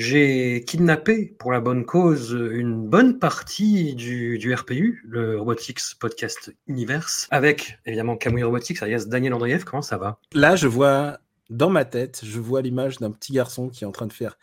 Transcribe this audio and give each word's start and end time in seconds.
J'ai 0.00 0.64
kidnappé 0.66 1.26
pour 1.38 1.52
la 1.52 1.60
bonne 1.60 1.84
cause 1.84 2.30
une 2.52 2.88
bonne 2.88 3.18
partie 3.18 3.94
du, 3.94 4.38
du 4.38 4.54
RPU, 4.54 5.02
le 5.06 5.38
Robotics 5.38 5.80
Podcast 5.98 6.54
Universe, 6.66 7.28
avec 7.30 7.78
évidemment 7.84 8.16
Camouille 8.16 8.44
Robotics, 8.44 8.82
alias 8.82 9.04
Daniel 9.06 9.34
Andrieff. 9.34 9.64
Comment 9.64 9.82
ça 9.82 9.98
va? 9.98 10.18
Là, 10.32 10.56
je 10.56 10.68
vois 10.68 11.18
dans 11.50 11.68
ma 11.68 11.84
tête, 11.84 12.22
je 12.24 12.40
vois 12.40 12.62
l'image 12.62 12.96
d'un 12.96 13.10
petit 13.10 13.34
garçon 13.34 13.68
qui 13.68 13.84
est 13.84 13.86
en 13.86 13.92
train 13.92 14.06
de 14.06 14.14
faire 14.14 14.38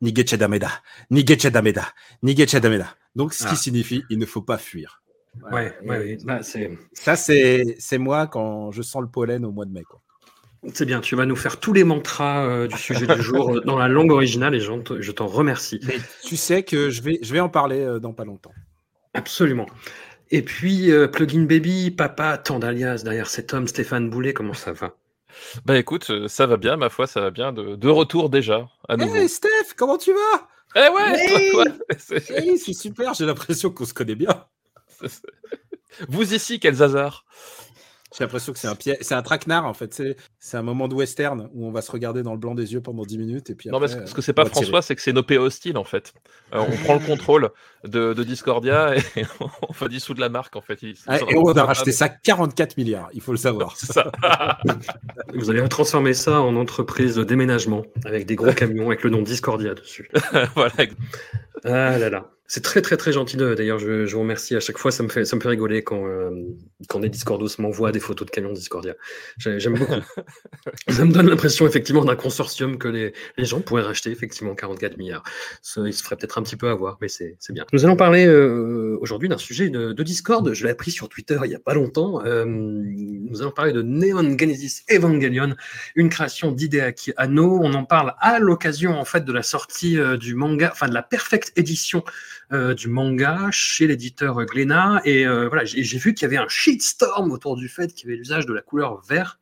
Nigeche 0.00 0.34
Dameda, 0.34 0.70
Nigeche 1.12 1.46
Dameda, 1.46 1.86
Nigeche 2.24 2.56
Dameda. 2.56 2.96
Donc, 3.14 3.32
ce 3.32 3.44
qui 3.44 3.52
Ah. 3.52 3.56
signifie 3.56 4.02
il 4.10 4.18
ne 4.18 4.26
faut 4.26 4.42
pas 4.42 4.58
fuir. 4.58 5.04
Ouais, 5.52 5.72
ouais, 5.84 5.98
ouais. 5.98 6.18
Bah, 6.24 6.40
Ça, 6.42 7.14
c'est 7.14 7.76
c'est 7.78 7.98
moi 7.98 8.26
quand 8.26 8.72
je 8.72 8.82
sens 8.82 9.02
le 9.02 9.08
pollen 9.08 9.44
au 9.44 9.52
mois 9.52 9.66
de 9.66 9.70
mai. 9.72 9.84
Quoi. 9.84 9.99
C'est 10.74 10.84
bien, 10.84 11.00
tu 11.00 11.16
vas 11.16 11.26
nous 11.26 11.36
faire 11.36 11.58
tous 11.58 11.72
les 11.72 11.84
mantras 11.84 12.44
euh, 12.46 12.66
du 12.66 12.76
sujet 12.76 13.06
du 13.06 13.22
jour 13.22 13.54
euh, 13.56 13.60
dans 13.60 13.78
la 13.78 13.88
langue 13.88 14.12
originale 14.12 14.54
et 14.54 14.60
je 14.60 15.10
t'en 15.10 15.26
remercie. 15.26 15.80
Mais 15.86 15.96
tu 16.22 16.36
sais 16.36 16.62
que 16.62 16.90
je 16.90 17.02
vais, 17.02 17.18
je 17.22 17.32
vais 17.32 17.40
en 17.40 17.48
parler 17.48 17.80
euh, 17.80 17.98
dans 17.98 18.12
pas 18.12 18.24
longtemps. 18.24 18.54
Absolument. 19.14 19.66
Et 20.30 20.42
puis, 20.42 20.92
euh, 20.92 21.08
Plugin 21.08 21.42
Baby, 21.44 21.90
papa, 21.90 22.38
tant 22.38 22.58
d'alias 22.58 23.02
derrière 23.02 23.28
cet 23.28 23.52
homme, 23.52 23.66
Stéphane 23.66 24.10
Boulet, 24.10 24.32
comment 24.32 24.54
ça 24.54 24.72
va? 24.72 24.94
Bah 25.64 25.76
écoute, 25.78 26.26
ça 26.28 26.46
va 26.46 26.56
bien, 26.56 26.76
ma 26.76 26.88
foi, 26.88 27.06
ça 27.06 27.20
va 27.20 27.30
bien. 27.30 27.52
De, 27.52 27.76
de 27.76 27.88
retour 27.88 28.30
déjà, 28.30 28.68
à 28.88 28.96
nouveau. 28.96 29.14
Hey 29.14 29.28
Steph, 29.28 29.74
comment 29.76 29.96
tu 29.96 30.12
vas? 30.12 30.48
Eh 30.76 30.88
ouais, 30.88 31.18
Hey 31.18 31.50
toi, 31.50 31.64
toi, 31.64 31.74
c'est- 31.98 32.30
Hey, 32.30 32.58
super, 32.58 33.14
j'ai 33.14 33.26
l'impression 33.26 33.70
qu'on 33.70 33.84
se 33.84 33.94
connaît 33.94 34.14
bien. 34.14 34.44
Vous 36.08 36.34
ici, 36.34 36.60
quels 36.60 36.82
hasards 36.82 37.24
J'ai 38.16 38.24
l'impression 38.24 38.52
que 38.52 38.58
c'est 38.58 38.66
un 38.66 38.74
pied, 38.74 38.96
c'est 39.02 39.14
un 39.14 39.22
traquenard 39.22 39.66
en 39.66 39.72
fait. 39.74 40.02
C'est 40.40 40.56
un 40.56 40.62
moment 40.62 40.88
de 40.88 40.94
western 40.94 41.48
où 41.54 41.66
on 41.66 41.70
va 41.70 41.80
se 41.80 41.92
regarder 41.92 42.22
dans 42.24 42.32
le 42.32 42.38
blanc 42.38 42.56
des 42.56 42.72
yeux 42.72 42.80
pendant 42.80 43.04
10 43.04 43.18
minutes 43.18 43.50
et 43.50 43.54
puis 43.54 43.68
Non, 43.70 43.76
après, 43.76 43.86
parce 43.88 43.94
que, 44.00 44.02
euh, 44.02 44.06
ce 44.06 44.14
que 44.14 44.22
c'est 44.22 44.32
pas. 44.32 44.44
François, 44.46 44.82
c'est 44.82 44.96
que 44.96 45.02
c'est 45.02 45.12
nos 45.12 45.22
PO 45.22 45.38
hostiles 45.38 45.78
en 45.78 45.84
fait. 45.84 46.12
Euh, 46.52 46.64
on 46.68 46.76
prend 46.84 46.94
le 46.94 47.00
contrôle 47.06 47.50
de, 47.84 48.12
de 48.12 48.24
Discordia 48.24 48.96
et 48.96 49.00
on 49.40 49.72
va 49.72 49.88
dissoudre 49.88 50.20
la 50.20 50.28
marque 50.28 50.56
en 50.56 50.60
fait. 50.60 50.82
Ils- 50.82 50.96
Ah, 51.06 51.18
et 51.18 51.36
on 51.36 51.52
a 51.52 51.64
racheté 51.64 51.92
ça 51.92 52.08
44 52.08 52.76
milliards, 52.76 53.10
il 53.12 53.20
faut 53.20 53.30
le 53.32 53.38
savoir. 53.38 53.76
Ça. 53.76 54.10
Vous 55.34 55.50
allez 55.50 55.66
transformer 55.68 56.14
ça 56.14 56.40
en 56.40 56.56
entreprise 56.56 57.14
de 57.14 57.22
déménagement 57.24 57.84
avec 58.04 58.26
des 58.26 58.34
gros 58.34 58.52
camions 58.54 58.88
avec 58.88 59.04
le 59.04 59.10
nom 59.10 59.22
Discordia 59.22 59.74
dessus. 59.74 60.10
voilà. 60.56 60.72
Ah 61.64 61.96
là 61.98 62.10
là. 62.10 62.30
C'est 62.52 62.64
très 62.64 62.82
très 62.82 62.96
très 62.96 63.12
gentil 63.12 63.36
de- 63.36 63.54
d'ailleurs, 63.54 63.78
je, 63.78 64.06
je 64.06 64.12
vous 64.16 64.22
remercie 64.22 64.56
à 64.56 64.60
chaque 64.60 64.76
fois, 64.76 64.90
ça 64.90 65.04
me 65.04 65.08
fait, 65.08 65.24
ça 65.24 65.36
me 65.36 65.40
fait 65.40 65.50
rigoler 65.50 65.84
quand, 65.84 66.04
euh, 66.08 66.30
quand 66.88 66.98
des 66.98 67.08
Discordos 67.08 67.46
m'envoient 67.60 67.92
des 67.92 68.00
photos 68.00 68.26
de 68.26 68.32
camions 68.32 68.52
Discordia. 68.52 68.94
J'ai- 69.38 69.60
J'aime 69.60 69.78
beaucoup. 69.78 69.94
ça 70.88 71.04
me 71.04 71.12
donne 71.12 71.28
l'impression 71.30 71.64
effectivement 71.64 72.04
d'un 72.04 72.16
consortium 72.16 72.76
que 72.76 72.88
les, 72.88 73.12
les 73.36 73.44
gens 73.44 73.60
pourraient 73.60 73.84
racheter 73.84 74.10
effectivement 74.10 74.56
44 74.56 74.96
milliards. 74.96 75.22
Ça, 75.62 75.82
il 75.86 75.94
se 75.94 76.02
ferait 76.02 76.16
peut-être 76.16 76.38
un 76.38 76.42
petit 76.42 76.56
peu 76.56 76.68
avoir, 76.68 76.98
mais 77.00 77.06
c'est 77.06 77.36
bien. 77.50 77.64
Nous 77.72 77.84
allons 77.84 77.94
parler 77.94 78.26
euh, 78.26 78.98
aujourd'hui 79.00 79.28
d'un 79.28 79.38
sujet 79.38 79.70
de, 79.70 79.92
de 79.92 80.02
Discord, 80.02 80.52
je 80.52 80.64
l'ai 80.64 80.70
appris 80.72 80.90
sur 80.90 81.08
Twitter 81.08 81.38
il 81.44 81.50
n'y 81.50 81.54
a 81.54 81.60
pas 81.60 81.74
longtemps. 81.74 82.20
Euh, 82.26 82.44
nous 82.46 83.42
allons 83.42 83.52
parler 83.52 83.72
de 83.72 83.82
Neon 83.82 84.36
Genesis 84.36 84.82
Evangelion, 84.90 85.54
une 85.94 86.08
création 86.08 86.50
d'Hideaki 86.50 87.12
Anno. 87.16 87.60
On 87.62 87.74
en 87.74 87.84
parle 87.84 88.14
à 88.18 88.40
l'occasion 88.40 88.98
en 88.98 89.04
fait 89.04 89.24
de 89.24 89.32
la 89.32 89.44
sortie 89.44 89.96
du 90.18 90.34
manga, 90.34 90.70
enfin 90.72 90.88
de 90.88 90.94
la 90.94 91.04
perfecte 91.04 91.52
édition 91.54 92.02
du 92.52 92.88
manga 92.88 93.48
chez 93.50 93.86
l'éditeur 93.86 94.44
Glénat. 94.44 95.00
Et 95.04 95.26
euh, 95.26 95.48
voilà, 95.48 95.64
j'ai 95.64 95.98
vu 95.98 96.14
qu'il 96.14 96.22
y 96.22 96.26
avait 96.26 96.36
un 96.36 96.48
shitstorm 96.48 97.30
autour 97.32 97.56
du 97.56 97.68
fait 97.68 97.92
qu'il 97.94 98.08
y 98.08 98.12
avait 98.12 98.18
l'usage 98.18 98.46
de 98.46 98.52
la 98.52 98.60
couleur 98.62 99.00
vert. 99.08 99.38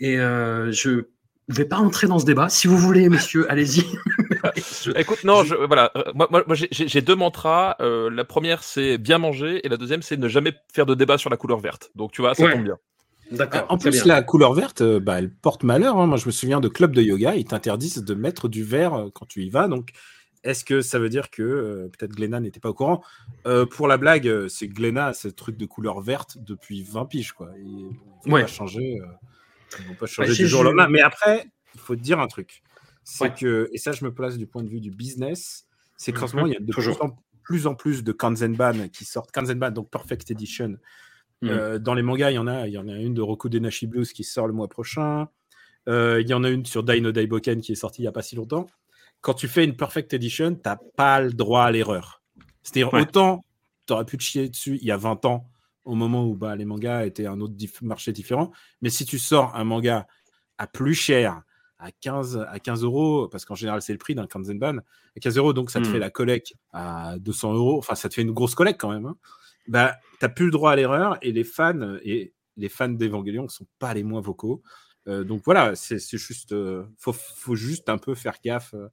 Et 0.00 0.18
euh, 0.18 0.72
je 0.72 1.02
vais 1.48 1.64
pas 1.64 1.76
entrer 1.76 2.06
dans 2.06 2.18
ce 2.18 2.24
débat. 2.24 2.48
Si 2.48 2.66
vous 2.66 2.78
voulez, 2.78 3.08
messieurs, 3.08 3.46
allez-y. 3.50 3.84
Je- 4.84 4.90
Écoute, 4.98 5.22
non, 5.24 5.44
je, 5.44 5.54
voilà. 5.54 5.92
euh, 5.96 6.02
moi, 6.14 6.26
moi, 6.30 6.42
moi, 6.46 6.56
j'ai- 6.56 7.00
deux 7.02 7.14
mantras. 7.14 7.76
Euh, 7.80 8.10
la 8.10 8.24
première, 8.24 8.62
c'est 8.64 8.98
bien 8.98 9.18
manger, 9.18 9.64
et 9.64 9.68
la 9.68 9.76
deuxième, 9.76 10.02
c'est 10.02 10.16
ne 10.16 10.28
jamais 10.28 10.52
faire 10.72 10.86
de 10.86 10.94
débat 10.94 11.18
sur 11.18 11.30
la 11.30 11.36
couleur 11.36 11.60
verte. 11.60 11.90
Donc, 11.94 12.12
tu 12.12 12.22
vois, 12.22 12.34
ça 12.34 12.44
Ouais. 12.44 12.52
tombe 12.54 12.64
bien. 12.64 12.78
D'accord. 13.30 13.64
En 13.68 13.78
plus, 13.78 13.90
bien. 13.90 14.04
la 14.06 14.22
couleur 14.22 14.52
verte, 14.52 14.82
euh, 14.82 15.00
bah, 15.00 15.18
elle 15.18 15.30
porte 15.32 15.62
malheur. 15.62 15.96
hein. 15.98 16.06
Moi, 16.06 16.18
je 16.18 16.26
me 16.26 16.32
souviens 16.32 16.60
de 16.60 16.68
clubs 16.68 16.92
de 16.94 17.02
yoga, 17.02 17.34
ils 17.36 17.44
t'interdisent 17.44 18.02
de 18.04 18.14
mettre 18.14 18.48
du 18.48 18.62
vert 18.64 18.94
euh, 18.94 19.08
quand 19.14 19.26
tu 19.26 19.42
y 19.42 19.48
vas. 19.50 19.68
Donc, 19.68 19.90
est-ce 20.44 20.64
que 20.64 20.80
ça 20.80 20.98
veut 20.98 21.08
dire 21.08 21.30
que 21.30 21.42
euh, 21.42 21.88
peut-être 21.88 22.12
Glénat 22.12 22.40
n'était 22.40 22.60
pas 22.60 22.70
au 22.70 22.74
courant? 22.74 23.02
Euh, 23.46 23.66
Pour 23.66 23.88
la 23.88 23.96
blague, 23.96 24.28
euh, 24.28 24.48
c'est 24.48 24.68
que 24.68 24.74
Glénat, 24.74 25.12
ce 25.14 25.28
truc 25.28 25.56
de 25.56 25.66
couleur 25.66 26.00
verte 26.00 26.38
depuis 26.38 26.82
20 26.82 27.06
piges. 27.06 27.32
Quoi. 27.32 27.50
Ils 27.58 27.86
vont 28.24 28.32
Ouais. 28.32 28.42
pas 28.42 28.46
changer, 28.46 28.98
ils 29.78 29.84
vont 29.86 29.94
pas 29.94 30.06
changer 30.06 30.34
du 30.34 30.46
jour 30.48 30.60
au 30.60 30.64
lendemain. 30.64 30.88
Mais 30.88 31.00
après, 31.00 31.46
il 31.74 31.80
faut 31.80 31.96
te 31.96 32.00
dire 32.00 32.20
un 32.20 32.26
truc. 32.28 32.62
C'est 33.04 33.24
Ouais. 33.24 33.34
que, 33.34 33.68
et 33.72 33.78
ça, 33.78 33.92
je 33.92 34.04
me 34.04 34.12
place 34.14 34.36
du 34.38 34.46
point 34.46 34.62
de 34.62 34.68
vue 34.68 34.80
du 34.80 34.90
business, 34.90 35.66
c'est 35.96 36.12
qu'en 36.12 36.26
ce 36.26 36.36
Mhm, 36.36 36.42
moment, 36.42 36.46
il 36.52 36.54
y 36.54 36.56
a 36.56 36.60
de 36.60 36.72
plus 36.72 37.00
en, 37.00 37.18
plus 37.42 37.66
en 37.66 37.74
plus 37.74 38.04
de 38.04 38.12
Kanzenban 38.12 38.88
qui 38.88 39.04
sortent. 39.04 39.32
Kanzenban, 39.32 39.70
donc 39.72 39.90
Perfect 39.90 40.30
Edition, 40.30 40.76
Mhm. 41.40 41.50
euh, 41.50 41.78
dans 41.80 41.94
les 41.94 42.02
mangas, 42.02 42.30
il 42.30 42.34
y 42.34 42.38
en 42.38 42.46
a, 42.46 42.68
il 42.68 42.72
y 42.72 42.78
en 42.78 42.86
a 42.86 42.96
une 42.96 43.14
de 43.14 43.20
Roku 43.22 43.48
Denashi 43.48 43.88
Blues 43.88 44.12
qui 44.12 44.22
sort 44.22 44.46
le 44.46 44.52
mois 44.52 44.68
prochain. 44.68 45.28
Il 45.88 46.24
y 46.28 46.32
en 46.34 46.44
a 46.44 46.48
une 46.50 46.64
sur 46.64 46.84
Dino 46.84 47.10
Daiboken 47.10 47.60
qui 47.60 47.72
est 47.72 47.74
sortie 47.74 48.02
il 48.02 48.04
n'y 48.04 48.08
a 48.08 48.12
pas 48.12 48.22
si 48.22 48.36
longtemps. 48.36 48.68
Quand 49.22 49.34
tu 49.34 49.48
fais 49.48 49.64
une 49.64 49.76
Perfect 49.76 50.12
Edition, 50.12 50.54
tu 50.54 50.60
n'as 50.66 50.76
pas 50.96 51.20
le 51.20 51.32
droit 51.32 51.62
à 51.64 51.70
l'erreur. 51.70 52.22
C'est-à-dire, 52.62 52.92
Ouais. 52.92 53.02
autant 53.02 53.44
tu 53.86 53.92
aurais 53.94 54.04
pu 54.04 54.16
te 54.16 54.22
chier 54.22 54.48
dessus 54.48 54.78
il 54.80 54.86
y 54.86 54.90
a 54.92 54.96
20 54.96 55.24
ans, 55.24 55.48
au 55.84 55.94
moment 55.96 56.24
où 56.26 56.36
bah, 56.36 56.54
les 56.54 56.64
mangas 56.64 57.06
étaient 57.06 57.26
un 57.26 57.40
autre 57.40 57.54
dif- 57.54 57.82
marché 57.82 58.12
différent. 58.12 58.52
Mais 58.82 58.90
si 58.90 59.04
tu 59.04 59.18
sors 59.18 59.56
un 59.56 59.64
manga 59.64 60.06
à 60.58 60.66
plus 60.68 60.94
cher, 60.94 61.42
à 61.78 61.90
15, 61.90 62.46
à 62.48 62.60
15 62.60 62.84
euros, 62.84 63.26
parce 63.28 63.44
qu'en 63.44 63.56
général, 63.56 63.82
c'est 63.82 63.92
le 63.92 63.98
prix 63.98 64.14
d'un 64.14 64.28
Kanzenban, 64.28 64.78
à 65.16 65.20
15 65.20 65.36
euros, 65.36 65.52
donc 65.52 65.70
ça 65.72 65.80
te 65.80 65.88
Hmm. 65.88 65.92
fait 65.92 65.98
la 65.98 66.10
collecte 66.10 66.54
à 66.72 67.16
200 67.18 67.54
euros. 67.54 67.78
Enfin, 67.78 67.96
ça 67.96 68.08
te 68.08 68.14
fait 68.14 68.22
une 68.22 68.30
grosse 68.30 68.54
collecte 68.54 68.80
quand 68.80 68.90
même. 68.92 69.06
hein 69.06 69.16
bah, 69.68 69.96
plus 70.34 70.46
le 70.46 70.50
droit 70.52 70.72
à 70.72 70.76
l'erreur 70.76 71.18
et 71.22 71.30
les 71.32 71.44
fans 71.44 71.96
et 72.04 72.32
les 72.56 72.68
fans 72.68 72.88
d'Evangelion 72.88 73.44
ne 73.44 73.48
sont 73.48 73.66
pas 73.78 73.94
les 73.94 74.02
moins 74.02 74.20
vocaux. 74.20 74.60
Euh, 75.08 75.22
donc 75.24 75.42
voilà, 75.44 75.74
c'est 75.76 75.98
juste, 76.16 76.52
euh, 76.52 76.84
faut, 76.98 77.12
faut 77.12 77.54
juste 77.56 77.88
un 77.88 77.98
peu 77.98 78.14
faire 78.16 78.36
gaffe, 78.44 78.74
euh, 78.74 78.88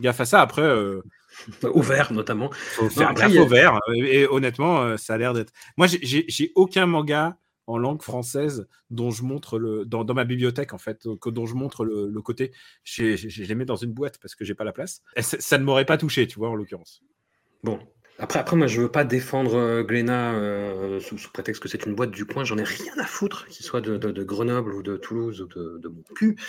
gaffe 0.00 0.20
à 0.20 0.24
ça. 0.24 0.40
Après, 0.40 0.62
euh, 0.62 1.02
Au 1.62 1.82
vert 1.82 2.12
notamment. 2.12 2.50
faut 2.52 2.88
faire 2.90 3.10
après, 3.10 3.28
gaffe 3.28 3.38
a- 3.38 3.42
au 3.42 3.46
vert. 3.46 3.78
Et, 3.94 4.20
et 4.20 4.26
honnêtement, 4.28 4.82
euh, 4.82 4.96
ça 4.96 5.14
a 5.14 5.18
l'air 5.18 5.34
d'être. 5.34 5.52
Moi, 5.76 5.86
j'ai- 5.86 6.52
aucun 6.54 6.86
manga 6.86 7.36
en 7.66 7.76
langue 7.78 8.00
française 8.02 8.66
dont 8.90 9.10
je 9.10 9.22
montre 9.22 9.58
le 9.58 9.84
dans, 9.84 10.02
dans 10.02 10.14
ma 10.14 10.24
bibliothèque 10.24 10.72
en 10.72 10.78
fait, 10.78 11.06
que, 11.20 11.28
dont 11.28 11.44
je 11.46 11.54
montre 11.54 11.84
le, 11.84 12.08
le 12.08 12.22
côté. 12.22 12.50
Je 12.84 13.42
les 13.42 13.54
mets 13.54 13.66
dans 13.66 13.76
une 13.76 13.92
boîte 13.92 14.18
parce 14.22 14.34
que 14.34 14.44
j'ai 14.44 14.54
pas 14.54 14.64
la 14.64 14.72
place. 14.72 15.02
Ça 15.20 15.58
ne 15.58 15.64
m'aurait 15.64 15.84
pas 15.84 15.98
touché, 15.98 16.26
tu 16.26 16.38
vois, 16.38 16.48
en 16.48 16.54
l'occurrence. 16.54 17.02
Bon. 17.62 17.78
Après, 18.20 18.40
après, 18.40 18.56
moi, 18.56 18.66
je 18.66 18.80
veux 18.80 18.90
pas 18.90 19.04
défendre 19.04 19.54
euh, 19.54 19.82
Glénat 19.84 20.34
euh, 20.34 20.98
sous, 20.98 21.18
sous 21.18 21.30
prétexte 21.30 21.62
que 21.62 21.68
c'est 21.68 21.86
une 21.86 21.94
boîte 21.94 22.10
du 22.10 22.24
coin. 22.24 22.42
J'en 22.44 22.58
ai 22.58 22.64
rien 22.64 22.92
à 22.98 23.04
foutre, 23.04 23.46
qu'il 23.46 23.64
soit 23.64 23.80
de, 23.80 23.96
de- 23.96 24.10
de 24.10 24.24
Grenoble 24.24 24.74
ou 24.74 24.82
de 24.82 24.96
Toulouse 24.96 25.40
ou 25.40 25.46
de, 25.46 25.78
de 25.80 25.88
mon 25.88 26.02
cul. 26.16 26.34
Ah 26.38 26.42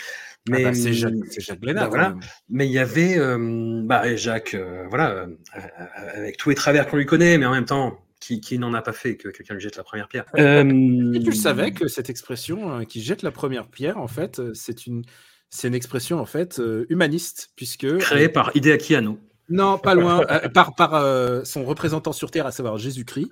Mais 0.50 0.64
bah, 0.64 0.74
c'est 0.74 0.92
Jacques, 0.92 1.14
c'est 1.30 1.40
Jacques 1.40 1.60
Glénat, 1.60 1.82
bah, 1.82 1.88
voilà. 1.88 2.16
Mais 2.48 2.66
il 2.66 2.72
y 2.72 2.78
avait, 2.80 3.16
euh, 3.18 3.82
bah, 3.84 4.08
et 4.08 4.16
Jacques, 4.16 4.54
euh, 4.54 4.84
voilà, 4.88 5.10
euh, 5.10 5.26
euh, 5.56 5.60
avec 6.14 6.36
tous 6.38 6.48
les 6.48 6.56
travers 6.56 6.88
qu'on 6.88 6.96
lui 6.96 7.06
connaît, 7.06 7.38
mais 7.38 7.46
en 7.46 7.52
même 7.52 7.66
temps, 7.66 8.04
qui, 8.18 8.40
qui 8.40 8.58
n'en 8.58 8.74
a 8.74 8.82
pas 8.82 8.92
fait 8.92 9.16
que 9.16 9.28
quelqu'un 9.28 9.54
lui 9.54 9.60
jette 9.60 9.76
la 9.76 9.84
première 9.84 10.08
pierre. 10.08 10.26
Euh, 10.38 11.12
Et 11.14 11.20
tu 11.20 11.30
le 11.30 11.36
savais 11.36 11.70
que 11.72 11.86
cette 11.88 12.10
expression 12.10 12.80
euh, 12.80 12.84
qui 12.84 13.00
jette 13.00 13.22
la 13.22 13.30
première 13.30 13.68
pierre, 13.68 13.96
en 13.96 14.08
fait, 14.08 14.40
euh, 14.40 14.52
c'est 14.54 14.86
une, 14.86 15.02
c'est 15.50 15.68
une 15.68 15.74
expression 15.74 16.18
en 16.18 16.26
fait 16.26 16.58
euh, 16.58 16.84
humaniste, 16.90 17.50
puisque. 17.56 17.96
Créée 17.98 18.28
par 18.28 18.50
Hideaki 18.56 18.96
Anno. 18.96 19.18
Non, 19.50 19.78
pas 19.78 19.94
loin, 19.94 20.22
euh, 20.30 20.48
par, 20.48 20.74
par 20.76 20.94
euh, 20.94 21.42
son 21.44 21.64
représentant 21.64 22.12
sur 22.12 22.30
Terre, 22.30 22.46
à 22.46 22.52
savoir 22.52 22.78
Jésus-Christ, 22.78 23.30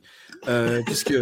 euh, 0.48 0.82
puisque, 0.84 1.14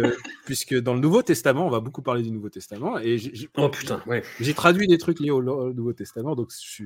puisque 0.45 0.75
dans 0.75 0.93
le 0.95 0.99
Nouveau 0.99 1.21
Testament, 1.21 1.65
on 1.67 1.69
va 1.69 1.79
beaucoup 1.79 2.01
parler 2.01 2.23
du 2.23 2.31
Nouveau 2.31 2.49
Testament, 2.49 2.97
et 2.97 3.17
j'ai- 3.17 3.47
Oh 3.57 3.69
putain, 3.69 4.01
ouais. 4.07 4.23
j'ai 4.39 4.53
traduit 4.55 4.87
des 4.87 4.97
trucs 4.97 5.19
liés 5.19 5.29
au, 5.31 5.41
au 5.47 5.71
Nouveau 5.73 5.93
Testament, 5.93 6.35
donc 6.35 6.49
je, 6.61 6.85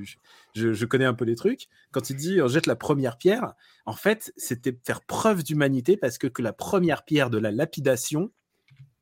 je- 0.54 0.72
je 0.72 0.86
connais 0.86 1.06
un 1.06 1.14
peu 1.14 1.24
les 1.24 1.36
trucs. 1.36 1.68
Quand 1.90 2.10
il 2.10 2.16
dit 2.16 2.40
on 2.42 2.48
jette 2.48 2.66
la 2.66 2.76
première 2.76 3.16
pierre, 3.16 3.54
en 3.86 3.94
fait, 3.94 4.32
c'était 4.36 4.78
faire 4.84 5.00
preuve 5.00 5.42
d'humanité 5.42 5.96
parce 5.96 6.18
que, 6.18 6.26
que 6.26 6.42
la 6.42 6.52
première 6.52 7.04
pierre 7.04 7.30
de 7.30 7.38
la 7.38 7.50
lapidation 7.50 8.30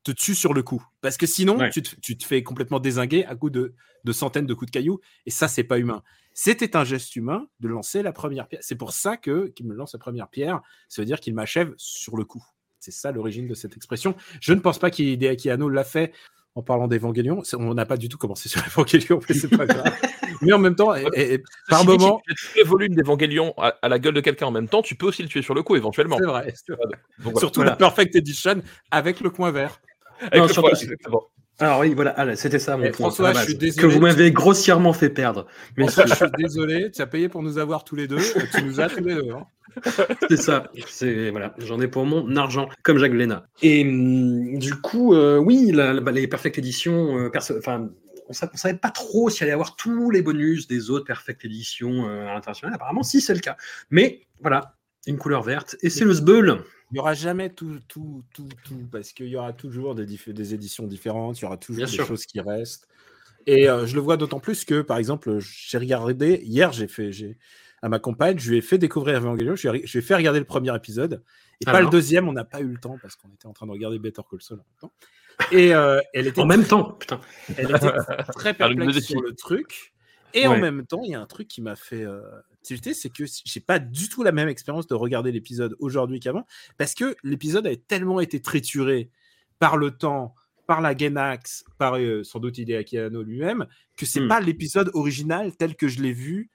te 0.04 0.10
tue 0.12 0.34
sur 0.34 0.54
le 0.54 0.62
coup. 0.62 0.82
Parce 1.00 1.16
que 1.16 1.26
sinon, 1.26 1.58
Ouais. 1.58 1.70
tu, 1.70 1.82
te, 1.82 1.94
tu 2.00 2.16
te 2.16 2.24
fais 2.24 2.42
complètement 2.42 2.80
désinguer 2.80 3.24
à 3.26 3.34
coup 3.34 3.50
de, 3.50 3.74
de 4.04 4.12
centaines 4.12 4.46
de 4.46 4.54
coups 4.54 4.70
de 4.70 4.74
cailloux, 4.74 5.00
et 5.26 5.30
ça, 5.30 5.46
c'est 5.48 5.64
pas 5.64 5.78
humain. 5.78 6.02
C'était 6.32 6.76
un 6.76 6.84
geste 6.84 7.16
humain 7.16 7.46
de 7.60 7.68
lancer 7.68 8.02
la 8.02 8.12
première 8.12 8.46
pierre. 8.48 8.62
C'est 8.62 8.76
pour 8.76 8.92
ça 8.92 9.16
que 9.16 9.48
qu'il 9.48 9.66
me 9.66 9.74
lance 9.74 9.92
la 9.92 9.98
première 9.98 10.28
pierre, 10.28 10.60
ça 10.88 11.02
veut 11.02 11.06
dire 11.06 11.20
qu'il 11.20 11.34
m'achève 11.34 11.74
sur 11.76 12.16
le 12.16 12.24
coup. 12.24 12.42
C'est 12.78 12.92
ça 12.92 13.12
l'origine 13.12 13.46
de 13.46 13.54
cette 13.54 13.76
expression. 13.76 14.14
Je 14.40 14.52
ne 14.54 14.60
pense 14.60 14.78
pas 14.78 14.90
qu'Hideaki 14.90 15.50
Anno 15.50 15.68
l'a 15.68 15.84
fait 15.84 16.12
en 16.54 16.62
parlant 16.62 16.88
d'Evangélion. 16.88 17.42
C'est- 17.44 17.56
On 17.56 17.74
n'a 17.74 17.84
pas 17.84 17.96
du 17.98 18.08
tout 18.08 18.16
commencé 18.16 18.48
sur 18.48 18.62
Evangélion, 18.66 19.20
mais 19.28 19.34
c'est 19.34 19.48
pas 19.54 19.66
grave. 19.66 19.84
mais 20.42 20.52
en 20.52 20.58
même 20.58 20.76
temps, 20.76 20.94
et- 20.94 21.04
et- 21.14 21.34
et 21.34 21.42
par 21.68 21.84
moment, 21.84 22.22
si 22.28 22.34
tu 22.34 22.42
fais 22.46 22.52
tous 22.52 22.56
les 22.58 22.64
volumes 22.64 22.94
d'Evangélion 22.94 23.52
à, 23.58 23.76
à 23.82 23.88
la 23.88 23.98
gueule 23.98 24.14
de 24.14 24.20
quelqu'un 24.20 24.46
en 24.46 24.50
même 24.50 24.68
temps, 24.68 24.80
tu 24.82 24.94
peux 24.94 25.06
aussi 25.06 25.22
le 25.22 25.28
tuer 25.28 25.42
sur 25.42 25.52
le 25.54 25.62
coup 25.62 25.76
éventuellement. 25.76 26.16
c'est 26.18 26.24
vrai. 26.24 26.54
c'est 26.56 26.72
vrai. 26.72 26.84
Donc, 26.86 26.92
voilà. 27.18 27.38
Surtout 27.40 27.60
Voilà. 27.60 27.72
la 27.72 27.76
Perfect 27.76 28.14
Edition 28.16 28.62
avec 28.90 29.20
le 29.20 29.28
coin 29.30 29.50
vert. 29.50 29.80
Avec 30.20 30.34
Non, 30.34 30.42
le- 30.42 30.48
surtout- 30.48 30.60
voilà, 30.62 30.80
exactement. 30.80 31.22
Alors 31.58 31.80
oui, 31.80 31.92
voilà, 31.94 32.14
ah, 32.16 32.36
c'était 32.36 32.58
ça 32.58 32.76
mon 32.78 32.84
Eh, 32.84 32.90
point. 32.90 33.08
François, 33.08 33.28
à 33.28 33.32
la 33.34 33.40
je 33.40 33.44
suis 33.46 33.54
base, 33.54 33.60
désolé. 33.60 33.82
Que 33.88 33.92
vous 33.94 34.00
m'avez 34.00 34.30
grossièrement 34.32 34.94
fait 34.94 35.10
perdre. 35.10 35.46
Mais 35.76 35.84
François, 35.88 36.06
je 36.06 36.14
suis 36.14 36.32
désolé, 36.38 36.90
tu 36.90 37.02
as 37.02 37.06
payé 37.06 37.28
pour 37.28 37.42
nous 37.42 37.58
avoir 37.58 37.84
tous 37.84 37.96
les 37.96 38.06
deux. 38.06 38.16
Tu 38.54 38.62
nous 38.64 38.80
as 38.80 38.88
tous 38.88 39.04
les 39.04 39.14
deux. 39.16 39.30
hein. 39.32 39.44
C'est 40.30 40.38
ça. 40.38 40.70
C'est 40.88 41.30
voilà, 41.30 41.54
j'en 41.58 41.80
ai 41.80 41.86
pour 41.86 42.04
mon 42.06 42.34
argent, 42.36 42.68
comme 42.82 42.98
Jacques 42.98 43.12
Léna. 43.12 43.44
Et 43.62 43.82
hum, 43.84 44.58
du 44.58 44.74
coup, 44.74 45.14
euh, 45.14 45.36
oui, 45.36 45.70
la- 45.72 45.92
la- 45.92 46.00
bah, 46.00 46.12
les 46.12 46.26
Perfect 46.26 46.58
Edition, 46.58 47.18
euh, 47.18 47.28
perso- 47.28 47.56
enfin, 47.58 47.88
on 48.28 48.32
on 48.32 48.56
savait 48.56 48.78
pas 48.78 48.90
trop 48.90 49.28
s'il 49.28 49.42
allait 49.44 49.50
y 49.50 49.54
avoir 49.54 49.76
tous 49.76 50.10
les 50.10 50.22
bonus 50.22 50.66
des 50.66 50.88
autres 50.90 51.04
Perfect 51.04 51.44
Edition 51.44 52.08
euh, 52.08 52.26
internationales. 52.34 52.74
Apparemment, 52.74 53.02
si 53.02 53.20
c'est 53.20 53.34
le 53.34 53.40
cas. 53.40 53.56
Mais 53.90 54.22
voilà, 54.40 54.76
une 55.06 55.18
couleur 55.18 55.42
verte 55.42 55.76
et 55.82 55.90
c'est 55.90 56.04
le 56.04 56.14
sbeul. 56.14 56.62
Il 56.90 56.94
n'y 56.94 57.00
aura 57.00 57.14
jamais 57.14 57.50
tout, 57.50 57.78
tout, 57.86 58.24
tout, 58.34 58.48
tout, 58.64 58.88
parce 58.90 59.12
qu'il 59.12 59.26
y 59.26 59.36
aura 59.36 59.52
toujours 59.52 59.94
des, 59.94 60.54
éditions 60.54 60.86
différentes, 60.86 61.38
il 61.38 61.42
y 61.42 61.44
aura 61.44 61.56
toujours 61.56 61.76
Bien 61.76 61.86
des 61.86 61.92
sûr. 61.92 62.06
choses 62.06 62.26
qui 62.26 62.40
restent. 62.40 62.88
Et 63.46 63.70
euh, 63.70 63.86
je 63.86 63.94
le 63.94 64.00
vois 64.00 64.16
d'autant 64.16 64.40
plus 64.40 64.64
que, 64.64 64.82
par 64.82 64.98
exemple, 64.98 65.38
j'ai 65.38 65.78
regardé, 65.78 66.40
hier, 66.42 66.72
j'ai 66.72 66.88
fait, 66.88 67.12
j'ai, 67.12 67.38
à 67.80 67.88
ma 67.88 68.00
compagne, 68.00 68.38
je 68.38 68.50
lui 68.50 68.58
ai 68.58 68.60
fait 68.60 68.76
découvrir 68.76 69.18
Evangelion, 69.18 69.54
je 69.54 69.68
lui 69.68 69.78
ai, 69.78 69.86
je 69.86 69.92
lui 69.92 69.98
ai 70.00 70.02
fait 70.02 70.16
regarder 70.16 70.40
le 70.40 70.44
premier 70.44 70.74
épisode, 70.74 71.22
et 71.60 71.64
pas 71.64 71.80
le 71.80 71.88
deuxième, 71.88 72.28
on 72.28 72.32
n'a 72.32 72.44
pas 72.44 72.60
eu 72.60 72.66
le 72.66 72.78
temps, 72.78 72.98
parce 73.00 73.14
qu'on 73.14 73.28
était 73.28 73.46
en 73.46 73.52
train 73.52 73.66
de 73.66 73.72
regarder 73.72 73.98
Better 73.98 74.22
Call 74.28 74.42
Saul 74.42 74.58
en 74.58 74.64
même 74.64 74.80
temps. 74.80 74.92
Et 75.52 75.74
euh, 75.74 76.00
elle 76.12 76.26
était 76.26 76.40
En 76.40 76.46
même 76.46 76.64
temps, 76.64 76.92
putain. 76.92 77.20
elle 77.56 77.70
était 77.70 77.92
très 78.34 78.52
perplexe 78.52 78.98
sur 79.00 79.22
le 79.22 79.34
truc. 79.34 79.94
Et 80.34 80.46
en 80.46 80.58
même 80.58 80.86
temps, 80.86 81.02
il 81.04 81.10
y 81.10 81.14
a 81.14 81.20
un 81.20 81.26
truc 81.26 81.48
qui 81.48 81.62
m'a 81.62 81.76
fait 81.76 82.04
euh, 82.04 82.20
tilter, 82.62 82.94
c'est 82.94 83.10
que 83.10 83.24
j'ai 83.44 83.60
pas 83.60 83.78
du 83.78 84.08
tout 84.08 84.22
la 84.22 84.32
même 84.32 84.48
expérience 84.48 84.86
de 84.86 84.94
regarder 84.94 85.32
l'épisode 85.32 85.76
aujourd'hui 85.78 86.20
qu'avant, 86.20 86.46
parce 86.78 86.94
que 86.94 87.16
l'épisode 87.22 87.66
a 87.66 87.74
tellement 87.76 88.20
été 88.20 88.40
trituré 88.40 89.10
par 89.58 89.76
le 89.76 89.90
temps, 89.90 90.34
par 90.66 90.80
la 90.80 90.94
Gainax, 90.94 91.64
par 91.78 91.96
euh, 91.98 92.22
sans 92.24 92.38
doute 92.38 92.58
Hideaki 92.58 92.98
Anno 92.98 93.22
lui-même, 93.22 93.66
que 93.96 94.06
c'est 94.06 94.20
Hmm. 94.20 94.28
pas 94.28 94.40
l'épisode 94.40 94.90
original 94.94 95.56
tel 95.56 95.74
que 95.76 95.88
je 95.88 96.00
l'ai 96.00 96.12
vu 96.12 96.50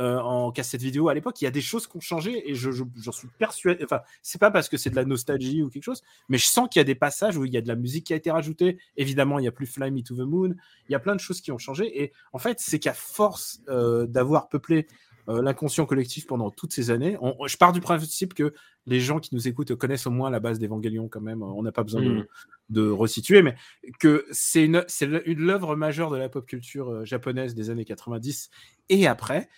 euh, 0.00 0.18
en 0.20 0.50
cassette 0.50 0.80
vidéo 0.82 1.08
à 1.08 1.14
l'époque. 1.14 1.40
Il 1.40 1.44
y 1.44 1.46
a 1.46 1.50
des 1.52 1.60
choses 1.60 1.86
qui 1.86 1.96
ont 1.96 2.00
changé 2.00 2.50
et 2.50 2.54
je, 2.54 2.70
je- 2.72 2.84
j'en 2.96 3.12
suis 3.12 3.28
persuadé. 3.38 3.84
Enfin, 3.84 4.00
c'est 4.22 4.40
pas 4.40 4.50
parce 4.50 4.68
que 4.68 4.76
c'est 4.76 4.90
de 4.90 4.96
la 4.96 5.04
nostalgie 5.04 5.62
ou 5.62 5.68
quelque 5.68 5.84
chose, 5.84 6.02
mais 6.28 6.38
je 6.38 6.46
sens 6.46 6.68
qu'il 6.70 6.80
y 6.80 6.82
a 6.82 6.84
des 6.84 6.94
passages 6.94 7.36
où 7.36 7.44
il 7.44 7.52
y 7.52 7.56
a 7.56 7.60
de 7.60 7.68
la 7.68 7.76
musique 7.76 8.06
qui 8.06 8.12
a 8.12 8.16
été 8.16 8.30
rajoutée. 8.30 8.78
Évidemment, 8.96 9.38
il 9.38 9.44
y 9.44 9.48
a 9.48 9.52
plus 9.52 9.66
Fly 9.66 9.90
Me 9.90 10.00
to 10.02 10.16
the 10.16 10.20
Moon. 10.26 10.54
Il 10.88 10.92
y 10.92 10.94
a 10.94 11.00
plein 11.00 11.14
de 11.14 11.20
choses 11.20 11.40
qui 11.40 11.52
ont 11.52 11.58
changé. 11.58 12.02
Et 12.02 12.12
en 12.32 12.38
fait, 12.38 12.58
c'est 12.60 12.78
qu'à 12.78 12.94
force 12.94 13.60
euh, 13.68 14.06
d'avoir 14.06 14.48
peuplé 14.48 14.86
euh, 15.28 15.42
l'inconscient 15.42 15.84
collectif 15.84 16.26
pendant 16.26 16.50
toutes 16.50 16.72
ces 16.72 16.90
années, 16.90 17.16
on- 17.20 17.46
je 17.46 17.56
pars 17.58 17.72
du 17.72 17.80
principe 17.80 18.32
que 18.32 18.54
les 18.86 19.00
gens 19.00 19.20
qui 19.20 19.34
nous 19.34 19.46
écoutent 19.46 19.74
connaissent 19.76 20.06
au 20.06 20.10
moins 20.10 20.30
la 20.30 20.40
base 20.40 20.58
d'Evangélion 20.58 21.08
quand 21.08 21.20
même. 21.20 21.42
On 21.42 21.62
n'a 21.62 21.70
pas 21.72 21.82
besoin 21.84 22.00
de, 22.02 22.08
Mm. 22.08 22.26
de 22.70 22.88
resituer, 22.90 23.42
mais 23.42 23.54
que 24.00 24.24
c'est 24.32 24.64
une, 24.64 24.82
c'est 24.88 25.04
le- 25.06 25.28
une 25.28 25.50
œuvre 25.50 25.76
majeure 25.76 26.10
de 26.10 26.16
la 26.16 26.30
pop 26.30 26.46
culture 26.46 26.88
euh, 26.90 27.04
japonaise 27.04 27.54
des 27.54 27.68
années 27.68 27.84
90 27.84 28.48
et 28.88 29.06
après. 29.06 29.48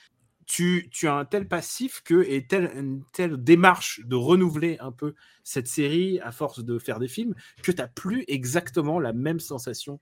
Tu, 0.55 0.91
as 1.05 1.15
un 1.15 1.25
tel 1.25 1.49
passif 1.49 2.03
que, 2.05 2.29
et 2.29 2.47
tel, 2.47 2.71
une 2.77 3.03
telle 3.15 3.43
démarche 3.43 4.03
de 4.05 4.17
renouveler 4.17 4.77
un 4.81 4.93
peu 4.93 5.15
cette 5.45 5.67
série 5.67 6.21
à 6.21 6.31
force 6.31 6.63
de 6.63 6.79
faire 6.79 6.99
des 6.99 7.09
films 7.09 7.35
que 7.63 7.73
tu 7.73 7.79
n'as 7.79 7.89
plus 7.89 8.25
exactement 8.29 9.01
la 9.01 9.15
même 9.15 9.41
sensation 9.41 9.99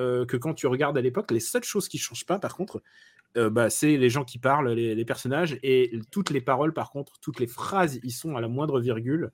euh, 0.00 0.26
que 0.26 0.36
quand 0.36 0.54
tu 0.54 0.66
regardes 0.66 0.98
à 0.98 1.00
l'époque. 1.02 1.30
Les 1.30 1.38
seules 1.38 1.62
choses 1.62 1.88
qui 1.88 1.98
changent 1.98 2.26
pas, 2.26 2.40
par 2.40 2.56
contre, 2.56 2.82
euh, 3.36 3.48
bah, 3.48 3.70
c'est 3.70 3.96
les 3.96 4.10
gens 4.10 4.24
qui 4.24 4.38
parlent, 4.38 4.70
les, 4.72 5.04
personnages, 5.04 5.56
et 5.62 5.92
toutes 6.10 6.30
les 6.30 6.40
paroles, 6.40 6.72
par 6.74 6.90
contre, 6.90 7.20
toutes 7.20 7.38
les 7.38 7.46
phrases, 7.46 8.00
ils 8.02 8.10
sont 8.10 8.34
à 8.34 8.40
la 8.40 8.48
moindre 8.48 8.80
virgule, 8.80 9.30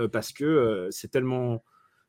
euh, 0.00 0.08
parce 0.08 0.32
que 0.32 0.88
c'est 0.90 1.10
tellement, 1.10 1.62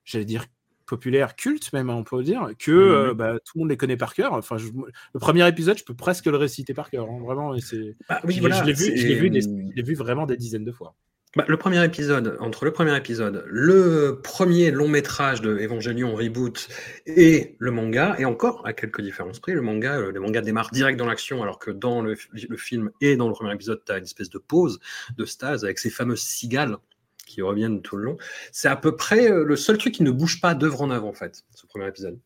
j'allais 0.06 0.24
dire, 0.24 0.46
populaire, 0.88 1.36
culte 1.36 1.72
même, 1.74 1.90
hein, 1.92 1.96
on 1.96 2.04
peut 2.04 2.24
dire, 2.24 2.50
que 2.58 2.72
euh, 2.72 3.14
bah, 3.14 3.34
tout 3.46 3.54
le 3.56 3.60
monde 3.60 3.70
les 3.70 3.78
connaît 3.78 3.98
par 3.98 4.14
cœur. 4.16 4.34
Enfin, 4.34 4.58
je- 4.58 4.70
le 5.14 5.20
premier 5.20 5.48
épisode, 5.48 5.78
je 5.78 5.84
peux 5.84 5.94
presque 5.94 6.26
le 6.26 6.38
réciter 6.38 6.74
par 6.74 6.90
cœur, 6.90 7.06
hein, 7.10 7.20
vraiment. 7.24 7.54
Et 7.54 7.62
c'est, 7.62 7.96
Bah, 8.10 8.20
oui, 8.24 8.34
je 8.34 8.38
l'ai- 8.38 8.40
voilà, 8.42 8.56
je 8.62 8.66
l'ai 8.66 8.74
vu, 8.74 8.98
je 8.98 9.14
vu, 9.14 9.30
des- 9.30 9.42
je 9.42 9.76
l'ai 9.76 9.84
vu 9.84 9.94
vraiment 9.94 10.26
des 10.26 10.38
dizaines 10.38 10.66
de 10.66 10.72
fois. 10.72 10.96
Bah, 11.36 11.44
le 11.48 11.58
premier 11.58 11.84
épisode, 11.86 12.38
entre 12.40 12.64
le 12.66 12.72
premier 12.72 12.96
épisode, 12.98 13.44
le 13.48 14.22
premier 14.24 14.72
long 14.72 14.88
métrage 14.88 15.42
de 15.42 15.56
Evangelion 15.58 16.16
Reboot 16.16 16.68
et 17.06 17.56
le 17.60 17.70
manga, 17.70 18.16
et 18.18 18.26
encore 18.26 18.66
à 18.66 18.74
quelques 18.74 19.02
différences 19.02 19.40
près, 19.40 19.54
le 19.54 19.62
manga, 19.62 20.00
euh, 20.00 20.12
le 20.12 20.20
manga 20.20 20.42
démarre 20.42 20.72
direct 20.72 20.98
dans 20.98 21.06
l'action, 21.06 21.44
alors 21.44 21.60
que 21.60 21.70
dans 21.70 22.02
le, 22.02 22.16
le 22.50 22.58
film 22.58 22.90
et 23.02 23.18
dans 23.18 23.28
le 23.28 23.34
premier 23.34 23.54
épisode, 23.54 23.82
tu 23.86 23.92
as 23.92 23.98
une 23.98 24.06
espèce 24.06 24.30
de 24.30 24.40
pause, 24.40 24.80
de 25.18 25.26
stase, 25.26 25.64
avec 25.66 25.78
ces 25.80 25.90
fameuses 25.92 26.22
cigales 26.22 26.78
qui 27.28 27.42
reviennent 27.42 27.82
tout 27.82 27.98
le 27.98 28.04
long. 28.04 28.18
C'est 28.52 28.68
à 28.70 28.76
peu 28.76 28.96
près 28.96 29.30
euh, 29.30 29.44
le 29.44 29.56
seul 29.56 29.78
truc 29.78 29.94
qui 29.94 30.04
ne 30.04 30.12
bouge 30.12 30.42
pas 30.42 30.56
d'œuvre 30.56 30.82
en 30.82 30.90
avant, 30.90 31.10
en 31.10 31.14
fait, 31.14 31.44
ce 31.54 31.68
premier 31.68 31.88
épisode. 31.88 32.20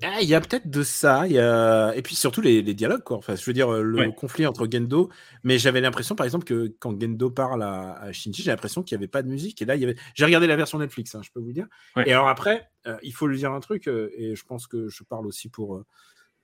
Ah, 0.00 0.18
Il 0.22 0.28
y 0.28 0.34
a 0.36 0.40
peut-être 0.40 0.70
de 0.70 0.84
ça, 0.84 1.26
il 1.26 1.32
y 1.32 1.40
a... 1.40 1.92
et 1.96 2.02
puis 2.02 2.14
surtout 2.14 2.40
les, 2.40 2.62
les 2.62 2.72
dialogues, 2.74 3.02
quoi. 3.02 3.16
Enfin, 3.16 3.34
je 3.34 3.44
veux 3.44 3.52
dire, 3.52 3.72
euh, 3.72 3.82
le 3.82 3.98
Ouais. 3.98 4.14
conflit 4.14 4.46
entre 4.46 4.68
Gendo, 4.70 5.10
mais 5.42 5.58
j'avais 5.58 5.80
l'impression, 5.80 6.14
par 6.14 6.24
exemple, 6.24 6.44
que 6.44 6.72
quand 6.78 7.00
Gendo 7.00 7.30
parle 7.30 7.64
à, 7.64 7.94
à 8.00 8.12
Shinji, 8.12 8.42
j'ai 8.42 8.52
l'impression 8.52 8.84
qu'il 8.84 8.96
n'y 8.96 9.00
avait 9.02 9.08
pas 9.08 9.22
de 9.22 9.28
musique, 9.28 9.60
et 9.60 9.64
là, 9.64 9.74
il 9.74 9.80
y 9.80 9.84
avait... 9.84 9.96
j'ai 10.14 10.24
regardé 10.24 10.46
la 10.46 10.54
version 10.54 10.78
Netflix, 10.78 11.16
hein, 11.16 11.20
je 11.24 11.30
peux 11.34 11.40
vous 11.40 11.52
dire. 11.52 11.66
Ouais. 11.96 12.08
Et 12.08 12.12
alors 12.12 12.28
après, 12.28 12.70
euh, 12.86 12.96
il 13.02 13.12
faut 13.12 13.26
lui 13.26 13.38
dire 13.38 13.50
un 13.52 13.58
truc, 13.58 13.88
euh, 13.88 14.08
et 14.16 14.36
je 14.36 14.44
pense 14.44 14.68
que 14.68 14.88
je 14.88 15.02
parle 15.02 15.26
aussi 15.26 15.48
pour, 15.48 15.74
euh, 15.74 15.84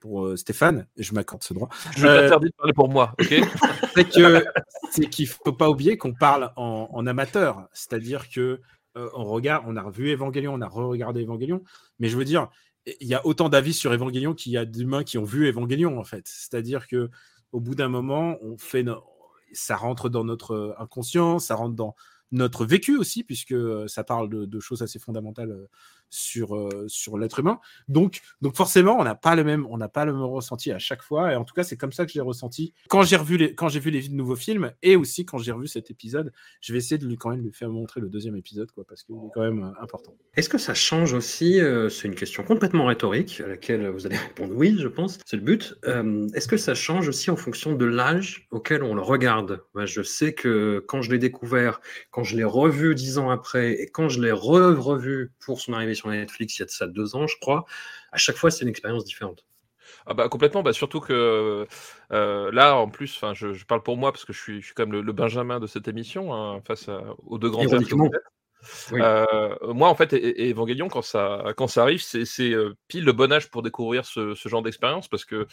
pour 0.05 0.27
euh, 0.27 0.37
Stéphane, 0.37 0.87
je 0.99 1.15
m'accorde 1.15 1.43
ce 1.43 1.55
droit, 1.55 1.71
Je 1.97 2.07
Euh, 2.07 2.21
t'interdis 2.25 2.49
de 2.49 2.55
parler 2.59 2.75
pour 2.75 2.91
moi, 2.91 3.15
ok 3.19 3.35
c'est 4.91 5.07
qu'il 5.09 5.27
faut 5.27 5.53
pas 5.53 5.71
oublier 5.71 5.97
qu'on 5.97 6.13
parle 6.13 6.53
en, 6.57 6.91
en 6.93 7.07
amateur, 7.07 7.67
c'est-à-dire 7.73 8.29
que 8.29 8.61
euh, 8.99 9.09
on 9.15 9.25
regarde, 9.25 9.65
on 9.67 9.77
a 9.77 9.83
revu 9.83 10.11
Evangelion, 10.13 10.53
on 10.53 10.61
a 10.61 10.69
re-regardé 10.69 11.23
Evangelion, 11.23 11.63
mais 11.99 12.09
je 12.09 12.19
veux 12.19 12.25
dire, 12.27 12.49
il 13.01 13.09
y 13.09 13.15
a 13.15 13.25
autant 13.27 13.49
d'avis 13.49 13.73
sur 13.73 13.93
Evangelion 13.95 14.35
qu'il 14.35 14.53
y 14.53 14.59
a 14.59 14.67
d'humains 14.67 15.05
qui 15.05 15.17
ont 15.17 15.25
vu 15.25 15.49
Evangelion 15.49 15.99
en 15.99 16.05
fait. 16.05 16.27
C'est-à-dire 16.29 16.87
que 16.87 17.09
au 17.53 17.61
bout 17.61 17.75
d'un 17.75 17.89
moment, 17.89 18.37
on 18.43 18.59
fait, 18.59 18.83
no- 18.83 19.03
ça 19.55 19.75
rentre 19.77 20.11
dans 20.11 20.23
notre 20.25 20.77
inconscient, 20.79 21.39
ça 21.39 21.55
rentre 21.55 21.75
dans 21.75 21.95
notre 22.31 22.67
vécu 22.67 22.99
aussi, 22.99 23.25
puisque 23.25 23.53
euh, 23.53 23.87
ça 23.89 24.05
parle 24.05 24.29
de, 24.29 24.45
de 24.45 24.61
choses 24.61 24.83
assez 24.83 24.99
fondamentales 24.99 25.53
euh, 25.53 25.69
sur, 26.11 26.57
euh, 26.57 26.85
sur 26.89 27.19
l'être 27.19 27.41
humain. 27.41 27.59
Donc, 27.89 28.21
donc 28.41 28.57
forcément, 28.57 28.97
on 28.99 29.05
n'a 29.05 29.15
pas 29.15 29.35
le 29.35 29.45
même, 29.45 29.67
pas 29.93 30.05
le 30.05 30.13
même 30.13 30.23
ressenti 30.23 30.71
à 30.73 30.79
chaque 30.79 31.03
fois. 31.03 31.33
Et 31.33 31.37
en 31.37 31.45
tout 31.45 31.55
cas, 31.55 31.65
c'est 31.65 31.77
comme 31.77 31.93
ça 31.93 32.07
que 32.07 32.13
je 32.13 32.19
l'ai 32.19 32.23
ressenti 32.23 32.73
quand 32.89 33.03
j'ai 33.03 33.19
les, 33.37 33.55
j'ai 33.69 33.81
vu 33.81 33.91
les 33.91 34.09
nouveaux 34.09 34.37
films 34.37 34.73
et 34.83 34.97
aussi 34.97 35.25
quand 35.25 35.39
j'ai 35.39 35.53
revu 35.53 35.67
cet 35.67 35.91
épisode. 35.91 36.33
Je 36.61 36.73
vais 36.73 36.79
essayer 36.79 36.99
de 36.99 37.07
lui 37.07 37.17
quand 37.17 37.31
même 37.31 37.43
lui 37.43 37.53
faire 37.53 37.69
montrer 37.71 38.01
le 38.01 38.09
deuxième 38.09 38.37
épisode, 38.37 38.71
quoi, 38.73 38.85
parce 38.87 39.03
qu'il 39.03 39.17
est 39.17 39.31
quand 39.35 39.43
même 39.43 39.65
euh, 39.65 39.83
important. 39.83 40.15
Est-ce 40.37 40.49
que 40.49 40.59
ça 40.59 40.75
change 40.75 41.13
aussi 41.15 41.61
euh, 41.61 41.89
C'est 41.89 42.09
une 42.09 42.15
question 42.15 42.43
complètement 42.45 42.87
rhétorique 42.87 43.41
à 43.45 43.49
laquelle 43.49 43.89
vous 43.89 44.07
allez 44.07 44.17
répondre 44.29 44.55
oui, 44.55 44.77
je 44.79 44.89
pense. 44.89 45.19
C'est 45.27 45.37
le 45.37 45.43
but. 45.43 45.75
Est-ce 46.35 46.49
que 46.49 46.57
ça 46.57 46.75
change 46.75 47.09
aussi 47.09 47.31
en 47.31 47.37
fonction 47.37 47.75
de 47.75 47.85
l'âge 47.85 48.47
auquel 48.51 48.83
on 48.83 48.95
le 48.95 49.03
regarde? 49.03 49.63
Je 49.85 50.03
sais 50.03 50.33
que 50.35 50.85
quand 50.87 51.03
je 51.03 51.11
l'ai 51.11 51.19
découvert, 51.19 51.81
quand 52.11 52.25
je 52.25 52.37
l'ai 52.37 52.45
revu 52.45 52.95
dix 52.95 53.19
ans 53.19 53.31
après 53.31 53.73
et 53.73 53.89
quand 53.89 54.09
je 54.09 54.21
l'ai 54.21 54.31
re- 54.33 54.75
revu 54.75 55.33
pour 55.41 55.61
son 55.61 55.73
arrivée 55.73 55.94
sur 55.95 56.09
Netflix 56.09 56.59
il 56.59 56.61
y 56.61 56.63
a 56.63 56.67
de 56.67 56.71
ça 56.71 56.87
deux 56.87 57.17
ans, 57.17 57.27
je 57.27 57.37
crois, 57.41 57.65
à 58.13 58.17
chaque 58.17 58.37
fois 58.37 58.51
c'est 58.51 58.63
une 58.63 58.71
expérience 58.71 59.05
différente. 59.05 59.45
Ah 60.07 60.15
bah 60.15 60.29
complètement, 60.29 60.63
bah 60.63 60.73
surtout 60.73 61.01
que 61.01 61.67
euh, 62.13 62.51
là 62.53 62.77
en 62.77 62.89
plus, 62.89 63.15
enfin 63.17 63.35
je, 63.35 63.53
je 63.53 63.65
parle 63.67 63.83
pour 63.83 63.97
moi 63.97 64.13
parce 64.13 64.25
que 64.25 64.33
je 64.33 64.41
suis, 64.41 64.61
je 64.61 64.67
suis 64.67 64.75
quand 64.75 64.85
même 64.85 64.93
le, 64.93 65.03
le 65.03 65.13
Benjamin 65.13 65.61
de 65.61 65.67
cette 65.67 65.89
émission 65.89 66.35
hein, 66.35 66.61
face 66.67 66.89
à- 66.89 67.03
aux 67.27 67.39
deux 67.39 67.51
grands 67.51 67.63
Euh, 68.93 69.55
moi, 69.63 69.89
en 69.89 69.95
fait, 69.95 70.13
et, 70.13 70.51
Evangelion, 70.51 70.89
quand 70.89 71.03
ça, 71.03 71.53
quand 71.57 71.67
ça 71.67 71.83
arrive, 71.83 72.03
c'est 72.03 72.25
euh, 72.41 72.75
pile 72.89 73.05
le 73.05 73.13
bon 73.13 73.33
âge 73.33 73.51
pour 73.51 73.63
découvrir 73.63 74.05
ce, 74.05 74.35
genre 74.35 74.63
d'expérience 74.63 75.09
parce 75.09 75.25
que 75.25 75.47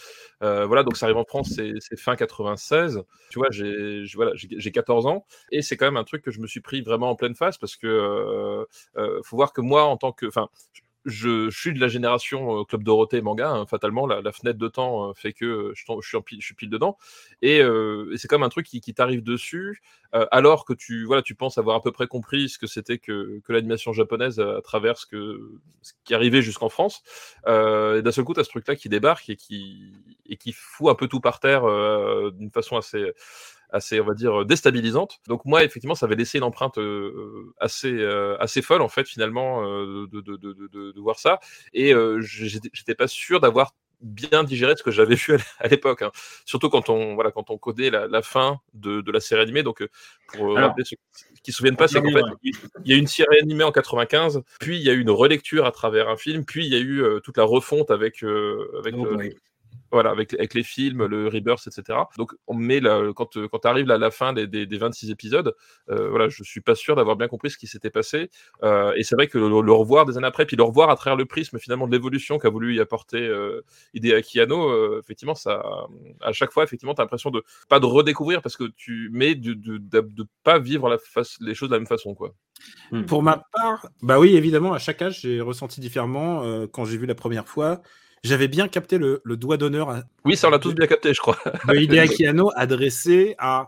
euh, 0.44 0.65
voilà, 0.65 0.84
donc 0.84 0.98
ça 0.98 1.06
arrive 1.06 1.18
en 1.18 1.25
France, 1.25 1.53
c'est 1.56 2.00
fin 2.00 2.15
96. 2.15 3.03
Tu 3.30 3.39
vois, 3.39 3.50
j'ai 3.51 4.03
voilà, 4.15 4.32
j'ai 4.36 4.50
j'ai 4.51 4.72
14 4.72 5.06
ans 5.06 5.25
et 5.51 5.62
c'est 5.62 5.77
quand 5.77 5.86
même 5.86 5.98
un 5.98 6.03
truc 6.03 6.24
que 6.24 6.32
je 6.32 6.39
me 6.39 6.48
suis 6.48 6.62
pris 6.62 6.82
vraiment 6.82 7.10
en 7.10 7.15
pleine 7.15 7.36
face 7.36 7.58
parce 7.58 7.75
que 7.75 8.65
euh, 8.98 9.22
faut 9.24 9.36
voir 9.36 9.53
que 9.53 9.62
moi, 9.62 9.84
en 9.84 9.98
tant 9.98 10.12
que, 10.12 10.25
enfin, 10.25 10.50
je, 11.05 11.50
suis 11.50 11.74
de 11.74 11.79
la 11.79 11.88
génération 11.88 12.63
Club 12.65 12.84
Dorothée 12.84 13.22
manga. 13.22 13.50
hein, 13.50 13.65
fatalement, 13.65 14.08
la, 14.08 14.31
fenêtre 14.31 14.60
de 14.60 14.67
temps 14.67 15.13
fait 15.13 15.34
que 15.34 15.72
je, 15.75 15.84
suis, 16.01 16.17
en 16.17 16.22
pile, 16.22 16.39
je 16.41 16.46
suis 16.46 16.55
pile 16.55 16.70
dedans. 16.70 16.98
Et, 17.41 17.58
et 17.58 18.17
c'est 18.17 18.27
comme 18.27 18.43
un 18.43 18.50
truc 18.50 18.65
qui, 18.65 18.81
qui 18.81 18.93
t'arrive 18.93 19.24
dessus, 19.24 19.81
alors 20.12 20.65
que 20.65 20.74
tu, 20.74 21.05
voilà, 21.05 21.22
tu 21.22 21.36
penses 21.36 21.58
avoir 21.58 21.75
à 21.77 21.81
peu 21.81 21.91
près 21.91 22.08
compris 22.08 22.50
ce 22.50 22.60
que 22.60 22.67
c'était 22.67 22.98
que, 22.98 23.39
que 23.43 23.53
l'animation 23.53 23.93
japonaise 23.93 24.39
à, 24.39 24.62
travers 24.62 24.98
ce, 24.98 25.05
que, 25.05 25.51
ce 25.81 25.93
qui 26.03 26.13
arrivait 26.13 26.41
jusqu'en 26.41 26.70
France. 26.70 27.01
Et 27.48 28.01
d'un 28.01 28.12
seul 28.12 28.25
coup, 28.25 28.34
tu 28.34 28.39
as 28.39 28.43
ce 28.43 28.50
truc-là 28.50 28.75
qui 28.75 28.89
débarque 28.89 29.29
et 29.29 29.36
qui, 29.36 29.93
et 30.27 30.38
qui 30.38 30.53
fout 30.53 30.89
un 30.89 30.96
peu 30.96 31.08
tout 31.08 31.20
par 31.20 31.39
terre 31.39 31.63
d'une 32.31 32.51
façon 32.51 32.77
assez 32.77 33.12
assez, 33.72 34.00
on 34.01 34.06
va 34.06 34.13
dire, 34.13 34.46
déstabilisante. 34.46 35.20
Donc 35.28 35.46
moi, 35.46 35.63
effectivement, 35.63 35.96
ça 35.96 36.06
avait 36.06 36.16
laissé 36.16 36.38
une 36.38 36.44
empreinte 36.44 36.78
euh, 36.78 37.54
assez, 37.60 37.92
euh, 37.92 38.38
assez 38.40 38.62
folle, 38.62 38.82
en 38.82 38.90
fait, 38.90 39.08
finalement, 39.08 39.63
euh, 39.66 40.08
de, 40.12 40.22
de, 40.22 40.36
de, 40.38 40.92
de, 40.92 41.00
voir 41.00 41.20
ça. 41.20 41.40
Et 41.74 41.94
euh, 41.94 42.20
j'étais 42.22 42.96
pas 42.96 43.08
sûr 43.08 43.40
d'avoir 43.40 43.75
bien 44.01 44.44
digéré 44.44 44.75
ce 44.75 44.84
que 44.84 44.92
j'avais 44.92 45.16
vu 45.16 45.38
à 45.60 45.68
l'époque. 45.68 46.01
hein. 46.01 46.12
Surtout 46.46 46.70
quand 46.70 46.90
on, 46.90 47.16
voilà, 47.16 47.32
quand 47.32 47.50
on 47.50 47.58
codait 47.58 47.90
la, 47.92 48.08
la 48.08 48.22
fin 48.22 48.60
de, 48.74 49.01
de 49.01 49.12
la 49.12 49.20
série 49.20 49.42
animée. 49.42 49.63
Donc, 49.63 49.82
euh, 49.82 49.90
pour 50.28 50.54
euh, 50.54 50.56
Alors, 50.56 50.70
rappeler 50.70 50.86
ceux 50.86 50.98
qui 51.44 51.50
ne 51.50 51.54
se 51.54 51.58
souviennent 51.58 51.75
pas, 51.78 51.88
c'est 51.88 52.01
qu'en 52.01 52.12
fait, 52.12 52.22
il 52.44 52.92
y 52.92 52.94
a 52.94 52.98
eu 52.98 53.00
une 53.00 53.08
série 53.08 53.38
animée 53.42 53.63
en 53.63 53.72
95, 53.72 54.42
puis 54.60 54.78
il 54.78 54.84
y 54.84 54.90
a 54.90 54.94
eu 54.94 55.01
une 55.01 55.10
relecture 55.12 55.66
à 55.66 55.72
travers 55.72 56.10
un 56.10 56.18
film, 56.18 56.46
puis 56.46 56.66
il 56.66 56.72
y 56.72 56.75
a 56.75 56.80
eu 56.80 57.01
euh, 57.04 57.20
toute 57.20 57.38
la 57.38 57.44
refonte 57.44 57.92
avec, 57.92 58.24
euh, 58.24 58.68
avec 58.80 58.96
Oh. 58.98 59.18
Voilà, 59.91 60.12
avec, 60.12 60.33
avec 60.33 60.53
les 60.53 60.63
films, 60.63 61.05
le 61.05 61.27
Rebirth, 61.27 61.67
etc. 61.67 62.00
Donc, 62.17 62.33
on 62.48 62.53
met 62.53 62.79
la- 62.79 63.12
quand, 63.15 63.38
euh, 63.38 63.48
quand 63.48 63.60
tu 63.60 63.67
arrives 63.67 63.89
à 63.91 63.98
la 63.98 64.12
fin 64.12 64.33
des, 64.33 64.48
des, 64.48 64.65
des 64.65 64.77
26 64.77 65.12
épisodes, 65.12 65.53
euh, 65.89 66.10
voilà, 66.10 66.29
je 66.29 66.43
suis 66.43 66.62
pas 66.62 66.75
sûr 66.75 66.95
d'avoir 66.95 67.15
bien 67.15 67.27
compris 67.27 67.50
ce 67.50 67.57
qui 67.57 67.67
s'était 67.67 67.89
passé. 67.89 68.29
Euh, 68.63 68.93
et 68.95 69.03
c'est 69.03 69.15
vrai 69.15 69.27
que 69.27 69.38
le, 69.38 69.62
le 69.62 69.71
revoir 69.74 70.05
des 70.05 70.17
années 70.17 70.27
après, 70.27 70.45
puis 70.45 70.55
le 70.55 70.63
revoir 70.63 70.89
à 70.89 70.95
travers 70.95 71.17
le 71.17 71.25
prisme 71.25 71.60
finalement 71.60 71.88
de 71.88 71.91
l'évolution 71.91 72.38
qu'a 72.38 72.50
voulu 72.50 72.75
y 72.75 72.79
apporter 72.79 73.19
euh, 73.19 73.62
Anno, 74.41 74.69
euh, 74.69 75.00
effectivement, 75.03 75.36
ça, 75.36 75.62
à 76.21 76.31
chaque 76.31 76.51
fois, 76.51 76.63
effectivement, 76.63 76.93
tu 76.93 77.01
as 77.01 77.03
l'impression 77.03 77.29
de 77.31 77.43
pas 77.69 77.79
de 77.79 77.86
redécouvrir 77.86 78.41
parce 78.41 78.57
que 78.57 78.65
tu 78.75 79.10
mets 79.12 79.36
de, 79.36 79.53
de, 79.53 79.77
de, 79.77 80.01
de 80.01 80.25
pas 80.43 80.60
vivre 80.60 80.89
la 80.89 80.98
face, 80.98 81.38
les 81.41 81.53
choses 81.53 81.69
de 81.69 81.75
la 81.75 81.79
même 81.79 81.88
façon, 81.88 82.13
quoi. 82.15 82.33
Pour 83.07 83.24
ma 83.24 83.43
part, 83.53 83.88
bah 84.01 84.19
oui, 84.19 84.36
évidemment, 84.36 84.74
à 84.74 84.79
chaque 84.79 85.01
âge, 85.01 85.21
j'ai 85.21 85.41
ressenti 85.41 85.81
différemment. 85.81 86.43
Euh, 86.43 86.67
quand 86.67 86.86
j'ai 86.86 86.98
vu 86.98 87.05
la 87.07 87.15
première 87.15 87.48
fois, 87.48 87.81
j'avais 88.24 88.48
bien 88.48 88.68
capté 88.68 88.98
le, 88.98 89.22
le 89.24 89.38
doigt 89.38 89.58
d'honneur 89.58 89.90
à- 89.90 90.04
Oui, 90.25 90.36
ça 90.38 90.48
on 90.48 90.51
l'a 90.51 90.60
tous 90.60 90.74
bien 90.74 90.88
capté, 90.88 91.13
je 91.13 91.20
crois. 91.20 91.38
de 91.68 91.75
Hideaki 91.75 92.25
Anno 92.28 92.51
adressé 92.56 93.36
à, 93.38 93.68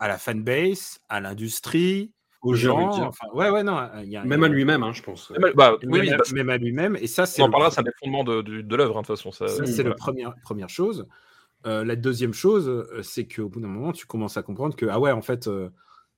à 0.00 0.08
la 0.08 0.18
fanbase, 0.18 0.98
à 1.08 1.20
l'industrie, 1.20 2.12
aux 2.42 2.54
gens. 2.54 2.90
Enfin, 3.08 3.26
ouais, 3.32 3.48
ouais, 3.48 3.62
non. 3.62 3.88
il 4.02 4.10
Y 4.10 4.16
a, 4.18 4.24
Même 4.24 4.44
à 4.44 4.48
lui-même, 4.48 4.82
hein, 4.82 4.92
je 4.92 5.02
pense. 5.02 5.30
Même, 5.30 5.52
bah, 5.54 5.76
oui, 5.84 6.10
même, 6.10 6.18
bah, 6.18 6.24
même 6.34 6.50
à 6.50 6.58
lui-même. 6.58 6.96
Et 7.00 7.06
ça, 7.06 7.24
c'est 7.24 7.40
on 7.40 7.44
en 7.44 7.48
le 7.48 7.52
parlera, 7.52 7.70
c'est 7.70 7.80
un 7.80 7.84
des 7.84 7.90
fondements 7.98 8.24
de, 8.24 8.42
de, 8.42 8.60
de 8.60 8.76
l'œuvre, 8.76 8.98
hein, 8.98 9.00
de 9.02 9.06
toute 9.06 9.16
façon. 9.16 9.32
Ça, 9.32 9.48
Ça, 9.48 9.64
c'est 9.64 9.82
la 9.82 9.94
première, 9.94 10.34
première 10.42 10.68
chose. 10.68 11.06
Euh, 11.66 11.82
la 11.84 11.96
deuxième 11.96 12.34
chose, 12.34 12.68
euh, 12.68 13.00
c'est 13.02 13.26
qu'au 13.26 13.48
bout 13.48 13.60
d'un 13.60 13.68
moment, 13.68 13.92
tu 13.92 14.04
commences 14.04 14.36
à 14.36 14.42
comprendre 14.42 14.76
que, 14.76 14.84
ah 14.84 15.00
ouais, 15.00 15.10
en 15.12 15.22
fait, 15.22 15.46
euh, 15.46 15.70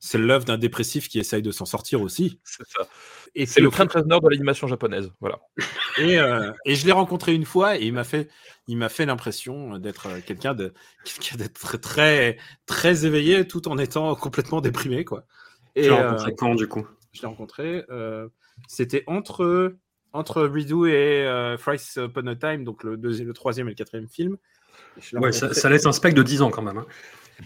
c'est 0.07 0.19
l'œuvre 0.19 0.45
d'un 0.45 0.57
dépressif 0.57 1.09
qui 1.09 1.19
essaye 1.19 1.43
de 1.43 1.51
s'en 1.51 1.65
sortir 1.65 2.01
aussi. 2.01 2.39
C'est 2.45 2.67
ça. 2.69 2.89
Et 3.35 3.45
C'est 3.45 3.61
le 3.61 3.71
Trent 3.71 3.87
Reznor 3.93 4.21
de 4.21 4.29
l'animation 4.31 4.69
japonaise. 4.69 5.11
Voilà. 5.21 5.41
Et, 5.99 6.19
euh, 6.19 6.53
et 6.65 6.75
je 6.75 6.87
l'ai 6.87 6.93
rencontré 6.93 7.35
une 7.35 7.45
fois 7.47 7.77
et 7.79 7.85
il 7.87 7.93
m'a 7.93 8.05
fait, 8.05 8.29
il 8.67 8.77
m'a 8.77 8.89
fait 8.91 9.07
l'impression 9.07 9.79
d'être 9.79 10.07
euh, 10.07 10.21
quelqu'un 10.25 10.55
de, 10.55 10.73
quelqu'un 11.05 11.37
d'être 11.37 11.79
très, 11.81 12.37
très 12.67 13.05
éveillé 13.07 13.47
tout 13.49 13.67
en 13.69 13.79
étant 13.79 14.15
complètement 14.15 14.61
déprimé, 14.61 15.05
quoi. 15.05 15.25
Et 15.75 15.83
Tu 15.85 15.89
l'as 15.89 15.97
euh, 15.97 16.09
rencontré 16.11 16.35
quand, 16.37 16.55
du 16.55 16.69
coup? 16.69 16.87
je 17.13 17.23
l'ai 17.23 17.29
rencontré, 17.29 17.85
euh, 17.91 18.29
c'était 18.69 19.03
entre, 19.07 19.75
entre 20.13 20.43
Redo 20.43 20.87
et 20.87 21.25
euh, 21.27 21.57
Thrice 21.57 21.97
Upon 21.97 22.27
a 22.27 22.37
Time, 22.37 22.63
donc 22.65 22.85
le, 22.85 22.97
deuxième, 22.97 23.27
le 23.27 23.35
troisième 23.35 23.67
et 23.69 23.71
le 23.71 23.77
quatrième 23.77 24.09
film. 24.09 24.37
Ouais, 25.15 25.33
ça 25.33 25.69
laisse 25.69 25.87
un 25.87 25.93
spectre 25.93 26.17
de 26.17 26.23
10 26.23 26.43
ans 26.43 26.51
quand 26.51 26.63
même. 26.63 26.79
hein. 26.79 26.87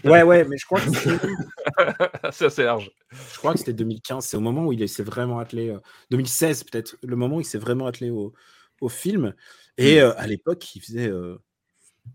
Ouais, 0.03 0.23
ouais, 0.23 0.45
mais 0.45 0.57
je 0.57 0.65
crois 0.65 0.79
que 0.79 0.89
c'était- 0.89 1.27
c'est 2.31 2.45
assez 2.45 2.63
large. 2.63 2.91
je 3.11 3.37
crois 3.37 3.53
que 3.53 3.59
c'était 3.59 3.73
2015. 3.73 4.25
C'est 4.25 4.37
au 4.37 4.41
moment 4.41 4.65
où 4.65 4.73
il 4.73 4.87
s'est 4.89 5.03
vraiment 5.03 5.39
attelé. 5.39 5.69
euh, 5.69 5.79
2016 6.11 6.63
peut-être, 6.63 6.95
le 7.03 7.15
moment 7.15 7.37
où 7.37 7.41
il 7.41 7.45
s'est 7.45 7.57
vraiment 7.57 7.87
attelé 7.87 8.09
au, 8.09 8.33
au 8.81 8.89
film. 8.89 9.33
Et 9.77 9.95
Mm. 9.95 10.03
euh, 10.03 10.13
à 10.17 10.27
l'époque, 10.27 10.75
il 10.75 10.81
faisait, 10.81 11.07
euh, 11.09 11.37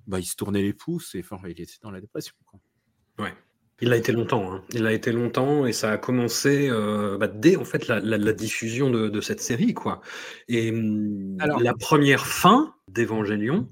bah, 0.06 0.18
il 0.20 0.24
se 0.24 0.36
tournait 0.36 0.62
les 0.62 0.72
pouces 0.74 1.14
et 1.14 1.20
enfin, 1.20 1.38
il 1.46 1.50
était 1.60 1.66
dans 1.82 1.90
la 1.90 2.00
dépression. 2.00 2.34
quoi. 2.46 2.58
Il 3.82 3.90
l'a 3.90 3.96
été 3.98 4.10
longtemps. 4.12 4.54
hein. 4.54 4.64
Il 4.72 4.84
l'a 4.84 4.92
été 4.94 5.12
longtemps 5.12 5.66
et 5.66 5.74
ça 5.74 5.92
a 5.92 5.98
commencé 5.98 6.66
euh, 6.70 7.18
bah, 7.18 7.28
dès 7.28 7.56
en 7.56 7.64
fait 7.66 7.88
la, 7.88 8.00
la- 8.00 8.16
la 8.16 8.32
diffusion 8.32 8.88
de, 8.90 9.10
de 9.10 9.20
cette 9.20 9.42
série, 9.42 9.74
quoi. 9.74 10.00
Et 10.48 10.70
Alors- 11.40 11.60
la 11.60 11.74
première 11.74 12.26
fin 12.26 12.74
d'Evangelion, 12.88 13.68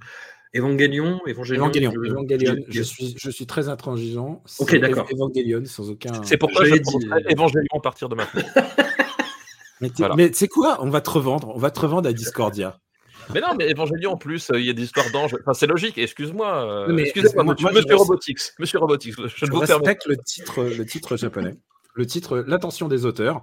Evangelion, 0.56 1.20
Evangelion, 1.26 1.64
Evangelion, 1.64 1.90
je- 1.92 2.10
Evangelion, 2.10 2.54
je- 2.68 2.72
je 2.72 2.82
suis, 2.82 3.14
je 3.18 3.30
suis 3.30 3.46
très 3.46 3.68
intransigeant. 3.68 4.42
Ok, 4.58 4.70
C'est 4.70 4.78
d'accord. 4.78 5.06
Ev- 5.10 5.14
Evangelion, 5.16 5.62
sans 5.64 5.90
aucun. 5.90 6.12
C'est 6.22 6.36
pourquoi 6.36 6.64
je 6.64 6.74
dit- 6.76 7.08
Évangélion 7.28 7.66
à 7.76 7.80
partir 7.80 8.08
de 8.08 8.14
maintenant. 8.14 8.42
Mais 9.80 9.90
tu 9.90 10.02
Voilà. 10.04 10.32
sais 10.32 10.48
quoi 10.48 10.78
On 10.80 10.88
va 10.90 11.00
te 11.00 11.10
revendre. 11.10 11.50
On 11.54 11.58
va 11.58 11.70
te 11.70 11.80
revendre 11.80 12.08
à 12.08 12.12
Discordia. 12.12 12.78
mais 13.34 13.40
non, 13.40 13.48
mais 13.58 13.68
Évangélion 13.70 14.12
en 14.12 14.16
plus, 14.16 14.50
euh, 14.50 14.60
il 14.60 14.66
y 14.66 14.70
a 14.70 14.72
des 14.72 14.82
histoires 14.84 15.10
d'anges. 15.10 15.34
Enfin, 15.40 15.54
c'est 15.54 15.66
logique. 15.66 15.98
Excuse-moi. 15.98 16.86
euh, 16.88 16.96
Excusez-moi, 16.98 17.42
moi- 17.42 17.54
monsieur, 17.54 17.64
moi, 17.64 17.72
je 17.72 17.78
monsieur 17.78 17.96
Robotix. 17.96 18.54
Monsieur 18.58 18.78
Robotix, 18.78 19.12
je 19.16 19.22
ne 19.22 19.28
Je 19.28 19.46
vous 19.46 19.60
permets. 19.60 19.74
respecte 19.74 20.06
le 20.06 20.16
titre, 20.18 20.62
le 20.62 20.86
titre 20.86 21.16
japonais, 21.16 21.56
le 21.94 22.06
titre, 22.06 22.44
l'attention 22.46 22.86
des 22.88 23.04
auteurs, 23.06 23.40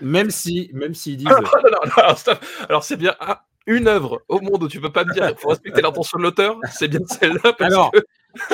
même 0.00 0.30
si, 0.30 0.70
même 0.72 0.94
s'ils 0.94 1.16
disent. 1.18 1.28
Ah, 1.30 1.40
non, 1.40 1.70
non, 1.70 1.78
non. 1.84 2.34
Alors, 2.68 2.82
c'est 2.84 2.96
bien 2.96 3.14
ah, 3.20 3.44
une 3.66 3.88
œuvre 3.88 4.22
au 4.28 4.40
monde 4.40 4.62
où 4.64 4.68
tu 4.68 4.80
peux 4.80 4.92
pas 4.92 5.04
me 5.04 5.12
dire 5.14 5.34
faut 5.38 5.48
respecter 5.48 5.80
l'intention 5.82 6.18
de 6.18 6.22
l'auteur. 6.24 6.56
C'est 6.72 6.88
bien 6.88 7.00
celle-là. 7.06 7.52
parce 7.52 7.72
Alors, 7.72 7.90
que- 7.92 7.98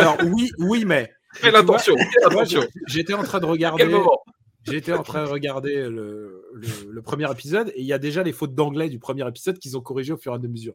alors 0.01 0.17
oui, 0.27 0.51
oui, 0.59 0.85
mais. 0.85 1.11
quelle 1.41 1.51
tu 1.51 1.51
vois, 1.51 1.61
intention 1.61 1.95
Quelle 1.97 2.33
moi, 2.33 2.43
intention 2.43 2.61
j'ai- 2.63 2.69
J'étais 2.87 3.15
en 3.15 3.23
train 3.23 3.41
de 3.41 3.47
regarder. 3.47 3.83
quel 3.83 3.91
moment? 3.93 4.23
J'étais 4.65 4.93
en 4.93 5.03
train 5.03 5.25
de 5.25 5.29
regarder 5.31 5.89
le, 5.89 6.45
le- 6.53 6.91
le 6.91 7.03
premier 7.03 7.31
épisode 7.33 7.71
et 7.75 7.81
il 7.81 7.87
y 7.87 7.93
a 7.95 7.99
déjà 7.99 8.23
les 8.23 8.33
fautes 8.33 8.55
d'anglais 8.55 8.89
du 8.91 8.99
premier 8.99 9.27
épisode 9.27 9.59
qu'ils 9.59 9.77
ont 9.77 9.81
corrigées 9.81 10.13
au 10.13 10.19
fur 10.19 10.33
et 10.33 10.37
à 10.37 10.39
mesure. 10.39 10.75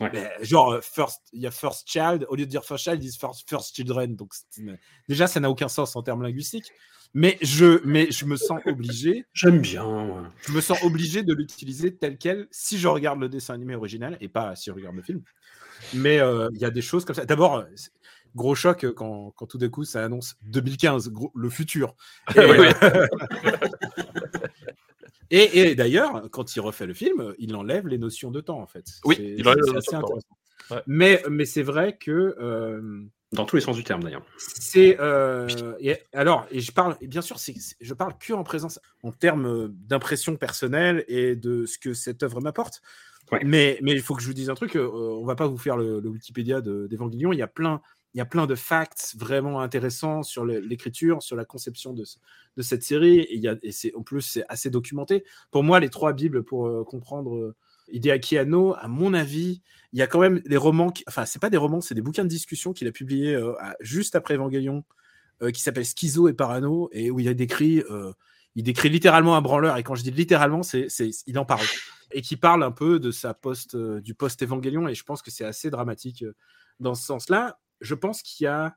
Ouais. 0.00 0.10
Mais 0.12 0.30
genre, 0.42 0.72
euh, 0.74 0.80
first, 0.80 1.20
il 1.32 1.40
y 1.42 1.46
a 1.46 1.50
first 1.50 1.82
child, 1.88 2.26
au 2.28 2.36
lieu 2.36 2.44
de 2.46 2.50
dire 2.50 2.64
first 2.64 2.84
child, 2.84 2.96
ils 3.02 3.06
disent 3.06 3.16
first, 3.18 3.48
first 3.48 3.74
children. 3.74 4.14
Donc, 4.16 4.32
déjà, 5.08 5.26
ça 5.26 5.40
n'a 5.40 5.50
aucun 5.50 5.68
sens 5.68 5.94
en 5.96 6.02
termes 6.02 6.22
linguistiques. 6.22 6.70
Mais 7.16 7.38
je, 7.42 7.80
mais 7.86 8.10
je 8.10 8.24
me 8.24 8.34
sens 8.36 8.60
obligé, 8.66 9.24
J'aime 9.34 9.60
bien. 9.60 9.84
ouais. 9.86 10.22
je 10.46 10.52
me 10.52 10.60
sens 10.60 10.82
obligé 10.82 11.22
de 11.22 11.32
l'utiliser 11.32 11.94
tel 11.94 12.18
quel 12.18 12.48
si 12.50 12.76
je 12.76 12.88
regarde 12.88 13.20
le 13.20 13.28
dessin 13.28 13.54
animé 13.54 13.76
original 13.76 14.16
et 14.20 14.28
pas 14.28 14.56
si 14.56 14.70
je 14.70 14.74
regarde 14.74 14.96
le 14.96 15.02
film. 15.02 15.22
Mais 15.94 16.18
euh, 16.18 16.48
il 16.54 16.60
y 16.60 16.64
a 16.64 16.70
des 16.70 16.82
choses 16.82 17.04
comme 17.04 17.14
ça. 17.14 17.24
D'abord, 17.24 17.58
euh, 17.58 17.64
gros 18.34 18.56
choc 18.56 18.84
quand, 18.96 19.32
quand 19.36 19.46
tout 19.46 19.58
d'un 19.58 19.68
coup 19.68 19.84
ça 19.84 20.04
annonce 20.04 20.34
2015, 20.42 21.10
gros- 21.10 21.30
le 21.36 21.50
futur. 21.50 21.94
Et, 22.34 22.38
euh, 22.40 22.72
et, 25.30 25.70
et 25.70 25.74
d'ailleurs, 25.74 26.28
quand 26.30 26.54
il 26.56 26.60
refait 26.60 26.86
le 26.86 26.94
film, 26.94 27.34
il 27.38 27.54
enlève 27.56 27.86
les 27.86 27.98
notions 27.98 28.30
de 28.30 28.40
temps 28.40 28.60
en 28.60 28.66
fait. 28.66 28.84
Oui, 29.04 29.16
C'est- 29.16 29.34
il 29.38 29.48
enlève 29.48 29.64
les 29.64 29.70
assez 29.70 29.74
notions 29.74 29.98
de 29.98 30.02
temps, 30.02 30.06
intéressant. 30.08 30.28
ouais. 30.70 30.76
Ouais. 30.76 30.82
Mais, 30.86 31.22
mais 31.30 31.44
c'est 31.44 31.62
vrai 31.62 31.96
que 31.98 32.36
euh, 32.40 33.02
Dans 33.34 33.44
tous 33.44 33.56
les 33.56 33.62
sens 33.62 33.76
du 33.76 33.84
terme, 33.84 34.02
d'ailleurs. 34.02 34.24
c'est 34.38 34.98
euh, 35.00 35.48
et 35.80 35.96
alors 36.12 36.46
et 36.50 36.60
je 36.60 36.72
parle 36.72 36.96
et 37.00 37.06
bien 37.06 37.22
sûr 37.22 37.36
je 37.80 37.94
parle 37.94 38.16
que 38.18 38.32
en 38.32 38.44
présence 38.44 38.80
en 39.02 39.12
termes 39.12 39.46
euh, 39.46 39.68
d'impression 39.70 40.36
personnelle 40.36 41.04
et 41.08 41.36
de 41.36 41.66
ce 41.66 41.78
que 41.78 41.94
cette 41.94 42.22
œuvre 42.22 42.40
m'apporte. 42.40 42.80
Ouais. 43.32 43.40
Mais 43.44 43.78
mais 43.82 43.92
il 43.92 44.00
faut 44.02 44.14
que 44.14 44.22
je 44.22 44.26
vous 44.26 44.34
dise 44.34 44.50
un 44.50 44.54
truc. 44.54 44.76
euh, 44.76 44.86
on 44.88 45.24
va 45.24 45.34
pas 45.34 45.46
vous 45.46 45.58
faire 45.58 45.76
le, 45.76 46.00
le 46.00 46.08
Wikipédia 46.08 46.60
de- 46.60 46.86
d'Evangelion. 46.86 47.32
Il 47.32 47.38
y 47.38 47.42
a 47.42 47.46
plein 47.48 47.80
il 48.14 48.18
y 48.18 48.20
a 48.20 48.26
plein 48.26 48.46
de 48.46 48.54
facts 48.54 49.14
vraiment 49.18 49.60
intéressants 49.60 50.22
sur 50.22 50.44
l'écriture, 50.44 51.20
sur 51.20 51.34
la 51.34 51.44
conception 51.44 51.92
de, 51.92 52.04
ce- 52.04 52.18
de 52.56 52.62
cette 52.62 52.84
série. 52.84 53.18
Et, 53.18 53.34
il 53.34 53.40
y 53.42 53.48
a, 53.48 53.56
et 53.64 53.72
c'est, 53.72 53.92
en 53.96 54.02
plus, 54.04 54.20
c'est 54.20 54.44
assez 54.48 54.70
documenté. 54.70 55.24
Pour 55.50 55.64
moi, 55.64 55.80
les 55.80 55.88
trois 55.88 56.12
Bibles 56.12 56.44
pour 56.44 56.68
euh, 56.68 56.84
comprendre 56.84 57.34
euh, 57.34 57.56
Hideaki 57.88 58.38
Anno, 58.38 58.74
à 58.78 58.88
mon 58.88 59.14
avis, 59.14 59.62
il 59.92 59.98
y 59.98 60.02
a 60.02 60.06
quand 60.06 60.20
même 60.20 60.40
des 60.40 60.56
romans, 60.56 60.90
qui, 60.90 61.04
enfin, 61.06 61.24
c'est 61.24 61.38
pas 61.38 61.50
des 61.50 61.56
romans, 61.56 61.80
c'est 61.80 61.94
des 61.94 62.02
bouquins 62.02 62.24
de 62.24 62.28
discussion 62.28 62.72
qu'il 62.72 62.88
a 62.88 62.92
publiés 62.92 63.34
euh, 63.34 63.52
juste 63.80 64.16
après 64.16 64.34
Evangelion, 64.34 64.84
euh, 65.42 65.50
qui 65.50 65.62
s'appelle 65.62 65.84
Schizo 65.84 66.28
et 66.28 66.34
Parano, 66.34 66.88
et 66.92 67.10
où 67.10 67.20
il 67.20 67.32
décrit, 67.34 67.82
euh, 67.90 68.12
il 68.54 68.64
décrit 68.64 68.88
littéralement 68.88 69.36
un 69.36 69.40
branleur. 69.40 69.76
Et 69.76 69.82
quand 69.82 69.94
je 69.94 70.02
dis 70.02 70.10
littéralement, 70.10 70.62
c'est, 70.62 70.88
il 71.26 71.38
en 71.38 71.44
parle. 71.44 71.66
Et 72.12 72.22
qui 72.22 72.36
parle 72.36 72.62
un 72.62 72.70
peu 72.70 72.98
de 72.98 73.10
sa 73.10 73.34
post, 73.34 73.76
du 73.76 74.14
post-Evangelion. 74.14 74.88
Et 74.88 74.94
je 74.94 75.04
pense 75.04 75.22
que 75.22 75.30
c'est 75.30 75.44
assez 75.44 75.70
dramatique 75.70 76.24
dans 76.80 76.94
ce 76.94 77.04
sens-là. 77.04 77.58
Je 77.80 77.94
pense 77.94 78.22
qu'il 78.22 78.44
y 78.44 78.46
a 78.46 78.76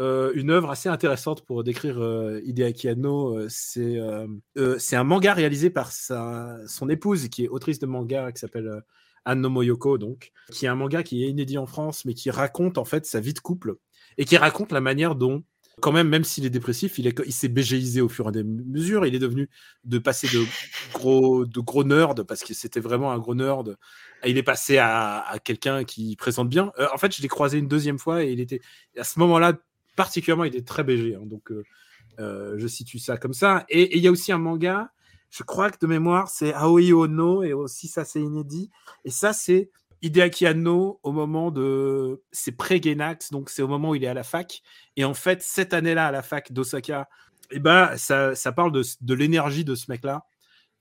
euh, 0.00 0.32
une 0.34 0.50
œuvre 0.50 0.70
assez 0.70 0.88
intéressante 0.88 1.44
pour 1.44 1.64
décrire 1.64 1.98
euh, 2.02 2.40
Hideaki 2.44 2.88
Anno. 2.88 3.38
euh, 3.38 3.46
c'est 3.48 3.96
euh, 3.98 4.26
c'est 4.78 4.96
un 4.96 5.04
manga 5.04 5.32
réalisé 5.34 5.70
par 5.70 5.92
sa, 5.92 6.56
son 6.66 6.88
épouse, 6.88 7.28
qui 7.28 7.44
est 7.44 7.48
autrice 7.48 7.78
de 7.78 7.86
manga, 7.86 8.32
qui 8.32 8.40
s'appelle 8.40 8.82
Anno 9.24 9.48
Moyoko, 9.50 9.98
donc, 9.98 10.32
qui 10.52 10.66
est 10.66 10.68
un 10.68 10.74
manga 10.76 11.02
qui 11.02 11.24
est 11.24 11.28
inédit 11.28 11.58
en 11.58 11.66
France, 11.66 12.04
mais 12.04 12.14
qui 12.14 12.30
raconte 12.30 12.78
en 12.78 12.84
fait 12.84 13.06
sa 13.06 13.20
vie 13.20 13.34
de 13.34 13.40
couple 13.40 13.76
et 14.18 14.24
qui 14.24 14.36
raconte 14.36 14.70
la 14.72 14.80
manière 14.80 15.14
dont, 15.16 15.42
quand 15.80 15.92
même, 15.92 16.08
même 16.08 16.24
s'il 16.24 16.46
est 16.46 16.50
dépressif, 16.50 16.98
il 16.98 17.06
est- 17.06 17.22
il 17.26 17.32
s'est 17.32 17.48
bégéisé 17.48 18.00
au 18.00 18.08
fur 18.08 18.26
et 18.26 18.38
à 18.38 18.42
mesure. 18.44 19.04
Il 19.04 19.14
est 19.14 19.18
devenu 19.18 19.50
de 19.84 19.98
passer 19.98 20.26
de 20.28 20.42
gros, 20.94 21.44
de 21.44 21.60
gros 21.60 21.84
nerd 21.84 22.22
parce 22.22 22.42
que 22.44 22.54
c'était 22.54 22.80
vraiment 22.80 23.12
un 23.12 23.18
gros 23.18 23.34
nerd. 23.34 23.76
Il 24.24 24.38
est 24.38 24.42
passé 24.42 24.78
à, 24.78 25.20
à 25.20 25.38
quelqu'un 25.38 25.84
qui 25.84 26.16
présente 26.16 26.48
bien. 26.48 26.72
En 26.94 26.96
fait, 26.98 27.14
je 27.14 27.20
l'ai 27.20 27.28
croisé 27.28 27.58
une 27.58 27.68
deuxième 27.68 27.98
fois 27.98 28.24
et 28.24 28.32
il 28.32 28.40
était 28.40 28.60
à 28.96 29.04
ce 29.04 29.18
moment-là 29.18 29.52
particulièrement, 29.96 30.44
il 30.44 30.54
est 30.54 30.66
très 30.66 30.84
BG. 30.84 31.14
hein, 31.14 31.22
donc, 31.24 31.50
euh, 31.50 31.64
euh, 32.20 32.54
je 32.58 32.66
situe 32.66 32.98
ça 32.98 33.16
comme 33.16 33.32
ça. 33.32 33.64
Et 33.68 33.96
il 33.96 34.02
y 34.02 34.08
a 34.08 34.10
aussi 34.10 34.32
un 34.32 34.38
manga. 34.38 34.90
Je 35.30 35.42
crois 35.42 35.70
que 35.70 35.78
de 35.80 35.86
mémoire, 35.86 36.28
c'est 36.28 36.54
Aoi 36.54 36.92
Ono 36.92 37.42
et 37.42 37.52
aussi 37.52 37.88
ça, 37.88 38.04
c'est 38.04 38.20
inédit. 38.20 38.70
Et 39.04 39.10
ça, 39.10 39.32
c'est 39.32 39.70
Hideaki 40.02 40.46
Anno 40.46 41.00
au 41.02 41.12
moment 41.12 41.50
de. 41.50 42.22
C'est 42.30 42.52
pré-Genax, 42.52 43.32
donc 43.32 43.50
c'est 43.50 43.62
au 43.62 43.68
moment 43.68 43.90
où 43.90 43.94
il 43.94 44.04
est 44.04 44.08
à 44.08 44.14
la 44.14 44.22
fac. 44.22 44.62
Et 44.96 45.04
en 45.04 45.14
fait, 45.14 45.42
cette 45.42 45.74
année-là, 45.74 46.06
à 46.06 46.12
la 46.12 46.22
fac 46.22 46.52
d'Osaka, 46.52 47.08
eh 47.50 47.58
ben, 47.58 47.96
ça, 47.96 48.34
ça 48.34 48.52
parle 48.52 48.72
de, 48.72 48.82
de 49.00 49.14
l'énergie 49.14 49.64
de 49.64 49.74
ce 49.74 49.90
mec-là. 49.90 50.24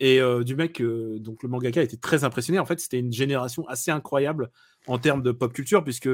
Et 0.02 0.20
euh, 0.20 0.44
du 0.44 0.56
mec, 0.56 0.82
donc 0.82 1.42
le 1.42 1.50
mangaka 1.50 1.82
était 1.82 1.98
très 1.98 2.24
impressionné. 2.24 2.60
En 2.60 2.66
fait, 2.66 2.80
c'était 2.80 3.00
une 3.00 3.14
génération 3.14 3.66
assez 3.68 3.92
incroyable 3.92 4.52
en 4.88 5.00
termes 5.00 5.24
de 5.24 5.32
pop 5.32 5.54
culture, 5.54 5.84
puisque 5.84 6.10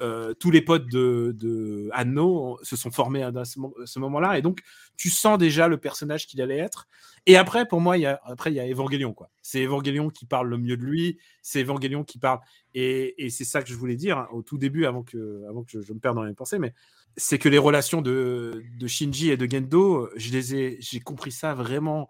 euh, 0.00 0.34
tous 0.34 0.50
les 0.50 0.60
potes 0.62 0.90
de, 0.90 1.34
de 1.38 1.88
Anno 1.92 2.58
se 2.62 2.76
sont 2.76 2.90
formés 2.90 3.22
à, 3.22 3.28
à 3.28 3.44
ce, 3.44 3.58
mo- 3.58 3.74
ce 3.84 3.98
moment-là. 4.00 4.38
Et 4.38 4.42
donc, 4.42 4.60
tu 4.96 5.10
sens 5.10 5.38
déjà 5.38 5.68
le 5.68 5.76
personnage 5.76 6.26
qu'il 6.26 6.40
allait 6.42 6.58
être. 6.58 6.86
Et 7.26 7.36
après, 7.36 7.66
pour 7.66 7.80
moi, 7.80 7.96
il 7.96 8.02
y 8.02 8.06
a, 8.06 8.20
après, 8.24 8.50
il 8.52 8.56
y 8.56 8.60
a 8.60 8.66
Evangelion. 8.66 9.12
quoi. 9.12 9.30
C'est 9.42 9.62
Evangelion 9.64 10.10
qui 10.10 10.26
parle 10.26 10.48
le 10.48 10.58
mieux 10.58 10.76
de 10.76 10.82
lui. 10.84 11.18
C'est 11.42 11.62
Evangelion 11.62 12.04
qui 12.04 12.18
parle. 12.18 12.40
Et, 12.74 13.24
et 13.24 13.30
c'est 13.30 13.44
ça 13.44 13.62
que 13.62 13.68
je 13.68 13.74
voulais 13.74 13.96
dire 13.96 14.18
hein, 14.18 14.28
au 14.32 14.42
tout 14.42 14.58
début, 14.58 14.84
avant 14.84 15.02
que, 15.02 15.42
avant 15.48 15.62
que 15.62 15.70
je, 15.70 15.80
je 15.80 15.92
me 15.92 15.98
perde 16.00 16.16
dans 16.16 16.24
mes 16.24 16.34
pensées. 16.34 16.58
Mais 16.58 16.74
c'est 17.16 17.38
que 17.38 17.48
les 17.48 17.58
relations 17.58 18.02
de, 18.02 18.62
de 18.78 18.86
Shinji 18.86 19.30
et 19.30 19.36
de 19.36 19.48
Gendo, 19.50 20.08
je 20.16 20.32
les 20.32 20.54
ai, 20.56 20.76
j'ai 20.80 21.00
compris 21.00 21.30
ça 21.30 21.54
vraiment, 21.54 22.08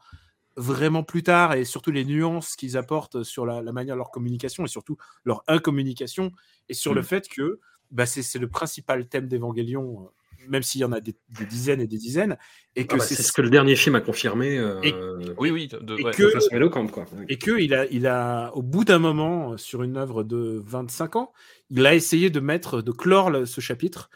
vraiment 0.56 1.02
plus 1.02 1.22
tard, 1.22 1.54
et 1.54 1.64
surtout 1.64 1.90
les 1.90 2.04
nuances 2.04 2.56
qu'ils 2.56 2.76
apportent 2.78 3.22
sur 3.22 3.44
la, 3.44 3.60
la 3.60 3.72
manière 3.72 3.96
de 3.96 3.98
leur 3.98 4.10
communication 4.10 4.64
et 4.64 4.68
surtout 4.68 4.96
leur 5.24 5.42
incommunication, 5.46 6.32
et 6.68 6.74
sur 6.74 6.94
le 6.94 7.02
Mm. 7.02 7.04
fait 7.04 7.28
que 7.28 7.60
bah, 7.94 8.04
c'est, 8.06 8.22
c'est 8.22 8.38
le 8.38 8.48
principal 8.48 9.06
thème 9.06 9.26
d'Evangelion, 9.28 10.02
euh, 10.02 10.08
même 10.48 10.62
s'il 10.62 10.82
y 10.82 10.84
en 10.84 10.92
a 10.92 11.00
des, 11.00 11.14
des 11.38 11.46
dizaines 11.46 11.80
et 11.80 11.86
des 11.86 11.96
dizaines, 11.96 12.36
et 12.76 12.86
que 12.86 12.96
Ah 12.96 12.98
bah, 12.98 13.04
c'est, 13.04 13.14
ce 13.14 13.32
que 13.32 13.40
le 13.40 13.48
dernier 13.48 13.76
film 13.76 13.94
a 13.94 14.02
confirmé. 14.02 14.58
euh, 14.58 14.78
Et- 14.82 14.92
Oui, 15.38 15.50
oui. 15.50 15.68
de- 15.68 15.98
et 15.98 16.04
ouais. 16.04 16.12
que- 16.12 16.24
de 16.24 16.28
façon 16.30 16.54
éloquente, 16.54 16.90
quoi. 16.90 17.06
et 17.30 17.38
que 17.38 17.58
il 17.58 17.72
a, 17.72 17.86
il 17.86 18.06
a, 18.06 18.50
au 18.54 18.60
bout 18.62 18.84
d'un 18.84 18.98
moment, 18.98 19.52
euh, 19.52 19.56
sur 19.56 19.82
une 19.82 19.96
œuvre 19.96 20.22
de 20.22 20.60
25 20.66 21.16
ans, 21.16 21.32
il 21.70 21.86
a 21.86 21.94
essayé 21.94 22.28
de 22.28 22.40
mettre, 22.40 22.82
de 22.82 22.92
clore 22.92 23.30
le- 23.30 23.46
ce 23.46 23.62
chapitre, 23.62 24.10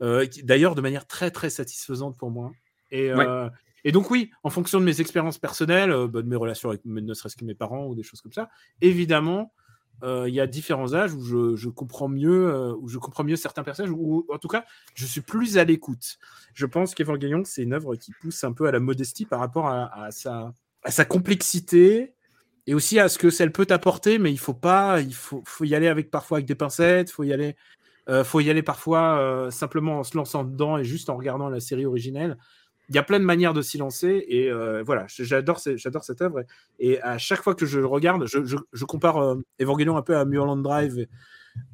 euh, 0.00 0.26
d'ailleurs 0.42 0.74
de 0.74 0.80
manière 0.80 1.06
très 1.06 1.30
très 1.30 1.50
satisfaisante 1.50 2.16
pour 2.16 2.30
moi. 2.30 2.52
Et, 2.90 3.10
euh, 3.10 3.48
et 3.84 3.92
donc 3.92 4.10
oui, 4.10 4.30
en 4.42 4.48
fonction 4.50 4.80
de 4.80 4.84
mes 4.86 5.00
expériences 5.02 5.36
personnelles, 5.38 5.90
euh, 5.90 6.06
bah, 6.08 6.22
de 6.22 6.28
mes 6.28 6.36
relations 6.36 6.70
avec 6.70 6.82
mes- 6.86 7.02
ne 7.02 7.12
serait-ce 7.12 7.36
que 7.36 7.44
mes 7.44 7.54
parents 7.54 7.86
ou 7.86 7.94
des 7.94 8.02
choses 8.02 8.22
comme 8.22 8.32
ça, 8.32 8.48
évidemment, 8.80 9.52
il 10.26 10.34
y 10.34 10.40
a 10.40 10.46
différents 10.46 10.94
âges 10.94 11.14
où 11.14 11.56
je, 11.56 11.68
comprends 11.68 12.08
mieux, 12.08 12.48
euh, 12.52 12.74
où 12.80 12.88
je 12.88 12.98
comprends 12.98 13.24
mieux 13.24 13.36
certains 13.36 13.62
personnages, 13.62 13.92
ou 13.92 14.26
en 14.28 14.38
tout 14.38 14.48
cas, 14.48 14.64
je 14.94 15.06
suis 15.06 15.20
plus 15.20 15.58
à 15.58 15.64
l'écoute. 15.64 16.18
Je 16.52 16.66
pense 16.66 16.94
qu'Evangelion, 16.94 17.42
c'est 17.44 17.62
une 17.62 17.72
œuvre 17.72 17.96
qui 17.96 18.12
pousse 18.20 18.44
un 18.44 18.52
peu 18.52 18.66
à 18.66 18.72
la 18.72 18.80
modestie 18.80 19.24
par 19.24 19.40
rapport 19.40 19.66
à, 19.66 20.10
sa, 20.10 21.04
complexité 21.04 22.14
et 22.66 22.74
aussi 22.74 22.98
à 22.98 23.08
ce 23.08 23.18
que 23.18 23.28
elle 23.42 23.52
peut 23.52 23.66
apporter, 23.70 24.18
mais 24.18 24.30
il 24.30 24.38
faut 24.38 24.54
pas, 24.54 25.00
il 25.00 25.14
faut, 25.14 25.42
faut 25.46 25.64
y 25.64 25.74
aller 25.74 25.88
avec 25.88 26.10
parfois 26.10 26.38
avec 26.38 26.46
des 26.46 26.54
pincettes, 26.54 27.10
faut 27.10 27.24
y 27.24 27.32
aller, 27.32 27.56
euh, 28.08 28.24
faut 28.24 28.40
y 28.40 28.50
aller 28.50 28.62
parfois 28.62 29.18
euh, 29.18 29.50
simplement 29.50 30.00
en 30.00 30.04
se 30.04 30.16
lançant 30.16 30.44
dedans 30.44 30.78
et 30.78 30.84
juste 30.84 31.10
en 31.10 31.16
regardant 31.16 31.48
la 31.48 31.60
série 31.60 31.86
originelle. 31.86 32.36
Il 32.88 32.94
y 32.94 32.98
a 32.98 33.02
plein 33.02 33.18
de 33.18 33.24
manières 33.24 33.54
de 33.54 33.62
s'y 33.62 33.78
lancer 33.78 34.24
et 34.28 34.50
euh, 34.50 34.82
voilà, 34.82 35.06
j'adore, 35.08 35.58
ce- 35.58 35.76
j'adore 35.76 36.04
cette 36.04 36.20
œuvre 36.22 36.42
et 36.78 37.00
à 37.02 37.16
chaque 37.18 37.42
fois 37.42 37.54
que 37.54 37.64
je 37.66 37.78
le 37.80 37.86
regarde, 37.86 38.26
je, 38.26 38.44
je- 38.44 38.56
je 38.72 38.84
compare 38.84 39.16
euh, 39.18 39.36
Evangelion 39.60 39.96
un 39.96 40.02
peu 40.02 40.16
à 40.16 40.24
Mulholland 40.24 40.62
Drive 40.62 41.06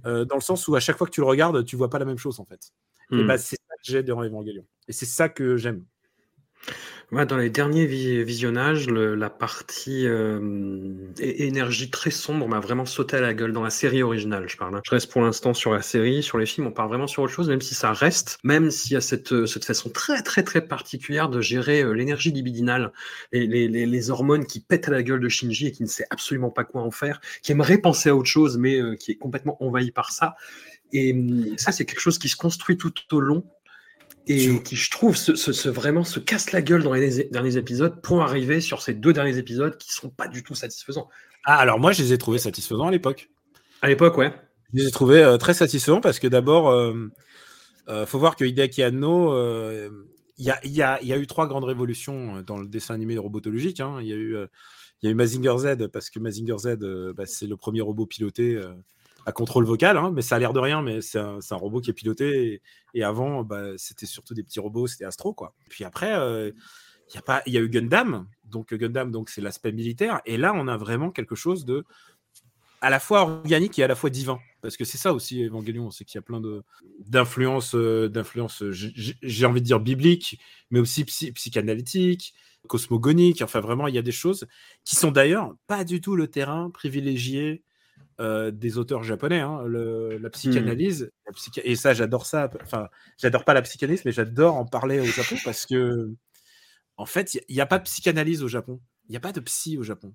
euh, 0.07 0.25
dans 0.25 0.37
le 0.37 0.41
sens 0.41 0.69
où 0.69 0.75
à 0.77 0.81
chaque 0.81 0.97
fois 0.99 1.07
que 1.07 1.13
tu 1.13 1.21
le 1.21 1.27
regardes, 1.27 1.65
tu 1.65 1.77
vois 1.77 1.91
pas 1.91 1.99
la 1.99 2.05
même 2.05 2.19
chose 2.19 2.39
en 2.41 2.45
fait. 2.45 2.73
Et 3.13 3.25
Hmm. 3.25 3.27
bah, 3.27 3.39
c'est 3.39 3.57
ça 3.57 3.75
que 3.77 3.83
j'ai 3.83 4.03
dans 4.05 4.23
Evangelion 4.23 4.65
et 4.89 4.93
c'est 4.93 5.07
ça 5.07 5.29
que 5.29 5.57
j'aime. 5.57 5.85
Ouais, 7.13 7.27
dans 7.27 7.37
les 7.37 7.51
derniers 7.51 7.87
vi- 7.87 8.23
visionnages, 8.23 8.89
la 8.89 9.31
partie 9.31 10.07
euh, 10.07 10.95
énergie 11.19 11.91
très 11.91 12.13
sombre 12.13 12.47
m'a 12.47 12.61
vraiment 12.61 12.87
sauté 12.87 13.17
à 13.17 13.21
la 13.21 13.35
gueule 13.35 13.53
dans 13.53 13.65
la 13.65 13.71
série 13.71 14.01
originale. 14.05 14.49
Je 14.49 14.57
parle. 14.57 14.77
hein. 14.77 14.81
Je 14.85 14.93
reste 14.93 15.11
pour 15.11 15.21
l'instant 15.21 15.53
sur 15.53 15.73
la 15.73 15.83
série, 15.83 16.23
sur 16.23 16.39
les 16.39 16.47
films, 16.47 16.69
on 16.69 16.71
parle 16.73 16.89
vraiment 16.89 17.09
sur 17.09 17.25
autre 17.25 17.33
chose, 17.33 17.49
même 17.49 17.61
si 17.63 17.75
ça 17.75 17.93
reste, 17.93 18.39
même 18.45 18.71
s'il 18.71 18.93
y 18.93 18.97
a 18.97 19.01
cette, 19.01 19.33
euh, 19.33 19.47
façon 19.47 19.91
très 19.91 20.23
très 20.23 20.45
très 20.45 20.61
particulière 20.61 21.29
de 21.29 21.41
gérer 21.41 21.83
euh, 21.83 21.93
l'énergie 21.93 22.31
libidinale, 22.31 22.93
les, 23.33 24.11
hormones 24.11 24.47
qui 24.47 24.61
pètent 24.61 24.87
à 24.87 24.93
la 24.93 25.03
gueule 25.03 25.21
de 25.21 25.29
Shinji 25.29 25.67
et 25.67 25.73
qui 25.73 25.83
ne 25.83 25.89
sait 25.89 26.07
absolument 26.11 26.51
pas 26.51 26.63
quoi 26.63 26.83
en 26.83 26.93
faire, 26.93 27.21
qui 27.43 27.51
aimerait 27.51 27.79
penser 27.79 28.11
à 28.11 28.17
autre 28.17 28.29
chose, 28.29 28.57
mais 28.57 28.81
qui 28.99 29.11
est 29.13 29.17
complètement 29.17 29.63
envahi 29.63 29.91
par 29.91 30.13
ça. 30.13 30.37
Et 30.93 31.13
hum, 31.13 31.59
ça, 31.59 31.73
c'est 31.73 31.85
quelque 31.85 32.01
chose 32.01 32.19
qui 32.19 32.29
se 32.29 32.37
construit 32.37 32.77
tout 32.77 32.93
au 33.13 33.21
long 33.21 33.45
et 34.27 34.63
qui, 34.63 34.77
je 34.77 34.91
trouve, 34.91 35.17
se, 35.17 35.35
se- 35.35 35.53
se- 35.53 35.69
vraiment 35.69 36.05
se 36.05 36.21
casse 36.21 36.53
la 36.53 36.63
gueule 36.63 36.83
dans 36.83 36.93
les 36.93 37.25
derniers 37.31 37.57
épisodes 37.57 38.01
pour 38.03 38.23
arriver 38.23 38.61
sur 38.61 38.83
ces 38.83 38.95
deux 38.95 39.13
derniers 39.13 39.39
épisodes 39.39 39.77
qui 39.79 39.93
sont 39.93 40.11
pas 40.11 40.29
du 40.29 40.43
tout 40.43 40.55
satisfaisants. 40.55 41.09
Ah 41.45 41.57
alors 41.57 41.81
moi 41.81 41.93
je 41.93 42.03
les 42.03 42.13
ai 42.13 42.19
trouvés 42.19 42.39
satisfaisants 42.39 42.87
à 42.87 42.91
l'époque. 42.91 43.31
À 43.83 43.89
l'époque, 43.89 44.17
ouais. 44.19 44.33
Je 44.73 44.81
les 44.83 44.89
ai 44.89 44.91
trouvés 44.91 45.23
euh, 45.23 45.37
très 45.37 45.55
satisfaisants 45.55 46.01
parce 46.01 46.19
que 46.19 46.29
d'abord, 46.29 46.69
euh, 46.71 47.09
euh, 47.89 48.07
faut 48.07 48.19
voir 48.19 48.37
que 48.37 48.45
Hideaki 48.45 48.83
Anno, 48.83 49.33
il 50.39 50.45
y, 50.45 50.51
a, 50.51 50.61
il 50.65 50.71
y 50.73 50.83
a- 50.83 51.01
il 51.03 51.09
y 51.09 51.13
a 51.13 51.19
eu 51.19 51.27
trois 51.27 51.47
grandes 51.49 51.65
révolutions 51.65 52.43
dans 52.47 52.59
le 52.59 52.67
dessin 52.69 52.95
animé 52.95 53.19
robotologique. 53.19 53.81
hein. 53.81 53.99
Il 54.01 54.07
y 54.07 54.13
a 54.13 54.17
eu, 54.17 54.37
il 55.03 55.07
y 55.07 55.09
a 55.09 55.11
eu 55.11 55.15
Mazinger 55.15 55.55
Z 55.59 55.89
parce 55.93 56.09
que 56.11 56.19
Mazinger 56.19 56.57
Z, 56.59 56.77
bah, 57.17 57.25
c'est 57.27 57.47
le 57.47 57.57
premier 57.57 57.81
robot 57.81 58.07
piloté 58.07 58.61
à 59.27 59.33
contrôle 59.33 59.65
vocal, 59.65 59.97
hein, 59.97 60.11
mais 60.15 60.23
ça 60.23 60.37
a 60.37 60.39
l'air 60.39 60.53
de 60.53 60.61
rien, 60.61 60.83
mais 60.83 61.01
c'est 61.01 61.19
un, 61.19 61.41
robot 61.57 61.81
qui 61.81 61.91
est 61.91 61.95
piloté. 61.95 62.63
Et, 62.95 63.03
avant, 63.03 63.43
bah, 63.43 63.77
c'était 63.77 64.07
surtout 64.07 64.35
des 64.35 64.43
petits 64.43 64.61
robots, 64.61 64.87
c'était 64.87 65.05
Astro, 65.05 65.35
quoi. 65.35 65.55
Puis 65.69 65.85
après, 65.85 66.15
euh, 66.15 66.51
il 67.47 67.53
y 67.53 67.59
a 67.59 67.61
eu 67.61 67.69
Gundam, 67.69 68.27
donc 68.45 68.73
Gundam, 68.75 69.11
donc 69.11 69.31
c'est 69.31 69.41
l'aspect 69.41 69.73
militaire. 69.73 70.21
Et 70.27 70.37
là, 70.37 70.53
on 70.55 70.69
a 70.69 70.77
vraiment 70.77 71.11
quelque 71.11 71.35
chose 71.35 71.65
de 71.65 71.85
à 72.83 72.89
la 72.89 72.99
fois 72.99 73.23
organique 73.23 73.79
et 73.79 73.85
à 73.85 73.89
la 73.89 73.95
fois 73.95 74.11
divin. 74.11 74.39
Parce 74.63 74.77
que 74.77 74.85
c'est 74.85 74.99
ça 74.99 75.13
aussi, 75.13 75.43
Evangelion, 75.45 75.91
c'est 75.91 76.05
qu'il 76.05 76.17
y 76.17 76.19
a 76.19 76.23
plein 76.23 76.41
d'influences, 77.01 77.75
euh, 77.75 78.09
d'influences, 78.09 78.63
j'ai 78.71 79.47
envie 79.47 79.61
de 79.61 79.67
dire 79.67 79.81
bibliques, 79.81 80.39
mais 80.71 80.81
aussi 80.81 81.05
psy- 81.05 81.33
psychanalytiques, 81.33 82.35
cosmogoniques. 82.69 83.43
Enfin, 83.43 83.61
vraiment, 83.61 83.87
il 83.87 83.95
y 83.95 83.99
a 83.99 84.03
des 84.03 84.13
choses 84.13 84.47
qui 84.85 84.97
sont 84.97 85.11
d'ailleurs 85.11 85.55
pas 85.67 85.85
du 85.85 86.01
tout 86.01 86.17
le 86.17 86.29
terrain 86.29 86.71
privilégié 86.71 87.63
euh, 88.21 88.51
des 88.51 88.79
auteurs 88.79 89.03
japonais. 89.03 89.41
hein. 89.41 89.63
Le- 89.67 90.19
la 90.19 90.31
psychanalyse, 90.31 91.11
la 91.27 91.33
psycha- 91.33 91.63
et 91.65 91.75
ça, 91.75 91.95
j'adore 91.95 92.27
ça. 92.27 92.51
Enfin, 92.63 92.89
j'adore 93.19 93.45
pas 93.45 93.55
la 93.55 93.63
psychanalyse, 93.63 94.05
mais 94.05 94.13
j'adore 94.13 94.57
en 94.57 94.67
parler 94.67 95.01
au 95.01 95.05
Japon 95.05 95.37
parce 95.45 95.65
que, 95.67 96.11
en 96.97 97.07
fait, 97.07 97.35
il 97.49 97.55
n'y 97.55 97.61
a, 97.61 97.67
pas 97.67 97.79
de 97.79 97.85
psychanalyse 97.85 98.43
au 98.43 98.49
Japon. 98.49 98.81
Il 99.09 99.13
n'y 99.13 99.17
a 99.17 99.21
pas 99.21 99.33
de 99.33 99.41
psy 99.41 99.79
au 99.79 99.83
Japon. 99.83 100.15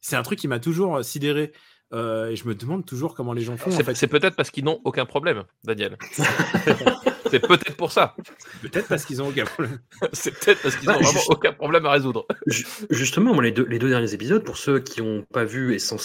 C'est 0.00 0.16
un 0.16 0.22
truc 0.22 0.38
qui 0.38 0.48
m'a 0.48 0.58
toujours 0.58 0.96
euh, 0.96 1.02
sidéré. 1.02 1.52
euh, 1.92 2.28
et 2.30 2.36
je 2.36 2.46
me 2.48 2.54
demande 2.54 2.84
toujours 2.86 3.14
comment 3.14 3.32
les 3.34 3.42
gens 3.42 3.56
font. 3.56 3.70
en 3.70 3.76
C'est 3.76 3.84
fait. 3.94 4.06
peut-être 4.08 4.34
parce 4.36 4.50
qu'ils 4.50 4.64
n'ont 4.64 4.80
aucun 4.84 5.04
problème, 5.06 5.44
Daniel. 5.64 5.96
c'est 7.30 7.40
peut-être 7.40 7.76
pour 7.76 7.92
ça. 7.92 8.14
Peut-être 8.62 8.88
parce 8.88 9.04
qu'ils 9.04 9.22
ont 9.22 9.28
aucun 9.28 9.44
problème. 9.44 9.80
C'est 10.12 10.30
peut-être 10.38 10.62
parce 10.62 10.76
qu'ils 10.76 10.86
n'ont 10.88 10.94
Bah, 10.94 10.98
vraiment 11.00 11.12
juste- 11.18 11.30
aucun 11.30 11.52
problème 11.52 11.86
à 11.86 11.90
résoudre. 11.92 12.26
Ju- 12.46 12.66
Justement, 12.90 13.34
moi, 13.34 13.42
les, 13.42 13.52
deux, 13.52 13.66
les 13.66 13.78
deux 13.78 13.88
derniers 13.88 14.12
épisodes, 14.14 14.44
pour 14.44 14.56
ceux 14.56 14.80
qui 14.80 15.02
n'ont 15.02 15.22
pas 15.32 15.44
vu 15.44 15.74
et 15.74 15.78
sans 15.78 15.98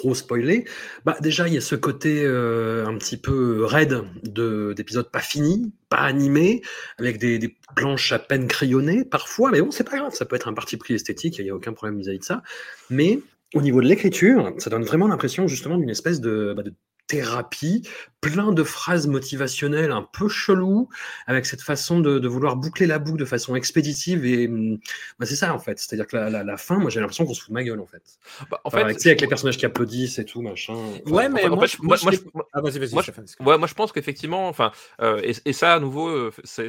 trop 0.00 0.14
spoiler, 0.14 0.64
bah 1.04 1.16
déjà 1.20 1.46
il 1.46 1.52
y 1.52 1.58
a 1.58 1.60
ce 1.60 1.74
côté 1.74 2.22
euh, 2.24 2.86
un 2.86 2.96
petit 2.96 3.18
peu 3.18 3.64
raide 3.66 4.02
de 4.24 4.72
d'épisodes 4.74 5.10
pas 5.10 5.20
finis, 5.20 5.74
pas 5.90 5.98
animés, 5.98 6.62
avec 6.98 7.18
des, 7.18 7.38
des 7.38 7.54
planches 7.76 8.10
à 8.12 8.18
peine 8.18 8.48
crayonnées 8.48 9.04
parfois, 9.04 9.50
mais 9.50 9.60
bon 9.60 9.70
c'est 9.70 9.84
pas 9.84 9.98
grave, 9.98 10.14
ça 10.14 10.24
peut 10.24 10.36
être 10.36 10.48
un 10.48 10.54
parti 10.54 10.78
pris 10.78 10.94
esthétique, 10.94 11.36
il 11.38 11.44
n'y 11.44 11.50
a 11.50 11.54
aucun 11.54 11.74
problème 11.74 11.98
vis-à-vis 11.98 12.20
de 12.20 12.24
ça. 12.24 12.42
Mais 12.88 13.20
au 13.54 13.60
niveau 13.60 13.82
de 13.82 13.86
l'écriture, 13.86 14.54
ça 14.56 14.70
donne 14.70 14.84
vraiment 14.84 15.06
l'impression 15.06 15.46
justement 15.46 15.76
d'une 15.76 15.90
espèce 15.90 16.20
de, 16.22 16.54
bah, 16.56 16.62
de 16.62 16.72
thérapie, 17.10 17.82
plein 18.20 18.52
de 18.52 18.62
phrases 18.62 19.06
motivationnelles 19.06 19.90
un 19.92 20.02
peu 20.02 20.28
chelou, 20.28 20.88
avec 21.26 21.46
cette 21.46 21.62
façon 21.62 22.00
de, 22.00 22.18
de 22.18 22.28
vouloir 22.28 22.54
boucler 22.56 22.86
la 22.86 22.98
boucle 22.98 23.18
de 23.18 23.24
façon 23.24 23.56
expéditive. 23.56 24.24
Et 24.26 24.46
hum, 24.46 24.78
bah, 25.18 25.26
c'est 25.26 25.36
ça, 25.36 25.52
en 25.54 25.58
fait. 25.58 25.78
C'est-à-dire 25.78 26.06
que 26.06 26.16
la, 26.16 26.30
la, 26.30 26.44
la 26.44 26.56
fin, 26.56 26.78
moi, 26.78 26.90
j'ai 26.90 27.00
l'impression 27.00 27.24
qu'on 27.24 27.34
se 27.34 27.40
fout 27.40 27.48
de 27.48 27.54
ma 27.54 27.64
gueule, 27.64 27.80
en 27.80 27.86
fait. 27.86 28.02
Bah, 28.50 28.60
en 28.62 28.68
Enfin, 28.68 28.78
fait, 28.78 28.84
avec, 28.84 28.96
tu 28.98 29.02
sais, 29.02 29.08
avec 29.10 29.22
les 29.22 29.26
personnages 29.26 29.56
qui 29.58 29.66
applaudissent 29.66 30.18
et 30.18 30.24
tout, 30.24 30.42
machin. 30.42 30.74
Enfin, 30.74 31.10
Ouais, 31.12 31.28
mais 31.28 31.44
en 31.46 31.56
moi, 31.56 31.66
fait, 31.66 31.76
je- 31.78 31.82
moi, 31.82 31.96
moi- 32.02 32.12
je 32.12 32.18
Ah, 32.52 32.60
vas-y, 32.60 32.78
vas-y, 32.78 32.92
moi, 32.92 33.02
je- 33.02 33.10
Stéphane. 33.10 33.26
Ouais, 33.40 33.58
moi 33.58 33.66
je 33.66 33.74
pense 33.74 33.90
qu'effectivement, 33.92 34.48
enfin, 34.48 34.70
euh, 35.00 35.20
et, 35.24 35.34
et 35.46 35.52
ça 35.52 35.74
à 35.74 35.80
nouveau, 35.80 36.08
euh, 36.08 36.30
c'est 36.44 36.68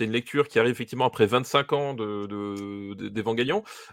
une 0.00 0.12
lecture 0.12 0.48
qui 0.48 0.58
arrive 0.58 0.72
effectivement 0.72 1.06
après 1.06 1.26
25 1.26 1.72
ans 1.72 1.94
de, 1.94 2.26
de, 2.26 2.94
de-. 2.94 3.24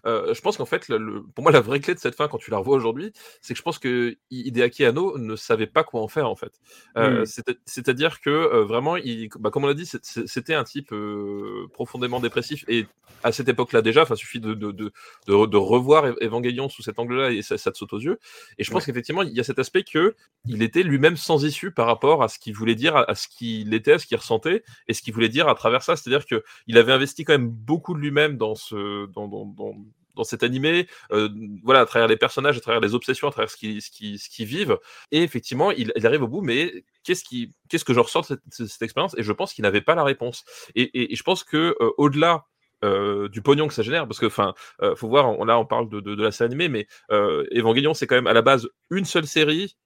Euh, 0.06 0.34
je 0.34 0.42
pense 0.42 0.58
qu'en 0.58 0.66
fait, 0.66 0.88
le- 0.88 0.98
le- 0.98 1.24
pour 1.24 1.44
moi, 1.44 1.52
la 1.52 1.62
vraie 1.62 1.80
clé 1.80 1.94
de 1.94 2.00
cette 2.00 2.16
fin, 2.16 2.28
quand 2.28 2.38
tu 2.38 2.52
la 2.52 2.58
revois 2.58 2.76
aujourd'hui, 2.76 3.12
c'est 3.42 3.54
que 3.54 3.58
je 3.58 3.64
pense 3.64 3.80
que 3.80 4.16
Hideaki 4.30 4.86
Anno 4.86 5.18
ne 5.18 5.36
savait 5.36 5.68
pas 5.68 5.81
quoi 5.84 6.02
en 6.02 6.08
faire 6.08 6.30
en 6.30 6.36
fait. 6.36 6.54
Euh, 6.98 7.22
Mm. 7.22 7.26
c'est- 7.26 7.58
C'est-à-dire 7.66 8.22
que 8.22 8.30
euh, 8.30 8.64
vraiment, 8.66 8.96
il, 8.98 9.30
bah, 9.40 9.50
comme 9.50 9.64
on 9.64 9.68
l'a 9.68 9.74
dit, 9.74 9.86
c'était 10.02 10.54
un 10.54 10.64
type 10.64 10.92
euh, 10.94 11.68
profondément 11.74 12.20
dépressif 12.20 12.64
et 12.68 12.86
à 13.24 13.32
cette 13.32 13.50
époque-là 13.50 13.82
déjà, 13.82 14.02
enfin, 14.04 14.16
suffit 14.16 14.40
de, 14.40 14.54
de, 14.54 14.72
de, 14.72 15.58
revoir 15.58 16.06
Evangelion 16.22 16.70
sous 16.70 16.82
cet 16.82 16.98
angle-là 17.00 17.32
et 17.32 17.42
ça, 17.42 17.58
ça 17.58 17.72
te 17.72 17.78
saute 17.78 17.94
aux 17.94 18.00
yeux. 18.00 18.18
Et 18.58 18.64
je 18.64 18.72
pense 18.72 18.86
qu'effectivement, 18.86 19.22
il 19.22 19.34
y 19.34 19.40
a 19.40 19.44
cet 19.44 19.60
aspect 19.60 19.84
que 19.84 20.16
il 20.48 20.64
était 20.64 20.84
lui-même 20.84 21.18
sans 21.18 21.44
issue 21.46 21.72
par 21.72 21.86
rapport 21.88 22.24
à 22.24 22.28
ce 22.30 22.40
qu'il 22.40 22.54
voulait 22.56 22.76
dire, 22.76 22.96
à, 22.96 23.10
à 23.10 23.16
ce 23.16 23.28
qu'il 23.28 23.74
était, 23.74 23.94
à 23.94 24.00
ce 24.00 24.08
qu'il 24.08 24.18
ressentait 24.18 24.64
et 24.88 24.94
ce 24.94 25.02
qu'il 25.02 25.14
voulait 25.14 25.30
dire 25.30 25.48
à 25.48 25.56
travers 25.56 25.84
ça. 25.84 25.96
C'est-à-dire 25.96 26.26
que 26.26 26.44
il 26.68 26.78
avait 26.78 26.92
investi 26.94 27.24
quand 27.24 27.34
même 27.34 27.50
beaucoup 27.50 27.94
de 27.94 28.00
lui-même 28.00 28.38
dans 28.38 28.56
ce, 28.56 29.06
dans, 29.08 29.28
dans, 29.28 29.46
dans, 29.46 29.76
dans 30.16 30.24
cet 30.24 30.44
animé, 30.44 30.88
euh, 31.12 31.30
voilà, 31.64 31.82
à 31.82 31.86
travers 31.86 32.08
les 32.08 32.18
personnages, 32.18 32.58
à 32.58 32.62
travers 32.62 32.82
les 32.82 32.94
obsessions, 32.94 33.28
à 33.28 33.32
travers 33.32 33.50
ce 33.50 33.58
qu'ils 33.58 33.82
ce 33.82 33.90
qui, 33.90 34.18
ce 34.18 34.44
vivent. 34.44 34.78
Et 35.12 35.24
effectivement, 35.24 35.72
il, 35.72 35.92
arrive 36.06 36.24
au 36.24 36.28
bout, 36.28 36.42
mais 36.42 36.84
qu'est-ce 37.04 37.24
qui, 37.24 37.52
qu'est-ce 37.70 37.86
que 37.86 37.94
je 37.94 38.00
ressens 38.00 38.22
de 38.32 38.66
cette, 38.66 38.82
expérience? 38.82 39.16
Et 39.18 39.24
je 39.24 39.32
pense 39.32 39.54
qu'il 39.54 39.64
n'avait 39.64 39.82
pas 39.82 39.96
la 39.96 40.04
réponse. 40.04 40.44
Et, 40.76 41.16
je 41.16 41.24
pense 41.24 41.44
que 41.44 41.76
euh, 41.82 41.92
au-delà 41.98 42.46
euh, 42.84 43.30
du 43.30 43.42
pognon 43.42 43.68
que 43.68 43.74
ça 43.74 43.84
génère, 43.84 44.08
parce 44.08 44.20
que, 44.20 44.26
enfin, 44.26 44.54
faut 44.96 45.08
voir, 45.08 45.30
on- 45.40 45.46
là, 45.46 45.60
on 45.60 45.66
parle 45.66 45.90
de, 45.90 46.00
de, 46.00 46.16
de 46.16 46.24
la 46.24 46.32
série 46.32 46.48
animée, 46.48 46.68
mais 46.68 46.88
euh, 47.12 47.46
Evangelion, 47.56 47.94
c'est 47.94 48.08
quand 48.08 48.16
même 48.16 48.28
à 48.28 48.34
la 48.34 48.42
base 48.42 48.68
une 48.90 49.06
seule 49.06 49.28
série 49.28 49.78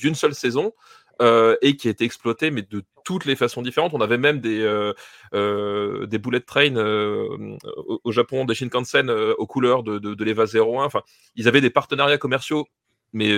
d'une 0.00 0.14
seule 0.14 0.34
saison. 0.34 0.72
Euh, 1.20 1.56
et 1.60 1.76
qui 1.76 1.88
a 1.88 1.90
été 1.90 2.04
exploitée, 2.04 2.50
mais 2.50 2.62
de 2.62 2.82
toutes 3.04 3.24
les 3.24 3.36
façons 3.36 3.62
différentes. 3.62 3.92
On 3.94 4.00
avait 4.00 4.18
même 4.18 4.40
des, 4.40 4.60
euh, 4.60 4.94
euh, 5.34 6.06
des 6.06 6.18
bullet 6.18 6.40
train 6.40 6.74
au, 6.74 8.12
Japon, 8.12 8.44
des 8.44 8.54
Shinkansen 8.54 9.10
aux 9.10 9.46
couleurs 9.46 9.82
de, 9.82 9.98
de, 9.98 10.14
de 10.14 10.24
l'EVA 10.24 10.44
01. 10.44 10.84
Enfin, 10.84 11.02
ils 11.34 11.48
avaient 11.48 11.60
des 11.60 11.70
partenariats 11.70 12.18
commerciaux, 12.18 12.66
mais 13.12 13.30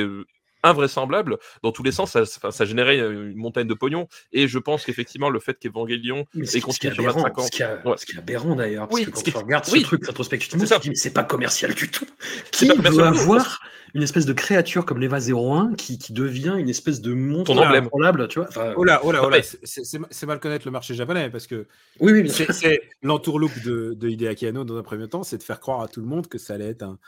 euh, 0.64 0.68
invraisemblables. 0.68 1.38
Dans 1.62 1.72
tous 1.72 1.82
les 1.82 1.92
sens, 1.92 2.12
ça, 2.12 2.24
ça, 2.26 2.50
ça 2.50 2.64
générait 2.64 2.98
une 2.98 3.36
montagne 3.36 3.66
de 3.66 3.74
pognon. 3.74 4.08
Et 4.32 4.48
je 4.48 4.58
pense 4.58 4.84
qu'effectivement, 4.84 5.30
le 5.30 5.40
fait 5.40 5.58
qu'Evangelion 5.58 6.26
ait 6.40 6.60
continué 6.60 6.94
sur 6.94 7.02
aberrant, 7.04 7.22
25 7.22 7.38
ans. 7.38 7.42
ce 7.42 7.50
qui 7.50 7.62
est- 7.62 7.66
Ouais. 7.86 7.96
ce 7.96 8.06
qui 8.06 8.16
est 8.16 8.18
aberrant 8.18 8.54
d'ailleurs, 8.56 8.88
parce 8.88 9.00
Oui, 9.00 9.06
que 9.06 9.10
quand 9.12 9.22
tu 9.22 9.36
regardes 9.36 9.64
oui. 9.72 9.80
ce 9.80 9.84
truc 9.84 10.06
rétrospectivement, 10.06 10.64
C'est 10.66 10.74
tu 10.74 10.78
te 10.78 10.82
dis 10.84 10.88
mais 10.90 10.94
c'est 10.96 11.12
pas 11.12 11.24
commercial 11.24 11.74
du 11.74 11.90
tout. 11.90 12.06
Qui 12.50 12.68
veut 12.68 13.02
avoir 13.04 13.60
une 13.94 14.02
espèce 14.02 14.24
de 14.24 14.32
créature 14.32 14.86
comme 14.86 15.00
l'Eva 15.00 15.18
01 15.20 15.74
qui, 15.74 15.98
qui 15.98 16.14
devient 16.14 16.54
une 16.58 16.70
espèce 16.70 17.02
de 17.02 17.12
monstre 17.12 17.52
incontrôlable, 17.60 18.26
tu 18.28 18.38
vois 18.38 18.48
Enfin, 18.48 18.72
Oh 18.76 18.84
là, 18.84 19.00
oh 19.04 19.12
là, 19.12 19.20
oh 19.24 19.28
là, 19.28 19.38
c'est- 19.42 20.26
mal 20.26 20.40
connaître 20.40 20.66
le 20.66 20.70
marché 20.70 20.94
japonais 20.94 21.28
parce 21.28 21.46
que 21.46 21.66
Oui, 22.00 22.12
oui, 22.12 22.30
c'est 22.30 22.80
l'entourloupe 23.02 23.62
de, 23.64 23.92
de 23.94 24.08
Hideaki 24.08 24.46
Anno 24.46 24.64
dans 24.64 24.76
un 24.78 24.82
premier 24.82 25.08
temps, 25.08 25.22
c'est 25.22 25.36
de 25.36 25.42
faire 25.42 25.60
croire 25.60 25.82
à 25.82 25.88
tout 25.88 26.00
le 26.00 26.06
monde 26.06 26.26
que 26.26 26.38
ça 26.38 26.54
allait 26.54 26.68
être 26.70 26.82
un, 26.84 26.98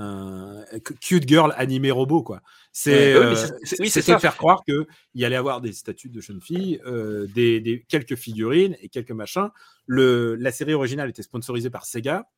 un 0.00 0.64
cute 1.00 1.28
girl 1.28 1.52
animé 1.56 1.90
robot 1.90 2.22
quoi. 2.22 2.42
C'est 2.72 3.14
oui, 3.14 3.20
euh, 3.34 3.86
c'était 3.90 4.12
de 4.14 4.20
faire 4.20 4.36
croire 4.36 4.62
que 4.66 4.86
il 5.14 5.20
y 5.20 5.24
allait 5.24 5.36
avoir 5.36 5.60
des 5.60 5.72
statues 5.72 6.08
de 6.08 6.20
jeunes 6.20 6.40
filles, 6.40 6.80
euh, 6.86 7.26
des, 7.34 7.60
des- 7.60 7.84
quelques 7.88 8.16
figurines 8.16 8.76
et 8.80 8.88
quelques 8.88 9.10
machins. 9.12 9.48
Le, 9.86 10.34
la 10.36 10.52
série 10.52 10.74
originale 10.74 11.10
était 11.10 11.22
sponsorisée 11.22 11.70
par 11.70 11.84
Sega, 11.86 12.28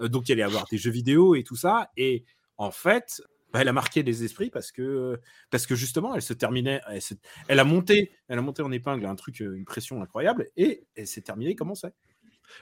euh, 0.00 0.08
donc 0.08 0.28
il 0.28 0.32
allait 0.32 0.42
avoir 0.42 0.66
des 0.70 0.78
jeux 0.78 0.90
vidéo 0.90 1.34
et 1.34 1.42
tout 1.42 1.56
ça. 1.56 1.90
Et 1.96 2.24
en 2.58 2.70
fait, 2.70 3.22
bah, 3.52 3.60
elle 3.62 3.68
a 3.68 3.72
marqué 3.72 4.02
les 4.02 4.24
esprits 4.24 4.50
parce 4.50 4.70
que 4.72 5.18
parce 5.50 5.66
que 5.66 5.74
justement, 5.74 6.14
elle 6.14 6.22
se 6.22 6.34
terminait, 6.34 6.80
elle, 6.90 7.00
se- 7.00 7.14
elle 7.48 7.58
a 7.60 7.64
monté, 7.64 8.12
elle 8.28 8.38
a 8.38 8.42
monté 8.42 8.62
en 8.62 8.70
épingle 8.72 9.06
un 9.06 9.14
truc, 9.16 9.40
euh, 9.40 9.54
une 9.54 9.64
pression 9.64 10.02
incroyable 10.02 10.48
et 10.56 10.84
elle 10.96 11.06
s'est 11.06 11.22
terminée 11.22 11.54
comme 11.54 11.70
on 11.70 11.74
sait. 11.74 11.92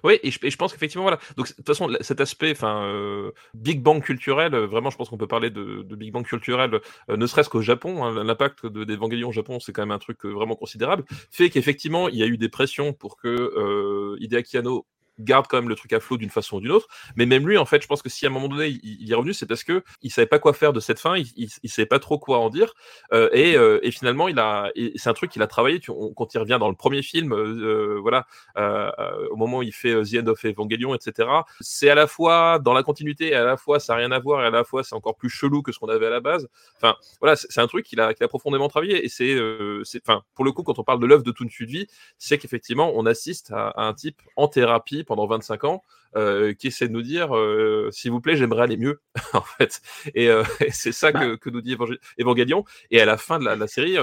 Oui, 0.04 0.18
et 0.22 0.30
je, 0.30 0.56
pense 0.56 0.72
qu'effectivement, 0.72 1.04
voilà. 1.04 1.18
Donc, 1.36 1.48
de 1.48 1.54
toute 1.54 1.66
façon, 1.66 1.90
cet 2.00 2.20
aspect, 2.20 2.52
enfin, 2.52 2.84
euh, 2.84 3.32
Big 3.54 3.82
Bang 3.82 4.02
culturel, 4.02 4.54
euh, 4.54 4.66
vraiment, 4.66 4.90
je 4.90 4.96
pense 4.96 5.08
qu'on 5.08 5.16
peut 5.16 5.26
parler 5.26 5.50
de, 5.50 5.82
Big 5.96 6.12
Bang 6.12 6.24
culturel, 6.24 6.80
euh, 7.10 7.16
ne 7.16 7.26
serait-ce 7.26 7.48
qu'au 7.48 7.62
Japon. 7.62 8.04
hein, 8.04 8.24
L'impact 8.24 8.66
de- 8.66 8.96
au 9.24 9.32
Japon, 9.32 9.60
c'est 9.60 9.72
quand 9.72 9.82
même 9.82 9.90
un 9.90 9.98
truc 9.98 10.24
euh, 10.24 10.30
vraiment 10.30 10.56
considérable. 10.56 11.04
Fait 11.30 11.50
qu'effectivement, 11.50 12.08
il 12.08 12.16
y 12.16 12.22
a 12.22 12.26
eu 12.26 12.38
des 12.38 12.48
pressions 12.48 12.92
pour 12.92 13.16
que 13.16 13.28
euh, 13.28 14.16
Hideaki 14.20 14.58
Anno 14.58 14.86
garde 15.18 15.46
quand 15.48 15.56
même 15.56 15.68
le 15.68 15.74
truc 15.74 15.92
à 15.92 16.00
flot 16.00 16.16
d'une 16.16 16.30
façon 16.30 16.56
ou 16.56 16.60
d'une 16.60 16.72
autre. 16.72 16.88
Mais 17.16 17.26
même 17.26 17.46
lui, 17.46 17.58
en 17.58 17.64
fait, 17.64 17.82
je 17.82 17.86
pense 17.86 18.02
que 18.02 18.08
si 18.08 18.26
à 18.26 18.28
un 18.28 18.32
moment 18.32 18.48
donné, 18.48 18.78
il, 18.82 19.10
est 19.10 19.14
revenu, 19.14 19.34
c'est 19.34 19.46
parce 19.46 19.64
que 19.64 19.82
il 20.02 20.10
savait 20.10 20.26
pas 20.26 20.38
quoi 20.38 20.52
faire 20.52 20.72
de 20.72 20.80
cette 20.80 21.00
fin, 21.00 21.16
il, 21.16 21.26
il, 21.36 21.70
savait 21.70 21.86
pas 21.86 21.98
trop 21.98 22.18
quoi 22.18 22.38
en 22.38 22.50
dire. 22.50 22.74
Euh, 23.12 23.28
et, 23.32 23.56
euh, 23.56 23.80
et 23.82 23.90
finalement, 23.90 24.28
il 24.28 24.38
a, 24.38 24.70
c'est 24.96 25.08
un 25.08 25.14
truc 25.14 25.30
qu'il 25.30 25.42
a 25.42 25.46
travaillé. 25.46 25.80
Quand 25.80 26.34
il 26.34 26.38
revient 26.38 26.58
dans 26.60 26.68
le 26.68 26.74
premier 26.74 27.02
film, 27.02 27.32
euh, 27.32 27.98
voilà, 28.00 28.26
au 29.30 29.36
moment 29.36 29.58
où 29.58 29.62
il 29.62 29.72
fait 29.72 29.94
The 30.02 30.16
End 30.22 30.26
of 30.28 30.44
Evangelion, 30.44 30.94
etc. 30.94 31.28
C'est 31.60 31.90
à 31.90 31.94
la 31.94 32.06
fois 32.06 32.58
dans 32.58 32.72
la 32.72 32.82
continuité, 32.82 33.28
et 33.28 33.34
à 33.34 33.44
la 33.44 33.56
fois 33.56 33.80
ça 33.80 33.94
n'a 33.94 33.98
rien 33.98 34.12
à 34.12 34.18
voir, 34.18 34.42
et 34.42 34.46
à 34.46 34.50
la 34.50 34.64
fois 34.64 34.84
c'est 34.84 34.94
encore 34.94 35.16
plus 35.16 35.28
chelou 35.28 35.62
que 35.62 35.72
ce 35.72 35.78
qu'on 35.78 35.88
avait 35.88 36.06
à 36.06 36.10
la 36.10 36.20
base. 36.20 36.48
Enfin, 36.76 36.94
voilà, 37.20 37.36
c'est 37.36 37.60
un 37.60 37.66
truc 37.66 37.86
qu'il 37.86 38.00
a, 38.00 38.12
profondément 38.28 38.68
travaillé. 38.68 39.04
Et 39.04 39.08
c'est, 39.08 39.38
enfin, 40.06 40.22
pour 40.34 40.44
le 40.44 40.52
coup, 40.52 40.62
quand 40.62 40.78
on 40.78 40.84
parle 40.84 41.00
de 41.00 41.06
l'œuvre 41.06 41.22
de 41.22 41.30
Toon 41.30 41.48
Sudvi, 41.48 41.86
c'est 42.18 42.38
qu'effectivement, 42.38 42.92
on 42.94 43.06
assiste 43.06 43.52
à 43.52 43.72
un 43.76 43.94
type 43.94 44.20
en 44.36 44.48
thérapie 44.48 45.04
pendant 45.06 45.26
25 45.26 45.64
ans. 45.64 45.82
euh, 46.16 46.54
qui 46.54 46.68
essaie 46.68 46.88
de 46.88 46.92
nous 46.92 47.02
dire 47.02 47.36
euh, 47.36 47.90
s'il 47.92 48.10
vous 48.10 48.20
plaît 48.20 48.36
j'aimerais 48.36 48.62
aller 48.62 48.76
mieux 48.78 49.00
en 49.34 49.42
fait 49.42 49.80
et, 50.14 50.28
euh, 50.30 50.44
et 50.60 50.70
c'est 50.70 50.92
ça 50.92 51.12
que, 51.12 51.36
que 51.36 51.50
nous 51.50 51.60
dit 51.60 51.76
Évangélion 52.18 52.64
et 52.90 53.00
à 53.00 53.04
la 53.04 53.16
fin 53.18 53.38
de 53.38 53.44
la, 53.44 53.56
la 53.56 53.66
série 53.66 53.96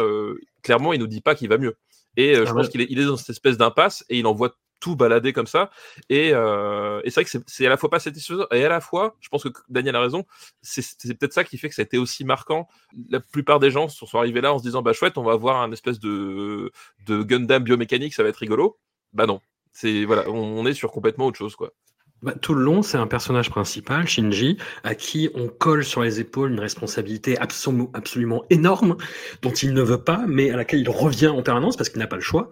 clairement 0.61 0.93
il 0.93 0.99
nous 0.99 1.07
dit 1.07 1.21
pas 1.21 1.35
qu'il 1.35 1.49
va 1.49 1.57
mieux 1.57 1.75
et 2.17 2.35
euh, 2.35 2.45
je 2.45 2.51
Ah 2.51 2.53
pense 2.53 2.65
ouais. 2.65 2.71
qu'il 2.71 2.81
est, 2.81 2.87
il 2.89 2.99
est 2.99 3.05
dans 3.05 3.17
cette 3.17 3.29
espèce 3.31 3.57
d'impasse 3.57 4.05
et 4.09 4.19
il 4.19 4.27
envoie 4.27 4.55
tout 4.79 4.97
balader 4.97 5.31
comme 5.31 5.47
ça. 5.47 5.71
Et, 6.09 6.31
euh, 6.33 6.99
et 7.05 7.09
c'est 7.09 7.21
vrai 7.21 7.23
que 7.23 7.43
c'est- 7.47 7.65
à 7.65 7.69
la 7.69 7.77
fois 7.77 7.89
pas 7.89 7.99
satisfaisant 7.99 8.45
et 8.51 8.65
à 8.65 8.69
la 8.69 8.81
fois, 8.81 9.15
je 9.21 9.29
pense 9.29 9.43
que 9.43 9.49
Daniel 9.69 9.95
a 9.95 10.01
raison, 10.01 10.25
c'est 10.61 10.81
c'est 10.83 11.13
peut-être 11.17 11.31
ça 11.31 11.45
qui 11.45 11.57
fait 11.57 11.69
que 11.69 11.75
ça 11.75 11.83
a 11.83 11.85
été 11.85 11.97
aussi 11.97 12.25
marquant. 12.25 12.67
La 13.09 13.21
plupart 13.21 13.59
des 13.61 13.71
gens 13.71 13.87
sont 13.87 14.05
sont 14.05 14.17
arrivés 14.19 14.41
là 14.41 14.53
en 14.53 14.57
se 14.59 14.63
disant 14.63 14.81
bah 14.81 14.91
chouette, 14.91 15.17
on 15.17 15.23
va 15.23 15.31
avoir 15.31 15.61
un 15.61 15.71
espèce 15.71 15.99
de, 16.01 16.69
de 17.07 17.23
Gundam 17.23 17.63
biomécanique, 17.63 18.13
ça 18.13 18.23
va 18.23 18.29
être 18.29 18.35
rigolo. 18.37 18.77
Bah 19.13 19.25
non. 19.25 19.39
C'est 19.73 20.05
voilà, 20.05 20.29
on, 20.29 20.35
on 20.59 20.65
est 20.65 20.73
sur 20.73 20.91
complètement 20.91 21.25
autre 21.25 21.37
chose 21.37 21.55
quoi. 21.55 21.73
Bah, 22.21 22.33
tout 22.41 22.53
le 22.53 22.63
long, 22.63 22.83
c'est 22.83 22.97
un 22.97 23.05
personnage 23.07 23.49
principal, 23.49 24.07
Shinji, 24.07 24.57
à 24.85 24.95
qui 24.95 25.29
on 25.35 25.49
colle 25.49 25.83
sur 25.83 26.01
les 26.01 26.21
épaules 26.21 26.51
une 26.53 26.59
responsabilité 26.61 27.35
absolu- 27.35 27.89
absolument 27.93 28.45
énorme, 28.49 28.95
dont 29.41 29.51
il 29.51 29.73
ne 29.73 29.81
veut 29.81 30.01
pas, 30.01 30.23
mais 30.25 30.49
à 30.49 30.55
laquelle 30.55 30.79
il 30.79 30.89
revient 30.89 31.27
en 31.27 31.43
permanence 31.43 31.75
parce 31.75 31.89
qu'il 31.89 31.99
n'a 31.99 32.07
pas 32.07 32.15
le 32.15 32.21
choix. 32.21 32.49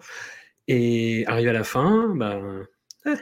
Et 0.68 1.24
arrivé 1.26 1.48
à 1.48 1.54
la 1.54 1.64
fin, 1.64 2.14
ben, 2.14 2.66
eh, 3.06 3.14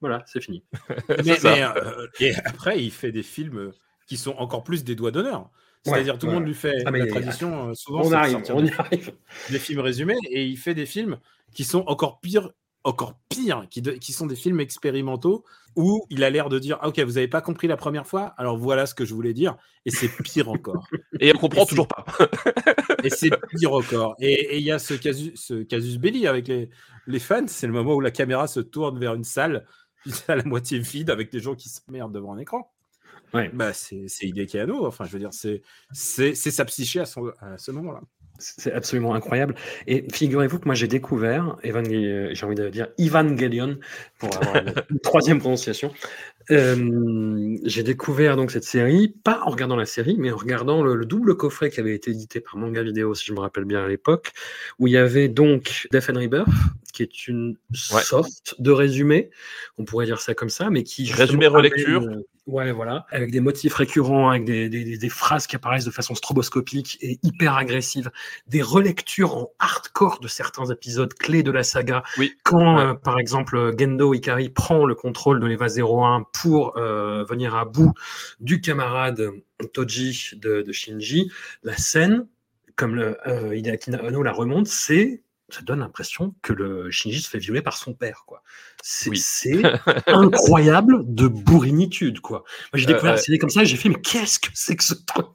voilà, 0.00 0.22
c'est 0.26 0.40
fini. 0.40 0.64
Mais, 1.24 1.38
euh, 1.44 2.06
et 2.20 2.34
après, 2.44 2.80
il 2.82 2.92
fait 2.92 3.10
des 3.10 3.24
films 3.24 3.72
qui 4.06 4.16
sont 4.16 4.34
encore 4.38 4.62
plus 4.62 4.84
des 4.84 4.94
doigts 4.94 5.10
d'honneur. 5.10 5.50
C'est-à-dire, 5.82 6.14
Ouais, 6.14 6.18
tout 6.18 6.26
le 6.26 6.32
ouais. 6.32 6.38
monde 6.38 6.46
lui 6.46 6.54
fait 6.54 6.82
Ah, 6.86 6.90
mais 6.92 7.00
la 7.00 7.06
tradition, 7.06 7.70
euh, 7.70 7.74
souvent, 7.74 8.02
On 8.04 8.12
arrive, 8.12 8.32
sortir 8.32 8.56
on 8.56 8.62
des, 8.62 8.68
y 8.68 8.72
arrive. 8.78 9.12
des 9.50 9.58
films 9.58 9.80
résumés, 9.80 10.16
et 10.30 10.44
il 10.44 10.56
fait 10.56 10.74
des 10.74 10.86
films 10.86 11.18
qui 11.54 11.64
sont 11.64 11.84
encore 11.88 12.20
pires, 12.20 12.50
encore 12.86 13.14
pires, 13.28 13.66
qui, 13.70 13.82
de- 13.82 13.92
qui 13.92 14.12
sont 14.12 14.26
des 14.26 14.36
films 14.36 14.60
expérimentaux, 14.60 15.44
où 15.74 16.06
il 16.08 16.24
a 16.24 16.30
l'air 16.30 16.48
de 16.48 16.58
dire, 16.58 16.78
ah, 16.80 16.88
ok, 16.88 16.98
vous 17.00 17.12
n'avez 17.12 17.28
pas 17.28 17.40
compris 17.40 17.66
la 17.66 17.76
première 17.76 18.06
fois, 18.06 18.34
alors 18.38 18.56
voilà 18.56 18.86
ce 18.86 18.94
que 18.94 19.04
je 19.04 19.12
voulais 19.14 19.34
dire, 19.34 19.56
et 19.84 19.90
c'est 19.90 20.08
pire 20.22 20.48
encore. 20.48 20.86
Et 21.20 21.32
on 21.34 21.38
comprend 21.38 21.64
Et 21.64 21.66
toujours 21.66 21.88
pas. 21.88 22.04
Et 23.04 23.10
c'est 23.10 23.30
pire 23.58 23.72
encore. 23.72 24.16
Et 24.20 24.56
il 24.58 24.62
y 24.62 24.70
a 24.70 24.78
ce 24.78 24.94
casus, 24.94 25.32
ce 25.34 25.62
casus 25.62 25.98
belli 25.98 26.26
avec 26.26 26.48
les, 26.48 26.70
les 27.06 27.18
fans. 27.18 27.46
C'est 27.46 27.66
le 27.66 27.72
moment 27.72 27.94
où 27.94 28.00
la 28.00 28.10
caméra 28.10 28.46
se 28.46 28.60
tourne 28.60 28.98
vers 28.98 29.14
une 29.14 29.24
salle 29.24 29.66
à 30.28 30.36
la 30.36 30.44
moitié 30.44 30.78
vide 30.78 31.10
avec 31.10 31.30
des 31.30 31.40
gens 31.40 31.54
qui 31.54 31.68
se 31.68 31.80
merdent 31.88 32.12
devant 32.12 32.32
un 32.32 32.38
écran. 32.38 32.72
Ouais. 33.34 33.50
Bah, 33.52 33.72
c'est 33.72 34.06
Anno. 34.54 34.86
Enfin, 34.86 35.04
je 35.04 35.10
veux 35.10 35.18
dire, 35.18 35.32
c'est 35.32 36.34
sa 36.34 36.64
psyché 36.64 37.00
à, 37.00 37.06
son, 37.06 37.32
à 37.40 37.58
ce 37.58 37.70
moment-là. 37.72 38.00
C'est 38.38 38.72
absolument 38.72 39.14
incroyable. 39.14 39.54
Et 39.86 40.04
figurez-vous 40.12 40.58
que 40.58 40.64
moi 40.66 40.74
j'ai 40.74 40.88
découvert, 40.88 41.56
Evangel- 41.64 42.30
j'ai 42.34 42.46
envie 42.46 42.54
de 42.54 42.68
dire 42.68 42.88
Evangelion, 42.98 43.78
pour 44.18 44.36
avoir 44.36 44.56
une, 44.90 45.00
troisième 45.00 45.38
prononciation. 45.38 45.92
Euh, 46.50 47.56
j'ai 47.64 47.82
découvert 47.82 48.36
donc 48.36 48.50
cette 48.52 48.64
série, 48.64 49.08
pas 49.24 49.40
en 49.44 49.50
regardant 49.50 49.76
la 49.76 49.86
série, 49.86 50.16
mais 50.18 50.30
en 50.30 50.36
regardant 50.36 50.82
le, 50.82 50.94
le 50.94 51.04
double 51.04 51.36
coffret 51.36 51.70
qui 51.70 51.80
avait 51.80 51.94
été 51.94 52.10
édité 52.12 52.40
par 52.40 52.56
Manga 52.56 52.82
Vidéo, 52.82 53.14
si 53.14 53.24
je 53.26 53.32
me 53.32 53.40
rappelle 53.40 53.64
bien 53.64 53.84
à 53.84 53.88
l'époque, 53.88 54.32
où 54.78 54.86
il 54.86 54.92
y 54.92 54.96
avait 54.96 55.28
donc 55.28 55.88
Death 55.92 56.10
and 56.10 56.20
Rebirth, 56.20 56.48
qui 56.92 57.02
est 57.02 57.26
une 57.28 57.56
Ouais. 57.92 58.00
sorte 58.02 58.54
de 58.60 58.70
résumé, 58.70 59.30
on 59.76 59.84
pourrait 59.84 60.06
dire 60.06 60.20
ça 60.20 60.34
comme 60.34 60.48
ça, 60.50 60.70
mais 60.70 60.82
qui 60.84 61.10
Résumé 61.12 61.46
relecture. 61.48 62.02
amène- 62.02 62.22
Ouais, 62.46 62.70
voilà. 62.70 63.06
Avec 63.10 63.32
des 63.32 63.40
motifs 63.40 63.74
récurrents, 63.74 64.30
avec 64.30 64.44
des, 64.44 64.68
des, 64.68 64.96
des, 64.96 65.08
phrases 65.08 65.48
qui 65.48 65.56
apparaissent 65.56 65.84
de 65.84 65.90
façon 65.90 66.14
stroboscopique 66.14 66.96
et 67.00 67.18
hyper 67.24 67.56
agressive. 67.56 68.10
Des 68.46 68.62
relectures 68.62 69.36
en 69.36 69.50
hardcore 69.58 70.20
de 70.20 70.28
certains 70.28 70.66
épisodes 70.66 71.12
clés 71.12 71.42
de 71.42 71.50
la 71.50 71.64
saga. 71.64 72.04
Oui. 72.18 72.34
Quand, 72.44 72.78
euh, 72.78 72.94
par 72.94 73.18
exemple, 73.18 73.72
Gendo 73.76 74.14
Ikari 74.14 74.48
prend 74.48 74.86
le 74.86 74.94
contrôle 74.94 75.40
de 75.40 75.46
l'EVA 75.46 75.66
01 75.66 76.24
pour 76.32 76.76
euh, 76.76 77.24
venir 77.24 77.56
à 77.56 77.64
bout 77.64 77.92
du 78.38 78.60
camarade 78.60 79.32
Toji 79.72 80.30
de, 80.34 80.62
de 80.62 80.72
Shinji, 80.72 81.32
la 81.64 81.76
scène, 81.76 82.28
comme 82.76 82.94
le, 82.94 83.16
euh, 83.26 83.56
Hideaki 83.56 83.92
Anno 83.92 84.22
la 84.22 84.32
remonte, 84.32 84.68
c'est 84.68 85.22
ça 85.48 85.62
donne 85.62 85.78
l'impression 85.80 86.34
que 86.42 86.52
le 86.52 86.90
Shinji 86.90 87.20
se 87.22 87.28
fait 87.28 87.38
violer 87.38 87.62
par 87.62 87.76
son 87.76 87.94
père, 87.94 88.24
quoi. 88.26 88.42
C'est 88.82 89.10
Oui. 89.10 89.18
incroyable 90.06 91.02
de 91.06 91.28
bourrinitude, 91.28 92.20
quoi. 92.20 92.38
Moi, 92.72 92.80
j'ai 92.80 92.86
découvert 92.86 93.12
Euh, 93.12 93.16
la 93.16 93.22
série 93.22 93.38
comme 93.38 93.50
ça 93.50 93.62
et 93.62 93.66
j'ai 93.66 93.76
fait, 93.76 93.88
mais 93.88 94.00
qu'est-ce 94.00 94.38
que 94.38 94.48
c'est 94.54 94.76
que 94.76 94.84
ce 94.84 94.94
truc? 94.94 95.26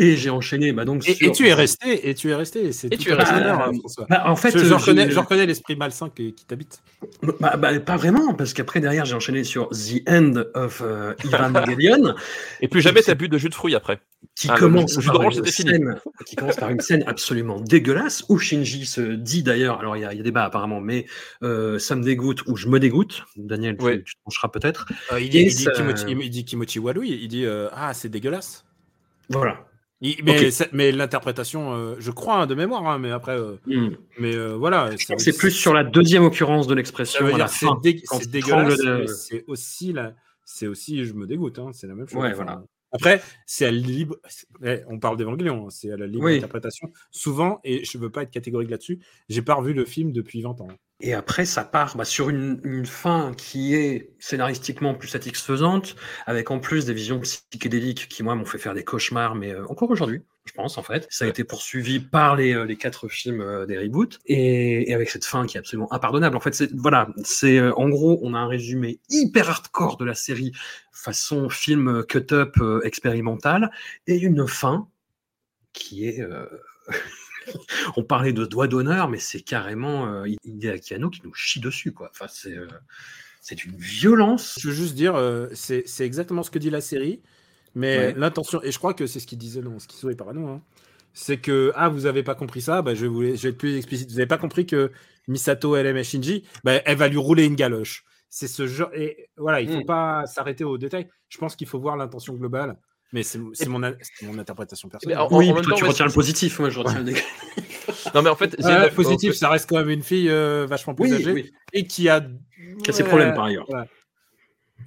Et 0.00 0.16
j'ai 0.16 0.30
enchaîné, 0.30 0.72
bah 0.72 0.84
donc. 0.84 1.08
Et, 1.08 1.14
sur- 1.14 1.28
et 1.28 1.32
tu 1.32 1.48
es 1.48 1.52
resté, 1.52 2.08
et 2.08 2.14
tu 2.14 2.30
es 2.30 2.34
resté. 2.34 2.70
C'est 2.72 2.86
Et 2.86 2.96
tout 2.96 3.02
tu 3.04 3.10
es 3.10 3.14
resté. 3.14 3.34
Bah, 3.34 3.66
hein, 3.68 3.72
François. 3.80 4.06
Bah, 4.08 4.22
en 4.26 4.36
fait, 4.36 4.52
je, 4.56 4.64
je 4.64 4.72
euh, 4.72 4.76
reconnais, 4.76 5.10
je 5.10 5.18
reconnais 5.18 5.44
l'esprit 5.44 5.74
malsain 5.74 6.08
qui, 6.08 6.34
qui 6.34 6.44
t'habite. 6.46 6.80
Bah, 7.40 7.56
bah, 7.56 7.78
pas 7.80 7.96
vraiment, 7.96 8.32
parce 8.34 8.52
qu'après, 8.52 8.80
derrière, 8.80 9.04
j'ai 9.04 9.14
enchaîné 9.14 9.42
sur 9.42 9.68
The 9.70 10.08
End 10.08 10.34
of 10.54 10.82
euh, 10.84 11.14
Evangelion, 11.24 12.14
Et 12.60 12.68
plus 12.68 12.80
jamais 12.80 13.02
t'as 13.02 13.14
bu 13.14 13.28
de 13.28 13.38
jus 13.38 13.48
de 13.48 13.54
fruits 13.54 13.74
après. 13.74 14.00
qui 14.36 14.48
Ah, 14.50 14.56
commence 14.56 14.94
le 14.94 15.00
jus 15.02 15.06
par 15.08 15.16
d'orange, 15.18 15.36
une 15.38 15.44
scène, 15.46 16.00
qui 16.26 16.36
commence 16.36 16.56
par 16.56 16.70
une 16.70 16.80
scène 16.80 17.02
absolument 17.08 17.60
dégueulasse, 17.60 18.24
où 18.28 18.38
Shinji 18.38 18.86
se 18.86 19.00
dit 19.00 19.42
d'ailleurs, 19.42 19.80
alors 19.80 19.96
il 19.96 20.00
y, 20.02 20.04
a- 20.04 20.12
il 20.12 20.18
y 20.18 20.20
a 20.20 20.22
débat 20.24 20.44
apparemment, 20.44 20.80
mais 20.80 21.06
euh, 21.42 21.78
ça 21.80 21.96
me 21.96 22.02
dégoûte 22.04 22.44
ou 22.46 22.56
je 22.56 22.68
me 22.68 22.78
dégoûte. 22.78 23.24
Daniel, 23.36 23.76
tu, 23.76 23.84
Oui. 23.84 24.04
tu 24.04 24.14
te 24.14 24.20
pencheras 24.24 24.48
peut-être. 24.48 24.86
Euh, 25.12 25.20
il, 25.20 25.34
il, 25.34 26.20
il 26.20 26.30
dit 26.30 26.44
Kimochi 26.44 26.78
Walui, 26.78 27.18
il 27.20 27.26
dit 27.28 27.44
euh, 27.44 27.68
Ah, 27.72 27.94
c'est 27.94 28.08
dégueulasse. 28.08 28.64
Voilà. 29.30 29.64
Il- 30.00 30.16
mais 30.72 30.92
l'interprétation, 30.92 31.74
euh, 31.74 31.96
je 31.98 32.10
crois, 32.12 32.36
hein, 32.42 32.46
de 32.46 32.54
mémoire, 32.54 32.86
hein, 32.86 32.98
mais 32.98 33.10
après, 33.10 33.36
euh, 33.36 33.56
Hmm. 33.66 33.90
mais 34.18 34.34
euh, 34.34 34.54
voilà. 34.56 34.90
C'est 35.18 35.36
plus 35.36 35.50
sur 35.50 35.74
la 35.74 35.82
deuxième 35.82 36.22
occurrence 36.24 36.66
de 36.68 36.74
l'expression 36.74 37.26
c'est 37.48 37.66
dé- 37.82 38.02
dégueulasse, 38.28 38.78
de- 38.78 39.06
c'est 39.06 39.44
aussi 39.48 39.92
la, 39.92 40.14
c'est 40.44 40.66
aussi 40.68 41.04
je 41.04 41.14
me 41.14 41.26
dégoûte, 41.26 41.58
hein, 41.58 41.70
c'est 41.72 41.88
la 41.88 41.94
même 41.94 42.08
chose. 42.08 42.20
Ouais, 42.22 42.28
Enfin, 42.28 42.44
voilà. 42.44 42.62
Après, 42.92 43.22
c'est 43.46 43.66
à 43.66 43.70
libre. 43.70 44.16
eh, 44.64 44.80
on 44.88 44.98
parle 44.98 45.16
d'Evangelion, 45.16 45.66
hein, 45.66 45.70
c'est 45.70 45.92
à 45.92 45.96
la 45.96 46.06
libre 46.06 46.24
Oui. 46.24 46.36
interprétation. 46.36 46.90
Souvent, 47.10 47.60
et 47.64 47.84
je 47.84 47.98
veux 47.98 48.10
pas 48.10 48.22
être 48.22 48.30
catégorique 48.30 48.70
là-dessus, 48.70 49.00
j'ai 49.28 49.42
pas 49.42 49.54
revu 49.54 49.72
le 49.74 49.84
film 49.84 50.12
depuis 50.12 50.40
20 50.42 50.60
ans. 50.60 50.68
Et 51.00 51.14
après, 51.14 51.44
ça 51.44 51.64
part 51.64 51.96
bah, 51.96 52.04
sur 52.04 52.28
une, 52.28 52.60
une 52.64 52.84
fin 52.86 53.32
qui 53.36 53.74
est 53.74 54.16
scénaristiquement 54.18 54.94
plus 54.94 55.08
satisfaisante, 55.08 55.94
avec 56.26 56.50
en 56.50 56.58
plus 56.58 56.86
des 56.86 56.94
visions 56.94 57.20
psychédéliques 57.20 58.08
qui, 58.08 58.22
moi, 58.24 58.34
m'ont 58.34 58.44
fait 58.44 58.58
faire 58.58 58.74
des 58.74 58.84
cauchemars, 58.84 59.36
mais 59.36 59.52
euh, 59.54 59.64
encore 59.68 59.90
aujourd'hui, 59.90 60.22
je 60.48 60.52
pense, 60.54 60.78
en 60.78 60.82
fait. 60.82 61.06
Ça 61.10 61.26
a 61.26 61.28
été 61.28 61.44
poursuivi 61.44 62.00
par 62.00 62.34
les, 62.36 62.54
euh, 62.54 62.74
quatre 62.74 63.08
films 63.08 63.40
euh, 63.40 63.66
des 63.66 63.78
reboots, 63.78 64.18
et, 64.26 64.92
avec 64.94 65.10
cette 65.10 65.24
fin 65.24 65.46
qui 65.46 65.56
est 65.56 65.60
absolument 65.60 65.92
impardonnable. 65.92 66.36
En 66.36 66.40
fait, 66.40 66.54
c'est 66.54 66.72
voilà, 66.74 67.08
c'est 67.22 67.58
euh, 67.58 67.72
en 67.74 67.88
gros, 67.88 68.18
on 68.22 68.34
a 68.34 68.38
un 68.38 68.48
résumé 68.48 69.00
hyper 69.10 69.50
hardcore 69.50 69.96
de 69.98 70.04
la 70.04 70.14
série, 70.14 70.52
façon 70.92 71.48
film 71.48 72.04
cut-up 72.04 72.56
euh, 72.60 72.80
expérimental, 72.82 73.70
et 74.06 74.16
une 74.16 74.48
fin 74.48 74.88
qui 75.72 76.08
est... 76.08 76.20
on 77.96 78.02
parlait 78.02 78.32
de 78.32 78.44
doigt 78.44 78.66
d'honneur, 78.66 79.08
mais 79.08 79.18
c'est 79.18 79.40
carrément 79.40 80.06
euh, 80.06 80.26
Anno 80.90 81.10
qui 81.10 81.20
nous 81.22 81.34
chie 81.34 81.60
dessus, 81.60 81.92
quoi. 81.92 82.10
Enfin, 82.10 82.26
c'est 82.28 83.64
une 83.64 83.76
violence. 83.76 84.58
Je 84.60 84.68
veux 84.68 84.74
juste 84.74 84.94
dire, 84.94 85.14
c'est 85.52 85.84
exactement 86.00 86.42
ce 86.42 86.50
que 86.50 86.58
dit 86.58 86.70
la 86.70 86.80
série, 86.80 87.22
mais 87.74 87.98
Ouais. 87.98 88.14
l'intention, 88.16 88.60
et 88.62 88.72
je 88.72 88.78
crois 88.78 88.94
que 88.94 89.06
c'est 89.06 89.20
ce 89.20 89.26
qu'il 89.26 89.38
disait 89.38 89.60
dans 89.62 89.78
Schizo 89.78 90.10
et 90.10 90.14
Parano, 90.14 90.46
hein, 90.46 90.62
c'est 91.12 91.38
que, 91.38 91.72
ah, 91.74 91.88
vous 91.88 92.06
avez 92.06 92.22
pas 92.22 92.34
compris 92.34 92.60
ça, 92.60 92.82
bah, 92.82 92.94
je, 92.94 93.02
vais 93.02 93.08
vous, 93.08 93.22
je 93.24 93.42
vais 93.42 93.48
être 93.50 93.58
plus 93.58 93.76
explicite. 93.76 94.10
Vous 94.10 94.18
avez 94.18 94.26
pas 94.26 94.38
compris 94.38 94.66
que 94.66 94.90
Misato, 95.26 95.74
elle 95.76 95.86
aime 95.86 96.02
Shinji, 96.02 96.44
bah, 96.64 96.80
elle 96.84 96.96
va 96.96 97.08
lui 97.08 97.18
rouler 97.18 97.44
une 97.44 97.56
galoche. 97.56 98.04
C'est 98.30 98.46
ce 98.48 98.66
genre, 98.66 98.90
et 98.94 99.28
voilà, 99.36 99.60
il 99.60 99.68
faut 99.70 99.80
Mm. 99.80 99.86
pas 99.86 100.26
s'arrêter 100.26 100.62
aux 100.64 100.76
détails. 100.78 101.08
Je 101.28 101.38
pense 101.38 101.56
qu'il 101.56 101.66
faut 101.66 101.78
voir 101.80 101.96
l'intention 101.96 102.34
globale, 102.34 102.76
mais 103.12 103.22
c'est 103.22 103.38
mon, 103.38 103.82
a- 103.82 103.92
c'est 104.02 104.26
mon 104.26 104.38
interprétation 104.38 104.88
personnelle. 104.88 105.18
en- 105.18 105.28
oui, 105.36 105.50
en 105.50 105.54
même 105.54 105.62
toi, 105.64 105.72
temps, 105.72 105.78
tu 105.78 105.84
retiens 105.84 106.06
le 106.06 106.12
positif, 106.12 106.58
moi 106.60 106.68
je 106.70 106.78
retiens 106.78 106.98
le 106.98 107.04
négatif. 107.04 107.24
Non, 108.14 108.22
mais 108.22 108.30
en 108.30 108.36
fait, 108.36 108.54
Ouais, 108.58 108.62
Zénith- 108.62 108.94
positif, 108.94 109.30
euh, 109.30 109.34
ça 109.34 109.48
reste 109.48 109.68
quand 109.68 109.76
même 109.76 109.90
une 109.90 110.02
fille 110.02 110.28
euh, 110.30 110.66
vachement 110.68 110.94
plus 110.94 111.04
Oui, 111.10 111.14
âgée 111.14 111.32
oui. 111.32 111.52
et 111.72 111.86
qui 111.86 112.08
a, 112.08 112.20
Qui 112.84 112.90
a 112.90 112.92
ses 112.92 113.02
Ouais, 113.02 113.08
problèmes 113.08 113.34
par 113.34 113.44
ailleurs. 113.44 113.64
voilà. 113.68 113.86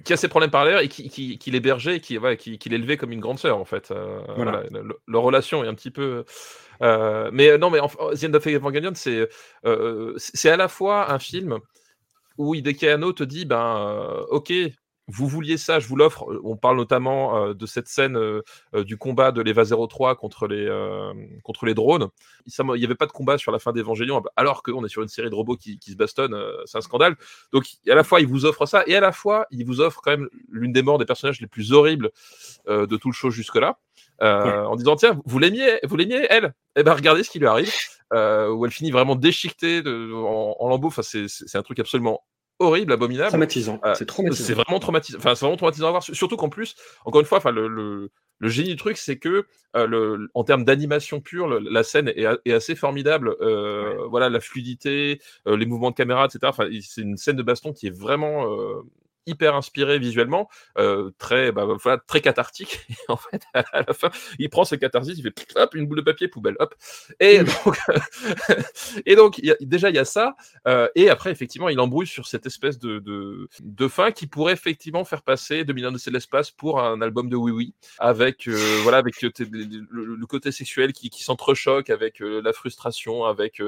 Qui 0.04 0.12
a 0.12 0.16
ses 0.16 0.28
problèmes 0.28 0.50
par 0.50 0.64
l'air 0.64 0.80
et 0.80 0.88
qui, 0.88 1.08
qui, 1.08 1.38
qui 1.38 1.50
l'hébergeait 1.50 1.96
et 1.96 2.00
qui, 2.00 2.18
qui, 2.38 2.58
qui 2.58 2.68
l'élevait 2.68 2.96
comme 2.96 3.12
une 3.12 3.20
grande 3.20 3.38
sœur, 3.38 3.58
en 3.58 3.64
fait. 3.64 3.90
Euh, 3.90 4.20
Voilà. 4.34 4.62
voilà, 4.62 4.82
le- 4.82 4.98
leur 5.06 5.22
relation 5.22 5.62
est 5.64 5.68
un 5.68 5.74
petit 5.74 5.90
peu. 5.92 6.24
euh, 6.82 7.30
mais 7.32 7.50
euh, 7.50 7.58
non, 7.58 7.70
mais 7.70 7.78
en, 7.80 7.88
The 7.88 8.24
End 8.24 8.34
of 8.34 8.46
Evangelion, 8.46 8.92
c'est 8.94 9.28
euh, 9.64 10.14
c'est 10.16 10.50
à 10.50 10.56
la 10.56 10.68
fois 10.68 11.12
un 11.12 11.18
film 11.18 11.58
où 12.38 12.54
Hideki 12.54 12.88
Anno 12.88 13.12
te 13.12 13.22
dit 13.24 13.44
ben, 13.44 14.24
ok, 14.30 14.52
vous 15.08 15.26
vouliez 15.26 15.56
ça, 15.56 15.80
je 15.80 15.88
vous 15.88 15.96
l'offre. 15.96 16.30
Euh, 16.30 16.40
On 16.44 16.56
parle 16.56 16.76
notamment 16.76 17.36
euh, 17.36 17.54
de 17.54 17.66
cette 17.66 17.88
scène 17.88 18.16
euh, 18.16 18.42
du 18.84 18.96
combat 18.96 19.32
de 19.32 19.42
l'Eva 19.42 19.64
03 19.64 20.16
contre 20.16 20.46
les, 20.46 20.66
euh, 20.66 21.12
contre 21.42 21.66
les 21.66 21.74
drones. 21.74 22.08
Il 22.46 22.74
n'y 22.74 22.84
avait 22.84 22.94
pas 22.94 23.06
de 23.06 23.12
combat 23.12 23.36
sur 23.38 23.52
la 23.52 23.58
fin 23.58 23.72
d'Evangelion, 23.72 24.22
alors 24.36 24.62
qu'on 24.62 24.84
est 24.84 24.88
sur 24.88 25.02
une 25.02 25.08
série 25.08 25.30
de 25.30 25.34
robots 25.34 25.56
qui, 25.56 25.78
qui 25.78 25.92
se 25.92 25.96
bastonnent, 25.96 26.36
c'est 26.66 26.78
un 26.78 26.82
scandale. 26.82 27.16
Donc 27.52 27.64
à 27.88 27.94
la 27.94 28.04
fois, 28.04 28.20
il 28.20 28.26
vous 28.26 28.44
offre 28.44 28.66
ça, 28.66 28.84
et 28.86 28.96
à 28.96 29.00
la 29.00 29.12
fois, 29.12 29.46
il 29.50 29.66
vous 29.66 29.80
offre 29.80 30.00
quand 30.02 30.12
même 30.12 30.28
l'une 30.50 30.72
des 30.72 30.82
morts 30.82 30.98
des 30.98 31.04
personnages 31.04 31.40
les 31.40 31.46
plus 31.46 31.72
horribles 31.72 32.10
de 32.68 32.96
tout 32.96 33.08
le 33.08 33.14
show 33.14 33.30
jusque-là, 33.30 33.78
en 34.20 34.76
disant 34.76 34.96
tiens, 34.96 35.20
vous 35.24 35.38
l'aimiez, 35.38 35.78
vous 35.84 35.96
l'aimiez 35.96 36.26
elle? 36.30 36.54
Eh 36.76 36.82
ben 36.82 36.94
regardez 36.94 37.22
ce 37.22 37.30
qui 37.30 37.38
lui 37.38 37.46
arrive, 37.46 37.72
où 38.12 38.64
elle 38.64 38.72
finit 38.72 38.90
vraiment 38.90 39.14
déchiquetée 39.14 39.82
de, 39.82 40.12
en, 40.12 40.56
en 40.58 40.68
lambeaux. 40.68 40.88
Enfin, 40.88 41.02
c'est 41.02 41.56
un 41.56 41.62
truc 41.62 41.78
absolument 41.78 42.24
horrible, 42.62 42.92
abominable. 42.92 43.28
Traumatisant. 43.30 43.80
Euh, 43.84 43.94
c'est 43.94 44.06
traumatisant. 44.06 44.44
C'est 44.44 44.54
vraiment 44.54 44.78
traumatisant. 44.80 45.18
Enfin, 45.18 45.34
c'est 45.34 45.44
vraiment 45.44 45.56
traumatisant 45.56 45.88
à 45.88 45.90
voir. 45.90 46.02
Surtout 46.02 46.36
qu'en 46.36 46.48
plus, 46.48 46.74
encore 47.04 47.20
une 47.20 47.26
fois, 47.26 47.38
enfin, 47.38 47.50
le, 47.50 47.68
le, 47.68 48.10
le 48.38 48.48
génie 48.48 48.70
du 48.70 48.76
truc, 48.76 48.96
c'est 48.96 49.18
que 49.18 49.46
euh, 49.76 49.86
le, 49.86 50.28
en 50.34 50.44
termes 50.44 50.64
d'animation 50.64 51.20
pure, 51.20 51.48
la 51.60 51.82
scène 51.82 52.08
est, 52.14 52.24
a- 52.26 52.38
est 52.44 52.52
assez 52.52 52.74
formidable. 52.74 53.36
Euh, 53.40 54.06
Voilà, 54.08 54.28
la 54.30 54.40
fluidité, 54.40 55.20
les 55.46 55.66
mouvements 55.66 55.90
de 55.90 55.96
caméra, 55.96 56.24
etc. 56.26 56.40
Enfin, 56.44 56.66
c'est 56.82 57.02
une 57.02 57.16
scène 57.16 57.36
de 57.36 57.42
baston 57.42 57.72
qui 57.72 57.86
est 57.88 57.96
vraiment 57.96 58.46
hyper 59.26 59.54
inspirée 59.54 59.98
visuellement, 59.98 60.48
euh, 60.78 61.10
très, 61.18 61.52
bah, 61.52 61.64
voilà, 61.82 61.98
très 62.06 62.20
cathartique. 62.20 62.80
Et 62.90 62.94
en 63.08 63.16
fait, 63.16 63.42
à 63.54 63.82
la 63.86 63.94
fin, 63.94 64.10
il 64.38 64.50
prend 64.50 64.64
ce 64.64 64.74
catharsis, 64.74 65.14
il 65.18 65.22
fait 65.22 65.32
hop, 65.56 65.74
une 65.74 65.86
boule 65.86 65.98
de 65.98 66.02
papier 66.02 66.28
poubelle, 66.28 66.56
hop. 66.58 66.74
Et 67.20 67.38
donc, 67.40 67.78
et 69.06 69.16
donc, 69.16 69.38
il 69.38 69.46
y 69.46 69.50
a- 69.50 69.56
déjà 69.60 69.90
il 69.90 69.96
y 69.96 69.98
a 69.98 70.04
ça. 70.04 70.34
Euh, 70.66 70.88
et 70.94 71.08
après, 71.10 71.30
effectivement, 71.30 71.68
il 71.68 71.78
embrouille 71.80 72.06
sur 72.06 72.26
cette 72.26 72.46
espèce 72.46 72.78
de, 72.78 72.98
de, 72.98 73.48
de 73.60 73.88
fin 73.88 74.10
qui 74.12 74.26
pourrait 74.26 74.52
effectivement 74.52 75.04
faire 75.04 75.22
passer 75.22 75.64
2001 75.64 75.92
de 75.92 76.10
l'espace 76.10 76.50
pour 76.50 76.80
un 76.80 77.00
album 77.00 77.28
de 77.28 77.36
Oui 77.36 77.52
Oui, 77.52 77.74
avec, 77.98 78.48
euh, 78.48 78.56
voilà, 78.82 78.98
avec 78.98 79.20
le, 79.22 79.30
le- 79.40 80.16
le 80.16 80.26
côté 80.26 80.52
sexuel 80.52 80.92
qui, 80.92 81.10
qui 81.10 81.22
s'entrechoque, 81.22 81.90
avec 81.90 82.20
la 82.20 82.52
frustration, 82.52 83.24
avec, 83.24 83.62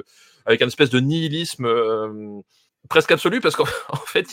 avec 0.46 0.62
un 0.62 0.66
espèce 0.66 0.90
de 0.90 1.00
nihilisme. 1.00 1.66
Presque 2.88 3.10
absolu 3.12 3.40
parce 3.40 3.56
qu'en 3.56 3.64
en 3.88 3.96
fait 3.96 4.26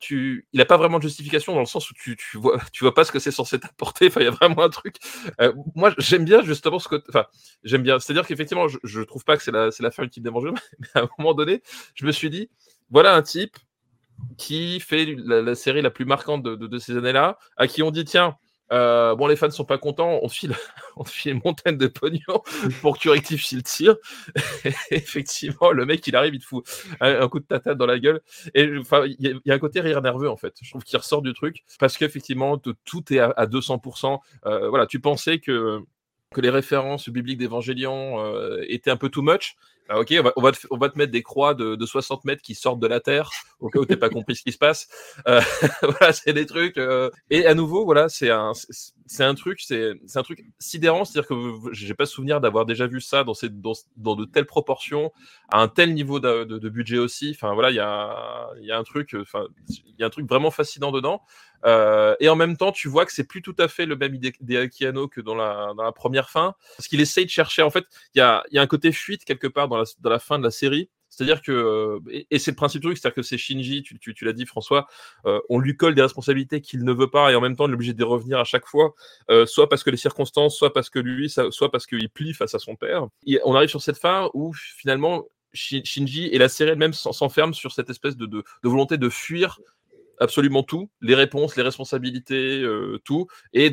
tu 0.00 0.46
il 0.52 0.58
n'a 0.58 0.64
pas 0.64 0.76
vraiment 0.76 0.98
de 0.98 1.02
justification 1.04 1.54
dans 1.54 1.60
le 1.60 1.66
sens 1.66 1.90
où 1.90 1.94
tu, 1.94 2.16
tu 2.16 2.38
vois 2.38 2.58
tu 2.72 2.84
vois 2.84 2.94
pas 2.94 3.04
ce 3.04 3.12
que 3.12 3.18
c'est 3.18 3.30
censé 3.30 3.58
t'apporter. 3.60 4.08
Enfin 4.08 4.20
il 4.20 4.24
y 4.24 4.28
a 4.28 4.30
vraiment 4.30 4.62
un 4.62 4.68
truc. 4.70 4.96
Euh, 5.40 5.52
moi 5.74 5.92
j'aime 5.98 6.24
bien 6.24 6.42
justement 6.42 6.78
ce 6.78 6.88
côté 6.88 7.04
enfin 7.08 7.26
j'aime 7.64 7.82
bien. 7.82 7.98
C'est 7.98 8.12
à 8.12 8.14
dire 8.14 8.26
qu'effectivement 8.26 8.68
je, 8.68 8.78
je 8.84 9.00
trouve 9.02 9.24
pas 9.24 9.36
que 9.36 9.42
c'est 9.42 9.52
la 9.52 9.70
c'est 9.70 9.82
la 9.82 9.90
fin 9.90 10.02
ultime 10.04 10.22
des 10.22 10.30
mais 10.30 10.50
à 10.94 11.00
un 11.02 11.08
moment 11.18 11.34
donné 11.34 11.62
je 11.94 12.06
me 12.06 12.12
suis 12.12 12.30
dit 12.30 12.50
voilà 12.90 13.14
un 13.14 13.22
type 13.22 13.56
qui 14.38 14.80
fait 14.80 15.14
la, 15.24 15.42
la 15.42 15.54
série 15.54 15.82
la 15.82 15.90
plus 15.90 16.04
marquante 16.04 16.42
de, 16.42 16.54
de- 16.54 16.66
de 16.66 16.78
ces 16.78 16.96
années-là, 16.96 17.38
à 17.56 17.66
qui 17.66 17.82
on 17.82 17.90
dit 17.90 18.04
tiens, 18.04 18.36
euh, 18.72 19.14
bon 19.14 19.26
les 19.26 19.36
fans 19.36 19.50
sont 19.50 19.64
pas 19.64 19.78
contents, 19.78 20.18
on 20.22 20.28
te 20.28 20.34
file, 20.34 20.54
on 20.96 21.04
file 21.04 21.32
une 21.32 21.40
montagne 21.44 21.76
de 21.76 21.86
pognon 21.86 22.42
pour 22.80 22.96
que 22.96 23.00
tu 23.00 23.10
rectifies 23.10 23.56
le 23.56 23.62
tir. 23.62 23.96
Effectivement, 24.90 25.70
le 25.72 25.86
mec 25.86 26.06
il 26.06 26.16
arrive, 26.16 26.34
il 26.34 26.40
te 26.40 26.46
fout 26.46 26.64
un, 27.00 27.28
coup 27.28 27.40
de 27.40 27.46
tatate 27.46 27.78
dans 27.78 27.86
la 27.86 27.98
gueule. 27.98 28.20
Et 28.54 28.70
enfin, 28.78 29.04
il 29.06 29.40
y, 29.44 29.50
a- 29.50 29.54
un 29.54 29.58
côté 29.58 29.80
rire 29.80 30.02
nerveux 30.02 30.28
en 30.28 30.36
fait. 30.36 30.54
Je 30.62 30.70
trouve 30.70 30.84
qu'il 30.84 30.98
ressort 30.98 31.22
du 31.22 31.32
truc 31.32 31.64
parce 31.78 31.96
qu'effectivement 31.96 32.58
tout 32.58 33.12
est 33.12 33.18
à, 33.18 33.30
à 33.30 33.46
200%. 33.46 34.18
Euh, 34.46 34.68
voilà, 34.68 34.86
tu 34.86 35.00
pensais 35.00 35.38
que 35.38 35.80
que 36.34 36.40
les 36.40 36.50
références 36.50 37.08
bibliques 37.08 37.38
d'Évangélion 37.38 38.20
euh, 38.20 38.64
étaient 38.68 38.90
un 38.90 38.96
peu 38.96 39.08
too 39.08 39.22
much. 39.22 39.56
Ah, 39.88 40.00
ok, 40.00 40.14
on 40.36 40.42
va, 40.42 40.52
te, 40.52 40.98
mettre 40.98 41.12
des 41.12 41.22
croix 41.22 41.54
de, 41.54 41.76
de 41.76 41.86
60 41.86 42.24
mètres 42.24 42.42
qui 42.42 42.54
sortent 42.56 42.80
de 42.80 42.88
la 42.88 42.98
terre, 42.98 43.30
au 43.60 43.68
cas 43.68 43.78
où 43.78 43.84
t'es 43.84 43.96
pas 43.96 44.08
compris 44.08 44.34
ce 44.34 44.42
qui 44.42 44.50
se 44.50 44.58
passe. 44.58 44.88
Euh, 45.28 45.40
voilà, 45.82 46.12
c'est 46.12 46.32
des 46.32 46.46
trucs. 46.46 46.76
euh, 46.76 47.10
Et 47.30 47.46
à 47.46 47.54
nouveau, 47.54 47.84
voilà, 47.84 48.08
c'est 48.08 48.30
un, 48.30 48.52
truc, 49.34 49.60
c'est 49.60 50.16
un 50.16 50.22
truc 50.22 50.44
sidérant, 50.58 51.04
c'est-à-dire 51.04 51.28
que 51.28 51.34
j'ai 51.72 51.94
pas 51.94 52.06
souvenir 52.06 52.40
d'avoir 52.40 52.66
déjà 52.66 52.88
vu 52.88 53.00
ça 53.00 53.24
dans, 53.24 54.16
de 54.16 54.24
telles 54.24 54.46
proportions, 54.46 55.12
à 55.50 55.60
un 55.60 55.68
tel 55.68 55.94
niveau 55.94 56.18
de, 56.18 56.68
budget 56.68 56.98
aussi. 56.98 57.30
Enfin 57.34 57.54
voilà, 57.54 57.70
il 57.70 57.76
y 57.76 57.80
a, 57.80 58.76
un 58.76 58.82
truc, 58.82 59.14
euh, 59.14 59.24
il 59.68 59.94
y 59.98 60.02
a 60.02 60.06
un 60.06 60.10
truc 60.10 60.28
vraiment 60.28 60.50
fascinant 60.50 60.90
dedans. 60.90 61.22
Et 62.20 62.28
en 62.28 62.36
même 62.36 62.56
temps, 62.56 62.72
tu 62.72 62.88
vois 62.88 63.06
que 63.06 63.12
c'est 63.12 63.26
plus 63.26 63.42
tout 63.42 63.56
à 63.58 63.68
fait 63.68 63.86
le 63.86 63.96
même 63.96 64.14
idée 64.14 64.32
que 64.32 65.20
dans 65.20 65.34
la, 65.34 65.72
dans 65.76 65.82
la 65.82 65.92
première 65.92 66.30
fin, 66.30 66.54
parce 66.76 66.88
qu'il 66.88 67.00
essaye 67.00 67.24
de 67.24 67.30
chercher. 67.30 67.62
En 67.62 67.70
fait, 67.70 67.84
il 68.14 68.18
y 68.18 68.20
a, 68.20 68.44
y 68.50 68.58
a 68.58 68.62
un 68.62 68.66
côté 68.66 68.92
fuite 68.92 69.24
quelque 69.24 69.46
part 69.46 69.68
dans 69.68 69.75
dans 70.00 70.10
la 70.10 70.18
fin 70.18 70.38
de 70.38 70.44
la 70.44 70.50
série. 70.50 70.90
C'est-à-dire 71.08 71.40
que, 71.40 71.52
euh, 71.52 72.26
et, 72.30 72.38
c'est 72.38 72.50
le 72.50 72.56
principe 72.56 72.82
du 72.82 72.88
truc, 72.88 72.98
c'est-à-dire 72.98 73.14
que 73.14 73.22
c'est 73.22 73.38
Shinji, 73.38 73.82
tu, 73.82 74.24
l'as 74.24 74.32
dit 74.32 74.44
François, 74.44 74.86
euh, 75.24 75.40
on 75.48 75.58
lui 75.58 75.76
colle 75.76 75.94
des 75.94 76.02
responsabilités 76.02 76.60
qu'il 76.60 76.84
ne 76.84 76.92
veut 76.92 77.08
pas 77.08 77.32
et 77.32 77.34
en 77.34 77.40
même 77.40 77.56
temps 77.56 77.64
on 77.64 77.70
est 77.70 77.74
obligé 77.74 77.94
de 77.94 78.04
revenir 78.04 78.38
à 78.38 78.44
chaque 78.44 78.66
fois, 78.66 78.94
euh, 79.30 79.46
soit 79.46 79.68
parce 79.68 79.82
que 79.82 79.90
les 79.90 79.96
circonstances, 79.96 80.56
soit 80.56 80.72
parce 80.72 80.90
que 80.90 80.98
lui, 80.98 81.30
soit 81.30 81.70
parce 81.70 81.86
qu'il 81.86 82.10
plie 82.10 82.34
face 82.34 82.54
à 82.54 82.58
son 82.58 82.76
père. 82.76 83.06
Et 83.26 83.40
on 83.44 83.54
arrive 83.54 83.70
sur 83.70 83.80
cette 83.80 83.98
fin 83.98 84.28
où 84.34 84.52
finalement 84.52 85.24
Shi- 85.54 85.84
Shinji 85.84 86.26
et 86.26 86.38
la 86.38 86.50
série 86.50 86.70
elle-même 86.70 86.92
s'en- 86.92 87.12
s'enferment 87.12 87.54
sur 87.54 87.72
cette 87.72 87.88
espèce 87.88 88.16
de, 88.16 88.44
volonté 88.62 88.98
de 88.98 89.08
fuir 89.08 89.58
absolument 90.18 90.62
tout, 90.64 90.90
les 91.00 91.14
réponses, 91.14 91.56
les 91.56 91.62
responsabilités, 91.62 92.66
tout, 93.04 93.26
et 93.52 93.70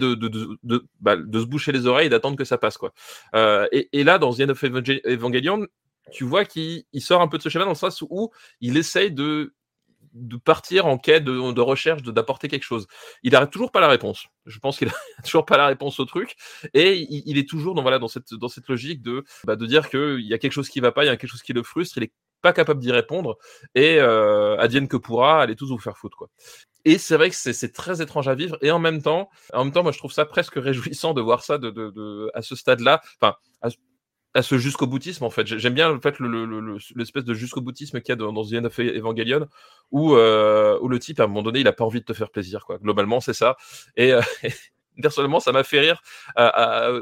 bah, 0.99 1.15
de 1.15 1.39
se 1.39 1.45
boucher 1.45 1.71
les 1.71 1.87
oreilles 1.87 2.07
et 2.07 2.09
d'attendre 2.09 2.37
que 2.37 2.43
ça 2.45 2.57
passe. 2.57 2.77
Quoi. 2.77 2.93
Et, 3.71 3.89
et 3.93 4.03
là, 4.03 4.17
dans 4.17 4.33
The 4.33 4.41
End 4.41 4.49
of 4.49 4.63
Evangel- 4.63 5.01
Evangelion, 5.05 5.65
tu 6.11 6.23
vois 6.23 6.45
qu'il 6.45 6.83
il 6.91 7.01
sort 7.01 7.21
un 7.21 7.27
peu 7.27 7.37
de 7.37 7.43
ce 7.43 7.49
schéma 7.49 7.65
dans 7.65 7.71
le 7.71 7.75
sens 7.75 8.03
où 8.09 8.31
il 8.61 8.77
essaye 8.77 9.11
de, 9.11 9.53
partir 10.43 10.85
en 10.85 10.97
quête 10.97 11.23
de, 11.23 11.51
de 11.51 11.61
recherche, 11.61 12.03
d'apporter 12.03 12.47
quelque 12.47 12.63
chose. 12.63 12.87
Il 13.23 13.31
n'arrête 13.31 13.51
toujours 13.51 13.71
pas 13.71 13.79
la 13.79 13.87
réponse. 13.87 14.27
Je 14.45 14.59
pense 14.59 14.77
qu'il 14.77 14.87
a 15.17 15.21
toujours 15.23 15.45
pas 15.45 15.57
la 15.57 15.67
réponse 15.67 15.99
au 15.99 16.05
truc. 16.05 16.35
Et 16.73 17.05
il, 17.09 17.37
est 17.37 17.47
toujours 17.47 17.73
dans, 17.73 17.81
voilà, 17.81 17.99
dans, 17.99 18.07
cette, 18.07 18.33
dans 18.33 18.49
cette 18.49 18.67
logique 18.67 19.01
de, 19.01 19.23
bah, 19.45 19.55
de 19.55 19.65
dire 19.65 19.89
qu'il 19.89 20.21
y 20.21 20.33
a 20.33 20.37
quelque 20.37 20.51
chose 20.51 20.69
qui 20.69 20.79
va 20.79 20.91
pas, 20.91 21.03
il 21.03 21.07
y 21.07 21.09
a 21.09 21.17
quelque 21.17 21.29
chose 21.29 21.41
qui 21.41 21.53
le 21.53 21.63
frustre, 21.63 21.97
il 21.97 22.03
est 22.03 22.13
pas 22.41 22.53
capable 22.53 22.79
d'y 22.81 22.91
répondre. 22.91 23.37
Et 23.73 23.97
euh, 23.99 24.57
que 24.87 24.97
pourra, 24.97 25.41
allez 25.41 25.55
tous 25.55 25.69
vous 25.69 25.79
faire 25.79 25.97
foutre. 25.97 26.17
Quoi. 26.17 26.29
Et 26.85 26.97
c'est 26.97 27.15
vrai 27.15 27.29
que 27.29 27.35
c'est 27.35 27.73
très 27.73 28.01
étrange 28.01 28.27
à 28.27 28.35
vivre. 28.35 28.57
Et 28.61 28.69
en 28.69 28.79
même 28.79 29.01
temps, 29.01 29.29
en 29.53 29.63
même 29.63 29.73
temps, 29.73 29.83
moi 29.83 29.91
je 29.91 29.97
trouve 29.97 30.11
ça 30.11 30.25
presque 30.25 30.55
réjouissant 30.57 31.13
de 31.13 31.21
voir 31.21 31.43
ça 31.43 31.57
de, 31.57 31.71
de, 31.71 32.29
à 32.35 32.43
ce 32.43 32.55
stade-là. 32.55 33.01
Enfin, 33.19 33.35
à, 33.61 33.69
à 34.33 34.41
ce 34.41 34.57
jusqu'au 34.57 34.87
boutisme 34.87 35.23
en 35.23 35.29
fait. 35.29 35.45
J'ai- 35.47 35.59
J'aime 35.59 35.73
bien 35.73 35.91
en 35.91 35.99
fait 36.01 36.19
le- 36.19 36.27
le- 36.27 36.45
le- 36.45 36.59
le- 36.59 36.77
l'espèce 36.95 37.23
de 37.23 37.33
jusqu'au 37.33 37.61
boutisme 37.61 38.01
qu'il 38.01 38.09
y 38.09 38.13
a 38.13 38.15
dans, 38.15 38.33
dans 38.33 38.43
The 38.43 38.53
End 38.53 38.65
of 38.65 38.79
Evangelion 38.79 39.47
où, 39.91 40.15
euh, 40.15 40.77
où 40.81 40.87
le 40.87 40.99
type 40.99 41.19
à 41.19 41.23
un 41.23 41.27
moment 41.27 41.43
donné 41.43 41.59
il 41.59 41.67
a 41.67 41.73
pas 41.73 41.83
envie 41.85 41.99
de 41.99 42.05
te 42.05 42.13
faire 42.13 42.29
plaisir 42.31 42.65
quoi. 42.65 42.77
Globalement 42.79 43.21
c'est 43.21 43.33
ça. 43.33 43.55
Et 43.95 44.11
euh, 44.13 44.21
personnellement 45.01 45.39
ça 45.39 45.51
m'a 45.51 45.63
fait 45.63 45.79
rire 45.79 46.01
à, 46.35 46.87
à 46.87 46.99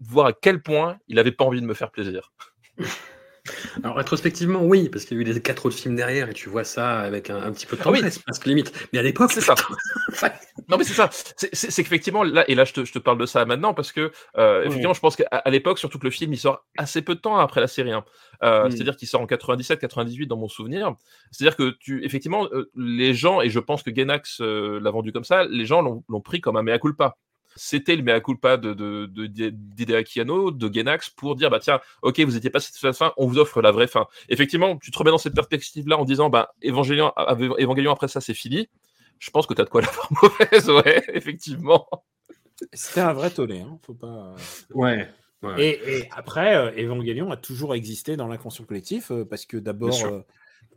voir 0.00 0.26
à 0.26 0.32
quel 0.32 0.62
point 0.62 0.98
il 1.08 1.18
avait 1.18 1.32
pas 1.32 1.44
envie 1.44 1.60
de 1.60 1.66
me 1.66 1.74
faire 1.74 1.90
plaisir. 1.90 2.32
Alors 3.82 3.96
rétrospectivement, 3.96 4.64
oui, 4.64 4.88
parce 4.88 5.04
qu'il 5.04 5.16
y 5.16 5.20
a 5.20 5.22
eu 5.22 5.26
les 5.32 5.40
quatre 5.40 5.66
autres 5.66 5.76
films 5.76 5.96
derrière 5.96 6.28
et 6.28 6.34
tu 6.34 6.48
vois 6.48 6.64
ça 6.64 7.00
avec 7.00 7.30
un, 7.30 7.36
un 7.42 7.52
petit 7.52 7.66
peu 7.66 7.76
de 7.76 7.82
Ah 7.84 7.90
oui. 7.90 7.98
tendresse, 7.98 8.18
presque 8.18 8.46
limite. 8.46 8.72
Mais 8.92 8.98
à 8.98 9.02
l'époque, 9.02 9.32
C'est 9.32 9.40
ça. 9.40 9.54
Non 10.68 10.76
mais 10.78 10.84
c'est 10.84 10.94
ça. 10.94 11.08
C'est- 11.10 11.82
qu'effectivement 11.82 12.22
là 12.22 12.44
et 12.48 12.54
là 12.54 12.64
je 12.64 12.72
te, 12.72 12.84
je 12.84 12.92
te 12.92 12.98
parle 13.00 13.18
de 13.18 13.26
ça 13.26 13.44
maintenant 13.44 13.74
parce 13.74 13.90
que 13.92 14.12
euh, 14.38 14.62
effectivement 14.64 14.92
je 14.94 15.00
pense 15.00 15.16
qu'à 15.16 15.42
l'époque 15.46 15.78
surtout 15.78 15.98
que 15.98 16.04
le 16.04 16.10
film 16.10 16.32
il 16.32 16.36
sort 16.38 16.64
assez 16.78 17.02
peu 17.02 17.14
de 17.16 17.20
temps 17.20 17.38
après 17.38 17.60
la 17.60 17.66
série. 17.66 17.92
hein. 17.92 18.04
Euh, 18.42 18.68
Mm. 18.68 18.70
C'est-à-dire 18.70 18.96
qu'il 18.96 19.08
sort 19.08 19.20
en 19.20 19.26
97-98 19.26 20.26
dans 20.26 20.36
mon 20.36 20.48
souvenir. 20.48 20.94
C'est-à-dire 21.30 21.56
que 21.56 21.70
tu 21.80 22.04
effectivement 22.04 22.46
euh, 22.52 22.70
les 22.76 23.14
gens 23.14 23.40
et 23.40 23.50
je 23.50 23.58
pense 23.58 23.82
que 23.82 23.90
euh, 24.40 24.80
l'a 24.80 24.90
vendu 24.90 25.12
comme 25.12 25.24
ça, 25.24 25.44
les 25.44 25.66
gens 25.66 25.82
l'ont 25.82 26.20
pris 26.20 26.40
comme 26.40 26.56
un 26.56 26.62
mea 26.62 26.78
culpa. 26.78 27.16
C'était 27.56 27.96
le 27.96 28.02
mea 28.02 28.20
culpa 28.20 28.56
de, 28.56 28.74
de, 28.74 29.06
de, 29.06 30.20
Anno, 30.20 30.50
de 30.50 30.72
Genax, 30.72 31.10
pour 31.10 31.36
dire, 31.36 31.50
bah 31.50 31.58
tiens, 31.60 31.80
ok, 32.02 32.20
vous 32.20 32.36
étiez 32.36 32.50
pas 32.50 32.60
satisfait 32.60 32.86
de 32.86 32.90
la 32.90 32.94
fin, 32.94 33.12
on 33.16 33.26
vous 33.26 33.38
offre 33.38 33.60
la 33.60 33.72
vraie 33.72 33.86
fin. 33.86 34.06
Effectivement, 34.28 34.76
tu 34.78 34.90
te 34.90 34.98
remets 34.98 35.10
dans 35.10 35.18
cette 35.18 35.34
perspective-là 35.34 35.98
en 35.98 36.04
disant, 36.04 36.30
bah, 36.30 36.54
Évangélion, 36.62 37.12
Évangélion 37.58 37.92
après 37.92 38.08
ça, 38.08 38.20
c'est 38.20 38.34
fini. 38.34 38.68
Je 39.18 39.30
pense 39.30 39.46
que 39.46 39.54
tu 39.54 39.60
as 39.60 39.64
de 39.64 39.70
quoi 39.70 39.82
l'avoir 39.82 40.08
mauvaise, 40.22 40.70
ouais, 40.70 41.04
effectivement. 41.12 41.86
C'était 42.72 43.00
un 43.00 43.12
vrai 43.12 43.30
tollé, 43.30 43.60
hein, 43.60 43.78
faut 43.84 43.94
pas. 43.94 44.34
Ouais. 44.74 45.08
ouais. 45.42 45.54
Et, 45.58 45.98
et 45.98 46.08
après, 46.12 46.56
euh, 46.56 46.84
Evangelion 46.84 47.30
a 47.30 47.36
toujours 47.36 47.74
existé 47.74 48.16
dans 48.16 48.26
l'inconscient 48.26 48.64
collectif 48.64 49.10
euh, 49.10 49.24
parce 49.24 49.46
que 49.46 49.56
d'abord, 49.56 50.04
euh, 50.04 50.20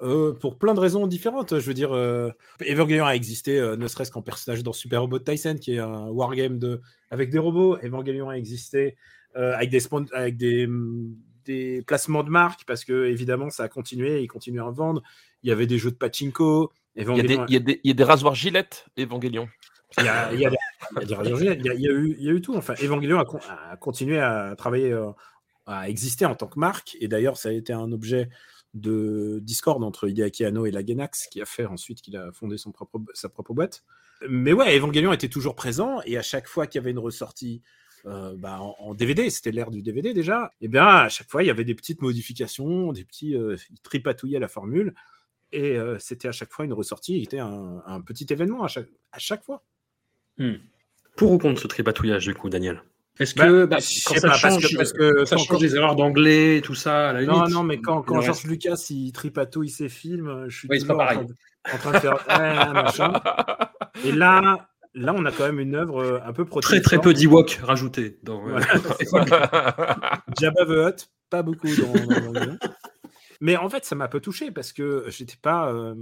euh, 0.03 0.33
pour 0.33 0.57
plein 0.57 0.73
de 0.73 0.79
raisons 0.79 1.07
différentes, 1.07 1.59
je 1.59 1.65
veux 1.65 1.73
dire, 1.73 1.93
euh, 1.93 2.29
Evangelion 2.69 3.05
a 3.05 3.15
existé 3.15 3.57
euh, 3.57 3.77
ne 3.77 3.87
serait-ce 3.87 4.11
qu'en 4.11 4.21
personnage 4.21 4.61
dans 4.61 4.73
Super 4.73 5.01
Robot 5.01 5.19
Tyson, 5.19 5.55
qui 5.59 5.75
est 5.75 5.79
un 5.79 6.07
wargame 6.07 6.59
de... 6.59 6.81
avec 7.09 7.29
des 7.29 7.39
robots. 7.39 7.77
Evangelion 7.83 8.29
a 8.29 8.37
existé 8.37 8.95
euh, 9.35 9.55
avec, 9.55 9.69
des, 9.69 9.79
spon- 9.79 10.11
avec 10.13 10.37
des, 10.37 10.67
mm, 10.67 11.15
des 11.45 11.81
placements 11.87 12.23
de 12.23 12.29
marque 12.29 12.65
parce 12.65 12.83
que 12.85 13.05
évidemment, 13.05 13.49
ça 13.49 13.63
a 13.63 13.69
continué, 13.69 14.21
ils 14.21 14.27
continuaient 14.27 14.59
à 14.61 14.69
vendre. 14.69 15.01
Il 15.41 15.49
y 15.49 15.51
avait 15.51 15.67
des 15.67 15.77
jeux 15.77 15.91
de 15.91 15.95
pachinko. 15.95 16.71
Il 16.95 17.03
y, 17.03 17.05
a 17.05 17.05
des, 17.05 17.33
Evangelion 17.35 17.45
il, 17.47 17.53
y 17.53 17.57
a 17.57 17.59
des, 17.59 17.81
il 17.83 17.87
y 17.87 17.91
a 17.91 17.93
des 17.95 18.03
rasoirs 18.03 18.35
gilettes, 18.35 18.85
Évangélion. 18.97 19.47
il 19.97 20.05
y 20.05 20.07
a, 20.09 20.31
il 20.33 20.39
y 21.81 21.87
eu, 21.87 22.15
il 22.19 22.25
y 22.25 22.29
a 22.29 22.31
eu 22.33 22.41
tout. 22.41 22.55
Enfin, 22.55 22.75
Evangelion 22.81 23.19
a, 23.19 23.25
con- 23.25 23.39
a 23.71 23.77
continué 23.77 24.19
à 24.19 24.55
travailler, 24.57 24.95
à 25.65 25.89
exister 25.89 26.25
en 26.25 26.35
tant 26.35 26.47
que 26.47 26.59
marque. 26.59 26.97
Et 26.99 27.07
d'ailleurs, 27.07 27.37
ça 27.37 27.49
a 27.49 27.51
été 27.51 27.73
un 27.73 27.91
objet 27.91 28.29
de 28.73 29.39
discorde 29.41 29.83
entre 29.83 30.07
Hideaki 30.09 30.45
Anno 30.45 30.65
et 30.65 30.71
la 30.71 30.85
Genax, 30.85 31.27
qui 31.27 31.41
a 31.41 31.45
fait 31.45 31.65
ensuite 31.65 32.01
qu'il 32.01 32.17
a 32.17 32.31
fondé 32.31 32.57
son 32.57 32.71
propre, 32.71 32.99
sa 33.13 33.29
propre 33.29 33.53
boîte. 33.53 33.83
Mais 34.27 34.53
ouais, 34.53 34.75
Evangelion 34.75 35.13
était 35.13 35.29
toujours 35.29 35.55
présent. 35.55 36.01
Et 36.05 36.17
à 36.17 36.21
chaque 36.21 36.47
fois 36.47 36.67
qu'il 36.67 36.79
y 36.79 36.83
avait 36.83 36.91
une 36.91 36.99
ressortie 36.99 37.61
euh, 38.05 38.35
bah, 38.35 38.59
en, 38.59 38.93
DVD, 38.93 39.29
c'était 39.29 39.51
l'ère 39.51 39.71
du 39.71 39.81
DVD 39.81 40.13
déjà, 40.13 40.51
et 40.59 40.67
bien 40.67 40.85
à 40.85 41.09
chaque 41.09 41.29
fois, 41.29 41.43
il 41.43 41.47
y 41.47 41.49
avait 41.49 41.63
des 41.63 41.75
petites 41.75 42.01
modifications, 42.01 42.91
des 42.91 43.05
petits 43.05 43.35
euh, 43.35 43.55
ils 43.71 43.79
tripatouillaient 43.79 44.39
la 44.39 44.47
formule. 44.47 44.93
Et 45.53 45.77
euh, 45.77 45.97
c'était 45.99 46.27
à 46.27 46.31
chaque 46.31 46.51
fois 46.51 46.65
une 46.65 46.73
ressortie, 46.73 47.17
il 47.17 47.23
était 47.23 47.39
un, 47.39 47.81
un 47.85 48.01
petit 48.01 48.25
événement 48.29 48.63
à 48.63 48.67
chaque, 48.67 48.89
à 49.11 49.19
chaque 49.19 49.43
fois. 49.43 49.63
Pour 51.15 51.31
ou 51.31 51.37
contre 51.37 51.61
ce 51.61 51.67
tripatouillage, 51.67 52.25
du 52.25 52.33
coup, 52.33 52.49
Daniel? 52.49 52.83
Est-ce 53.19 53.35
Bah, 53.35 53.45
que 53.47 53.65
bah, 53.65 53.75
quand 53.77 54.15
ça 54.15 54.21
pas, 54.21 54.27
parce 54.29 54.39
change, 54.41 54.69
que- 54.71 54.75
parce 54.77 54.91
que 54.93 55.25
ça 55.25 55.35
quand- 55.35 55.43
change 55.43 55.61
les 55.61 55.75
erreurs 55.75 55.95
d'anglais, 55.95 56.61
tout 56.63 56.73
ça, 56.75 57.09
à 57.09 57.13
la 57.13 57.21
Non, 57.23 57.33
limite 57.41 57.53
non, 57.53 57.63
mais 57.63 57.79
quand, 57.79 58.01
quand 58.01 58.15
le 58.15 58.21
George 58.21 58.37
reste- 58.39 58.47
Lucas 58.49 58.85
il 58.89 59.11
tripatouille 59.11 59.69
ses 59.69 59.87
films, 59.89 60.45
je 60.47 60.57
suis 60.57 60.67
Oui, 60.69 60.79
toujours 60.79 60.99
en 60.99 61.05
train, 61.05 61.23
de, 61.23 61.33
en 61.73 61.77
train 61.77 61.91
de 61.91 61.99
faire 61.99 62.73
machin. 62.73 63.13
Et 64.03 64.11
là, 64.11 64.67
là, 64.95 65.13
on 65.15 65.23
a 65.25 65.31
quand 65.31 65.45
même 65.45 65.59
une 65.59 65.75
œuvre 65.75 66.01
euh, 66.01 66.19
un 66.25 66.33
peu 66.33 66.43
Très 66.61 66.81
très 66.81 66.97
peu 66.97 67.13
d'Ewok 67.13 67.59
rajoutés 67.63 68.17
dans. 68.23 68.47
euh, 68.49 68.59
Jabba 70.39 70.65
the 70.65 70.69
Hutt, 70.87 71.09
pas 71.29 71.43
beaucoup 71.43 71.67
dans, 71.67 72.31
dans. 72.31 72.57
Mais 73.41 73.57
en 73.57 73.69
fait, 73.69 73.85
ça 73.85 73.95
m'a 73.95 74.05
un 74.05 74.09
peu 74.09 74.19
touché 74.21 74.51
parce 74.51 74.73
que 74.73 75.05
j'étais 75.09 75.37
pas. 75.41 75.71
euh, 75.71 75.93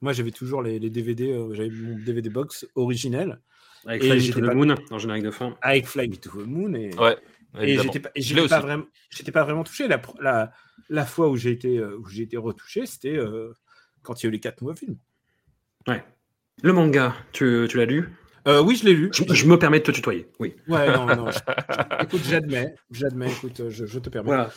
moi, 0.00 0.12
j'avais 0.12 0.30
toujours 0.30 0.62
les, 0.62 0.78
les 0.78 0.90
DVD, 0.90 1.32
euh, 1.32 1.52
j'avais 1.52 1.70
mon 1.70 1.96
DVD 1.98 2.28
box 2.30 2.66
originel 2.74 3.38
Avec 3.86 4.02
Fly 4.02 4.28
Me 4.28 4.32
to 4.32 4.40
the 4.40 4.44
pas- 4.46 4.54
Moon 4.54 4.74
en 4.90 4.98
générique 4.98 5.24
de 5.24 5.30
fin. 5.30 5.56
avec 5.62 5.86
Fly 5.86 6.08
Me 6.08 6.16
to 6.16 6.30
the 6.30 6.46
Moon 6.46 6.74
et, 6.74 6.94
Ouais, 6.98 7.16
et 7.60 7.78
j'étais 7.78 8.00
pas, 8.00 8.10
pas 8.48 8.60
vraiment, 8.60 8.84
j'étais 9.10 9.32
pas 9.32 9.44
vraiment 9.44 9.64
touché. 9.64 9.88
La, 9.88 10.00
la, 10.20 10.52
la 10.88 11.06
fois 11.06 11.28
où 11.28 11.36
j'ai 11.36 11.50
été, 11.50 11.78
euh, 11.78 11.96
où 11.98 12.06
j'ai 12.08 12.22
été 12.22 12.36
retouché, 12.36 12.86
c'était 12.86 13.16
euh, 13.16 13.52
quand 14.02 14.22
il 14.22 14.24
y 14.24 14.26
a 14.26 14.28
eu 14.28 14.32
les 14.32 14.40
quatre 14.40 14.60
nouveaux 14.62 14.76
films. 14.76 14.96
Ouais. 15.88 16.04
Le 16.62 16.72
manga, 16.72 17.14
tu, 17.32 17.66
tu 17.68 17.76
l'as 17.78 17.86
lu? 17.86 18.10
Euh, 18.48 18.62
oui, 18.62 18.76
je 18.76 18.84
l'ai 18.84 18.94
lu. 18.94 19.10
je, 19.12 19.22
je 19.32 19.46
me 19.46 19.58
permets 19.58 19.80
de 19.80 19.84
te 19.84 19.90
tutoyer. 19.90 20.28
Oui. 20.38 20.54
Ouais, 20.68 20.90
non, 20.92 21.06
non. 21.06 21.30
je- 21.30 21.38
je- 21.38 22.04
écoute, 22.04 22.22
j'admets, 22.28 22.74
j'admets. 22.90 23.30
Écoute, 23.32 23.68
je, 23.68 23.84
je 23.86 23.98
te 23.98 24.08
permets. 24.08 24.26
Voilà. 24.28 24.50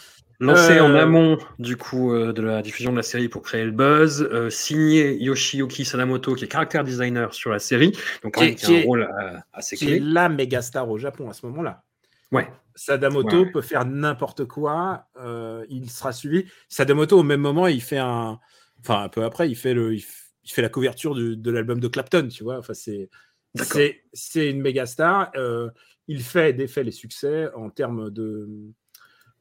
Lancé 0.43 0.79
en 0.79 0.91
Euh, 0.91 1.01
amont 1.01 1.38
du 1.60 1.77
coup 1.77 2.13
euh, 2.13 2.34
de 2.34 2.41
la 2.41 2.62
diffusion 2.62 2.91
de 2.91 2.97
la 2.97 3.03
série 3.03 3.29
pour 3.29 3.41
créer 3.41 3.63
le 3.65 3.71
buzz, 3.71 4.21
euh, 4.32 4.49
signé 4.49 5.15
Yoshiyuki 5.23 5.86
Sadamoto 5.86 6.36
qui 6.36 6.45
est 6.45 6.47
caractère 6.47 6.84
designer 6.84 7.34
sur 7.34 7.49
la 7.51 7.60
série, 7.60 7.91
donc 8.23 8.36
Qui 8.36 8.43
est- 8.43 8.65
a 8.65 8.71
est- 8.71 8.82
un 8.82 8.86
rôle 8.86 9.03
euh, 9.03 9.38
assez 9.53 9.75
Qui 9.77 9.86
est 9.86 9.88
clé. 9.88 9.99
la 9.99 10.29
méga 10.29 10.62
star 10.62 10.89
au 10.89 10.97
Japon 10.97 11.29
à 11.29 11.34
ce 11.34 11.45
moment-là. 11.45 11.84
Ouais. 12.32 12.47
Sadamoto 12.75 13.27
Ouais, 13.38 13.43
ouais. 13.45 13.51
peut 13.51 13.62
faire 13.62 13.86
n'importe 13.86 14.45
quoi, 14.45 15.06
euh, 15.19 15.63
il 15.69 15.89
sera 15.91 16.12
suivi. 16.12 16.45
Sadamoto, 16.67 17.19
au 17.19 17.23
même 17.23 17.41
moment, 17.41 17.67
il 17.67 17.82
fait 17.82 17.99
un. 17.99 18.39
Enfin, 18.82 19.03
un 19.03 19.10
peu 19.10 19.23
après, 19.23 19.47
il 19.49 19.56
fait, 19.56 19.73
le, 19.73 19.93
il, 19.93 19.99
f- 20.01 20.32
il 20.43 20.51
fait 20.51 20.62
la 20.63 20.69
couverture 20.69 21.13
du- 21.15 21.38
de 21.38 21.51
l'album 21.51 21.79
de 21.79 21.88
Clapton, 21.88 22.27
tu 22.27 22.43
vois. 22.43 22.58
Enfin, 22.58 22.73
c'est, 22.73 23.10
D'accord. 23.56 23.73
c'est, 23.77 24.01
c'est 24.12 24.49
une 24.49 24.62
méga 24.62 24.86
star. 24.88 25.32
euh, 25.38 25.69
il 26.08 26.21
fait 26.21 26.51
des 26.51 26.67
faits 26.67 26.84
les 26.86 26.91
succès 26.91 27.47
en 27.56 27.69
termes 27.69 28.10
de. 28.10 28.49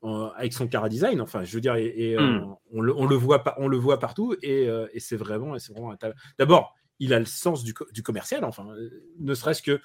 En- 0.03 0.27
avec 0.37 0.53
son 0.53 0.69
cara 0.69 0.89
design, 0.89 1.21
enfin, 1.21 1.45
je 1.45 1.55
veux 1.55 1.61
dire, 1.61 1.77
et, 1.77 1.87
et, 1.87 2.15
euh, 2.17 2.21
Hmm. 2.21 2.55
on, 2.73 2.81
le, 2.81 2.95
on, 2.97 3.07
le 3.07 3.17
voit 3.17 3.45
pas, 3.45 3.55
on 3.59 3.69
le 3.69 3.77
voit 3.77 3.99
partout, 3.99 4.35
et, 4.43 4.69
euh, 4.69 4.87
et 4.93 5.01
c'est 5.01 5.17
vraiment, 5.17 5.59
c'est 5.59 5.73
vraiment 5.73 5.91
un 5.93 5.97
talent. 5.97 6.15
D'abord, 6.39 6.75
il 6.99 7.15
a 7.15 7.19
le 7.19 7.25
sens 7.27 7.65
du, 7.65 7.75
co- 7.75 7.87
du 7.93 8.03
commercial, 8.03 8.45
enfin, 8.45 8.69
euh, 8.77 8.91
ne 9.19 9.35
serait-ce 9.35 9.63
que 9.63 9.81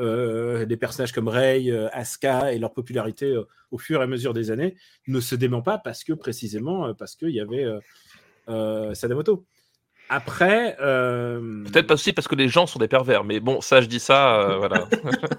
euh, 0.00 0.64
des 0.64 0.76
personnages 0.76 1.12
comme 1.12 1.28
Rey, 1.28 1.70
euh, 1.70 1.88
Asuka 1.92 2.52
et 2.52 2.58
leur 2.58 2.72
popularité 2.72 3.26
euh, 3.26 3.44
au 3.72 3.78
fur 3.78 4.00
et 4.00 4.04
à 4.04 4.06
mesure 4.06 4.32
des 4.32 4.50
années 4.50 4.76
ne 5.08 5.20
se 5.20 5.34
dément 5.34 5.62
pas 5.62 5.78
parce 5.78 6.04
que 6.04 6.12
précisément 6.12 6.94
parce 6.94 7.16
qu'il 7.16 7.30
y 7.30 7.40
avait 7.40 7.66
Sadamoto. 8.94 9.46
Après, 10.08 10.76
peut-être 10.78 11.86
pas 11.86 11.94
aussi 11.94 12.12
parce 12.12 12.28
que 12.28 12.34
les 12.34 12.48
gens 12.48 12.66
sont 12.66 12.78
des 12.78 12.88
pervers, 12.88 13.24
mais 13.24 13.40
bon, 13.40 13.60
ça, 13.60 13.80
je 13.80 13.86
dis 13.86 14.00
ça, 14.00 14.54
voilà. 14.58 14.88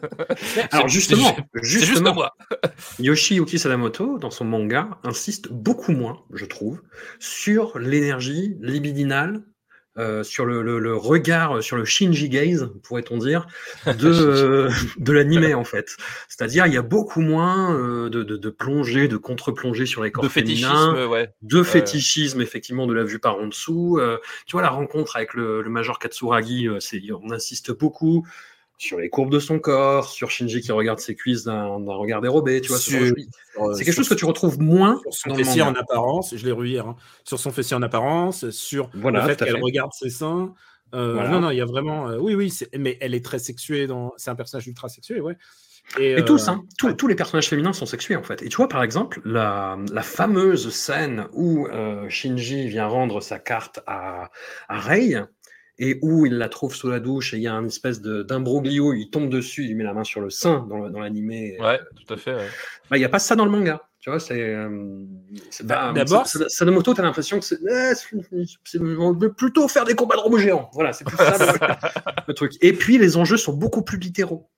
Alors 0.72 0.88
justement, 0.88 1.36
c'est 1.62 1.86
juste 1.86 2.02
moi. 2.02 2.36
Yoshiyuki 3.00 3.60
Sadamoto, 3.60 4.18
dans 4.18 4.32
son 4.32 4.46
manga, 4.46 4.90
insiste 5.04 5.52
beaucoup 5.52 5.92
moins, 5.92 6.24
je 6.34 6.46
trouve, 6.46 6.82
sur 7.20 7.78
l'énergie 7.80 8.58
libidinale 8.62 9.44
euh, 10.00 10.24
sur 10.24 10.46
le, 10.46 10.62
le, 10.62 10.96
regard, 10.96 11.62
sur 11.62 11.76
le 11.76 11.86
Shinji 11.86 12.30
gaze, 12.30 12.72
pourrait-on 12.84 13.18
dire, 13.18 13.48
de, 13.86 14.70
de 14.98 15.12
l'animé 15.12 15.54
en 15.54 15.66
fait. 15.66 15.98
C'est-à-dire, 16.28 16.66
il 16.68 16.74
y 16.74 16.78
a 16.78 16.82
beaucoup 16.82 17.22
moins 17.22 17.76
euh, 17.76 18.10
de, 18.10 18.24
de, 18.24 18.38
de 18.38 18.50
plongée, 18.50 19.08
de 19.08 19.18
contre-plongée 19.18 19.86
sur 19.86 20.04
les 20.04 20.12
corps 20.12 20.24
de 20.24 21.06
ouais. 21.06 21.34
de 21.42 21.64
fétichisme 21.64 22.42
effectivement 22.42 22.88
de 22.88 22.94
la 22.94 23.04
vue 23.04 23.20
par 23.20 23.38
en 23.38 23.48
dessous. 23.48 23.98
Euh, 24.00 24.18
tu 24.46 24.54
vois 24.54 24.62
la 24.62 24.70
rencontre 24.70 25.18
avec 25.18 25.34
le, 25.34 25.62
le 25.62 25.70
Major 25.70 26.00
Katsuragi, 26.00 26.68
c'est, 26.80 27.02
on 27.12 27.32
insiste 27.32 27.72
beaucoup 27.72 28.26
sur 28.80 28.98
les 28.98 29.10
courbes 29.10 29.30
de 29.30 29.40
son 29.40 29.60
corps, 29.60 30.10
sur 30.10 30.32
Shinji 30.32 30.62
qui 30.62 30.72
regarde 30.72 31.00
ses 31.00 31.14
cuisses 31.14 31.44
d'un 31.44 31.76
regard 31.86 32.22
dérobé, 32.22 32.62
tu 32.62 32.70
vois. 32.70 32.80
C'est 32.80 33.84
quelque 33.84 33.92
chose 33.92 34.08
que 34.08 34.16
tu 34.16 34.26
retrouves 34.26 34.60
moins 34.60 35.00
sur 35.04 35.14
son 35.14 35.36
fessier 35.36 35.62
en 35.62 35.76
apparence. 35.76 36.34
Je 36.36 36.44
l'ai 36.46 36.54
revu 36.54 36.70
hier. 36.70 36.88
Hein, 36.88 36.96
sur 37.26 37.40
son 37.40 37.52
fessier 37.52 37.76
en 37.76 37.82
apparence, 37.82 38.50
sur 38.52 38.90
voilà, 38.94 39.22
le 39.22 39.28
fait 39.28 39.46
qu'elle 39.46 39.62
regarde 39.62 39.92
ses 39.94 40.10
seins. 40.10 40.54
Euh, 40.96 41.14
voilà. 41.14 41.30
Non, 41.30 41.42
non, 41.42 41.52
il 41.52 41.58
y 41.58 41.62
a 41.62 41.66
vraiment. 41.66 42.10
Euh, 42.10 42.18
oui, 42.18 42.34
oui, 42.36 42.52
mais 42.78 42.98
elle 43.02 43.14
est 43.14 43.24
très 43.24 43.38
sexuée. 43.38 43.86
Dans... 43.86 44.14
C'est 44.16 44.32
un 44.32 44.36
personnage 44.36 44.66
ultra 44.66 44.88
sexué, 44.88 45.20
ouais. 45.20 45.38
Et, 46.00 46.14
et 46.14 46.26
tous, 46.26 46.48
euh... 46.48 46.52
hein, 46.52 46.64
tous, 46.78 46.94
tous, 46.94 47.08
les 47.08 47.16
personnages 47.16 47.50
féminins 47.50 47.74
sont 47.74 47.86
sexués 47.86 48.16
en 48.16 48.24
fait. 48.24 48.42
Et 48.44 48.50
tu 48.50 48.58
vois, 48.58 48.70
par 48.70 48.82
exemple, 48.82 49.22
la, 49.26 49.78
la 49.92 50.04
fameuse 50.04 50.70
scène 50.70 51.28
où 51.34 51.68
euh, 51.68 52.08
Shinji 52.10 52.68
vient 52.68 52.88
rendre 52.88 53.22
sa 53.22 53.40
carte 53.40 53.82
à, 53.88 54.30
à 54.68 54.80
Rei, 54.80 55.16
et 55.80 55.98
où 56.02 56.26
il 56.26 56.38
la 56.38 56.50
trouve 56.50 56.76
sous 56.76 56.90
la 56.90 57.00
douche 57.00 57.34
et 57.34 57.38
il 57.38 57.44
y 57.44 57.48
a 57.48 57.54
un 57.54 57.66
espèce 57.66 58.02
d'imbroglio, 58.02 58.94
il 58.94 59.10
tombe 59.10 59.30
dessus, 59.30 59.66
il 59.66 59.76
met 59.78 59.86
la 59.86 59.94
main 59.94 60.04
sur 60.04 60.20
le 60.22 60.30
sein 60.30 60.68
dans, 60.70 60.90
dans 60.90 61.00
l'animé. 61.00 61.58
Ouais, 61.60 61.80
tout 61.96 62.14
à 62.14 62.18
fait. 62.18 62.36
Ouais. 62.36 62.48
Bah, 62.90 62.98
il 62.98 63.00
n'y 63.00 63.06
a 63.06 63.10
pas 63.10 63.20
ça 63.20 63.36
dans 63.36 63.46
le 63.46 63.52
manga. 63.52 63.82
Tu 64.00 64.10
vois, 64.10 64.20
c'est. 64.20 64.42
Euh, 64.42 65.06
bah, 65.64 65.92
D'abord, 65.94 66.26
Sadamoto, 66.28 66.94
tu 66.94 67.02
as 67.02 67.04
l'impression 67.04 67.40
que 67.40 67.46
c'est. 67.46 67.60
Eh, 67.62 68.80
on 68.98 69.14
veut 69.14 69.34
plutôt 69.34 69.68
faire 69.68 69.86
des 69.86 69.96
combats 69.96 70.16
de 70.16 70.22
robots 70.22 70.38
géants. 70.38 70.70
Voilà, 70.74 70.94
c'est 70.94 71.06
plus 71.06 71.18
ça 71.18 71.38
le, 71.38 72.24
le, 72.28 72.34
truc. 72.34 72.54
Et 72.62 72.72
puis, 72.74 72.98
les 72.98 73.18
enjeux 73.18 73.36
sont 73.38 73.54
beaucoup 73.54 73.82
plus 73.82 73.98
littéraux. 73.98 74.50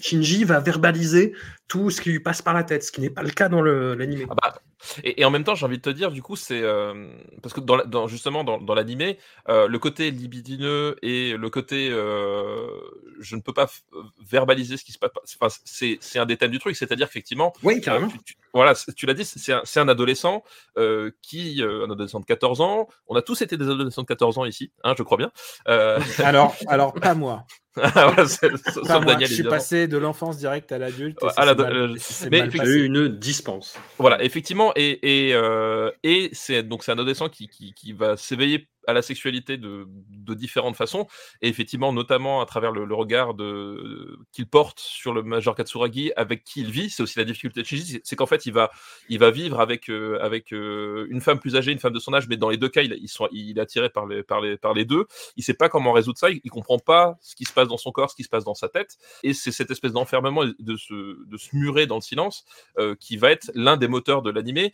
Shinji 0.00 0.44
va 0.44 0.60
verbaliser 0.60 1.34
tout 1.68 1.90
ce 1.90 2.00
qui 2.00 2.10
lui 2.10 2.20
passe 2.20 2.42
par 2.42 2.52
la 2.52 2.64
tête, 2.64 2.84
ce 2.84 2.92
qui 2.92 3.00
n'est 3.00 3.10
pas 3.10 3.22
le 3.22 3.30
cas 3.30 3.48
dans 3.48 3.62
l'animé. 3.62 4.26
Ah 4.28 4.34
bah, 4.34 4.60
et, 5.02 5.20
et, 5.20 5.24
en 5.24 5.30
même 5.30 5.44
temps, 5.44 5.54
j'ai 5.54 5.66
envie 5.66 5.78
de 5.78 5.82
te 5.82 5.90
dire, 5.90 6.10
du 6.10 6.22
coup, 6.22 6.36
c'est 6.36 6.60
euh, 6.60 7.08
parce 7.42 7.54
que 7.54 7.60
dans, 7.60 7.76
la, 7.76 7.84
dans, 7.84 8.06
justement 8.06 8.44
dans, 8.44 8.58
dans 8.58 8.74
l'animé, 8.74 9.18
euh, 9.48 9.66
le 9.68 9.78
côté 9.78 10.10
libidineux 10.10 10.96
et 11.02 11.36
le 11.36 11.50
côté 11.50 11.88
euh, 11.90 12.66
je 13.20 13.36
ne 13.36 13.40
peux 13.40 13.52
pas 13.52 13.70
verbaliser 14.30 14.76
ce 14.76 14.84
qui 14.84 14.92
se 14.92 14.98
passe, 14.98 15.10
enfin, 15.40 15.54
c'est 15.64 16.18
un 16.18 16.26
des 16.26 16.36
thèmes 16.36 16.50
du 16.50 16.58
truc, 16.58 16.76
c'est-à-dire 16.76 17.08
qu'effectivement, 17.08 17.52
oui, 17.62 17.80
carrément. 17.80 18.08
Tu, 18.08 18.18
tu, 18.22 18.34
voilà, 18.52 18.74
tu 18.96 19.06
l'as 19.06 19.14
dit, 19.14 19.24
c'est 19.24 19.52
un, 19.52 19.62
un, 19.76 19.88
adolescent 19.88 20.44
euh, 20.78 21.10
qui, 21.22 21.62
un 21.62 21.90
adolescent 21.90 22.20
de 22.20 22.26
14 22.26 22.60
ans. 22.60 22.88
On 23.08 23.16
a 23.16 23.22
tous 23.22 23.42
été 23.42 23.56
des 23.56 23.68
adolescents 23.68 24.02
de 24.02 24.06
14 24.06 24.38
ans 24.38 24.44
ici, 24.44 24.70
hein, 24.84 24.94
je 24.96 25.02
crois 25.02 25.18
bien. 25.18 25.32
alors, 26.18 26.54
alors 26.68 26.94
pas 26.94 27.14
moi. 27.14 27.46
voilà, 27.76 28.26
c 28.28 28.46
est, 28.46 28.56
c 28.56 28.80
est, 28.80 28.88
moi, 28.88 29.04
Daniel, 29.04 29.28
je 29.28 29.34
suis 29.34 29.42
passé 29.42 29.88
de 29.88 29.98
l'enfance 29.98 30.36
directe 30.36 30.70
à 30.70 30.78
l'adulte. 30.78 31.18
À 31.36 31.44
la, 31.44 31.54
mal, 31.56 31.96
mais 32.30 32.48
il 32.54 32.64
eu 32.68 32.84
une 32.84 33.08
dispense. 33.08 33.76
Voilà, 33.98 34.22
effectivement, 34.22 34.72
et, 34.76 35.28
et, 35.28 35.34
euh, 35.34 35.90
et 36.02 36.30
c'est 36.32 36.62
donc 36.62 36.84
c'est 36.84 36.92
un 36.92 36.94
adolescent 36.94 37.28
qui, 37.28 37.48
qui, 37.48 37.74
qui 37.74 37.92
va 37.92 38.16
s'éveiller 38.16 38.68
à 38.86 38.92
la 38.92 39.02
sexualité 39.02 39.56
de, 39.56 39.86
différentes 40.34 40.76
façons, 40.76 41.06
et 41.42 41.48
effectivement, 41.48 41.92
notamment 41.92 42.40
à 42.40 42.46
travers 42.46 42.72
le, 42.72 42.94
regard 42.94 43.34
qu'il 44.32 44.46
porte 44.46 44.80
sur 44.80 45.12
le 45.12 45.22
Major 45.22 45.54
Katsuragi, 45.54 46.12
avec 46.16 46.44
qui 46.44 46.60
il 46.60 46.70
vit. 46.70 46.90
C'est 46.90 47.02
aussi 47.02 47.18
la 47.18 47.24
difficulté 47.24 47.62
de 47.62 47.66
Shinji, 47.66 48.00
c'est 48.04 48.16
qu'en 48.16 48.26
fait, 48.26 48.46
il 48.46 48.52
va, 48.52 48.70
il 49.08 49.18
va 49.18 49.30
vivre 49.30 49.60
avec, 49.60 49.88
euh, 49.90 50.18
avec 50.20 50.52
euh, 50.52 51.06
une 51.10 51.20
femme 51.20 51.38
plus 51.38 51.56
âgée, 51.56 51.72
une 51.72 51.78
femme 51.78 51.92
de 51.92 51.98
son 51.98 52.14
âge, 52.14 52.28
mais 52.28 52.36
dans 52.36 52.50
les 52.50 52.56
deux 52.56 52.68
cas, 52.68 52.82
il, 52.82 52.96
il, 53.00 53.08
sont, 53.08 53.28
il 53.32 53.58
est 53.58 53.60
attiré 53.60 53.90
par 53.90 54.06
les, 54.06 54.22
par, 54.22 54.40
les, 54.40 54.56
par 54.56 54.74
les 54.74 54.84
deux. 54.84 55.06
Il 55.36 55.44
sait 55.44 55.54
pas 55.54 55.68
comment 55.68 55.92
résoudre 55.92 56.18
ça, 56.18 56.30
il, 56.30 56.40
il 56.44 56.50
comprend 56.50 56.78
pas 56.78 57.16
ce 57.20 57.34
qui 57.34 57.44
se 57.44 57.52
passe 57.52 57.68
dans 57.68 57.76
son 57.76 57.92
corps, 57.92 58.10
ce 58.10 58.16
qui 58.16 58.24
se 58.24 58.28
passe 58.28 58.44
dans 58.44 58.54
sa 58.54 58.68
tête, 58.68 58.96
et 59.22 59.34
c'est 59.34 59.52
cette 59.52 59.70
espèce 59.70 59.92
d'enfermement, 59.92 60.44
de 60.44 60.76
se, 60.76 61.24
de 61.26 61.36
se 61.36 61.54
murer 61.54 61.86
dans 61.86 61.96
le 61.96 62.02
silence, 62.02 62.44
euh, 62.78 62.94
qui 62.98 63.16
va 63.16 63.30
être 63.30 63.50
l'un 63.54 63.76
des 63.76 63.88
moteurs 63.88 64.22
de 64.22 64.30
l'animé, 64.30 64.72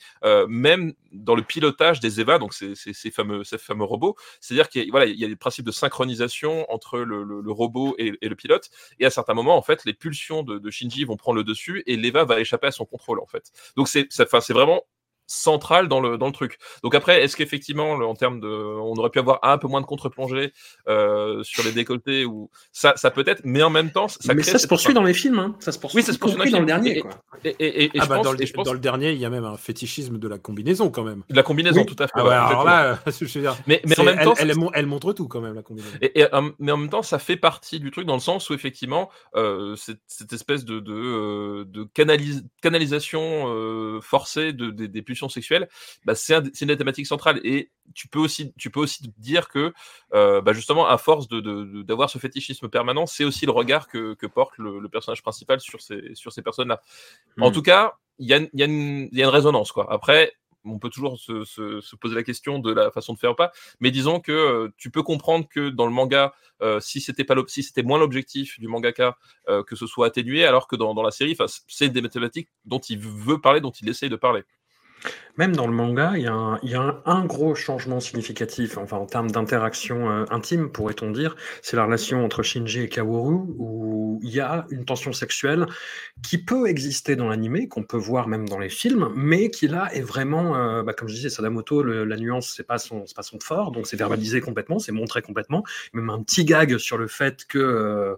même 0.48 0.92
dans 1.12 1.34
le 1.34 1.42
pilotage 1.42 2.00
des 2.00 2.20
EVA, 2.20 2.38
donc 2.38 2.54
ces 2.54 3.10
fameux, 3.10 3.44
ces 3.44 3.58
fameux 3.58 3.84
robots 3.84 3.99
c'est-à-dire 4.40 4.68
qu'il 4.68 4.88
y, 4.88 5.24
a 5.24 5.28
des 5.28 5.36
principes 5.36 5.66
de 5.66 5.72
synchronisation 5.72 6.70
entre 6.70 6.98
le, 6.98 7.52
robot 7.52 7.94
et, 7.98 8.16
le 8.20 8.34
pilote. 8.34 8.70
Et 8.98 9.06
à 9.06 9.10
certains 9.10 9.34
moments, 9.34 9.56
en 9.56 9.62
fait, 9.62 9.84
les 9.84 9.94
pulsions 9.94 10.42
de, 10.42 10.58
de 10.58 10.70
Shinji 10.70 11.04
vont 11.04 11.16
prendre 11.16 11.36
le 11.36 11.44
dessus 11.44 11.82
et 11.86 11.96
l'Eva 11.96 12.24
va 12.24 12.40
échapper 12.40 12.68
à 12.68 12.72
son 12.72 12.84
contrôle, 12.84 13.20
en 13.20 13.26
fait. 13.26 13.52
Donc 13.76 13.88
c'est 13.88 14.52
vraiment 14.52 14.82
centrale 15.30 15.88
dans 15.88 16.00
le, 16.00 16.18
dans 16.18 16.26
le 16.26 16.32
truc. 16.32 16.58
Donc 16.82 16.94
après, 16.94 17.22
est-ce 17.22 17.36
qu'effectivement, 17.36 17.92
en 17.92 18.14
termes 18.14 18.40
de, 18.40 18.48
on 18.48 18.94
aurait 18.94 19.10
pu 19.10 19.20
avoir 19.20 19.38
un 19.42 19.58
peu 19.58 19.68
moins 19.68 19.80
de 19.80 19.86
contre-plongée 19.86 20.52
euh, 20.88 21.42
sur 21.44 21.64
les 21.64 21.72
décolletés 21.72 22.24
ou 22.24 22.50
ça, 22.72 22.94
ça 22.96 23.10
peut 23.10 23.24
être, 23.26 23.42
mais 23.44 23.62
en 23.62 23.70
même 23.70 23.92
temps, 23.92 24.08
ça. 24.08 24.34
Mais 24.34 24.42
ça 24.42 24.58
se 24.58 24.66
poursuit 24.66 24.92
dans 24.92 25.04
les 25.04 25.14
films, 25.14 25.38
hein. 25.38 25.56
Ça 25.60 25.72
se 25.72 25.78
poursuit. 25.78 25.98
Oui, 25.98 26.02
ça 26.02 26.12
se 26.12 26.18
poursuit 26.18 26.50
dans, 26.50 26.60
le 26.60 26.66
dernier. 26.66 27.02
Et, 27.44 27.90
ah 27.98 28.06
bah 28.06 28.20
dans, 28.22 28.32
le, 28.32 28.44
je 28.44 28.52
pense... 28.52 28.66
dans 28.66 28.72
le 28.72 28.78
dernier, 28.78 29.12
il 29.12 29.18
y 29.18 29.24
a 29.24 29.30
même 29.30 29.44
un 29.44 29.56
fétichisme 29.56 30.18
de 30.18 30.28
la 30.28 30.38
combinaison 30.38 30.90
quand 30.90 31.04
même. 31.04 31.22
De 31.30 31.36
la 31.36 31.42
combinaison, 31.42 31.80
oui. 31.80 31.86
tout 31.86 32.02
à 32.02 32.06
fait. 32.06 32.12
Ah 32.14 32.24
ouais, 32.24 32.34
alors 32.34 32.64
là, 32.64 32.98
je 33.06 33.24
veux 33.24 33.40
dire, 33.40 33.56
mais, 33.66 33.80
mais 33.86 33.98
en 33.98 34.04
même 34.04 34.22
temps, 34.22 34.34
elle, 34.36 34.50
elle, 34.50 34.56
elle, 34.74 34.86
montre 34.86 35.12
tout 35.12 35.28
quand 35.28 35.40
même 35.40 35.54
la 35.54 35.62
combinaison. 35.62 35.96
Et, 36.02 36.24
mais 36.58 36.72
en 36.72 36.76
même 36.76 36.90
temps, 36.90 37.02
ça 37.02 37.18
fait 37.18 37.36
partie 37.36 37.80
du 37.80 37.90
truc 37.90 38.06
dans 38.06 38.14
le 38.14 38.20
sens 38.20 38.50
où 38.50 38.54
effectivement, 38.54 39.10
euh, 39.36 39.76
cette, 39.76 40.00
cette, 40.06 40.32
espèce 40.32 40.64
de, 40.64 40.80
de, 40.80 40.92
euh, 40.92 41.64
de 41.66 41.84
canalis 41.84 42.42
canalisation 42.60 43.44
euh, 43.48 44.00
forcée 44.00 44.52
de, 44.52 44.70
de, 44.70 44.86
des 44.86 45.02
pulsions 45.20 45.28
sexuelles 45.28 45.68
bah, 46.04 46.14
c'est 46.14 46.34
un, 46.34 46.42
une 46.42 46.68
des 46.68 46.76
thématiques 46.76 47.06
centrales. 47.06 47.40
Et 47.44 47.70
tu 47.94 48.08
peux 48.08 48.18
aussi, 48.18 48.52
tu 48.56 48.70
peux 48.70 48.80
aussi 48.80 49.12
dire 49.18 49.48
que, 49.48 49.72
euh, 50.14 50.40
bah 50.40 50.52
justement, 50.52 50.86
à 50.88 50.98
force 50.98 51.28
d'avoir 51.28 52.08
de, 52.08 52.12
ce 52.12 52.18
fétichisme 52.18 52.68
permanent, 52.68 53.06
c'est 53.06 53.24
aussi 53.24 53.46
le 53.46 53.52
regard 53.52 53.88
que, 53.88 54.14
que 54.14 54.26
porte 54.26 54.56
le, 54.58 54.78
le, 54.78 54.88
personnage 54.88 55.22
principal 55.22 55.60
sur 55.60 55.80
ces, 55.80 56.14
sur 56.14 56.32
ces 56.32 56.42
personnes-là. 56.42 56.80
Mmh. 57.36 57.42
En 57.42 57.50
tout 57.50 57.62
cas, 57.62 57.94
il 58.18 58.28
y 58.28 58.34
a, 58.34 58.38
y, 58.38 58.42
a 58.42 58.48
y 58.52 58.62
a, 58.62 58.64
une 58.66 59.26
résonance. 59.26 59.72
Quoi. 59.72 59.86
Après, 59.92 60.34
on 60.64 60.78
peut 60.78 60.90
toujours 60.90 61.18
se, 61.18 61.44
se, 61.44 61.80
se, 61.80 61.96
poser 61.96 62.14
la 62.14 62.22
question 62.22 62.58
de 62.58 62.72
la 62.72 62.90
façon 62.90 63.14
de 63.14 63.18
faire 63.18 63.32
ou 63.32 63.34
pas, 63.34 63.52
mais 63.80 63.90
disons 63.90 64.20
que 64.20 64.32
euh, 64.32 64.68
tu 64.76 64.90
peux 64.90 65.02
comprendre 65.02 65.48
que 65.48 65.70
dans 65.70 65.86
le 65.86 65.92
manga, 65.92 66.34
euh, 66.62 66.80
si 66.80 67.00
c'était 67.00 67.24
pas 67.24 67.34
si 67.46 67.62
c'était 67.62 67.82
moins 67.82 67.98
l'objectif 67.98 68.58
du 68.60 68.68
mangaka, 68.68 69.16
euh, 69.48 69.62
que 69.62 69.76
ce 69.76 69.86
soit 69.86 70.06
atténué, 70.06 70.44
alors 70.44 70.68
que 70.68 70.76
dans, 70.76 70.94
dans 70.94 71.02
la 71.02 71.10
série, 71.10 71.36
c'est 71.66 71.88
des 71.88 72.02
mathématiques 72.02 72.48
dont 72.64 72.78
il 72.78 72.98
veut 72.98 73.40
parler, 73.40 73.60
dont 73.60 73.70
il 73.70 73.88
essaye 73.88 74.10
de 74.10 74.16
parler. 74.16 74.42
Même 75.36 75.56
dans 75.56 75.66
le 75.66 75.72
manga, 75.72 76.12
il 76.16 76.24
y 76.24 76.74
a 76.74 77.02
un, 77.06 77.24
gros 77.24 77.54
changement 77.54 78.00
significatif, 78.00 78.76
en 78.76 79.06
termes 79.06 79.30
d'interaction 79.30 80.10
euh, 80.10 80.24
intime, 80.30 80.70
pourrait-on 80.70 81.10
dire, 81.10 81.34
c'est 81.62 81.76
la 81.76 81.84
relation 81.84 82.24
entre 82.24 82.42
Shinji 82.42 82.82
et 82.82 82.88
Kaworu, 82.88 83.46
où 83.56 84.20
il 84.22 84.30
y 84.30 84.40
a 84.40 84.66
une 84.70 84.84
tension 84.84 85.12
sexuelle 85.12 85.66
qui 86.22 86.36
peut 86.36 86.68
exister 86.68 87.16
dans 87.16 87.28
l'animé, 87.28 87.68
qu'on 87.68 87.84
peut 87.84 87.96
voir 87.96 88.28
même 88.28 88.48
dans 88.48 88.58
les 88.58 88.68
films, 88.68 89.10
mais 89.14 89.50
qui 89.50 89.66
là 89.68 89.88
est 89.94 90.02
vraiment, 90.02 90.56
euh, 90.56 90.82
bah, 90.82 90.92
comme 90.92 91.08
je 91.08 91.14
disais, 91.14 91.30
Sadamoto, 91.30 91.82
la 91.82 92.16
nuance, 92.16 92.52
c'est 92.54 92.66
pas 92.66 92.78
son, 92.78 93.04
pas 93.14 93.22
son 93.22 93.40
fort, 93.40 93.70
donc 93.70 93.86
c'est 93.86 93.96
verbalisé 93.96 94.40
complètement, 94.40 94.78
c'est 94.78 94.92
montré 94.92 95.22
complètement, 95.22 95.64
même 95.94 96.10
un 96.10 96.22
petit 96.22 96.44
gag 96.44 96.76
sur 96.76 96.98
le 96.98 97.06
fait 97.06 97.46
que 97.46 97.58
euh, 97.58 98.16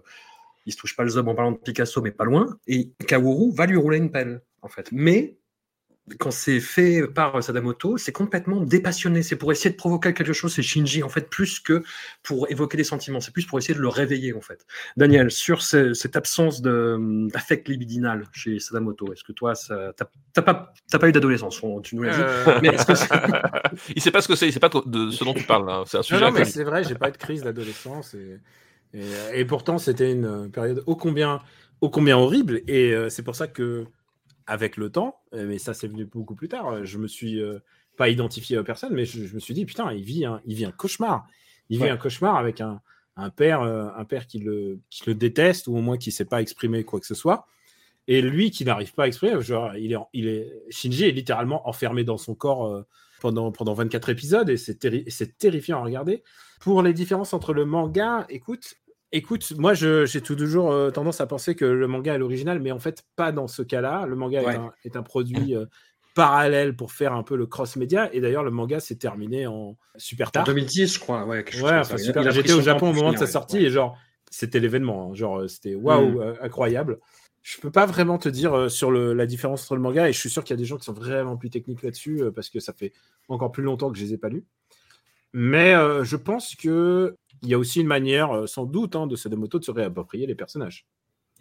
il 0.65 0.73
se 0.73 0.77
touche 0.77 0.95
pas 0.95 1.03
le 1.03 1.09
zob 1.09 1.27
en 1.27 1.35
parlant 1.35 1.51
de 1.51 1.57
Picasso, 1.57 2.01
mais 2.01 2.11
pas 2.11 2.25
loin, 2.25 2.57
et 2.67 2.91
Kaworu 3.07 3.53
va 3.53 3.65
lui 3.65 3.77
rouler 3.77 3.97
une 3.97 4.11
pelle, 4.11 4.41
en 4.61 4.67
fait. 4.67 4.89
Mais 4.91 5.37
quand 6.19 6.31
c'est 6.31 6.59
fait 6.59 7.07
par 7.07 7.41
Sadamoto, 7.41 7.97
c'est 7.97 8.11
complètement 8.11 8.59
dépassionné. 8.59 9.23
C'est 9.23 9.37
pour 9.37 9.51
essayer 9.53 9.69
de 9.69 9.77
provoquer 9.77 10.13
quelque 10.13 10.33
chose. 10.33 10.53
C'est 10.53 10.61
Shinji, 10.61 11.01
en 11.01 11.09
fait, 11.09 11.29
plus 11.29 11.59
que 11.59 11.81
pour 12.23 12.51
évoquer 12.51 12.75
des 12.75 12.83
sentiments. 12.83 13.21
C'est 13.21 13.31
plus 13.31 13.45
pour 13.45 13.57
essayer 13.57 13.73
de 13.73 13.79
le 13.79 13.87
réveiller, 13.87 14.33
en 14.33 14.41
fait. 14.41 14.65
Daniel, 14.97 15.31
sur 15.31 15.61
ce, 15.61 15.93
cette 15.93 16.17
absence 16.17 16.61
d'affect 16.61 17.69
libidinal 17.69 18.25
chez 18.33 18.59
Sadamoto, 18.59 19.13
est-ce 19.13 19.23
que 19.23 19.31
toi, 19.31 19.53
t'as 20.33 20.41
pas, 20.41 20.73
pas 20.91 21.07
eu 21.07 21.11
d'adolescence? 21.13 21.61
Tu 21.83 21.95
nous 21.95 22.03
l'as 22.03 22.15
dit. 22.15 22.21
Euh... 22.21 22.59
Mais 22.61 22.69
est-ce 22.69 22.85
que 22.85 22.93
il 23.95 24.01
sait 24.01 24.11
pas 24.11 24.21
ce 24.21 24.27
que 24.27 24.35
c'est. 24.35 24.47
Il 24.47 24.53
sait 24.53 24.59
pas 24.59 24.69
de 24.69 25.09
ce 25.09 25.23
dont 25.23 25.33
tu 25.33 25.43
parles. 25.43 25.83
C'est 25.87 25.97
un 25.97 26.03
sujet. 26.03 26.19
Non, 26.19 26.31
non 26.31 26.37
mais 26.37 26.45
c'est 26.45 26.65
vrai. 26.65 26.83
J'ai 26.83 26.95
pas 26.95 27.09
eu 27.09 27.13
de 27.13 27.17
crise 27.17 27.43
d'adolescence 27.43 28.13
et, 28.13 28.39
et, 28.93 29.39
et, 29.39 29.45
pourtant 29.45 29.77
c'était 29.77 30.11
une 30.11 30.51
période 30.51 30.83
ô 30.85 30.95
combien, 30.95 31.41
ô 31.79 31.89
combien 31.89 32.17
horrible. 32.17 32.61
Et 32.67 32.93
euh, 32.93 33.09
c'est 33.09 33.23
pour 33.23 33.35
ça 33.35 33.47
que 33.47 33.85
avec 34.47 34.77
le 34.77 34.89
temps, 34.89 35.19
mais 35.33 35.57
ça 35.57 35.73
c'est 35.73 35.87
venu 35.87 36.05
beaucoup 36.05 36.35
plus 36.35 36.47
tard, 36.49 36.85
je 36.85 36.97
me 36.97 37.07
suis 37.07 37.41
euh, 37.41 37.59
pas 37.97 38.09
identifié 38.09 38.57
aux 38.57 38.63
personnes, 38.63 38.93
mais 38.93 39.05
je, 39.05 39.25
je, 39.25 39.35
me 39.35 39.39
suis 39.39 39.53
dit, 39.53 39.65
putain, 39.65 39.91
il 39.93 40.03
vit 40.03 40.25
un, 40.25 40.41
il 40.45 40.55
vit 40.55 40.65
un 40.65 40.71
cauchemar. 40.71 41.27
Il 41.69 41.77
vit 41.77 41.83
ouais. 41.83 41.89
un 41.89 41.97
cauchemar 41.97 42.35
avec 42.35 42.61
un, 42.61 42.81
un 43.15 43.29
père, 43.29 43.61
euh, 43.61 43.87
un 43.95 44.05
père 44.05 44.27
qui 44.27 44.39
le, 44.39 44.79
qui 44.89 45.03
le 45.07 45.15
déteste 45.15 45.67
ou 45.67 45.77
au 45.77 45.81
moins 45.81 45.97
qui 45.97 46.09
ne 46.09 46.13
sait 46.13 46.25
pas 46.25 46.41
exprimer 46.41 46.83
quoi 46.83 46.99
que 46.99 47.05
ce 47.05 47.15
soit. 47.15 47.47
Et 48.07 48.21
lui 48.21 48.51
qui 48.51 48.65
n'arrive 48.65 48.93
pas 48.93 49.03
à 49.03 49.07
exprimer, 49.07 49.41
genre, 49.41 49.75
il 49.77 49.93
est, 49.93 49.97
il 50.13 50.27
est, 50.27 50.51
Shinji 50.69 51.05
est 51.05 51.11
littéralement 51.11 51.67
enfermé 51.69 52.03
dans 52.03 52.17
son 52.17 52.35
corps 52.35 52.65
euh, 52.65 52.83
pendant, 53.21 53.51
pendant 53.51 53.73
24 53.73 54.09
épisodes 54.09 54.49
et 54.49 54.57
c'est 54.57 54.79
terri- 54.79 55.05
c'est 55.07 55.37
terrifiant 55.37 55.79
à 55.79 55.83
regarder. 55.83 56.23
Pour 56.59 56.81
les 56.81 56.93
différences 56.93 57.33
entre 57.33 57.53
le 57.53 57.65
manga, 57.65 58.25
écoute, 58.29 58.75
écoute, 59.13 59.53
moi 59.57 59.73
j'ai 59.73 60.21
toujours 60.21 60.71
euh, 60.71 60.91
tendance 60.91 61.21
à 61.21 61.25
penser 61.27 61.55
que 61.55 61.63
le 61.63 61.87
manga 61.87 62.13
est 62.13 62.17
l'original, 62.17 62.59
mais 62.59 62.71
en 62.73 62.79
fait 62.79 63.03
pas 63.15 63.31
dans 63.31 63.47
ce 63.47 63.61
cas-là. 63.61 64.05
Le 64.05 64.15
manga 64.17 64.41
Ouais. 64.43 64.53
est, 64.53 64.57
un, 64.57 64.71
est 64.83 64.95
un 64.97 65.03
produit 65.03 65.55
euh, 65.55 65.65
parallèle 66.15 66.75
pour 66.75 66.91
faire 66.91 67.13
un 67.13 67.23
peu 67.23 67.35
le 67.37 67.45
cross-média 67.45 68.13
et 68.13 68.19
d'ailleurs 68.21 68.43
le 68.43 68.51
manga 68.51 68.79
s'est 68.79 68.95
terminé 68.97 69.47
en 69.47 69.77
super 69.95 70.27
En 70.27 70.31
tard. 70.31 70.43
2010, 70.45 70.93
je 70.95 70.99
crois. 70.99 71.25
Ouais, 71.25 71.45
enfin, 71.79 71.97
super. 71.97 72.29
J'étais 72.31 72.53
au 72.53 72.61
Japon 72.61 72.89
au 72.89 72.93
moment 72.93 73.13
de 73.13 73.17
sa 73.17 73.27
sortie 73.27 73.57
Ouais. 73.57 73.63
et 73.63 73.69
genre, 73.69 73.97
c'était 74.29 74.59
l'événement. 74.59 75.11
hein. 75.11 75.15
Genre, 75.15 75.39
euh, 75.41 75.47
c'était 75.47 75.75
waouh, 75.75 76.19
Mm. 76.21 76.35
incroyable. 76.41 76.99
Je 77.41 77.57
peux 77.59 77.71
pas 77.71 77.85
vraiment 77.85 78.17
te 78.17 78.29
dire 78.29 78.53
euh, 78.53 78.69
sur 78.69 78.89
le- 78.91 79.13
la 79.13 79.25
différence 79.25 79.63
entre 79.63 79.75
le 79.75 79.81
manga 79.81 80.07
et 80.09 80.13
je 80.13 80.19
suis 80.19 80.29
sûr 80.29 80.43
qu'il 80.43 80.53
y 80.55 80.57
a 80.57 80.61
des 80.61 80.65
gens 80.65 80.77
qui 80.77 80.85
sont 80.85 80.93
vraiment 80.93 81.35
plus 81.37 81.49
techniques 81.49 81.83
là-dessus 81.83 82.21
parce 82.35 82.49
que 82.49 82.59
ça 82.59 82.73
fait 82.73 82.93
encore 83.27 83.51
plus 83.51 83.63
longtemps 83.63 83.91
que 83.91 83.97
je 83.97 84.03
les 84.03 84.13
ai 84.13 84.17
pas 84.17 84.29
lus. 84.29 84.45
Mais 85.33 85.73
je 86.03 86.15
pense 86.15 86.55
que 86.55 87.15
il 87.43 87.49
y 87.49 87.53
a 87.53 87.59
aussi 87.59 87.81
une 87.81 87.87
manière, 87.87 88.31
euh, 88.31 88.47
sans 88.47 88.65
doute, 88.65 88.95
hein, 88.95 89.07
de 89.07 89.15
Sadamoto 89.15 89.59
de 89.59 89.65
se 89.65 89.71
réapproprier 89.71 90.25
les 90.27 90.35
personnages. 90.35 90.87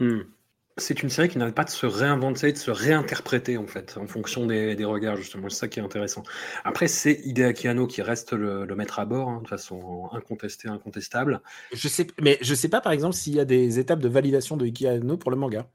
Hmm. 0.00 0.20
C'est 0.78 1.02
une 1.02 1.10
série 1.10 1.28
qui 1.28 1.36
n'arrête 1.36 1.54
pas 1.54 1.64
de 1.64 1.70
se 1.70 1.84
réinventer, 1.84 2.50
de 2.52 2.56
se 2.56 2.70
réinterpréter 2.70 3.58
en 3.58 3.66
fait, 3.66 3.98
en 3.98 4.06
fonction 4.06 4.46
des, 4.46 4.74
des 4.74 4.86
regards 4.86 5.16
justement. 5.16 5.50
C'est 5.50 5.58
ça 5.60 5.68
qui 5.68 5.80
est 5.80 5.82
intéressant. 5.82 6.22
Après, 6.64 6.88
c'est 6.88 7.20
Hideaki 7.24 7.68
Anno 7.68 7.86
qui 7.86 8.00
reste 8.00 8.32
le, 8.32 8.64
le 8.64 8.74
maître 8.74 8.98
à 8.98 9.04
bord, 9.04 9.28
hein, 9.28 9.40
de 9.42 9.48
façon 9.48 10.08
incontestée, 10.12 10.68
incontestable. 10.68 11.42
Je 11.74 11.88
sais, 11.88 12.06
mais 12.22 12.38
je 12.40 12.54
sais 12.54 12.70
pas 12.70 12.80
par 12.80 12.92
exemple 12.92 13.14
s'il 13.14 13.34
y 13.34 13.40
a 13.40 13.44
des 13.44 13.78
étapes 13.78 14.00
de 14.00 14.08
validation 14.08 14.56
de 14.56 14.64
Iki 14.66 14.86
Anno 14.88 15.18
pour 15.18 15.30
le 15.30 15.36
manga. 15.36 15.68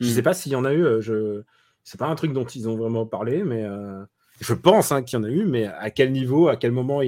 Je 0.00 0.08
Hmm. 0.08 0.14
sais 0.14 0.22
pas 0.22 0.34
s'il 0.34 0.52
y 0.52 0.56
en 0.56 0.64
a 0.64 0.72
eu. 0.74 0.84
euh, 0.84 1.00
Je... 1.00 1.42
C'est 1.84 1.98
pas 1.98 2.06
un 2.08 2.14
truc 2.16 2.32
dont 2.32 2.44
ils 2.44 2.68
ont 2.68 2.76
vraiment 2.76 3.06
parlé, 3.06 3.44
mais 3.44 3.62
euh, 3.64 4.04
je 4.40 4.54
pense 4.54 4.92
hein, 4.92 5.02
qu'il 5.02 5.18
y 5.18 5.20
en 5.22 5.24
a 5.24 5.30
eu. 5.30 5.44
Mais 5.46 5.66
à 5.66 5.90
quel 5.90 6.10
niveau, 6.12 6.48
à 6.48 6.56
quel 6.56 6.72
moment 6.72 7.02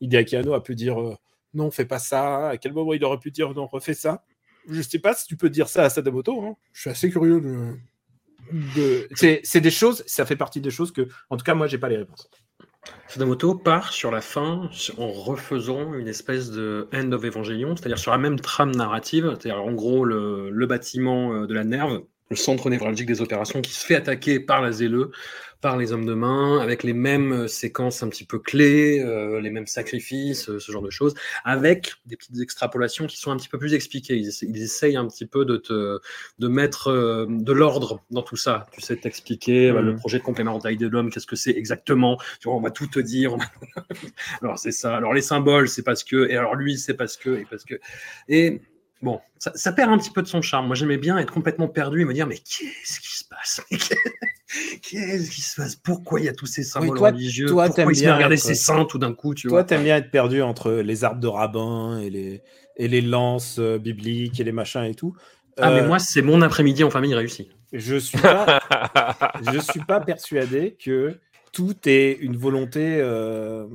Hideaki 0.00 0.36
Anno 0.36 0.54
a 0.54 0.62
pu 0.62 0.74
dire 0.74 1.00
euh, 1.00 1.14
non, 1.54 1.70
fais 1.70 1.84
pas 1.84 1.98
ça 1.98 2.48
À 2.50 2.56
quel 2.56 2.72
moment 2.72 2.92
il 2.94 3.04
aurait 3.04 3.18
pu 3.18 3.30
dire 3.30 3.52
non, 3.54 3.66
refais 3.66 3.94
ça? 3.94 4.24
Je 4.68 4.82
sais 4.82 4.98
pas 4.98 5.14
si 5.14 5.26
tu 5.26 5.36
peux 5.36 5.50
dire 5.50 5.68
ça 5.68 5.84
à 5.84 5.90
Sadamoto. 5.90 6.42
hein. 6.42 6.56
Je 6.72 6.82
suis 6.82 6.90
assez 6.90 7.10
curieux 7.10 7.40
de. 7.40 7.74
de... 8.76 9.08
C'est 9.14 9.40
c'est 9.44 9.60
des 9.60 9.70
choses, 9.70 10.04
ça 10.06 10.26
fait 10.26 10.36
partie 10.36 10.60
des 10.60 10.70
choses 10.70 10.92
que, 10.92 11.08
en 11.30 11.36
tout 11.36 11.44
cas, 11.44 11.54
moi, 11.54 11.66
j'ai 11.66 11.78
pas 11.78 11.88
les 11.88 11.96
réponses. 11.96 12.28
Sadamoto 13.08 13.54
part 13.54 13.92
sur 13.92 14.10
la 14.10 14.20
fin 14.20 14.70
en 14.96 15.10
refaisant 15.12 15.92
une 15.94 16.08
espèce 16.08 16.50
de 16.50 16.88
End 16.94 17.12
of 17.12 17.24
Evangelion, 17.24 17.76
c'est-à-dire 17.76 17.98
sur 17.98 18.10
la 18.10 18.18
même 18.18 18.40
trame 18.40 18.70
narrative, 18.74 19.28
c'est-à-dire 19.38 19.62
en 19.62 19.72
gros 19.72 20.04
le, 20.04 20.50
le 20.50 20.66
bâtiment 20.66 21.32
euh, 21.34 21.46
de 21.46 21.52
la 21.54 21.64
nerve, 21.64 22.02
le 22.30 22.36
centre 22.36 22.70
névralgique 22.70 23.06
des 23.06 23.20
opérations 23.20 23.60
qui 23.60 23.72
se 23.72 23.84
fait 23.84 23.96
attaquer 23.96 24.38
par 24.38 24.62
la 24.62 24.70
ZLE, 24.70 25.10
par 25.60 25.76
les 25.76 25.92
hommes 25.92 26.06
de 26.06 26.14
main, 26.14 26.58
avec 26.60 26.84
les 26.84 26.92
mêmes 26.94 27.32
euh, 27.32 27.48
séquences 27.48 28.02
un 28.04 28.08
petit 28.08 28.24
peu 28.24 28.38
clés, 28.38 29.00
euh, 29.04 29.40
les 29.40 29.50
mêmes 29.50 29.66
sacrifices, 29.66 30.48
euh, 30.48 30.58
ce 30.60 30.70
genre 30.72 30.80
de 30.80 30.90
choses, 30.90 31.14
avec 31.44 31.92
des 32.06 32.16
petites 32.16 32.40
extrapolations 32.40 33.06
qui 33.06 33.18
sont 33.18 33.30
un 33.32 33.36
petit 33.36 33.48
peu 33.48 33.58
plus 33.58 33.74
expliquées. 33.74 34.16
Ils, 34.16 34.28
essa- 34.28 34.46
ils 34.46 34.62
essayent 34.62 34.96
un 34.96 35.06
petit 35.08 35.26
peu 35.26 35.44
de 35.44 35.56
te 35.56 35.98
de 36.38 36.48
mettre 36.48 36.88
euh, 36.88 37.26
de 37.28 37.52
l'ordre 37.52 38.00
dans 38.10 38.22
tout 38.22 38.36
ça. 38.36 38.66
Tu 38.72 38.80
sais, 38.80 38.96
t'expliquer 38.96 39.72
Mhm. 39.72 39.80
le 39.80 39.96
projet 39.96 40.18
de 40.18 40.22
complément 40.24 40.56
de 40.56 40.62
taille 40.62 40.76
de 40.76 40.86
l'homme, 40.88 41.10
qu'est-ce 41.10 41.26
que 41.26 41.36
c'est 41.36 41.50
exactement? 41.50 42.16
Tu 42.40 42.48
vois, 42.48 42.56
on 42.56 42.60
va 42.60 42.70
tout 42.70 42.86
te 42.86 43.00
dire. 43.00 43.36
alors 44.42 44.58
c'est 44.58 44.72
ça. 44.72 44.96
Alors 44.96 45.14
les 45.14 45.22
symboles, 45.22 45.68
c'est 45.68 45.82
parce 45.82 46.04
que. 46.04 46.28
Et 46.30 46.36
alors 46.36 46.54
lui, 46.54 46.78
c'est 46.78 46.94
parce 46.94 47.16
que. 47.16 47.30
Et 47.40 47.46
parce 47.50 47.64
que. 47.64 47.74
Et 48.28 48.60
bon, 49.02 49.20
ça, 49.38 49.52
ça 49.54 49.72
perd 49.72 49.90
un 49.90 49.98
petit 49.98 50.10
peu 50.10 50.22
de 50.22 50.26
son 50.28 50.42
charme. 50.42 50.66
Moi, 50.66 50.76
j'aimais 50.76 50.98
bien 50.98 51.18
être 51.18 51.32
complètement 51.32 51.68
perdu 51.68 52.02
et 52.02 52.04
me 52.04 52.12
dire, 52.14 52.26
mais 52.26 52.36
qu'est-ce 52.38 53.00
qui 53.00 53.16
se 53.16 53.24
passe? 53.24 53.60
Qu'est-ce 54.82 55.30
qui 55.30 55.42
se 55.42 55.54
passe? 55.60 55.76
Pourquoi 55.76 56.18
il 56.20 56.26
y 56.26 56.28
a 56.28 56.32
tous 56.32 56.46
ces 56.46 56.64
symboles 56.64 56.96
toi- 56.98 57.10
religieux? 57.10 57.46
toi, 57.46 57.66
Pourquoi 57.66 57.84
t'aimes 57.84 57.90
il 57.92 57.96
se 57.96 58.00
met 58.00 58.06
bien 58.06 58.14
regarder 58.16 58.34
être- 58.34 58.40
ses 58.42 58.54
seins 58.56 58.84
tout 58.84 58.98
d'un 58.98 59.12
coup 59.14 59.32
tu 59.34 59.46
Toi, 59.48 59.62
t'aimes 59.64 59.84
bien 59.84 59.96
être 59.96 60.10
perdu 60.10 60.42
entre 60.42 60.72
les 60.72 61.04
arbres 61.04 61.20
de 61.20 61.28
rabbin 61.28 61.98
et 62.00 62.10
les, 62.10 62.42
et 62.76 62.88
les 62.88 63.00
lances 63.00 63.58
euh, 63.60 63.78
bibliques 63.78 64.40
et 64.40 64.44
les 64.44 64.50
machins 64.52 64.82
et 64.84 64.94
tout. 64.94 65.14
Ah, 65.60 65.70
mais 65.70 65.82
Euh, 65.82 65.86
moi, 65.86 65.98
c'est 66.00 66.22
mon 66.22 66.42
après-midi 66.42 66.82
en 66.82 66.90
famille 66.90 67.14
réussi. 67.14 67.50
je 67.72 67.94
suis 67.96 68.18
pas, 68.18 68.60
je 69.40 69.58
suis 69.58 69.80
pas 69.80 70.00
persuadé 70.00 70.76
que 70.84 71.20
tout 71.52 71.76
est 71.86 72.16
une 72.20 72.36
volonté. 72.36 72.96
euh, 73.00 73.66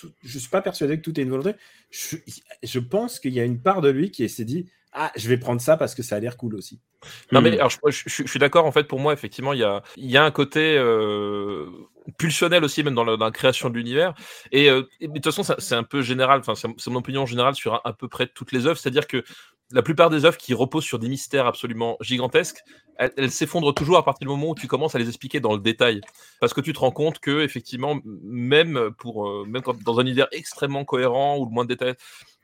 tout- 0.00 0.12
je 0.22 0.38
suis 0.38 0.48
pas 0.48 0.62
persuadé 0.62 0.96
que 0.96 1.02
tout 1.02 1.18
est 1.18 1.22
une 1.22 1.30
volonté. 1.30 1.52
Je, 1.90 2.16
je 2.62 2.78
pense 2.78 3.20
qu'il 3.20 3.32
y 3.34 3.40
a 3.40 3.44
une 3.44 3.60
part 3.60 3.80
de 3.80 3.88
lui 3.90 4.10
qui 4.10 4.28
s'est 4.28 4.44
dit 4.44 4.66
ah 4.92 5.12
je 5.16 5.28
vais 5.28 5.36
prendre 5.38 5.60
ça 5.60 5.76
parce 5.76 5.94
que 5.94 6.02
ça 6.02 6.16
a 6.16 6.20
l'air 6.20 6.36
cool 6.36 6.54
aussi. 6.56 6.80
Non, 7.32 7.40
Hmm. 7.40 7.44
mais 7.44 7.52
alors, 7.54 7.70
je, 7.70 7.78
je- 7.88 8.02
je- 8.06 8.22
je 8.24 8.28
suis 8.28 8.38
d'accord. 8.40 8.66
En 8.66 8.72
fait, 8.72 8.84
pour 8.84 8.98
moi, 8.98 9.12
effectivement, 9.12 9.52
il 9.52 9.60
y 9.60 9.64
a, 9.64 9.82
il 9.96 10.10
y 10.10 10.16
a 10.16 10.24
un 10.24 10.30
côté 10.32 10.76
euh, 10.76 11.66
pulsionnel 12.18 12.64
aussi, 12.64 12.82
même 12.82 12.94
dans 12.94 13.04
la, 13.04 13.30
création 13.30 13.70
de 13.70 13.74
l'univers. 13.74 14.14
Et, 14.52 14.70
euh, 14.70 14.82
de 15.00 15.06
toute 15.06 15.24
façon, 15.24 15.54
c'est 15.58 15.74
un 15.74 15.82
peu 15.82 16.02
général. 16.02 16.40
Enfin, 16.40 16.54
c'est 16.54 16.90
mon 16.90 16.98
opinion 16.98 17.26
générale 17.26 17.54
sur 17.54 17.80
à, 17.84 17.92
peu 17.92 18.08
près 18.08 18.26
toutes 18.26 18.52
les 18.52 18.66
œuvres. 18.66 18.78
C'est-à-dire 18.78 19.06
que 19.06 19.24
la 19.72 19.82
plupart 19.82 20.10
des 20.10 20.24
œuvres 20.24 20.36
qui 20.36 20.52
reposent 20.52 20.84
sur 20.84 20.98
des 20.98 21.08
mystères 21.08 21.46
absolument 21.46 21.96
gigantesques, 22.00 22.62
elles, 22.96 23.30
s'effondrent 23.30 23.72
toujours 23.72 23.96
à 23.98 24.04
partir 24.04 24.26
du 24.26 24.28
moment 24.28 24.50
où 24.50 24.54
tu 24.54 24.66
commences 24.66 24.94
à 24.94 24.98
les 24.98 25.08
expliquer 25.08 25.40
dans 25.40 25.52
le 25.52 25.60
détail, 25.60 26.00
parce 26.40 26.52
que 26.52 26.60
tu 26.60 26.72
te 26.72 26.80
rends 26.80 26.90
compte 26.90 27.18
que 27.18 27.42
effectivement, 27.42 27.98
même 28.04 28.90
pour 28.98 29.28
euh, 29.28 29.44
même 29.46 29.62
dans 29.84 30.00
un 30.00 30.02
univers 30.02 30.26
extrêmement 30.32 30.84
cohérent 30.84 31.38
ou 31.38 31.46
le 31.46 31.50
moins 31.50 31.64
de 31.64 31.68
détails, 31.70 31.94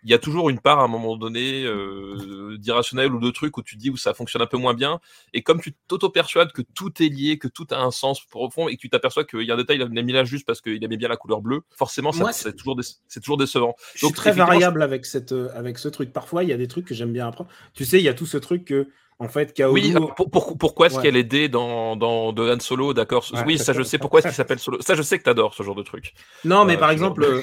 il 0.06 0.10
y 0.10 0.14
a 0.14 0.18
toujours 0.18 0.50
une 0.50 0.60
part 0.60 0.78
à 0.78 0.84
un 0.84 0.88
moment 0.88 1.16
donné 1.16 1.64
euh, 1.64 2.56
d'irrationnel 2.58 3.12
ou 3.12 3.18
de 3.18 3.30
trucs 3.32 3.58
où 3.58 3.62
tu 3.62 3.74
te 3.76 3.80
dis 3.80 3.90
où 3.90 3.96
ça 3.96 4.14
fonctionne 4.14 4.40
un 4.40 4.46
peu 4.46 4.56
moins 4.56 4.72
bien. 4.72 5.00
Et 5.34 5.42
comme 5.42 5.60
tu 5.60 5.74
t'auto-persuades 5.88 6.52
que 6.52 6.62
tout 6.62 7.02
est 7.02 7.08
lié, 7.08 7.38
que 7.38 7.48
tout 7.48 7.66
a 7.72 7.78
un 7.82 7.90
sens 7.90 8.24
profond 8.24 8.68
et 8.68 8.76
que 8.76 8.80
tu 8.80 8.88
t'aperçois 8.88 9.24
qu'il 9.24 9.42
y 9.42 9.50
a 9.50 9.54
un 9.54 9.56
détail, 9.56 9.78
il 9.78 9.98
a 9.98 10.02
mis 10.02 10.12
là 10.12 10.22
juste 10.24 10.46
parce 10.46 10.60
qu'il 10.60 10.82
aimait 10.82 10.96
bien 10.96 11.08
la 11.08 11.16
couleur 11.16 11.40
bleue, 11.42 11.62
forcément, 11.76 12.12
c'est 12.32 12.54
toujours, 12.54 12.76
déce- 12.76 13.00
toujours 13.20 13.36
décevant. 13.36 13.74
Je 13.94 13.98
suis 13.98 14.06
Donc, 14.06 14.14
très 14.14 14.30
variable 14.30 14.80
avec 14.82 15.04
cette 15.06 15.32
euh, 15.32 15.48
avec 15.54 15.76
ce 15.78 15.88
truc. 15.88 16.12
Parfois 16.12 16.44
il 16.44 16.50
y 16.50 16.52
a 16.52 16.56
des 16.56 16.68
trucs 16.68 16.84
que 16.84 16.94
j'aime 16.94 17.12
bien 17.12 17.26
apprendre. 17.26 17.50
Tu 17.74 17.84
sais 17.84 17.98
il 17.98 18.04
y 18.04 18.08
a 18.08 18.14
tout 18.14 18.26
ce 18.26 18.36
truc 18.38 18.64
que 18.64 18.88
en 19.18 19.28
fait 19.28 19.52
Kaoru. 19.54 19.80
Oui, 19.80 19.94
pour- 20.16 20.30
pour- 20.30 20.58
pourquoi 20.58 20.86
est-ce 20.86 20.96
Ouais. 20.96 21.02
qu'elle 21.02 21.16
est 21.16 21.24
D 21.24 21.48
dans, 21.48 21.96
dans 21.96 22.32
de 22.32 22.42
Han 22.52 22.60
Solo, 22.60 22.92
d'accord? 22.94 23.24
Ouais. 23.32 23.42
Oui, 23.46 23.58
ça 23.58 23.72
je 23.72 23.82
sais 23.82 23.98
pourquoi 23.98 24.18
est-ce 24.20 24.28
qu'il 24.28 24.34
s'appelle 24.34 24.58
Solo. 24.58 24.78
Ça 24.80 24.94
je 24.94 25.02
sais 25.02 25.18
que 25.18 25.24
t'adores 25.24 25.54
ce 25.54 25.62
genre 25.62 25.74
de 25.74 25.82
truc. 25.82 26.12
Non, 26.44 26.64
mais 26.64 26.76
Euh, 26.76 26.78
par 26.78 26.90
exemple, 26.90 27.24
euh, 27.24 27.42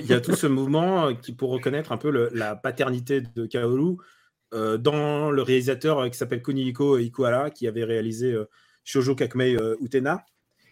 il 0.00 0.06
y 0.06 0.12
a 0.12 0.20
tout 0.20 0.34
ce 0.34 0.46
mouvement 0.46 1.06
euh, 1.06 1.12
qui 1.14 1.32
pour 1.32 1.50
reconnaître 1.50 1.92
un 1.92 1.96
peu 1.96 2.10
le- 2.10 2.30
la 2.34 2.56
paternité 2.56 3.20
de 3.20 3.46
Kaoru 3.46 3.96
euh, 4.54 4.76
dans 4.78 5.30
le 5.30 5.42
réalisateur 5.42 6.10
qui 6.10 6.18
s'appelle 6.18 6.42
Kunihiko 6.42 6.98
Ikuhara, 6.98 7.50
qui 7.50 7.66
avait 7.68 7.84
réalisé 7.84 8.32
euh, 8.32 8.48
Shoujo 8.84 9.14
Kakumei 9.14 9.56
Utena, 9.80 10.24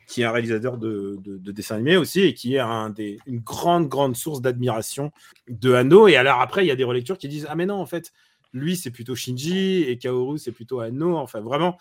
qui 0.09 0.23
est 0.23 0.25
un 0.25 0.33
réalisateur 0.33 0.77
de, 0.79 1.17
de, 1.23 1.39
de 1.39 1.53
dessins 1.53 1.77
animés 1.77 1.97
aussi 1.97 2.23
et 2.23 2.35
qui 2.35 2.57
est 2.57 2.59
un 2.59 2.91
des, 2.91 3.19
une 3.27 3.39
grande, 3.39 3.89
grande 3.89 4.17
source 4.17 4.41
d'admiration 4.43 5.13
de 5.49 5.73
Hano. 5.73 6.09
Et 6.09 6.17
alors 6.17 6.41
après, 6.41 6.65
il 6.65 6.69
y 6.69 6.73
a 6.73 6.77
des 6.77 6.83
relectures 6.85 7.17
qui 7.17 7.29
disent 7.29 7.47
Ah, 7.49 7.55
mais 7.55 7.67
non, 7.67 7.77
en 7.77 7.87
fait, 7.87 8.13
lui, 8.53 8.77
c'est 8.77 8.91
plutôt 8.91 9.15
Shinji 9.15 9.83
et 9.85 9.99
Kaoru, 9.99 10.39
c'est 10.39 10.53
plutôt 10.53 10.81
Hano. 10.81 11.17
Enfin, 11.17 11.41
vraiment, 11.41 11.79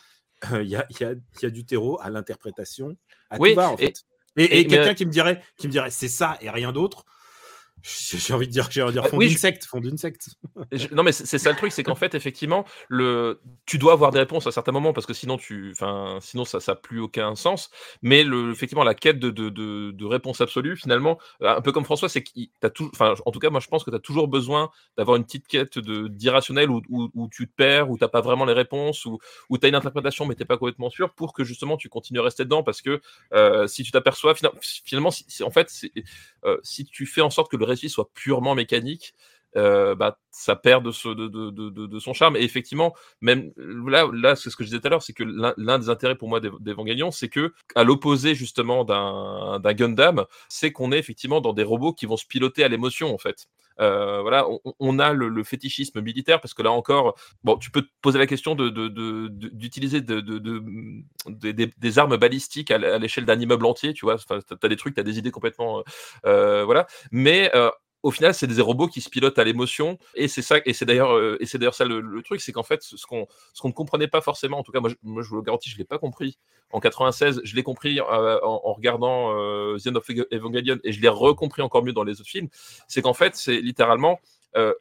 euh, 0.51 0.63
il 0.63 0.69
y, 0.69 0.75
a, 0.75 0.85
y, 0.99 1.03
a, 1.03 1.13
y 1.41 1.45
a 1.45 1.49
du 1.49 1.65
terreau 1.65 1.99
à 2.01 2.09
l'interprétation, 2.09 2.95
à 3.29 3.37
Oui, 3.39 3.49
tout 3.51 3.55
va, 3.55 3.71
en 3.71 3.75
et- 3.75 3.85
fait. 3.87 4.03
Et, 4.37 4.43
et 4.43 4.59
et- 4.59 4.63
mais- 4.63 4.69
quelqu'un 4.69 4.93
qui 4.93 5.05
me 5.05 5.11
dirait, 5.11 5.41
qui 5.57 5.67
me 5.67 5.71
dirait, 5.71 5.89
c'est 5.91 6.07
ça 6.07 6.37
et 6.41 6.49
rien 6.49 6.71
d'autre. 6.71 7.05
J'ai 7.81 8.33
envie 8.33 8.47
de 8.47 8.51
dire, 8.51 8.67
j'ai 8.69 8.81
envie 8.81 8.93
de 8.93 8.99
dire 8.99 9.05
Euh, 9.05 9.09
fond 9.09 9.17
oui, 9.17 9.27
d'une 9.27 9.35
je- 9.35 9.39
secte, 9.41 9.65
fond 9.65 9.79
d'une 9.79 9.97
secte. 9.97 10.29
Et 10.71 10.77
je- 10.77 10.93
Non 10.93 11.03
mais 11.03 11.11
c'est 11.11 11.37
ça 11.37 11.49
le 11.51 11.55
truc, 11.55 11.71
c'est 11.71 11.83
qu'en 11.83 11.95
fait 11.95 12.13
effectivement 12.15 12.65
le 12.89 13.39
tu 13.65 13.77
dois 13.77 13.93
avoir 13.93 14.11
des 14.11 14.19
réponses 14.19 14.47
à 14.47 14.51
certains 14.51 14.71
moments 14.71 14.91
parce 14.93 15.05
que 15.05 15.13
sinon 15.13 15.37
tu 15.37 15.71
enfin 15.71 16.17
sinon 16.21 16.45
ça 16.45 16.59
ça 16.59 16.73
a 16.73 16.75
plus 16.75 16.99
aucun 16.99 17.35
sens. 17.35 17.69
Mais 18.01 18.23
le 18.23 18.51
effectivement 18.51 18.83
la 18.83 18.95
quête 18.95 19.19
de 19.19 19.29
de, 19.29 19.49
de, 19.49 19.91
de 19.91 20.05
réponse 20.05 20.41
absolue 20.41 20.75
finalement 20.75 21.17
euh, 21.41 21.55
un 21.55 21.61
peu 21.61 21.71
comme 21.71 21.85
François 21.85 22.09
c'est 22.09 22.23
qu'il 22.23 22.49
t'as 22.59 22.69
tout 22.69 22.89
enfin 22.93 23.13
en 23.25 23.31
tout 23.31 23.39
cas 23.39 23.49
moi 23.49 23.59
je 23.61 23.67
pense 23.67 23.83
que 23.83 23.89
tu 23.91 23.95
as 23.95 23.99
toujours 23.99 24.27
besoin 24.27 24.69
d'avoir 24.97 25.15
une 25.17 25.23
petite 25.23 25.47
quête 25.47 25.79
de 25.79 26.07
d'irrationnel 26.07 26.69
où, 26.69 26.81
où, 26.89 27.09
où 27.13 27.29
tu 27.31 27.47
te 27.47 27.53
perds 27.55 27.89
où 27.89 27.97
t'as 27.97 28.07
pas 28.09 28.21
vraiment 28.21 28.45
les 28.45 28.53
réponses 28.53 29.05
où 29.05 29.19
où 29.49 29.57
tu 29.57 29.65
as 29.65 29.69
une 29.69 29.75
interprétation 29.75 30.25
mais 30.25 30.35
t'es 30.35 30.45
pas 30.45 30.57
complètement 30.57 30.89
sûr 30.89 31.13
pour 31.13 31.33
que 31.33 31.43
justement 31.43 31.77
tu 31.77 31.87
continues 31.89 32.19
à 32.19 32.23
rester 32.23 32.43
dedans 32.43 32.63
parce 32.63 32.81
que 32.81 32.99
euh, 33.33 33.67
si 33.67 33.83
tu 33.83 33.91
t'aperçois 33.91 34.33
fina- 34.35 34.51
finalement 34.61 35.11
si, 35.11 35.43
en 35.43 35.51
fait 35.51 35.71
euh, 36.45 36.57
si 36.63 36.85
tu 36.85 37.05
fais 37.05 37.21
en 37.21 37.29
sorte 37.29 37.49
que 37.51 37.57
le 37.57 37.65
récit 37.69 37.89
soit 37.89 38.11
purement 38.13 38.55
mécanique 38.55 39.13
euh, 39.55 39.95
bah, 39.95 40.19
ça 40.31 40.55
perd 40.55 40.85
de, 40.85 40.91
son 40.91 42.13
charme. 42.13 42.35
Et 42.35 42.41
effectivement, 42.41 42.93
même 43.21 43.51
là, 43.57 44.07
là 44.13 44.35
c'est 44.35 44.49
ce 44.49 44.55
que 44.55 44.63
je 44.63 44.69
disais 44.69 44.79
tout 44.79 44.87
à 44.87 44.89
l'heure, 44.91 45.03
c'est 45.03 45.13
que 45.13 45.23
l'un 45.23 45.79
des 45.79 45.89
intérêts 45.89 46.15
pour 46.15 46.29
moi 46.29 46.39
d'Ev- 46.39 46.59
d'Evangelion, 46.59 47.11
c'est 47.11 47.29
que, 47.29 47.53
à 47.75 47.83
l'opposé 47.83 48.35
justement 48.35 48.83
d'un 48.83 49.73
Gundam, 49.73 50.25
c'est 50.49 50.71
qu'on 50.71 50.91
est 50.91 50.99
effectivement 50.99 51.41
dans 51.41 51.53
des 51.53 51.63
robots 51.63 51.93
qui 51.93 52.05
vont 52.05 52.17
se 52.17 52.25
piloter 52.25 52.63
à 52.63 52.67
l'émotion 52.67 53.13
en 53.13 53.17
fait. 53.17 53.47
Euh, 53.79 54.21
voilà, 54.21 54.45
on, 54.79 54.99
a 54.99 55.13
le, 55.13 55.43
fétichisme 55.43 56.01
militaire 56.01 56.41
parce 56.41 56.53
que 56.53 56.61
là 56.61 56.71
encore, 56.71 57.15
bon, 57.43 57.57
tu 57.57 57.71
peux 57.71 57.81
te 57.81 57.87
poser 58.01 58.19
la 58.19 58.27
question 58.27 58.53
d'utiliser 58.53 60.01
de, 60.01 60.19
de, 60.19 60.37
de- 60.37 61.71
des- 61.77 61.97
armes 61.99 62.17
balistiques 62.17 62.71
à 62.71 62.97
l'échelle 62.97 63.25
d'un 63.25 63.39
immeuble 63.39 63.65
entier, 63.65 63.93
tu 63.93 64.05
vois. 64.05 64.17
T'as 64.17 64.41
t'as 64.41 64.67
des 64.67 64.75
trucs, 64.75 64.95
t'as 64.95 65.03
des 65.03 65.17
idées 65.17 65.31
complètement, 65.31 65.83
euh, 66.25 66.65
voilà. 66.65 66.87
Mais 67.11 67.51
au 68.03 68.11
final, 68.11 68.33
c'est 68.33 68.47
des 68.47 68.61
robots 68.61 68.87
qui 68.87 69.01
se 69.01 69.09
pilotent 69.09 69.37
à 69.39 69.43
l'émotion, 69.43 69.97
et 70.15 70.27
c'est 70.27 70.41
ça, 70.41 70.57
et 70.65 70.73
c'est 70.73 70.85
d'ailleurs, 70.85 71.11
euh, 71.11 71.37
et 71.41 71.45
c'est 71.45 71.57
d'ailleurs 71.57 71.73
ça 71.73 71.85
le, 71.85 72.21
truc, 72.23 72.39
c'est 72.41 72.51
qu'en 72.51 72.63
fait, 72.63 72.81
ce 72.81 73.05
qu'on, 73.05 73.27
ce 73.53 73.61
qu'on 73.61 73.69
ne 73.69 73.73
comprenait 73.73 74.07
pas 74.07 74.21
forcément, 74.21 74.59
en 74.59 74.63
tout 74.63 74.71
cas, 74.71 74.79
moi, 74.79 74.89
je, 74.89 74.95
moi, 75.03 75.21
je 75.21 75.29
vous 75.29 75.35
le 75.35 75.41
garantis, 75.41 75.69
je 75.69 75.77
l'ai 75.77 75.83
pas 75.83 75.97
compris 75.97 76.37
en 76.71 76.79
96, 76.79 77.41
je 77.43 77.55
l'ai 77.55 77.63
compris 77.63 77.99
euh, 77.99 78.39
en, 78.43 78.73
regardant 78.73 79.33
euh, 79.35 79.77
The 79.77 79.87
End 79.87 79.95
of 79.95 80.09
Evangelion, 80.31 80.77
et 80.83 80.93
je 80.93 81.01
l'ai 81.01 81.09
recompris 81.09 81.61
encore 81.61 81.83
mieux 81.83 81.93
dans 81.93 82.03
les 82.03 82.21
autres 82.21 82.29
films, 82.29 82.47
c'est 82.87 83.01
qu'en 83.01 83.13
fait, 83.13 83.35
c'est 83.35 83.59
littéralement 83.59 84.19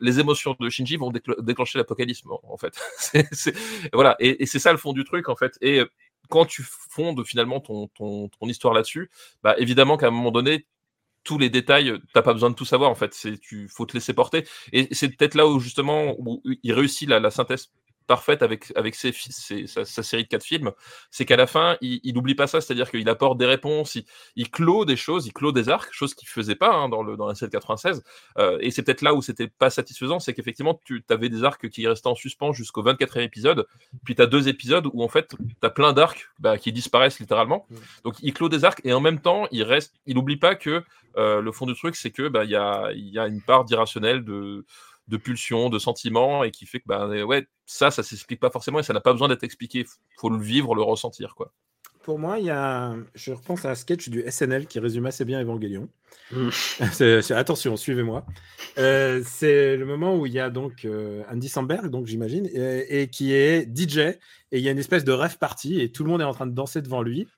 les 0.01 0.19
émotions 0.19 0.57
de 0.59 0.71
Shinji 0.71 0.97
vont 0.97 1.13
déclencher 1.41 1.79
l'apocalypse, 1.79 2.23
en 2.27 2.57
fait. 2.57 2.75
voilà, 3.93 4.17
et, 4.19 4.47
c'est 4.47 4.59
ça 4.59 4.73
le 4.73 4.79
fond 4.79 4.95
du 4.95 5.05
truc, 5.05 5.29
en 5.29 5.37
fait. 5.37 5.59
Et 5.61 5.83
quand 6.31 6.47
tu 6.47 6.63
fondes 6.63 7.23
finalement 7.27 7.61
ton, 7.61 7.89
ton, 7.89 8.29
ton 8.29 8.47
histoire 8.49 8.73
là-dessus, 8.73 9.11
bah, 9.43 9.55
évidemment 9.59 9.99
qu'à 9.99 10.07
un 10.07 10.11
moment 10.11 10.31
donné, 10.31 10.67
tous 11.29 11.37
les 11.37 11.51
détails, 11.51 11.93
t'as 12.15 12.23
pas 12.23 12.33
besoin 12.33 12.49
de 12.49 12.55
tout 12.55 12.65
savoir 12.65 12.91
en 12.91 12.95
fait. 12.95 13.13
C'est 13.13 13.39
tu 13.39 13.69
faut 13.69 13.85
te 13.85 13.93
laisser 13.93 14.15
porter. 14.15 14.45
Et 14.73 14.89
c'est 14.93 15.11
peut-être 15.11 15.35
là 15.35 15.47
où 15.47 15.61
justement 15.61 16.15
où 16.19 16.41
il 16.63 16.73
réussit 16.73 17.07
la, 17.07 17.21
la 17.21 17.31
synthèse 17.31 17.71
parfaite 18.09 18.43
avec, 18.43 18.73
avec 18.75 18.97
ses, 18.97 19.13
sa, 19.13 19.85
série 20.03 20.25
de 20.25 20.29
quatre 20.29 20.43
films, 20.43 20.73
c'est 21.11 21.25
qu'à 21.25 21.37
la 21.37 21.47
fin, 21.47 21.77
il 21.81 22.13
n'oublie 22.15 22.35
pas 22.35 22.49
ça, 22.49 22.61
c'est-à-dire 22.61 22.91
qu'il 22.91 23.09
apporte 23.09 23.39
des 23.39 23.47
réponses, 23.47 23.95
il, 23.95 24.05
il, 24.35 24.51
clôt 24.51 24.85
des 24.85 24.97
choses, 24.97 25.27
il 25.27 25.33
clôt 25.33 25.53
des 25.53 25.69
arcs, 25.69 25.93
chose 25.93 26.15
qu'il 26.15 26.27
ne 26.27 26.33
faisait 26.33 26.57
pas 26.57 26.75
hein, 26.75 26.89
dans, 26.89 27.03
le, 27.03 27.17
dans 27.17 27.29
la 27.29 27.37
série 27.37 27.51
96. 27.53 28.03
Euh, 28.39 28.59
et 28.61 28.73
c'est 28.73 28.83
peut-être 28.83 29.03
là 29.03 29.15
où 29.15 29.23
c'était 29.23 29.47
pas 29.47 29.71
satisfaisant, 29.71 30.19
c'est 30.19 30.35
qu'effectivement, 30.35 30.81
tu 30.85 31.05
avais 31.11 31.29
des 31.29 31.45
arcs 31.45 31.69
qui 31.69 31.87
restaient 31.87 32.09
en 32.09 32.17
suspens 32.17 32.53
jusqu'au 32.53 32.83
24e 32.83 33.21
épisode, 33.21 33.67
puis 34.05 34.17
tu 34.17 34.23
as 34.23 34.27
deux 34.27 34.49
épisodes 34.49 34.89
où 34.93 35.05
en 35.05 35.09
fait, 35.09 35.29
tu 35.29 35.67
as 35.67 35.71
plein 35.71 35.93
d'arcs 35.93 36.31
bah, 36.41 36.59
qui 36.59 36.73
disparaissent 36.73 37.21
littéralement. 37.21 37.67
Mmh. 37.71 37.77
Donc 38.05 38.15
il 38.23 38.33
clôt 38.33 38.49
des 38.49 38.65
arcs 38.65 38.81
et 38.85 38.93
en 38.93 39.01
même 39.01 39.21
temps, 39.21 39.47
il 39.53 39.63
reste, 39.63 39.95
il 40.07 40.17
n'oublie 40.17 40.39
pas 40.39 40.55
que 40.55 40.83
euh, 41.17 41.41
le 41.41 41.53
fond 41.53 41.67
du 41.67 41.75
truc, 41.75 41.97
c'est 41.97 42.11
que 42.11 42.29
bah, 42.29 42.45
il 42.45 42.51
y, 42.51 42.57
a, 42.57 42.91
y 42.95 43.19
a 43.19 43.27
une 43.27 43.43
part 43.43 43.65
d'irrationnel, 43.65 44.25
de 44.25 44.65
de 45.09 45.17
pulsions, 45.17 45.71
de 45.71 45.79
sentiments, 45.79 46.45
et 46.45 46.51
qui 46.51 46.67
fait 46.67 46.81
que 46.81 46.87
bah, 46.87 47.09
ouais, 47.09 47.47
ça, 47.67 47.91
ça 47.91 48.03
s'explique 48.03 48.41
pas 48.41 48.51
forcément 48.51 48.79
et 48.79 48.83
ça 48.83 48.93
n'a 48.93 49.01
pas 49.01 49.13
besoin 49.13 49.29
d'être 49.29 49.45
expliqué. 49.45 49.85
Faut 50.19 50.31
le 50.31 50.41
vivre, 50.41 50.75
le 50.75 50.83
ressentir, 50.83 51.35
quoi. 51.35 51.53
Pour 52.03 52.19
moi, 52.19 52.39
il 52.39 52.47
y 52.47 52.51
a, 52.51 52.97
je 53.15 53.33
repense 53.33 53.67
à 53.67 53.71
un 53.71 53.75
sketch 53.75 54.09
du 54.09 54.25
SNL 54.27 54.67
qui 54.67 54.79
résume 54.79 55.05
assez 55.05 55.27
bien 55.27 55.43
Evangelion. 55.43 55.91
Mm. 56.31 56.49
attention, 57.35 57.77
suivez-moi. 57.77 58.25
Euh, 58.79 59.23
c'est 59.27 59.77
le 59.77 59.85
moment 59.85 60.17
où 60.17 60.25
il 60.25 60.33
y 60.33 60.41
a 60.41 60.49
donc 60.49 60.87
euh, 60.87 61.23
Andy 61.31 61.51
Samberg, 61.51 61.91
donc 61.91 62.07
j'imagine, 62.07 62.49
et, 62.53 63.09
qui 63.09 63.35
est 63.35 63.69
DJ, 63.69 63.99
et 63.99 64.19
il 64.53 64.61
y 64.61 64.69
a 64.69 64.71
une 64.71 64.79
espèce 64.79 65.05
de 65.05 65.13
rêve 65.13 65.37
party, 65.37 65.81
et 65.83 65.93
tout 65.93 66.03
le 66.03 66.11
monde 66.11 66.23
est 66.23 66.25
en 66.25 66.33
train 66.33 66.47
de 66.47 66.55
danser 66.55 66.81
devant 66.81 67.03
lui, 67.03 67.29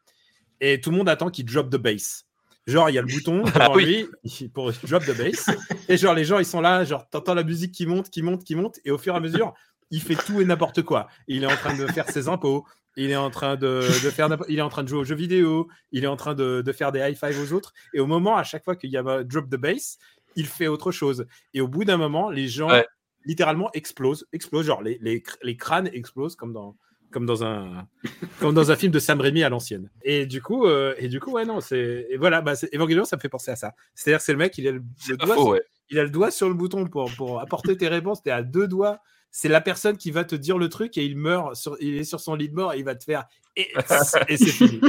et 0.61 0.81
tout 0.81 0.91
le 0.91 0.99
monde 0.99 1.09
attend 1.09 1.31
qu'il 1.31 1.47
drop 1.47 1.69
the 1.69 1.77
bass. 1.77 2.27
Genre, 2.67 2.91
il 2.91 2.95
y 2.95 2.99
a 2.99 3.03
le 3.03 3.09
bouton 3.09 3.43
ah 3.55 3.73
lui 3.75 4.07
pour 4.53 4.71
drop 4.85 5.05
the 5.05 5.17
bass. 5.17 5.51
Et 5.89 5.97
genre, 5.97 6.15
les 6.15 6.25
gens, 6.25 6.39
ils 6.39 6.45
sont 6.45 6.61
là, 6.61 6.85
genre, 6.85 7.09
t'entends 7.09 7.35
la 7.35 7.43
musique 7.43 7.73
qui 7.73 7.87
monte, 7.87 8.11
qui 8.11 8.23
monte, 8.23 8.45
qui 8.45 8.55
monte. 8.55 8.79
Et 8.85 8.91
au 8.91 8.99
fur 8.99 9.15
et 9.15 9.17
à 9.17 9.21
mesure, 9.21 9.55
il 9.91 10.01
fait 10.01 10.15
tout 10.15 10.41
et 10.41 10.45
n'importe 10.45 10.83
quoi. 10.83 11.09
Il 11.27 11.43
est 11.43 11.47
en 11.47 11.57
train 11.57 11.77
de 11.77 11.87
faire 11.87 12.09
ses 12.09 12.29
impôts. 12.29 12.65
Il 12.97 13.11
est 13.11 13.17
en 13.17 13.31
train 13.31 13.57
de, 13.57 13.83
faire, 13.83 14.29
il 14.49 14.59
est 14.59 14.63
en 14.63 14.69
train 14.69 14.83
de 14.83 14.89
jouer 14.89 14.99
aux 14.99 15.05
jeux 15.05 15.15
vidéo. 15.15 15.69
Il 15.93 16.05
est 16.05 16.09
en 16.09 16.17
train 16.17 16.35
de, 16.35 16.63
faire 16.73 16.93
des 16.93 17.01
high 17.01 17.17
five 17.17 17.41
aux 17.41 17.53
autres. 17.53 17.73
Et 17.95 18.01
au 18.01 18.07
moment, 18.07 18.37
à 18.37 18.45
chaque 18.45 18.65
fois 18.65 18.77
qu'il 18.77 18.91
y 18.91 18.97
a 18.97 19.03
drop 19.03 19.49
the 19.49 19.57
bass, 19.57 19.99
il 20.37 20.47
fait 20.47 20.69
autre 20.69 20.93
chose. 20.93 21.27
Et 21.55 21.61
au 21.61 21.69
bout 21.69 21.85
d'un 21.85 21.97
moment, 21.97 22.31
les 22.31 22.47
gens 22.47 22.71
littéralement 23.25 23.71
explosent, 23.73 24.27
explosent. 24.33 24.67
Genre, 24.67 24.83
les, 24.83 24.99
les, 25.01 25.23
les 25.43 25.57
crânes 25.57 25.89
explosent 25.93 26.37
comme 26.37 26.53
dans, 26.53 26.77
comme 27.11 27.27
dans 27.27 27.45
un 27.45 27.87
comme 28.41 28.55
dans 28.55 28.71
un 28.71 28.77
film 28.77 28.93
de 28.93 28.99
Sam 28.99 29.21
Raimi 29.21 29.43
à 29.43 29.49
l'ancienne. 29.49 29.91
Et 30.03 30.27
du 30.27 30.43
coup 30.43 30.67
euh, 30.67 30.95
et 30.99 31.09
du 31.09 31.21
coup 31.21 31.33
ouais 31.33 31.45
non 31.45 31.61
c'est 31.61 32.07
et 32.11 32.17
voilà 32.17 32.41
bah 32.41 32.55
Evangelion 32.73 33.05
ça 33.05 33.17
me 33.17 33.21
fait 33.21 33.29
penser 33.29 33.51
à 33.51 33.57
ça. 33.57 33.75
C'est-à-dire 33.95 34.21
c'est 34.21 34.33
le 34.33 34.39
mec 34.39 34.57
il 34.59 34.69
a 34.69 34.73
le, 34.73 34.83
doigt 35.17 35.37
sur, 35.37 35.59
il 35.91 35.99
a 35.99 36.03
le 36.03 36.11
doigt 36.11 36.31
sur 36.31 36.49
le 36.49 36.55
bouton 36.55 36.87
pour 36.87 37.11
pour 37.17 37.41
apporter 37.41 37.77
tes 37.77 37.89
réponses, 37.89 38.23
tu 38.23 38.31
à 38.31 38.43
deux 38.43 38.69
doigts. 38.69 39.01
C'est 39.33 39.49
la 39.49 39.61
personne 39.61 39.97
qui 39.97 40.11
va 40.11 40.25
te 40.25 40.35
dire 40.35 40.59
le 40.59 40.69
truc 40.69 40.99
et 40.99 41.05
il 41.05 41.17
meurt 41.17 41.55
sur 41.55 41.77
il 41.81 41.97
est 41.97 42.05
sur 42.05 42.21
son 42.21 42.35
lit 42.35 42.49
de 42.49 42.55
mort 42.55 42.75
et 42.75 42.79
il 42.79 42.85
va 42.85 42.95
te 42.95 43.05
faire 43.05 43.27
et, 43.57 43.69
et 44.29 44.37
c'est 44.37 44.47
fini. 44.47 44.81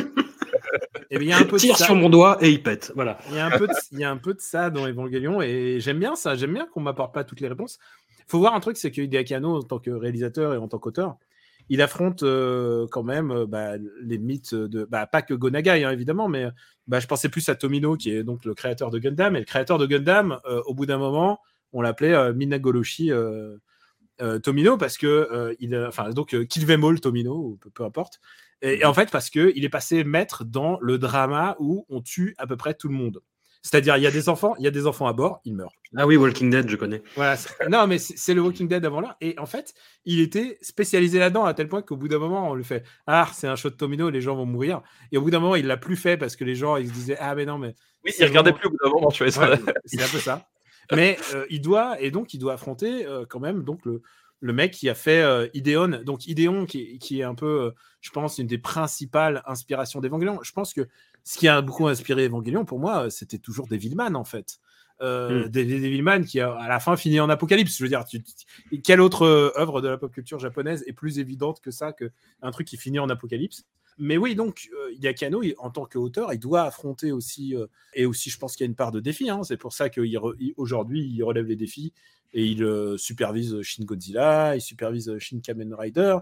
Et 1.12 1.18
il 1.18 1.24
y 1.24 1.34
a 1.34 1.38
un 1.38 1.44
peu 1.44 1.58
tire 1.58 1.78
sur 1.78 1.94
mon 1.94 2.10
doigt 2.10 2.38
et 2.40 2.50
il 2.50 2.64
pète. 2.64 2.94
Voilà. 2.96 3.18
Il 3.30 3.36
y 3.36 3.40
a 3.40 3.46
un 3.46 3.58
peu 3.58 3.68
de, 3.68 3.74
il 3.92 4.00
y 4.00 4.04
a 4.06 4.10
un 4.10 4.18
peu 4.18 4.34
de 4.34 4.40
ça 4.40 4.70
dans 4.70 4.88
Evangelion 4.88 5.42
et 5.42 5.82
j'aime 5.82 6.00
bien 6.00 6.16
ça. 6.16 6.36
J'aime 6.36 6.54
bien 6.54 6.66
qu'on 6.68 6.80
m'apporte 6.80 7.14
pas 7.14 7.26
toutes 7.26 7.42
les 7.42 7.50
réponses. 7.50 7.80
Faut 8.28 8.40
voir 8.40 8.56
un 8.56 8.62
truc, 8.62 8.78
c'est 8.78 8.92
que 8.92 9.02
Hideaki 9.02 9.34
Anno, 9.34 9.58
en 9.58 9.62
tant 9.62 9.80
que 9.80 9.90
réalisateur 9.90 10.54
et 10.54 10.58
en 10.58 10.70
tant 10.70 10.80
qu'auteur, 10.80 11.18
il 11.72 11.82
affronte 11.82 12.24
euh, 12.24 12.86
quand 12.92 13.02
même 13.02 13.32
euh, 13.32 13.46
bah, 13.48 13.78
les 14.02 14.18
mythes 14.18 14.54
de 14.54 14.84
bah, 14.84 15.08
pas 15.08 15.22
que 15.22 15.34
Gonagai 15.34 15.86
hein, 15.86 15.92
évidemment 15.92 16.28
mais 16.28 16.48
bah, 16.86 17.00
je 17.00 17.08
pensais 17.08 17.30
plus 17.30 17.48
à 17.48 17.56
Tomino 17.56 17.96
qui 17.96 18.12
est 18.12 18.24
donc 18.26 18.44
le 18.44 18.54
créateur 18.54 18.92
de 18.92 19.00
Gundam 19.00 19.38
et 19.38 19.40
le 19.40 19.46
créateur 19.46 19.78
de 19.78 19.86
Gundam 19.86 20.38
euh, 20.46 20.62
au 20.66 20.74
bout 20.74 20.86
d'un 20.86 20.98
moment 20.98 21.40
on 21.72 21.82
l'appelait 21.82 22.34
Minagoloshi 22.34 23.12
Tomino 24.44 24.78
parce 24.78 24.98
que 24.98 25.56
il 25.62 25.74
enfin 25.78 26.10
donc 26.10 26.36
Kilvemol 26.48 27.00
Tomino 27.00 27.58
peu, 27.62 27.70
peu 27.70 27.86
importe. 27.86 28.20
Et, 28.62 28.84
en 28.84 28.94
fait 28.94 29.10
parce 29.10 29.30
que 29.30 29.54
il 29.56 29.64
est 29.64 29.70
passé 29.70 30.04
maître 30.04 30.44
dans 30.44 30.78
le 30.82 30.98
drama 30.98 31.56
où 31.60 31.86
on 31.88 32.02
tue 32.02 32.36
à 32.38 32.46
peu 32.46 32.58
près 32.58 32.74
tout 32.74 32.90
le 32.90 32.96
monde 32.96 33.22
c'est-à-dire, 33.62 33.96
il 33.98 34.04
y 34.04 34.08
a 34.08 34.12
des 34.12 34.28
enfants, 34.28 34.56
il 34.58 34.64
y 34.64 34.68
a 34.68 34.72
des 34.72 34.88
enfants 34.88 35.06
à 35.06 35.14
bord, 35.14 35.40
ils 35.46 35.54
meurent. 35.56 35.74
Ah 35.96 36.08
oui, 36.08 36.18
Walking 36.18 36.50
Dead, 36.50 36.68
je 36.70 36.76
connais. 36.76 37.04
Voilà. 37.16 37.38
Non, 37.70 37.86
mais 37.86 38.00
c'est 38.00 38.34
le 38.34 38.42
Walking 38.42 38.68
Dead 38.68 38.84
avant 38.86 39.02
là. 39.02 39.18
Et 39.22 39.38
en 39.38 39.46
fait, 39.46 39.74
il 40.06 40.20
était 40.20 40.58
spécialisé 40.62 41.20
là-dedans 41.20 41.46
à 41.46 41.54
tel 41.54 41.68
point 41.68 41.82
qu'au 41.82 41.96
bout 41.96 42.08
d'un 42.08 42.18
moment, 42.18 42.50
on 42.50 42.56
lui 42.56 42.64
fait 42.64 42.84
Ah, 43.06 43.30
c'est 43.34 43.48
un 43.48 43.56
show 43.56 43.70
de 43.70 43.76
Tomino, 43.76 44.10
les 44.10 44.22
gens 44.22 44.36
vont 44.36 44.46
mourir. 44.46 44.82
Et 45.12 45.18
au 45.18 45.22
bout 45.22 45.30
d'un 45.30 45.40
moment, 45.40 45.56
il 45.56 45.68
l'a 45.68 45.78
plus 45.78 45.96
fait 45.96 46.18
parce 46.18 46.36
que 46.36 46.44
les 46.44 46.56
gens, 46.56 46.78
ils 46.78 46.88
se 46.88 46.94
disaient 46.94 47.18
Ah, 47.20 47.36
mais 47.36 47.46
non, 47.46 47.58
mais. 47.58 47.76
Oui, 48.04 48.12
il 48.18 48.26
regardait 48.26 48.54
plus 48.54 48.68
au 48.68 48.72
bout 48.72 48.78
d'un 48.84 48.90
moment, 48.90 49.10
tu 49.12 49.24
vois. 49.24 49.32
ça. 49.32 49.58
c'est 49.86 50.02
un 50.02 50.08
peu 50.08 50.20
ça. 50.20 50.48
Mais 50.92 51.18
euh, 51.34 51.46
il 51.50 51.62
doit, 51.62 52.02
et 52.02 52.10
donc, 52.10 52.34
il 52.34 52.40
doit 52.40 52.54
affronter 52.54 53.06
euh, 53.06 53.26
quand 53.30 53.40
même 53.40 53.64
donc 53.64 53.86
le, 53.86 54.02
le 54.40 54.54
mec 54.54 54.72
qui 54.72 54.90
a 54.90 54.96
fait 54.96 55.22
euh, 55.22 55.48
Ideon. 55.54 56.02
Donc, 56.04 56.26
Ideon, 56.26 56.66
qui, 56.66 56.98
qui 57.00 57.20
est 57.20 57.24
un 57.24 57.36
peu, 57.36 57.74
je 58.02 58.10
pense, 58.10 58.40
une 58.40 58.48
des 58.48 58.58
principales 58.58 59.44
inspirations 59.46 60.00
d'Evangelion. 60.02 60.40
Je 60.42 60.52
pense 60.52 60.74
que 60.74 60.88
ce 61.24 61.38
qui 61.38 61.48
a 61.48 61.62
beaucoup 61.62 61.88
inspiré 61.88 62.26
Evangelion, 62.26 62.66
pour 62.66 62.80
moi, 62.80 63.10
c'était 63.10 63.38
toujours 63.38 63.68
Devilman, 63.68 64.16
en 64.16 64.24
fait. 64.24 64.60
Euh, 65.02 65.48
hmm. 65.48 65.50
des, 65.50 65.66
Devilman 65.66 66.24
qui, 66.24 66.40
a, 66.40 66.54
à 66.54 66.68
la 66.68 66.80
fin, 66.80 66.96
fini 66.96 67.20
en 67.20 67.30
apocalypse. 67.30 67.78
Je 67.78 67.84
veux 67.84 67.90
dire, 67.90 68.04
quelle 68.84 69.02
autre 69.02 69.24
euh, 69.24 69.52
œuvre 69.58 69.82
de 69.82 69.88
la 69.88 69.98
pop 69.98 70.12
culture 70.12 70.40
japonaise 70.40 70.84
est 70.86 70.94
plus 70.94 71.20
évidente 71.20 71.60
que 71.60 71.72
ça, 71.72 71.92
qu'un 71.92 72.52
truc 72.52 72.68
qui 72.68 72.78
finit 72.78 73.00
en 73.00 73.10
apocalypse? 73.10 73.66
Mais 73.98 74.18
oui, 74.18 74.36
donc, 74.36 74.70
euh, 74.74 74.92
il 74.94 75.04
y 75.04 75.08
a 75.08 75.14
Kano, 75.14 75.42
en 75.58 75.70
tant 75.72 75.86
qu'auteur, 75.86 76.34
il 76.34 76.40
doit 76.40 76.64
affronter 76.64 77.12
aussi, 77.12 77.56
et 77.94 78.06
aussi, 78.06 78.30
je 78.30 78.38
pense 78.38 78.56
qu'il 78.56 78.64
y 78.64 78.68
a 78.68 78.70
une 78.70 78.76
part 78.76 78.92
de 78.92 79.00
défi. 79.00 79.30
Hein. 79.30 79.42
c'est 79.44 79.58
pour 79.58 79.74
ça 79.74 79.90
qu'aujourd'hui, 79.90 81.12
il, 81.14 81.24
relève 81.24 81.46
les 81.46 81.56
défis 81.56 81.94
et 82.34 82.46
il 82.46 82.66
supervise 82.98 83.62
Shin 83.62 83.84
Godzilla, 83.84 84.56
il 84.56 84.62
supervise 84.62 85.18
Shin 85.18 85.40
Kamen 85.42 85.74
Rider, 85.74 86.18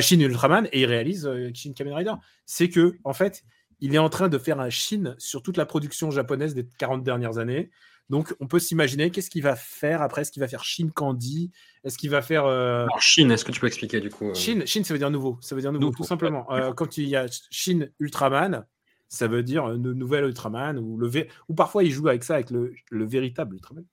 Shin 0.00 0.20
Ultraman, 0.20 0.68
et 0.72 0.80
il 0.80 0.86
réalise 0.86 1.28
Shin 1.52 1.72
Kamen 1.74 1.92
Rider. 1.92 2.14
C'est 2.46 2.68
que, 2.68 2.96
en 3.04 3.12
fait, 3.12 3.44
il 3.80 3.94
est 3.94 3.98
en 3.98 4.08
train 4.08 4.28
de 4.28 4.38
faire 4.38 4.60
un 4.60 4.70
Chine 4.70 5.14
sur 5.18 5.42
toute 5.42 5.56
la 5.56 5.66
production 5.66 6.10
japonaise 6.10 6.54
des 6.54 6.66
40 6.78 7.02
dernières 7.02 7.38
années. 7.38 7.70
Donc, 8.10 8.34
on 8.38 8.46
peut 8.46 8.58
s'imaginer 8.58 9.10
qu'est-ce 9.10 9.30
qu'il 9.30 9.42
va 9.42 9.56
faire 9.56 10.02
après? 10.02 10.22
Est-ce 10.22 10.32
qu'il 10.32 10.40
va 10.40 10.48
faire 10.48 10.62
Shin 10.62 10.88
Candy? 10.94 11.50
Est-ce 11.84 11.96
qu'il 11.96 12.10
va 12.10 12.20
faire. 12.20 12.44
Euh... 12.44 12.86
Chine, 12.98 13.30
est-ce 13.30 13.44
que 13.44 13.52
tu 13.52 13.60
peux 13.60 13.66
expliquer 13.66 14.00
du 14.00 14.10
coup 14.10 14.34
Chine, 14.34 14.62
euh? 14.62 14.66
Chine, 14.66 14.84
ça 14.84 14.92
veut 14.92 14.98
dire 14.98 15.10
nouveau. 15.10 15.38
Ça 15.40 15.54
veut 15.54 15.62
dire 15.62 15.72
nouveau, 15.72 15.90
tout 15.90 16.04
simplement. 16.04 16.50
Euh, 16.52 16.72
quand 16.74 16.98
il 16.98 17.08
y 17.08 17.16
a 17.16 17.26
Shin 17.50 17.86
Ultraman, 18.00 18.66
ça 19.08 19.26
veut 19.26 19.42
dire 19.42 19.70
une 19.70 19.92
nouvelle 19.92 20.24
Ultraman. 20.24 20.78
Ou, 20.78 20.98
le 20.98 21.10
ou 21.48 21.54
parfois, 21.54 21.82
il 21.82 21.90
joue 21.90 22.08
avec 22.08 22.24
ça, 22.24 22.34
avec 22.34 22.50
le, 22.50 22.74
véritable 22.90 23.54
Ultraman. 23.54 23.84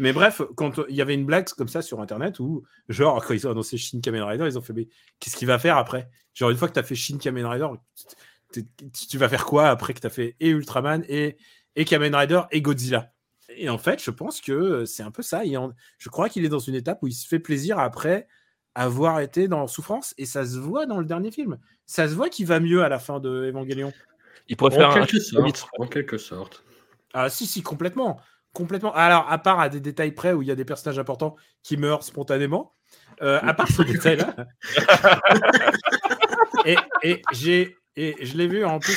Mais 0.00 0.12
bref, 0.12 0.42
quand 0.56 0.80
il 0.88 0.96
y 0.96 1.02
avait 1.02 1.14
une 1.14 1.24
blague 1.24 1.48
comme 1.50 1.68
ça 1.68 1.80
sur 1.80 2.00
Internet 2.00 2.40
où, 2.40 2.64
genre, 2.88 3.24
quand 3.24 3.34
ils 3.34 3.46
ont 3.46 3.52
annoncé 3.52 3.76
Shin 3.76 4.00
Kamen 4.00 4.24
Rider, 4.24 4.46
ils 4.46 4.58
ont 4.58 4.62
fait 4.62 4.72
Mais 4.72 4.88
qu'est-ce 5.20 5.36
qu'il 5.36 5.46
va 5.46 5.60
faire 5.60 5.76
après? 5.76 6.08
Genre, 6.34 6.50
une 6.50 6.56
fois 6.56 6.66
que 6.66 6.72
tu 6.72 6.80
as 6.80 6.82
fait 6.82 6.96
Shin 6.96 7.18
Kamen 7.18 7.46
Rider, 7.46 7.68
tu 9.08 9.18
vas 9.18 9.28
faire 9.28 9.44
quoi 9.44 9.68
après 9.68 9.94
que 9.94 10.00
tu 10.00 10.06
as 10.06 10.10
fait 10.10 10.36
et 10.40 10.50
Ultraman 10.50 11.04
et, 11.08 11.36
et 11.76 11.84
Kamen 11.84 12.14
Rider 12.14 12.42
et 12.50 12.60
Godzilla? 12.60 13.14
Et 13.56 13.68
en 13.68 13.78
fait, 13.78 14.02
je 14.02 14.10
pense 14.10 14.40
que 14.40 14.84
c'est 14.84 15.02
un 15.02 15.10
peu 15.10 15.22
ça. 15.22 15.42
je 15.44 16.08
crois 16.08 16.28
qu'il 16.28 16.44
est 16.44 16.48
dans 16.48 16.58
une 16.58 16.74
étape 16.74 16.98
où 17.02 17.06
il 17.06 17.12
se 17.12 17.26
fait 17.26 17.38
plaisir 17.38 17.78
après 17.78 18.26
avoir 18.74 19.20
été 19.20 19.48
dans 19.48 19.66
souffrance 19.66 20.14
et 20.18 20.26
ça 20.26 20.44
se 20.44 20.58
voit 20.58 20.86
dans 20.86 20.98
le 20.98 21.04
dernier 21.04 21.30
film. 21.30 21.58
Ça 21.86 22.08
se 22.08 22.14
voit 22.14 22.28
qu'il 22.28 22.46
va 22.46 22.60
mieux 22.60 22.82
à 22.82 22.88
la 22.88 22.98
fin 22.98 23.20
de 23.20 23.28
Evangelion. 23.28 23.92
Il 24.48 24.56
pourrait 24.56 24.72
faire 24.72 24.90
un 24.90 25.06
sorte, 25.06 25.68
en 25.78 25.86
quelque 25.86 26.18
sorte. 26.18 26.64
Ah 27.12 27.30
si 27.30 27.46
si 27.46 27.62
complètement, 27.62 28.20
complètement. 28.52 28.92
Alors 28.92 29.30
à 29.30 29.38
part 29.38 29.60
à 29.60 29.68
des 29.68 29.80
détails 29.80 30.12
près 30.12 30.32
où 30.32 30.42
il 30.42 30.48
y 30.48 30.50
a 30.50 30.56
des 30.56 30.64
personnages 30.64 30.98
importants 30.98 31.36
qui 31.62 31.76
meurent 31.76 32.02
spontanément, 32.02 32.74
euh, 33.22 33.38
à 33.42 33.54
part 33.54 33.68
ce 33.68 33.82
détail-là. 33.82 34.34
et, 36.64 36.76
et 37.02 37.22
j'ai 37.32 37.76
et 37.96 38.16
je 38.24 38.36
l'ai 38.36 38.48
vu 38.48 38.64
en 38.64 38.78
plus 38.78 38.94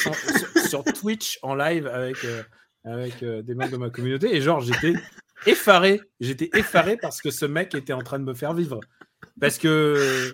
sur, 0.67 0.83
Twitch 0.83 1.39
en 1.41 1.55
live 1.55 1.87
avec, 1.87 2.23
euh, 2.25 2.43
avec 2.83 3.21
euh, 3.23 3.41
des 3.41 3.53
membres 3.53 3.71
de 3.71 3.77
ma 3.77 3.89
communauté. 3.89 4.35
Et 4.35 4.41
genre, 4.41 4.61
j'étais 4.61 4.93
effaré. 5.45 6.01
J'étais 6.19 6.49
effaré 6.53 6.97
parce 6.97 7.21
que 7.21 7.31
ce 7.31 7.45
mec 7.45 7.75
était 7.75 7.93
en 7.93 8.01
train 8.01 8.19
de 8.19 8.23
me 8.23 8.33
faire 8.33 8.53
vivre. 8.53 8.79
Parce 9.39 9.57
que 9.57 10.33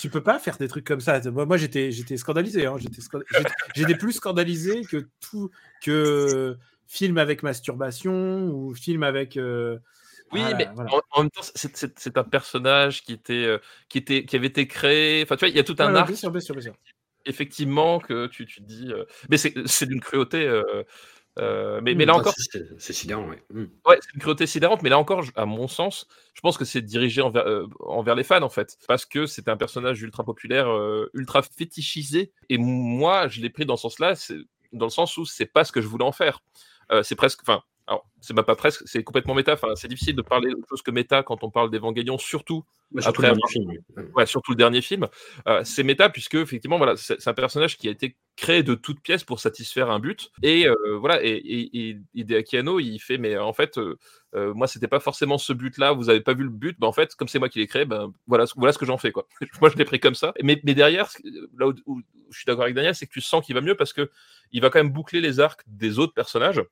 tu 0.00 0.08
peux 0.10 0.22
pas 0.22 0.38
faire 0.38 0.56
des 0.56 0.68
trucs 0.68 0.86
comme 0.86 1.00
ça. 1.00 1.20
Moi, 1.30 1.56
j'étais, 1.56 1.90
j'étais 1.90 2.16
scandalisé. 2.16 2.66
Hein. 2.66 2.76
J'étais, 2.78 3.02
j'étais 3.74 3.96
plus 3.96 4.12
scandalisé 4.12 4.82
que 4.82 5.08
tout, 5.20 5.50
que 5.82 6.56
film 6.86 7.18
avec 7.18 7.42
masturbation 7.42 8.48
ou 8.48 8.74
film 8.74 9.02
avec. 9.02 9.36
euh, 9.36 9.78
Oui, 10.32 10.40
voilà, 10.40 10.56
mais 10.56 10.68
voilà. 10.74 10.94
en, 10.94 11.00
en 11.10 11.22
même 11.22 11.30
temps, 11.30 11.42
c'est- 11.42 12.16
un 12.16 12.24
personnage 12.24 13.02
qui 13.02 13.12
était, 13.12 13.44
euh, 13.44 13.58
qui 13.88 13.98
était, 13.98 14.24
qui 14.24 14.36
avait 14.36 14.46
été 14.48 14.68
créé. 14.68 15.22
Enfin, 15.22 15.36
tu 15.36 15.40
vois, 15.40 15.48
il 15.48 15.56
y 15.56 15.60
a 15.60 15.64
tout 15.64 15.76
un 15.78 15.92
ouais, 15.92 15.98
arc 15.98 16.08
bien 16.08 16.16
sûr, 16.16 16.30
bien 16.30 16.40
sûr, 16.40 16.54
bien 16.54 16.62
sûr. 16.62 16.74
Effectivement 17.26 17.98
que 18.00 18.26
tu, 18.26 18.46
tu 18.46 18.60
te 18.60 18.66
dis. 18.66 18.92
euh, 18.92 19.04
Mais 19.30 19.36
c'est 19.36 19.54
c'est 19.66 19.86
d'une 19.86 20.00
cruauté. 20.00 20.46
euh, 20.46 20.82
euh, 21.40 21.80
mais, 21.82 21.94
mais 21.94 22.04
Mmh, 22.04 22.06
là 22.06 22.12
bah, 22.12 22.18
encore, 22.20 22.34
c'est- 22.78 22.92
sidérant, 22.92 23.28
ouais. 23.28 23.42
Mmh. 23.50 23.64
Ouais, 23.86 23.98
c'est 24.00 24.14
une 24.14 24.20
cruauté 24.20 24.46
sidérante, 24.46 24.82
mais 24.82 24.88
là 24.90 24.98
encore, 24.98 25.22
je- 25.22 25.32
à 25.34 25.46
mon 25.46 25.66
sens, 25.66 26.06
je 26.34 26.40
pense 26.40 26.56
que 26.56 26.64
c'est 26.64 26.80
dirigé 26.82 27.22
envers, 27.22 27.44
euh, 27.46 27.66
envers 27.80 28.14
les 28.14 28.22
fans, 28.22 28.42
en 28.42 28.48
fait. 28.48 28.76
Parce 28.86 29.04
que 29.04 29.26
c'est 29.26 29.48
un 29.48 29.56
personnage 29.56 30.00
ultra 30.02 30.22
populaire, 30.24 30.68
euh, 30.70 31.10
ultra 31.12 31.42
fétichisé. 31.42 32.32
Et 32.50 32.58
moi, 32.58 33.26
je 33.26 33.40
l'ai 33.40 33.50
pris 33.50 33.66
dans 33.66 33.76
ce 33.76 33.82
sens-là, 33.82 34.14
c'est- 34.14 34.38
dans 34.72 34.86
le 34.86 34.90
sens 34.90 35.16
où 35.16 35.24
c'est 35.26 35.46
pas 35.46 35.64
ce 35.64 35.72
que 35.72 35.80
je 35.80 35.88
voulais 35.88 36.04
en 36.04 36.12
faire. 36.12 36.40
Euh, 36.92 37.02
c'est 37.02 37.16
presque. 37.16 37.40
Enfin, 37.42 37.62
alors, 37.86 38.06
c'est 38.20 38.32
pas, 38.32 38.42
presque, 38.56 38.82
c'est 38.86 39.02
complètement 39.04 39.34
méta. 39.34 39.52
Enfin, 39.52 39.74
c'est 39.76 39.88
difficile 39.88 40.16
de 40.16 40.22
parler 40.22 40.50
d'autre 40.50 40.66
chose 40.70 40.80
que 40.80 40.90
méta 40.90 41.22
quand 41.22 41.44
on 41.44 41.50
parle 41.50 41.70
d'Evangélion, 41.70 42.16
surtout 42.16 42.64
Bah, 42.90 43.02
surtout 43.02 43.20
Après 43.22 43.34
le 43.34 43.36
dernier 43.36 43.52
film. 43.52 44.10
Ouais, 44.14 44.24
surtout 44.24 44.52
le 44.52 44.56
dernier 44.56 44.80
film. 44.80 45.06
Euh, 45.46 45.60
c'est 45.64 45.82
méta 45.82 46.08
puisque 46.08 46.36
effectivement, 46.36 46.78
voilà, 46.78 46.96
c'est 46.96 47.28
un 47.28 47.34
personnage 47.34 47.76
qui 47.76 47.88
a 47.88 47.90
été 47.90 48.16
créé 48.36 48.62
de 48.62 48.74
toutes 48.74 49.00
pièces 49.02 49.22
pour 49.22 49.38
satisfaire 49.38 49.90
un 49.90 49.98
but. 49.98 50.30
Et 50.42 50.66
euh, 50.66 50.74
voilà, 50.98 51.22
et, 51.22 51.28
et, 51.32 51.90
et 51.90 51.98
Hideaki 52.14 52.56
Anno, 52.56 52.80
il 52.80 52.98
fait, 53.00 53.18
mais 53.18 53.36
en 53.36 53.52
fait, 53.52 53.76
euh, 53.76 53.98
euh, 54.34 54.54
moi, 54.54 54.66
c'était 54.66 54.88
pas 54.88 55.00
forcément 55.00 55.36
ce 55.36 55.52
but-là. 55.52 55.92
Vous 55.92 56.08
avez 56.08 56.22
pas 56.22 56.32
vu 56.32 56.44
le 56.44 56.50
but. 56.50 56.80
Ben, 56.80 56.86
en 56.86 56.92
fait, 56.92 57.14
comme 57.16 57.28
c'est 57.28 57.38
moi 57.38 57.50
qui 57.50 57.58
l'ai 57.58 57.66
créé, 57.66 57.84
ben 57.84 58.10
voilà, 58.26 58.46
ce- 58.46 58.54
voilà 58.56 58.72
ce 58.72 58.78
que 58.78 58.86
j'en 58.86 58.96
fais 58.96 59.12
quoi. 59.12 59.28
moi, 59.60 59.68
je 59.68 59.76
l'ai 59.76 59.84
pris 59.84 60.00
comme 60.00 60.14
ça. 60.14 60.32
Mais, 60.42 60.58
mais 60.64 60.72
derrière, 60.74 61.10
là 61.58 61.68
où, 61.68 61.74
où 61.84 62.00
je 62.30 62.38
suis 62.38 62.46
d'accord 62.46 62.62
avec 62.64 62.74
Daniel, 62.74 62.94
c'est 62.94 63.06
que 63.06 63.12
tu 63.12 63.20
sens 63.20 63.44
qu'il 63.44 63.54
va 63.54 63.60
mieux 63.60 63.76
parce 63.76 63.92
que 63.92 64.10
il 64.52 64.62
va 64.62 64.70
quand 64.70 64.78
même 64.78 64.90
boucler 64.92 65.20
les 65.20 65.38
arcs 65.38 65.60
des 65.66 65.98
autres 65.98 66.14
personnages 66.14 66.62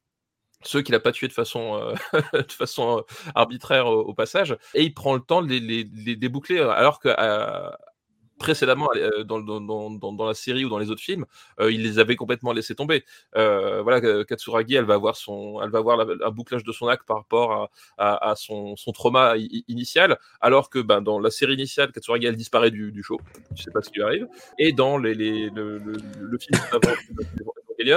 ceux 0.65 0.83
qu'il 0.83 0.93
n'a 0.93 1.01
pas 1.01 1.13
tués 1.13 1.29
de 1.29 1.33
façon, 1.33 1.95
euh, 2.15 2.21
euh, 2.35 3.03
arbitraire 3.35 3.87
au, 3.87 4.15
passage, 4.15 4.57
et 4.75 4.83
il 4.83 4.95
prend 4.95 5.15
le 5.15 5.21
temps 5.21 5.43
de 5.43 5.49
les, 5.49 5.85
déboucler, 6.17 6.59
euh, 6.59 6.71
alors 6.71 7.01
que 7.01 7.09
précédemment, 8.39 8.89
dans, 9.25 10.27
la 10.27 10.35
série 10.35 10.65
ou 10.65 10.69
dans 10.69 10.79
les 10.79 10.91
autres 10.91 11.01
films, 11.01 11.27
euh, 11.61 11.71
il 11.71 11.85
les 11.85 12.01
avait 12.01 12.17
complètement 12.17 12.53
laissés 12.53 12.75
tomber. 12.75 13.05
Voilà, 13.35 14.01
Katsuragi, 14.25 14.75
elle 14.75 14.85
va 14.85 14.95
avoir, 14.95 15.17
son, 15.17 15.61
elle 15.63 15.71
va 15.71 15.79
avoir 15.79 16.01
un 16.01 16.31
bouclage 16.31 16.65
de 16.65 16.73
son 16.73 16.89
acte 16.89 17.07
par 17.07 17.19
rapport 17.19 17.71
à, 17.99 18.35
son, 18.37 18.75
son 18.75 18.91
trauma 18.91 19.35
initial, 19.69 20.19
alors 20.41 20.71
que 20.71 20.81
ben, 20.81 21.03
dans 21.03 21.21
la 21.21 21.31
série 21.31 21.55
initiale, 21.55 21.93
Katsuragi, 21.93 22.27
elle 22.27 22.37
disparaît 22.37 22.73
du, 22.73 22.91
du 22.91 23.03
show, 23.05 23.21
tu 23.55 23.63
sais 23.63 23.71
pas 23.71 23.81
ce 23.81 23.91
qui 23.91 23.97
lui 23.97 24.03
arrive, 24.03 24.27
et 24.59 24.73
dans 24.73 24.99
les, 24.99 25.15
les, 25.15 25.49
le, 25.51 25.79
le, 25.79 25.93
le 26.21 26.39
film 26.39 26.61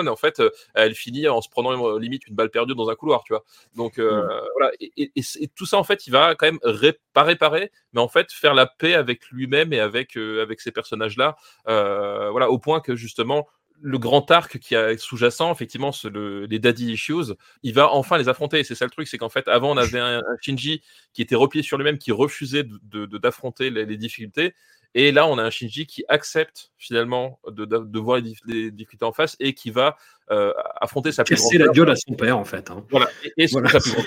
en 0.08 0.16
fait, 0.16 0.40
euh, 0.40 0.50
elle 0.74 0.96
finit 0.96 1.28
en 1.28 1.42
se 1.42 1.50
prenant 1.50 1.72
euh, 1.88 2.00
limite 2.00 2.28
une 2.28 2.36
balle 2.36 2.50
perdue 2.50 2.76
dans 2.76 2.90
un 2.90 2.96
couloir, 2.96 3.24
tu 3.24 3.34
vois. 3.34 3.44
Donc 3.76 4.00
euh, 4.00 4.22
voilà, 4.58 4.72
et, 4.80 4.92
et- 4.98 5.12
et 5.16 5.22
c'est- 5.22 5.44
et 5.44 5.48
tout 5.48 5.66
ça 5.66 5.78
en 5.78 5.84
fait, 5.84 6.08
il 6.08 6.12
va 6.12 6.36
quand 6.36 6.46
même 6.48 6.60
ré- 6.64 7.00
pas 7.14 7.24
réparer, 7.24 7.72
mais 7.94 8.02
en 8.02 8.08
fait 8.08 8.32
faire 8.32 8.54
la 8.54 8.66
paix 8.68 8.94
avec 8.96 9.28
lui-même 9.32 9.74
et 9.74 9.80
avec 9.80 10.18
avec 10.18 10.62
ces 10.62 10.72
personnages-là. 10.72 11.36
Voilà, 11.66 12.50
au 12.50 12.60
point 12.60 12.80
que 12.82 12.96
justement 12.96 13.48
le 13.82 13.98
grand 14.00 14.32
arc 14.32 14.58
qui 14.60 14.74
a 14.76 14.98
sous-jacent, 14.98 15.52
effectivement, 15.52 15.92
le- 16.06 16.46
les 16.46 16.60
daddy 16.60 16.94
issues, 16.94 17.34
il 17.62 17.74
va 17.74 17.92
enfin 17.92 18.18
les 18.18 18.30
affronter. 18.30 18.64
C'est 18.64 18.74
ça 18.74 18.86
le 18.86 18.92
truc, 18.92 19.08
c'est 19.08 19.18
qu'en 19.18 19.30
fait, 19.30 19.48
avant, 19.50 19.72
on 19.72 19.78
avait 19.78 20.00
un, 20.00 20.20
un 20.20 20.38
Shinji 20.42 20.82
qui 21.14 21.22
était 21.22 21.36
replié 21.36 21.62
sur 21.62 21.78
lui-même, 21.78 21.98
qui 21.98 22.12
refusait 22.14 22.64
de- 22.64 22.80
de- 22.84 23.06
de- 23.06 23.18
d'affronter 23.18 23.70
les, 23.70 23.86
les 23.86 23.98
difficultés. 23.98 24.56
Et 24.98 25.12
là, 25.12 25.28
on 25.28 25.38
a 25.38 25.44
un 25.44 25.50
Shinji 25.50 25.86
qui 25.86 26.04
accepte 26.08 26.72
finalement 26.78 27.40
de, 27.52 27.66
de, 27.66 27.78
de 27.80 28.00
voir 28.00 28.18
les, 28.20 28.34
les 28.48 28.72
difficultés 28.72 29.06
en 29.06 29.12
face 29.12 29.36
et 29.42 29.54
qui 29.54 29.70
va 29.70 29.98
euh, 30.32 30.54
affronter 30.80 31.12
sa 31.12 31.24
plus 31.26 31.36
Casser 31.36 31.58
grande 31.58 31.68
la 31.68 31.74
gueule 31.74 31.90
à 31.92 31.96
son 31.98 32.14
père, 32.14 32.38
en 32.38 32.46
fait. 32.46 32.72
hein. 32.72 32.84
Voilà. 32.90 33.10
Et, 33.24 33.44
et 33.44 33.48
Voilà. 33.52 33.70
sa 33.70 33.80
plus 33.82 33.92
grande 33.92 34.06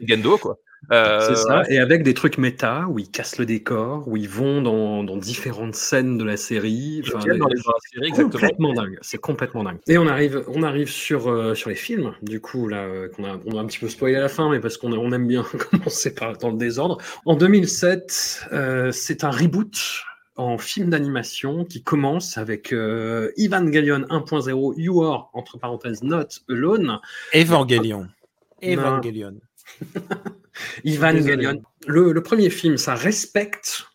Gendo, 0.00 0.38
quoi. 0.38 0.58
Euh, 0.92 1.28
C'est 1.28 1.36
ça, 1.36 1.62
et 1.68 1.78
avec 1.78 2.02
des 2.02 2.14
trucs 2.14 2.38
méta, 2.38 2.86
où 2.88 2.98
ils 2.98 3.10
cassent 3.10 3.36
le 3.36 3.44
décor, 3.44 4.08
où 4.08 4.16
ils 4.16 4.30
vont 4.30 4.62
dans, 4.62 5.04
dans 5.04 5.18
différentes 5.18 5.74
scènes 5.74 6.16
de 6.16 6.24
la 6.24 6.38
série. 6.38 7.02
Enfin, 7.06 7.20
les 7.28 7.38
série, 7.92 8.10
complètement 8.10 8.72
dingue, 8.72 8.98
c'est 9.02 9.18
complètement 9.18 9.62
dingue. 9.62 9.78
Et 9.88 9.98
on 9.98 10.06
arrive, 10.06 10.42
on 10.48 10.62
arrive 10.62 10.88
sur, 10.88 11.28
euh, 11.28 11.54
sur 11.54 11.68
les 11.68 11.76
films, 11.76 12.14
du 12.22 12.40
coup, 12.40 12.66
là, 12.66 13.08
qu'on 13.14 13.24
a, 13.24 13.38
on 13.44 13.58
a 13.58 13.60
un 13.60 13.66
petit 13.66 13.78
peu 13.78 13.90
spoilé 13.90 14.16
à 14.16 14.20
la 14.20 14.30
fin, 14.30 14.50
mais 14.50 14.58
parce 14.58 14.78
qu'on 14.78 14.90
on 14.94 15.12
aime 15.12 15.26
bien 15.26 15.44
commencer 15.70 16.14
par, 16.14 16.38
dans 16.38 16.50
le 16.50 16.56
désordre. 16.56 16.96
En 17.26 17.36
2007, 17.36 18.46
euh, 18.52 18.90
c'est 18.90 19.22
un 19.22 19.30
reboot 19.30 19.76
en 20.36 20.58
film 20.58 20.90
d'animation 20.90 21.64
qui 21.64 21.82
commence 21.82 22.38
avec 22.38 22.72
euh, 22.72 23.30
Evangelion 23.38 24.00
1.0, 24.08 24.74
You 24.78 25.02
Are, 25.02 25.30
entre 25.34 25.58
parenthèses, 25.58 26.02
Not 26.02 26.28
Alone. 26.48 26.98
Evangelion. 27.34 28.00
Non. 28.00 28.08
Evangelion. 28.62 29.40
Evangelion. 30.84 31.62
Le, 31.86 32.12
le 32.12 32.22
premier 32.22 32.50
film, 32.50 32.76
ça 32.76 32.94
respecte 32.94 33.89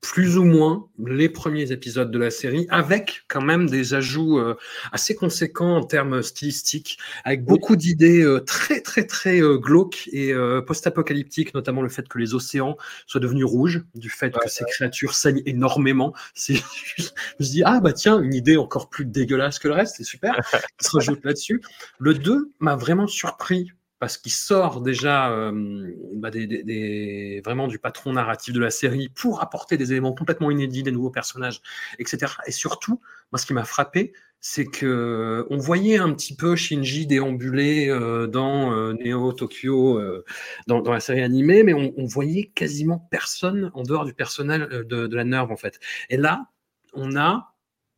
plus 0.00 0.38
ou 0.38 0.44
moins 0.44 0.88
les 1.04 1.28
premiers 1.28 1.72
épisodes 1.72 2.10
de 2.10 2.18
la 2.18 2.30
série, 2.30 2.66
avec 2.70 3.24
quand 3.28 3.42
même 3.42 3.68
des 3.68 3.92
ajouts 3.94 4.38
euh, 4.38 4.56
assez 4.92 5.14
conséquents 5.14 5.76
en 5.76 5.84
termes 5.84 6.22
stylistiques, 6.22 6.98
avec 7.24 7.44
beaucoup 7.44 7.76
d'idées 7.76 8.22
euh, 8.22 8.40
très 8.40 8.80
très 8.80 9.06
très 9.06 9.42
euh, 9.42 9.58
glauques 9.58 10.08
et 10.12 10.32
euh, 10.32 10.62
post-apocalyptiques, 10.62 11.54
notamment 11.54 11.82
le 11.82 11.90
fait 11.90 12.08
que 12.08 12.18
les 12.18 12.34
océans 12.34 12.76
soient 13.06 13.20
devenus 13.20 13.44
rouges, 13.44 13.84
du 13.94 14.08
fait 14.08 14.32
que 14.32 14.48
ces 14.48 14.64
créatures 14.64 15.14
saignent 15.14 15.42
énormément. 15.44 16.14
Je 16.34 16.54
me 16.54 17.44
dis 17.44 17.62
ah 17.64 17.80
bah 17.80 17.92
tiens 17.92 18.20
une 18.20 18.34
idée 18.34 18.56
encore 18.56 18.88
plus 18.88 19.04
dégueulasse 19.04 19.58
que 19.58 19.68
le 19.68 19.74
reste, 19.74 19.96
c'est 19.98 20.04
super, 20.04 20.34
qui 20.78 20.86
se 20.86 20.96
rajoute 20.96 21.24
là-dessus. 21.24 21.60
Le 21.98 22.14
2 22.14 22.52
m'a 22.58 22.76
vraiment 22.76 23.06
surpris 23.06 23.72
parce 24.00 24.18
qu'il 24.18 24.32
sort 24.32 24.80
déjà 24.82 25.30
euh, 25.30 25.92
bah, 26.14 26.30
des, 26.30 26.48
des- 26.48 26.64
des- 26.64 27.42
vraiment 27.44 27.68
du 27.68 27.78
patron 27.78 28.14
narratif 28.14 28.54
de 28.54 28.60
la 28.60 28.70
série 28.70 29.08
pour 29.10 29.42
apporter 29.42 29.76
des 29.76 29.92
éléments 29.92 30.14
complètement 30.14 30.50
inédits, 30.50 30.82
des 30.82 30.92
nouveaux 30.92 31.10
personnages, 31.10 31.60
etc. 32.00 32.40
Et 32.46 32.52
surtout, 32.52 33.00
moi, 33.32 33.38
ce 33.38 33.46
qui 33.46 33.54
m'a 33.54 33.64
frappé, 33.64 34.12
c'est 34.42 34.64
que 34.64 35.46
on 35.50 35.58
voyait 35.58 35.98
un 35.98 36.12
petit 36.14 36.34
peu 36.34 36.56
Shinji 36.56 37.06
déambuler 37.06 37.88
euh, 37.90 38.26
dans 38.26 38.72
euh, 38.72 38.94
Neo 38.94 39.32
Tokyo, 39.34 39.98
euh, 39.98 40.24
dans, 40.66 40.80
dans 40.80 40.92
la 40.92 41.00
série 41.00 41.22
animée, 41.22 41.62
mais 41.62 41.74
on, 41.74 41.92
on 41.98 42.06
voyait 42.06 42.46
quasiment 42.54 42.98
personne 43.10 43.70
en 43.74 43.82
dehors 43.82 44.04
du 44.06 44.14
personnel 44.14 44.62
euh, 44.72 44.84
de, 44.84 45.06
de 45.06 45.16
la 45.16 45.24
Nerve, 45.24 45.52
en 45.52 45.56
fait. 45.56 45.78
Et 46.08 46.16
là, 46.16 46.46
on 46.94 47.16
a 47.16 47.49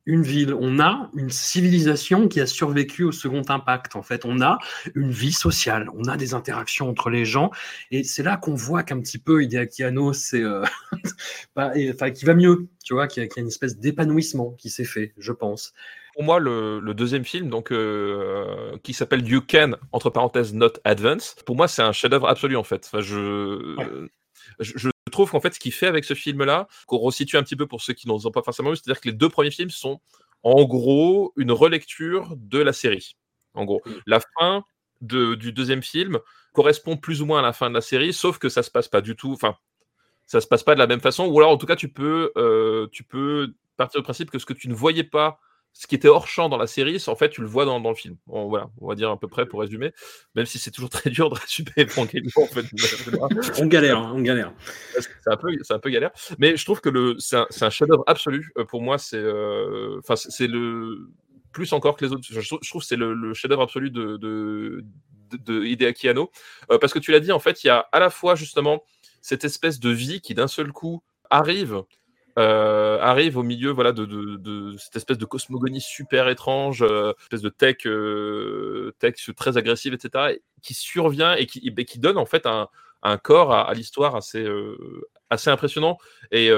une 0.07 0.23
ville, 0.23 0.55
on 0.55 0.81
a 0.81 1.11
une 1.15 1.31
civilisation 1.31 2.29
qui 2.29 2.41
a 2.41 2.47
survécu 2.47 3.05
au 3.05 3.13
second 3.13 3.43
impact. 3.49 3.97
En 3.97 4.03
fait, 4.03 4.25
on 4.25 4.41
a 4.41 4.59
une 4.95 5.11
vie 5.11 5.33
sociale, 5.33 5.89
on 5.95 6.05
a 6.05 6.17
des 6.17 6.35
interactions 6.35 6.89
entre 6.89 7.11
les 7.11 7.25
gens, 7.25 7.51
et 7.91 8.05
c'est 8.05 8.23
là 8.23 8.37
qu'on 8.37 8.55
voit 8.55 8.83
qu'un 8.83 9.01
petit 9.01 9.19
peu 9.19 9.43
Hideaki 9.43 9.85
Anno, 9.85 10.13
c'est, 10.13 10.43
euh, 10.43 10.65
bah, 11.57 11.73
enfin, 11.93 12.11
qui 12.11 12.25
va 12.25 12.35
mieux, 12.35 12.69
tu 12.85 12.95
vois, 12.95 13.07
qu'il 13.07 13.23
y, 13.23 13.27
y 13.27 13.29
a 13.29 13.41
une 13.41 13.49
espèce 13.49 13.79
d'épanouissement 13.79 14.53
qui 14.53 14.71
s'est 14.71 14.85
fait, 14.85 15.15
je 15.19 15.33
pense. 15.33 15.73
Pour 16.15 16.25
moi, 16.25 16.39
le, 16.41 16.79
le 16.81 16.93
deuxième 16.95 17.25
film, 17.25 17.49
donc 17.49 17.73
euh, 17.73 18.77
qui 18.83 18.93
s'appelle 18.93 19.27
You 19.27 19.41
Can 19.41 19.73
entre 19.93 20.11
parenthèses 20.11 20.53
Not 20.53 20.75
Advance, 20.85 21.37
pour 21.47 21.57
moi, 21.57 21.69
c'est 21.69 21.83
un 21.83 21.93
chef-d'œuvre 21.93 22.29
absolu 22.29 22.57
en 22.57 22.65
fait. 22.65 22.85
Enfin, 22.85 23.01
je, 23.01 23.79
je, 24.61 24.73
je 24.77 24.92
trouve 25.13 25.31
qu'en 25.31 25.41
fait, 25.41 25.55
ce 25.55 25.61
qu'il 25.61 25.73
fait 25.73 25.87
avec 25.87 26.05
ce 26.05 26.15
film-là, 26.15 26.69
qu'on 26.87 26.99
resitue 26.99 27.37
un 27.37 27.43
petit 27.45 27.57
peu 27.57 27.67
pour 27.67 27.81
ceux 27.83 27.93
qui 27.95 28.09
n'ont 28.09 28.19
pas 28.33 28.43
forcément 28.43 28.71
vu, 28.71 28.77
c'est-à-dire 28.77 29.01
que 29.01 29.09
les 29.09 29.15
deux 29.15 29.29
premiers 29.29 29.51
films 29.53 29.71
sont 29.71 30.01
en 30.43 30.65
gros 30.65 31.33
une 31.37 31.53
relecture 31.53 32.35
de 32.37 32.59
la 32.59 32.73
série. 32.73 33.17
En 33.55 33.65
gros, 33.65 33.83
la 34.07 34.21
fin 34.39 34.65
de- 35.01 35.35
du 35.35 35.53
deuxième 35.53 35.83
film 35.83 36.19
correspond 36.53 36.97
plus 36.97 37.23
ou 37.23 37.27
moins 37.27 37.39
à 37.41 37.43
la 37.43 37.53
fin 37.53 37.69
de 37.71 37.75
la 37.75 37.81
série, 37.81 38.13
sauf 38.13 38.39
que 38.39 38.49
ça 38.49 38.63
se 38.63 38.71
passe 38.71 38.89
pas 38.89 39.01
du 39.01 39.17
tout. 39.17 39.33
Enfin, 39.33 39.57
ça 40.27 40.41
se 40.41 40.47
passe 40.47 40.63
pas 40.63 40.75
de 40.75 40.79
la 40.81 40.87
même 40.87 41.01
façon. 41.01 41.27
Ou 41.27 41.39
alors, 41.39 41.51
en 41.53 41.59
tout 41.59 41.67
cas, 41.67 41.77
tu 41.77 41.89
peux, 41.89 42.33
euh, 42.37 42.89
tu 42.93 43.05
peux 43.05 43.55
partir 43.77 44.01
du 44.01 44.05
principe 44.05 44.31
que 44.31 44.39
ce 44.39 44.47
que 44.47 44.53
tu 44.55 44.69
ne 44.69 44.75
voyais 44.75 45.05
pas, 45.05 45.39
ce 45.75 45.87
qui 45.87 45.95
était 45.95 46.09
hors 46.09 46.27
champ 46.29 46.49
dans 46.49 46.59
la 46.59 46.67
série, 46.67 47.01
c'est- 47.01 47.11
en 47.11 47.17
fait, 47.17 47.31
tu 47.31 47.41
le 47.41 47.47
vois 47.47 47.65
dans, 47.65 47.81
dans 47.81 47.89
le 47.91 47.95
film. 47.97 48.17
Bon, 48.27 48.49
voilà, 48.49 48.69
on 48.81 48.89
va 48.89 48.95
dire 48.95 49.11
à 49.11 49.19
peu 49.19 49.27
près 49.29 49.47
pour 49.47 49.61
résumer, 49.61 49.93
même 50.35 50.47
si 50.47 50.59
c'est 50.59 50.71
toujours 50.71 50.91
très 50.91 51.11
dur 51.11 51.31
de 51.31 51.35
résumer 51.39 51.87
en 51.97 52.07
fait. 52.07 52.23
On 53.59 53.67
galère, 53.67 53.99
hein, 53.99 54.13
on 54.15 54.21
galère. 54.23 54.53
C'est 54.99 55.09
un, 55.33 55.37
peu, 55.37 55.49
c'est 55.63 55.73
un 55.75 55.79
peu 55.79 55.91
galère. 55.91 56.11
Mais 56.39 56.57
je 56.57 56.65
trouve 56.65 56.81
que 56.81 56.89
le, 56.89 57.17
c'est 57.19 57.37
un, 57.37 57.71
chef-d'œuvre 57.71 58.05
absolu. 58.07 58.53
Euh, 58.59 58.65
Pour 58.65 58.83
moi, 58.83 58.99
c'est, 58.99 59.17
euh, 59.17 59.99
enfin, 60.01 60.17
c'est- 60.17 60.31
c'est 60.31 60.47
le 60.47 61.09
plus 61.53 61.73
encore 61.73 61.97
que 61.97 62.05
les 62.05 62.13
autres. 62.13 62.25
Je, 62.29 62.41
je 62.41 62.49
trouve 62.69 62.81
que 62.83 62.87
c'est 62.87 62.97
le, 62.97 63.15
le 63.15 63.35
chef-d'œuvre 63.35 63.63
absolu 63.63 63.91
de, 63.91 64.17
de, 64.17 64.85
de, 65.31 65.37
de 65.39 65.65
Hideaki 65.65 66.09
Anno. 66.09 66.31
Euh, 66.71 66.79
parce 66.79 66.93
que 66.93 66.99
tu 66.99 67.13
l'as 67.13 67.21
dit, 67.21 67.33
en 67.33 67.39
fait, 67.41 67.65
il 67.65 67.67
y 67.67 67.71
a 67.71 67.81
à 67.93 67.99
la 68.01 68.11
fois 68.11 68.35
justement 68.35 68.83
cette 69.21 69.45
espèce 69.45 69.79
de 69.81 69.91
vie 69.91 70.21
qui 70.21 70.35
d'un 70.35 70.49
seul 70.49 70.73
coup 70.73 71.03
arrive. 71.31 71.83
Euh, 72.39 72.99
arrive 73.01 73.37
au 73.39 73.43
milieu 73.43 73.71
voilà 73.71 73.93
de, 73.93 74.05
de, 74.07 74.37
de 74.37 74.77
cette 74.79 74.97
espèce 74.97 75.19
de 75.19 75.25
cosmogonie 75.27 75.81
super 75.81 76.29
étrange, 76.29 76.83
euh, 76.83 77.13
espèce 77.23 77.43
de 77.43 77.49
tech, 77.51 77.87
euh, 77.87 78.93
tech 78.99 79.15
très 79.37 79.57
agressive, 79.59 79.95
etc., 79.95 80.33
et 80.33 80.43
qui 80.63 80.75
survient 80.75 81.35
et 81.35 81.47
qui, 81.47 81.73
et 81.77 81.85
qui 81.85 81.99
donne 81.99 82.17
en 82.19 82.27
fait 82.27 82.47
un, 82.47 82.69
un 83.03 83.19
corps 83.19 83.53
à, 83.53 83.69
à 83.69 83.75
l'histoire 83.75 84.17
assez, 84.17 84.43
euh, 84.43 84.77
assez 85.31 85.51
impressionnant 85.51 85.99
et 86.31 86.51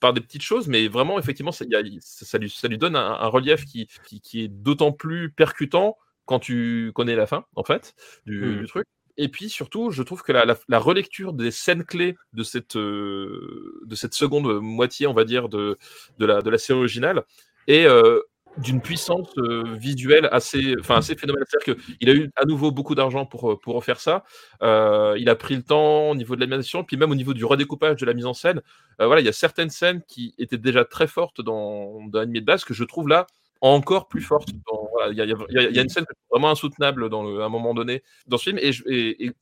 par 0.00 0.12
des 0.12 0.20
petites 0.20 0.42
choses, 0.42 0.66
mais 0.66 0.88
vraiment, 0.88 1.18
effectivement, 1.18 1.52
ça, 1.52 1.64
il 1.64 1.70
y 1.70 1.76
a- 1.76 2.00
ça, 2.00 2.26
ça 2.26 2.38
lui, 2.38 2.50
ça 2.50 2.66
lui 2.66 2.76
donne 2.78 2.96
un, 2.96 3.12
un 3.12 3.26
relief 3.28 3.64
qui, 3.64 3.86
qui, 4.04 4.20
qui 4.20 4.42
est 4.44 4.48
d'autant 4.48 4.90
plus 4.90 5.30
percutant 5.30 5.96
quand 6.24 6.40
tu 6.40 6.90
connais 6.94 7.14
la 7.14 7.26
fin, 7.26 7.44
en 7.54 7.62
fait, 7.64 7.94
du, 8.26 8.40
Mm. 8.40 8.58
du 8.60 8.66
truc. 8.66 8.86
Et 9.16 9.28
puis 9.28 9.48
surtout, 9.50 9.90
je 9.90 10.02
trouve 10.02 10.22
que 10.22 10.32
la, 10.32 10.78
relecture 10.78 11.32
des 11.32 11.50
scènes 11.50 11.84
clés 11.84 12.16
de 12.32 12.42
cette, 12.42 12.76
euh, 12.76 13.80
de 13.84 13.94
cette 13.94 14.14
seconde 14.14 14.60
moitié, 14.60 15.06
on 15.06 15.12
va 15.12 15.24
dire, 15.24 15.48
de, 15.48 15.78
de, 16.18 16.26
la, 16.26 16.40
de 16.40 16.48
la 16.48 16.58
série 16.58 16.78
originale 16.78 17.22
est 17.66 17.84
euh, 17.84 18.20
d'une 18.56 18.80
puissance 18.80 19.28
euh, 19.38 19.64
visuelle 19.76 20.28
assez, 20.32 20.74
assez 20.88 21.14
phénoménale. 21.14 21.46
C'est-à-dire 21.48 21.84
qu'il 21.98 22.08
a 22.08 22.14
eu 22.14 22.30
à 22.36 22.46
nouveau 22.46 22.70
beaucoup 22.70 22.94
d'argent 22.94 23.26
pour, 23.26 23.60
pour 23.60 23.74
refaire 23.74 24.00
ça. 24.00 24.24
Il 24.62 25.28
a 25.28 25.34
pris 25.36 25.56
le 25.56 25.62
temps 25.62 26.10
au 26.10 26.14
niveau 26.14 26.34
de 26.34 26.40
l'animation, 26.40 26.82
puis 26.82 26.96
même 26.96 27.10
au 27.10 27.14
niveau 27.14 27.34
du 27.34 27.44
redécoupage 27.44 28.00
de 28.00 28.06
la 28.06 28.14
mise 28.14 28.26
en 28.26 28.34
scène. 28.34 28.62
Voilà, 28.98 29.20
il 29.20 29.24
y 29.26 29.28
a 29.28 29.32
certaines 29.32 29.70
scènes 29.70 30.02
qui 30.08 30.34
étaient 30.38 30.58
déjà 30.58 30.84
très 30.86 31.06
fortes 31.06 31.42
dans, 31.42 32.06
dans 32.08 32.20
l'animé 32.20 32.40
de 32.40 32.46
base 32.46 32.64
que 32.64 32.74
je 32.74 32.84
trouve 32.84 33.08
là 33.08 33.26
encore 33.62 34.08
plus 34.08 34.26
voilà, 34.28 35.12
Il 35.12 35.16
y, 35.16 35.78
a, 35.78 35.82
une 35.82 35.88
scène 35.88 36.04
vraiment 36.30 36.50
insoutenable 36.50 37.08
dans 37.08 37.22
le, 37.22 37.42
à 37.42 37.46
un 37.46 37.48
moment 37.48 37.74
donné 37.74 38.02
dans 38.26 38.36
ce 38.36 38.50
film. 38.50 38.58
Et, 38.60 39.32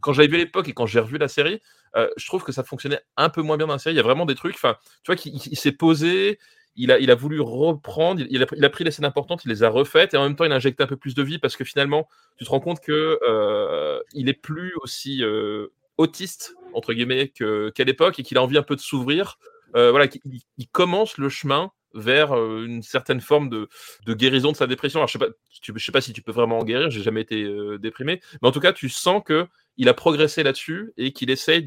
quand 0.00 0.12
j'avais 0.12 0.28
vu 0.28 0.36
à 0.36 0.38
l'époque 0.38 0.68
et 0.68 0.72
quand 0.72 0.86
j'ai 0.86 1.00
revu 1.00 1.18
la 1.18 1.26
série, 1.26 1.60
euh, 1.96 2.08
je 2.16 2.26
trouve 2.26 2.44
que 2.44 2.52
ça 2.52 2.62
fonctionnait 2.62 3.00
un 3.16 3.30
peu 3.30 3.42
moins 3.42 3.56
bien 3.56 3.66
dans 3.66 3.72
la 3.72 3.78
série. 3.80 3.94
Il 3.94 3.98
y 3.98 4.00
a 4.00 4.04
vraiment 4.04 4.26
des 4.26 4.36
trucs, 4.36 4.54
enfin, 4.54 4.76
tu 5.02 5.08
vois, 5.08 5.16
qu'il 5.16 5.34
il- 5.34 5.48
il 5.50 5.58
s'est 5.58 5.72
posé, 5.72 6.38
il 6.76 6.92
a, 6.92 7.14
voulu 7.16 7.40
reprendre, 7.40 8.22
il, 8.30 8.64
a, 8.64 8.70
pris 8.70 8.84
les 8.84 8.92
scènes 8.92 9.04
importantes, 9.04 9.44
il 9.44 9.48
les 9.48 9.64
a 9.64 9.68
refaites, 9.68 10.14
et 10.14 10.16
en 10.16 10.22
même 10.22 10.36
temps, 10.36 10.44
il 10.44 10.52
a 10.52 10.54
injecté 10.54 10.84
un 10.84 10.86
peu 10.86 10.96
plus 10.96 11.14
de 11.14 11.22
vie 11.22 11.38
parce 11.38 11.56
que 11.56 11.64
finalement, 11.64 12.08
tu 12.36 12.44
te 12.44 12.50
rends 12.50 12.60
compte 12.60 12.80
que 12.80 13.18
euh, 13.28 13.98
il 14.12 14.28
est 14.28 14.40
plus 14.40 14.72
aussi 14.82 15.24
euh, 15.24 15.66
autiste 15.96 16.54
entre 16.74 16.92
guillemets 16.92 17.28
qu'à 17.30 17.84
l'époque 17.84 18.20
et 18.20 18.22
qu'il 18.22 18.38
a 18.38 18.42
envie 18.42 18.58
un 18.58 18.62
peu 18.62 18.76
de 18.76 18.80
s'ouvrir. 18.80 19.38
Euh, 19.74 19.90
voilà, 19.90 20.06
il 20.56 20.68
commence 20.68 21.18
le 21.18 21.28
chemin 21.28 21.72
vers 21.94 22.36
euh, 22.36 22.64
une 22.64 22.82
certaine 22.82 23.20
forme 23.20 23.48
de, 23.48 23.68
de 24.06 24.14
guérison 24.14 24.52
de 24.52 24.56
sa 24.56 24.66
dépression. 24.66 25.00
Alors, 25.00 25.08
je 25.08 25.12
sais 25.12 25.18
pas, 25.18 25.28
tu- 25.62 25.72
je 25.74 25.84
sais 25.84 25.92
pas 25.92 26.00
si 26.00 26.12
tu 26.12 26.22
peux 26.22 26.32
vraiment 26.32 26.58
en 26.58 26.64
guérir, 26.64 26.90
j'ai 26.90 27.02
jamais 27.02 27.20
été 27.22 27.42
euh, 27.44 27.78
déprimé, 27.78 28.20
mais 28.42 28.48
en 28.48 28.52
tout 28.52 28.60
cas, 28.60 28.72
tu 28.72 28.88
sens 28.88 29.22
que 29.24 29.46
il 29.76 29.88
a 29.88 29.94
progressé 29.94 30.42
là-dessus 30.42 30.92
et 30.96 31.12
qu'il 31.12 31.30
essaye 31.30 31.64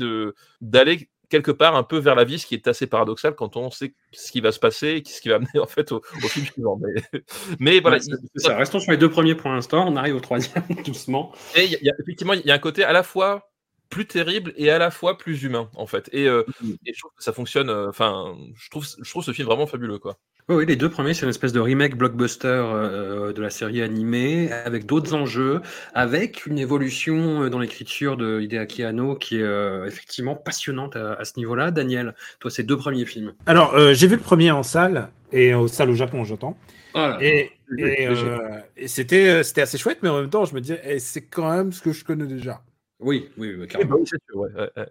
d'aller 0.60 1.10
quelque 1.30 1.52
part 1.52 1.78
un 1.78 1.84
peu 1.84 1.98
vers 1.98 2.14
la 2.16 2.26
vie, 2.26 2.38
ce 2.40 2.46
qui 2.46 2.56
est 2.56 2.68
assez 2.68 2.88
paradoxal 2.88 3.36
quand 3.36 3.56
on 3.56 3.72
sait 3.72 3.94
ce 4.12 4.34
qui 4.34 4.42
va 4.42 4.52
se 4.52 4.60
passer 4.60 5.02
et 5.06 5.10
ce 5.10 5.22
qui 5.22 5.30
va 5.30 5.36
amener 5.36 5.60
en 5.62 5.66
fait 5.66 5.94
au, 5.94 6.02
au 6.24 6.28
film 6.28 6.46
suivant. 6.46 6.78
Mais, 6.82 7.22
mais 7.60 7.80
voilà, 7.80 7.98
Ouais, 7.98 8.18
ça. 8.36 8.58
Restons 8.58 8.80
sur 8.82 8.92
les 8.92 8.98
deux 8.98 9.10
premiers 9.10 9.36
pour 9.36 9.50
l'instant. 9.50 9.88
On 9.88 9.96
arrive 9.96 10.18
au 10.18 10.20
troisième 10.20 10.64
doucement. 10.86 11.32
et 11.56 11.62
a- 11.62 11.64
y 11.64 11.90
a- 11.90 11.94
effectivement, 12.02 12.34
il 12.34 12.46
y 12.46 12.52
a 12.52 12.54
un 12.54 12.60
côté 12.60 12.84
à 12.84 12.92
la 12.92 13.02
fois 13.04 13.50
plus 13.92 14.08
terrible 14.08 14.54
et 14.58 14.72
à 14.72 14.80
la 14.80 14.90
fois 14.90 15.20
plus 15.20 15.44
humain, 15.44 15.70
en 15.76 15.86
fait. 15.86 16.10
Et, 16.14 16.28
euh, 16.28 16.44
et 16.88 16.94
je 16.94 17.00
trouve 17.00 17.12
que 17.16 17.24
ça 17.24 17.34
fonctionne. 17.34 17.70
euh, 17.70 17.90
Enfin, 17.90 18.36
je 18.56 18.70
trouve, 18.72 18.88
je 19.00 19.10
trouve 19.12 19.24
ce 19.24 19.32
film 19.34 19.48
vraiment 19.48 19.68
fabuleux, 19.68 20.00
quoi. 20.00 20.18
Oui, 20.50 20.56
oui, 20.56 20.66
les 20.66 20.76
deux 20.76 20.90
premiers, 20.90 21.14
c'est 21.14 21.24
une 21.24 21.30
espèce 21.30 21.54
de 21.54 21.60
remake 21.60 21.96
blockbuster 21.96 22.48
euh, 22.48 23.32
de 23.32 23.42
la 23.42 23.52
série 23.52 23.84
animée, 23.84 24.52
avec 24.52 24.88
d'autres 24.88 25.14
enjeux, 25.14 25.62
avec 25.94 26.48
une 26.48 26.58
évolution 26.58 27.48
dans 27.48 27.60
l'écriture 27.60 28.18
de 28.18 28.42
Hideaki 28.42 28.84
Anno 28.84 29.16
qui 29.16 29.38
est 29.38 29.44
euh, 29.44 29.86
effectivement 29.86 30.36
passionnante 30.36 30.96
à, 30.96 31.14
à 31.14 31.26
ce 31.26 31.34
niveau-là. 31.38 31.70
Daniel, 31.70 32.16
toi, 32.40 32.50
ces 32.50 32.64
deux 32.64 32.76
premiers 32.78 33.06
films. 33.06 33.34
Alors, 33.46 33.76
euh, 33.76 33.94
j'ai 33.94 34.08
vu 34.08 34.16
le 34.16 34.22
premier 34.22 34.50
en 34.52 34.64
salle, 34.64 35.10
et 35.32 35.54
au 35.54 35.68
salle 35.68 35.92
au 35.92 35.96
Japon, 35.96 36.24
j'entends. 36.24 36.58
Voilà. 36.94 37.24
Et, 37.24 37.52
euh, 37.80 38.60
c'était 38.88 39.44
c'était 39.44 39.62
assez 39.62 39.78
chouette, 39.78 40.00
mais 40.04 40.10
en 40.10 40.20
même 40.20 40.30
temps, 40.30 40.44
je 40.44 40.54
me 40.56 40.60
disais, 40.60 40.82
eh, 40.84 41.00
c'est 41.00 41.22
quand 41.22 41.50
même 41.50 41.72
ce 41.72 41.82
que 41.82 41.94
je 41.94 42.04
connais 42.04 42.26
déjà. 42.28 42.62
Oui, 43.02 43.30
oui, 43.38 43.54
oui, 43.56 43.64
Eh 43.64 43.68
carrément. 43.68 43.96
ben 43.96 44.02
oui, 44.02 44.08
c'est 44.08 44.18
sûr, 44.30 44.38
ouais, 44.40 44.52
ouais, 44.54 44.70
ouais. 44.78 44.88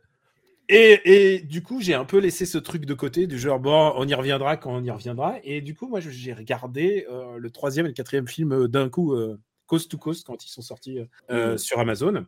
Et, 0.68 1.34
et 1.34 1.40
du 1.40 1.62
coup, 1.62 1.80
j'ai 1.80 1.94
un 1.94 2.04
peu 2.04 2.18
laissé 2.18 2.46
ce 2.46 2.58
truc 2.58 2.86
de 2.86 2.94
côté, 2.94 3.26
du 3.26 3.38
genre, 3.38 3.58
bon, 3.58 3.92
on 3.96 4.06
y 4.06 4.14
reviendra 4.14 4.56
quand 4.56 4.72
on 4.72 4.84
y 4.84 4.90
reviendra. 4.90 5.38
Et 5.42 5.60
du 5.62 5.74
coup, 5.74 5.88
moi, 5.88 6.00
je- 6.00 6.10
j'ai 6.10 6.32
regardé 6.32 7.06
euh, 7.10 7.38
le 7.38 7.50
troisième 7.50 7.86
et 7.86 7.88
le 7.88 7.94
quatrième 7.94 8.28
film 8.28 8.52
euh, 8.52 8.68
d'un 8.68 8.88
coup, 8.88 9.14
euh, 9.14 9.40
Coast 9.66 9.90
to 9.90 9.98
Coast, 9.98 10.24
quand 10.26 10.44
ils 10.44 10.48
sont 10.48 10.62
sortis 10.62 11.00
euh, 11.30 11.52
Mhm. 11.52 11.58
sur 11.58 11.78
Amazon. 11.80 12.24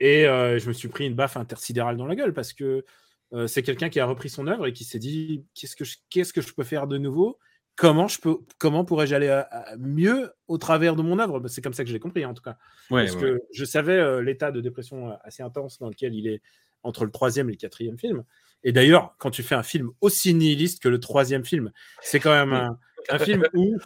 Et 0.00 0.26
euh, 0.26 0.58
je 0.58 0.68
me 0.68 0.72
suis 0.74 0.88
pris 0.88 1.06
une 1.06 1.14
baffe 1.14 1.36
intersidérale 1.36 1.96
dans 1.96 2.06
la 2.06 2.16
gueule 2.16 2.34
parce 2.34 2.52
que 2.52 2.84
euh, 3.32 3.46
c'est 3.46 3.62
quelqu'un 3.62 3.88
qui 3.90 4.00
a 4.00 4.06
repris 4.06 4.28
son 4.30 4.46
œuvre 4.46 4.66
et 4.66 4.72
qui 4.72 4.84
s'est 4.84 4.98
dit 4.98 5.44
qu'est-ce 5.54 5.76
que 5.76 5.84
je, 5.84 5.96
qu'est-ce 6.10 6.32
que 6.32 6.40
je 6.42 6.52
peux 6.54 6.64
faire 6.64 6.86
de 6.86 6.98
nouveau? 6.98 7.38
Comment 7.76 8.08
je 8.08 8.20
peux, 8.20 8.36
comment 8.58 8.84
pourrais-je 8.84 9.14
aller 9.14 9.28
à- 9.28 9.40
à 9.40 9.76
mieux 9.78 10.32
au 10.48 10.58
travers 10.58 10.96
de 10.96 11.02
mon 11.02 11.18
œuvre? 11.18 11.40
Bah, 11.40 11.48
C'est 11.48 11.62
comme 11.62 11.72
ça 11.72 11.82
que 11.82 11.88
je 11.88 11.94
l'ai 11.94 12.00
compris, 12.00 12.24
en 12.26 12.34
tout 12.34 12.42
cas. 12.42 12.58
Ouais, 12.90 13.04
Parce 13.06 13.16
ouais. 13.16 13.22
que 13.22 13.38
je 13.52 13.64
savais 13.64 13.98
euh, 13.98 14.20
l'état 14.22 14.50
de 14.52 14.60
dépression 14.60 15.10
euh, 15.10 15.14
assez 15.22 15.42
intense 15.42 15.78
dans 15.78 15.88
lequel 15.88 16.14
il 16.14 16.26
est 16.26 16.42
entre 16.82 17.04
le 17.04 17.10
troisième 17.10 17.48
et 17.48 17.52
le 17.52 17.58
quatrième 17.58 17.98
film. 17.98 18.24
Et 18.64 18.72
d'ailleurs, 18.72 19.14
quand 19.18 19.30
tu 19.30 19.42
fais 19.42 19.54
un 19.54 19.62
film 19.62 19.90
aussi 20.02 20.34
nihiliste 20.34 20.82
que 20.82 20.88
le 20.90 21.00
troisième 21.00 21.44
film, 21.44 21.72
c'est 22.02 22.20
quand 22.20 22.32
même 22.32 22.52
un, 22.52 22.78
un 23.08 23.18
film 23.18 23.46
où 23.54 23.76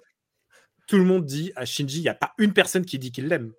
tout 0.89 0.97
le 0.99 1.05
monde 1.05 1.24
dit 1.24 1.53
à 1.55 1.64
Shinji, 1.64 1.99
il 1.99 2.03
n'y 2.03 2.09
a 2.09 2.14
pas 2.14 2.35
une 2.39 2.53
personne 2.53 2.85
qui 2.85 2.99
dit 2.99 3.12
qu'il 3.12 3.28
l'aime. 3.28 3.53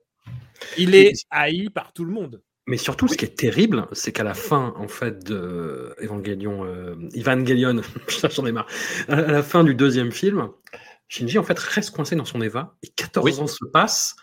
Il 0.78 0.96
est 0.96 1.14
haï 1.30 1.70
par 1.70 1.94
tout 1.94 2.04
le 2.06 2.12
monde. 2.12 2.42
Mais 2.68 2.78
surtout, 2.78 3.08
ce 3.08 3.16
qui 3.16 3.26
est 3.26 3.36
terrible, 3.38 3.88
c'est 3.92 4.12
qu'à 4.12 4.24
la 4.24 4.34
fin, 4.34 4.74
en 4.78 4.88
fait, 4.88 5.24
de 5.24 5.94
Evangelion, 6.02 6.66
euh, 6.66 6.96
Evangelion, 7.16 7.82
j'en 8.32 8.46
ai 8.46 8.52
marre, 8.52 8.68
à 9.08 9.22
la 9.22 9.44
fin 9.44 9.64
du 9.64 9.76
deuxième 9.76 10.12
film, 10.12 10.50
Shinji, 11.08 11.38
en 11.38 11.44
fait, 11.44 11.60
reste 11.60 11.92
coincé 11.96 12.16
dans 12.16 12.26
son 12.26 12.42
Eva, 12.42 12.76
et 12.82 12.88
14 12.88 13.24
Oui. 13.26 13.40
ans 13.40 13.48
se 13.48 13.64
passent, 13.66 14.16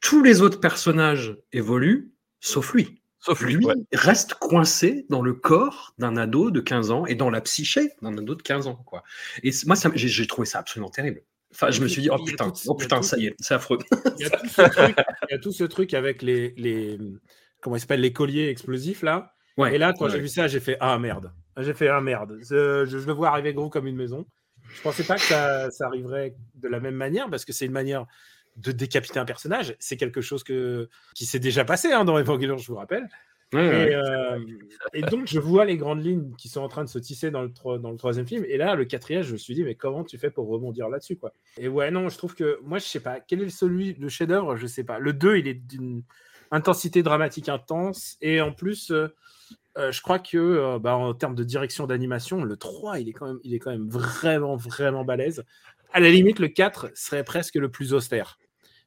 tous 0.00 0.22
les 0.22 0.42
autres 0.42 0.60
personnages 0.60 1.36
évoluent, 1.52 2.12
sauf 2.40 2.74
lui. 2.74 3.00
Sauf 3.22 3.40
lui, 3.42 3.54
Lui 3.54 3.66
ouais. 3.66 3.74
reste 3.92 4.34
coincé 4.34 5.04
dans 5.10 5.20
le 5.20 5.34
corps 5.34 5.94
d'un 5.98 6.16
ado 6.16 6.50
de 6.50 6.60
15 6.60 6.90
ans 6.90 7.04
et 7.06 7.14
dans 7.14 7.28
la 7.28 7.42
psyché 7.42 7.90
d'un 8.00 8.16
ado 8.16 8.34
de 8.34 8.42
15 8.42 8.66
ans, 8.66 8.76
quoi. 8.86 9.02
Et 9.42 9.50
moi, 9.66 9.76
j'ai 9.94 10.26
trouvé 10.26 10.46
ça 10.46 10.58
absolument 10.58 10.88
terrible. 10.90 11.22
Enfin, 11.52 11.70
je 11.70 11.82
me 11.82 11.88
suis 11.88 12.00
dit, 12.00 12.08
oh 12.10 12.22
putain, 12.24 12.50
tout- 12.50 12.60
oh 12.68 12.74
putain, 12.74 13.02
ça 13.02 13.18
y 13.18 13.26
est, 13.26 13.34
c'est 13.40 13.54
affreux. 13.54 13.78
Il 14.18 14.22
y 14.22 14.26
a 14.26 14.30
tout 14.30 14.48
ce 14.48 14.62
truc, 14.62 14.96
il 15.28 15.32
y 15.32 15.34
a 15.34 15.38
tout 15.38 15.52
ce 15.52 15.64
truc 15.64 15.94
avec 15.94 16.22
les, 16.22 16.54
les 16.56 16.98
comment 17.60 17.76
il 17.76 17.80
s'appelle 17.80 18.00
les 18.00 18.12
colliers 18.12 18.48
explosifs 18.48 19.02
là. 19.02 19.34
Ouais, 19.56 19.74
Et 19.74 19.78
là, 19.78 19.92
quand 19.92 20.06
ouais. 20.06 20.10
j'ai 20.12 20.20
vu 20.20 20.28
ça, 20.28 20.46
j'ai 20.48 20.60
fait 20.60 20.76
ah 20.80 20.98
merde. 20.98 21.32
J'ai 21.58 21.74
fait 21.74 21.88
ah 21.88 22.00
merde. 22.00 22.38
Je, 22.40 22.84
je 22.86 22.98
le 22.98 23.12
vois 23.12 23.28
arriver 23.30 23.52
gros 23.52 23.68
comme 23.68 23.86
une 23.86 23.96
maison. 23.96 24.26
Je 24.74 24.80
pensais 24.82 25.02
pas 25.04 25.16
que 25.16 25.22
ça, 25.22 25.70
ça 25.70 25.86
arriverait 25.86 26.34
de 26.54 26.68
la 26.68 26.80
même 26.80 26.94
manière 26.94 27.28
parce 27.28 27.44
que 27.44 27.52
c'est 27.52 27.66
une 27.66 27.72
manière 27.72 28.06
de 28.56 28.72
décapiter 28.72 29.18
un 29.18 29.24
personnage. 29.24 29.74
C'est 29.80 29.96
quelque 29.96 30.20
chose 30.20 30.44
que, 30.44 30.88
qui 31.14 31.26
s'est 31.26 31.38
déjà 31.40 31.64
passé 31.64 31.92
hein, 31.92 32.04
dans 32.04 32.18
Evangelion, 32.18 32.56
je 32.56 32.66
vous 32.68 32.76
rappelle. 32.76 33.08
Ouais. 33.52 33.92
Euh, 33.94 34.38
et 34.92 35.02
donc, 35.02 35.26
je 35.26 35.40
vois 35.40 35.64
les 35.64 35.76
grandes 35.76 36.04
lignes 36.04 36.32
qui 36.36 36.48
sont 36.48 36.60
en 36.60 36.68
train 36.68 36.84
de 36.84 36.88
se 36.88 37.00
tisser 37.00 37.32
dans 37.32 37.42
le, 37.42 37.52
tro- 37.52 37.78
dans 37.78 37.90
le 37.90 37.96
troisième 37.96 38.26
film. 38.28 38.44
Et 38.46 38.56
là, 38.56 38.76
le 38.76 38.84
quatrième, 38.84 39.22
je 39.22 39.32
me 39.32 39.38
suis 39.38 39.54
dit, 39.54 39.64
mais 39.64 39.74
comment 39.74 40.04
tu 40.04 40.18
fais 40.18 40.30
pour 40.30 40.48
rebondir 40.48 40.88
là-dessus 40.88 41.16
quoi? 41.16 41.32
Et 41.58 41.66
ouais, 41.66 41.90
non, 41.90 42.08
je 42.08 42.16
trouve 42.16 42.36
que 42.36 42.60
moi, 42.62 42.78
je 42.78 42.84
sais 42.84 43.00
pas. 43.00 43.18
Quel 43.18 43.42
est 43.42 43.48
celui, 43.50 43.94
le 43.94 44.08
chef-d'œuvre? 44.08 44.56
Je 44.56 44.68
sais 44.68 44.84
pas. 44.84 45.00
Le 45.00 45.12
2, 45.12 45.38
il 45.38 45.48
est 45.48 45.54
d'une 45.54 46.04
intensité 46.50 47.02
dramatique 47.02 47.48
intense. 47.48 48.16
Et 48.20 48.40
en 48.40 48.52
plus, 48.52 48.90
euh, 48.90 49.08
euh, 49.78 49.92
je 49.92 50.02
crois 50.02 50.18
que 50.18 50.36
euh, 50.36 50.78
bah, 50.78 50.96
en 50.96 51.14
termes 51.14 51.34
de 51.34 51.44
direction 51.44 51.86
d'animation, 51.86 52.42
le 52.42 52.56
3, 52.56 53.00
il 53.00 53.08
est, 53.08 53.12
quand 53.12 53.26
même, 53.26 53.40
il 53.44 53.54
est 53.54 53.58
quand 53.58 53.70
même 53.70 53.88
vraiment, 53.88 54.56
vraiment 54.56 55.04
balèze. 55.04 55.44
À 55.92 56.00
la 56.00 56.10
limite, 56.10 56.38
le 56.38 56.48
4 56.48 56.90
serait 56.94 57.24
presque 57.24 57.56
le 57.56 57.70
plus 57.70 57.94
austère. 57.94 58.38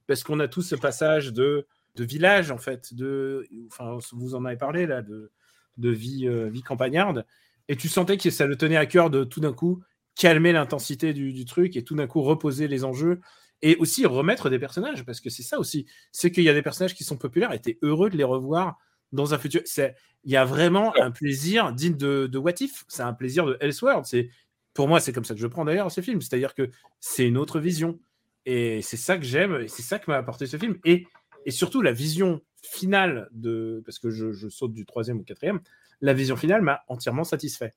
Parce 0.07 0.23
qu'on 0.23 0.39
a 0.39 0.47
tout 0.47 0.61
ce 0.61 0.75
passage 0.75 1.31
de, 1.33 1.65
de 1.95 2.03
village, 2.03 2.51
en 2.51 2.57
fait, 2.57 2.93
de, 2.93 3.47
enfin, 3.67 3.97
vous 4.11 4.35
en 4.35 4.45
avez 4.45 4.57
parlé, 4.57 4.85
là, 4.85 5.01
de, 5.01 5.31
de 5.77 5.89
vie, 5.89 6.27
vie 6.49 6.61
campagnarde. 6.61 7.25
Et 7.69 7.77
tu 7.77 7.87
sentais 7.87 8.17
que 8.17 8.29
ça 8.29 8.45
le 8.45 8.57
tenait 8.57 8.75
à 8.77 8.85
cœur 8.85 9.09
de 9.09 9.23
tout 9.23 9.39
d'un 9.39 9.53
coup 9.53 9.81
calmer 10.15 10.51
l'intensité 10.51 11.13
du, 11.13 11.31
du 11.31 11.45
truc 11.45 11.75
et 11.77 11.83
tout 11.83 11.95
d'un 11.95 12.07
coup 12.07 12.21
reposer 12.21 12.67
les 12.67 12.83
enjeux 12.83 13.21
et 13.63 13.77
aussi 13.77 14.05
remettre 14.05 14.49
des 14.49 14.59
personnages 14.59 15.05
parce 15.05 15.21
que 15.21 15.29
c'est 15.29 15.41
ça 15.41 15.57
aussi. 15.57 15.87
C'est 16.11 16.31
qu'il 16.31 16.43
y 16.43 16.49
a 16.49 16.53
des 16.53 16.61
personnages 16.61 16.93
qui 16.93 17.05
sont 17.05 17.17
populaires 17.17 17.53
et 17.53 17.59
t'es 17.59 17.79
heureux 17.81 18.09
de 18.09 18.17
les 18.17 18.25
revoir 18.25 18.77
dans 19.13 19.33
un 19.33 19.37
futur. 19.39 19.61
C'est 19.65 19.95
il 20.25 20.31
y 20.31 20.37
a 20.37 20.45
vraiment 20.45 20.93
un 21.01 21.11
plaisir 21.11 21.71
digne 21.73 21.97
de, 21.97 22.27
de 22.27 22.37
What 22.37 22.59
If. 22.59 22.83
C'est 22.89 23.03
un 23.03 23.13
plaisir 23.13 23.45
de 23.45 23.57
Elseworld 23.61 24.05
c'est 24.05 24.29
pour 24.73 24.87
moi 24.87 24.99
c'est 24.99 25.13
comme 25.13 25.25
ça 25.25 25.33
que 25.33 25.39
je 25.39 25.47
prends 25.47 25.65
d'ailleurs 25.65 25.89
ces 25.91 26.01
films. 26.01 26.21
C'est 26.21 26.35
à 26.35 26.39
dire 26.39 26.53
que 26.53 26.69
c'est 26.99 27.25
une 27.25 27.37
autre 27.37 27.59
vision. 27.59 27.99
Et 28.45 28.81
c'est 28.81 28.97
ça 28.97 29.17
que 29.17 29.23
j'aime 29.23 29.55
et 29.61 29.69
c'est 29.69 29.81
ça 29.81 29.97
que 29.97 30.11
m'a 30.11 30.17
apporté 30.17 30.45
ce 30.45 30.57
film. 30.57 30.77
Et, 30.83 31.07
et 31.45 31.51
surtout 31.51 31.81
la 31.81 31.93
vision 31.93 32.41
finale 32.61 33.29
de 33.31 33.81
parce 33.85 33.97
que 33.97 34.09
je, 34.09 34.33
je 34.33 34.49
saute 34.49 34.73
du 34.73 34.85
troisième 34.85 35.19
au 35.19 35.23
quatrième 35.23 35.61
la 36.01 36.13
vision 36.13 36.35
finale 36.35 36.61
m'a 36.61 36.81
entièrement 36.89 37.23
satisfait. 37.23 37.73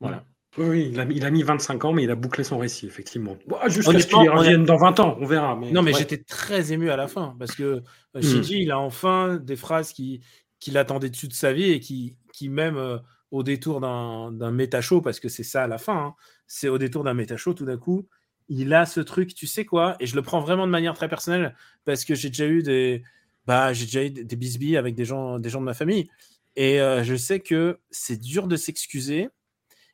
Voilà 0.00 0.24
oui, 0.58 0.88
il 0.92 0.98
a, 1.00 1.04
mis- 1.04 1.16
il 1.16 1.24
a 1.24 1.30
mis 1.30 1.42
25 1.42 1.84
ans, 1.84 1.92
mais 1.92 2.02
il 2.04 2.10
a 2.10 2.14
bouclé 2.16 2.42
son 2.44 2.58
récit, 2.58 2.86
effectivement. 2.86 3.36
Bon, 3.46 3.56
Jusqu'à 3.68 3.98
ce 4.00 4.06
qu'il 4.06 4.16
on 4.16 4.30
a- 4.32 4.38
revienne 4.38 4.64
dans 4.64 4.76
20 4.76 4.98
ans, 5.00 5.16
on 5.20 5.24
verra. 5.26 5.56
Mais, 5.56 5.70
Non, 5.70 5.82
mais 5.82 5.92
ouais. 5.92 5.98
j'étais 5.98 6.18
très 6.18 6.72
ému 6.72 6.90
à 6.90 6.96
la 6.96 7.06
fin 7.08 7.36
parce 7.38 7.52
que 7.54 7.62
euh, 7.62 7.80
Hmm. 8.14 8.22
Shinji, 8.22 8.62
il 8.62 8.70
a 8.72 8.78
enfin 8.78 9.36
des 9.36 9.56
phrases 9.56 9.92
qui, 9.92 10.20
qui 10.58 10.70
l'attendaient 10.72 11.10
dessus 11.10 11.28
de 11.28 11.32
sa 11.32 11.52
vie 11.52 11.70
et 11.70 11.78
qui, 11.80 12.16
qui 12.32 12.48
même 12.48 12.76
euh, 12.76 12.98
au 13.30 13.42
détour 13.44 13.80
d'un 13.80 14.32
d'un 14.32 14.50
méta 14.50 14.80
show, 14.80 15.00
parce 15.00 15.20
que 15.20 15.28
c'est 15.28 15.44
ça 15.44 15.62
à 15.62 15.66
la 15.68 15.78
fin, 15.78 15.96
hein, 15.96 16.14
c'est 16.48 16.68
au 16.68 16.78
détour 16.78 17.04
d'un 17.04 17.14
méta 17.14 17.36
show, 17.36 17.54
tout 17.54 17.64
d'un 17.64 17.76
coup, 17.78 18.08
il 18.48 18.74
a 18.74 18.86
ce 18.86 18.98
truc, 19.00 19.32
tu 19.34 19.46
sais 19.46 19.64
quoi, 19.64 19.94
et 20.00 20.06
je 20.06 20.16
le 20.16 20.22
prends 20.22 20.40
vraiment 20.40 20.66
de 20.66 20.72
manière 20.72 20.94
très 20.94 21.08
personnelle 21.08 21.54
parce 21.84 22.04
que 22.04 22.16
j'ai 22.16 22.28
déjà 22.30 22.48
eu 22.48 22.64
des, 22.64 23.04
bah, 23.46 23.72
j'ai 23.72 23.84
déjà 23.84 24.02
eu 24.04 24.10
des 24.10 24.24
des 24.24 24.34
bisbilles 24.36 24.76
avec 24.76 24.96
des 24.96 25.04
gens, 25.04 25.38
des 25.38 25.48
gens 25.48 25.60
de 25.60 25.66
ma 25.66 25.74
famille 25.74 26.08
et 26.56 26.80
euh, 26.80 27.04
je 27.04 27.14
sais 27.14 27.38
que 27.38 27.78
c'est 27.92 28.16
dur 28.20 28.48
de 28.48 28.56
s'excuser. 28.56 29.28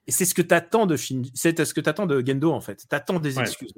Et 0.07 0.13
c'est 0.13 0.25
ce 0.25 0.35
que 0.35 0.43
tu 0.43 0.55
attends 0.55 0.87
de 0.87 0.97
Shinji, 0.97 1.33
c'est 1.35 1.65
ce 1.65 1.75
que 1.75 1.81
tu 1.81 1.89
attends 1.89 2.07
de 2.07 2.23
Gendo 2.25 2.53
en 2.53 2.61
fait. 2.61 2.77
Tu 2.89 2.95
attends 2.95 3.19
des 3.19 3.37
Ouais. 3.39 3.43
excuses. 3.45 3.75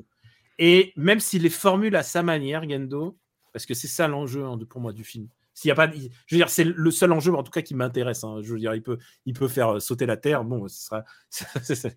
Et 0.58 0.92
même 0.96 1.20
s'il 1.20 1.42
les 1.42 1.50
formule 1.50 1.94
à 1.96 2.02
sa 2.02 2.22
manière, 2.22 2.68
Gendo, 2.68 3.16
Parce 3.52 3.64
que 3.66 3.74
c'est 3.74 3.88
ça 3.88 4.08
l'enjeu 4.08 4.44
hein, 4.44 4.58
pour 4.68 4.80
moi 4.80 4.92
du 4.92 5.04
film. 5.04 5.28
S'il 5.54 5.68
y 5.68 5.72
a 5.72 5.74
pas, 5.74 5.90
je 5.90 6.34
veux 6.34 6.38
dire, 6.38 6.50
c'est 6.50 6.62
le 6.64 6.90
seul 6.90 7.12
enjeu 7.12 7.34
en 7.34 7.42
tout 7.42 7.50
cas 7.50 7.62
qui 7.62 7.74
m'intéresse. 7.74 8.22
hein. 8.24 8.38
Je 8.42 8.52
veux 8.52 8.58
dire, 8.60 8.74
il 8.74 8.82
peut, 8.82 8.98
il 9.26 9.32
peut 9.34 9.48
faire 9.48 9.76
euh, 9.76 9.80
sauter 9.80 10.06
la 10.06 10.16
terre. 10.16 10.44
Bon, 10.44 10.68
ce 10.68 10.84
sera. 10.86 11.04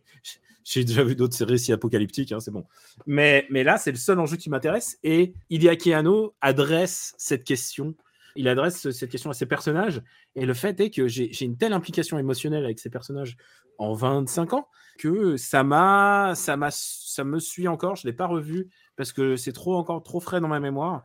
J'ai 0.63 0.83
déjà 0.85 1.03
vu 1.03 1.15
d'autres 1.15 1.43
récits 1.43 1.73
apocalyptiques, 1.73 2.31
hein, 2.31 2.39
c'est 2.39 2.51
bon. 2.51 2.65
Mais, 3.07 3.47
mais 3.49 3.63
là, 3.63 3.77
c'est 3.77 3.91
le 3.91 3.97
seul 3.97 4.19
enjeu 4.19 4.37
qui 4.37 4.49
m'intéresse. 4.49 4.97
Et 5.03 5.33
Hideaki 5.49 5.91
Anno 5.93 6.35
adresse 6.39 7.13
cette 7.17 7.43
question. 7.43 7.95
Il 8.35 8.47
adresse 8.47 8.89
cette 8.91 9.09
question 9.11 9.29
à 9.29 9.33
ses 9.33 9.45
personnages. 9.45 10.01
Et 10.35 10.45
le 10.45 10.53
fait 10.53 10.79
est 10.79 10.89
que 10.89 11.07
j'ai 11.07 11.31
une 11.45 11.57
telle 11.57 11.73
implication 11.73 12.17
émotionnelle 12.17 12.63
avec 12.65 12.79
ces 12.79 12.89
personnages 12.89 13.37
en 13.77 13.93
25 13.93 14.53
ans 14.53 14.67
que 14.99 15.37
ça 15.37 15.63
m'a, 15.63 16.33
ça 16.35 16.57
m'a, 16.57 16.69
ça 16.71 17.23
me 17.23 17.39
suit 17.39 17.67
encore. 17.67 17.95
Je 17.95 18.07
l'ai 18.07 18.13
pas 18.13 18.27
revu 18.27 18.69
parce 18.95 19.11
que 19.13 19.35
c'est 19.35 19.53
trop 19.53 19.75
encore 19.75 20.03
trop 20.03 20.19
frais 20.19 20.39
dans 20.41 20.47
ma 20.47 20.59
mémoire. 20.59 21.03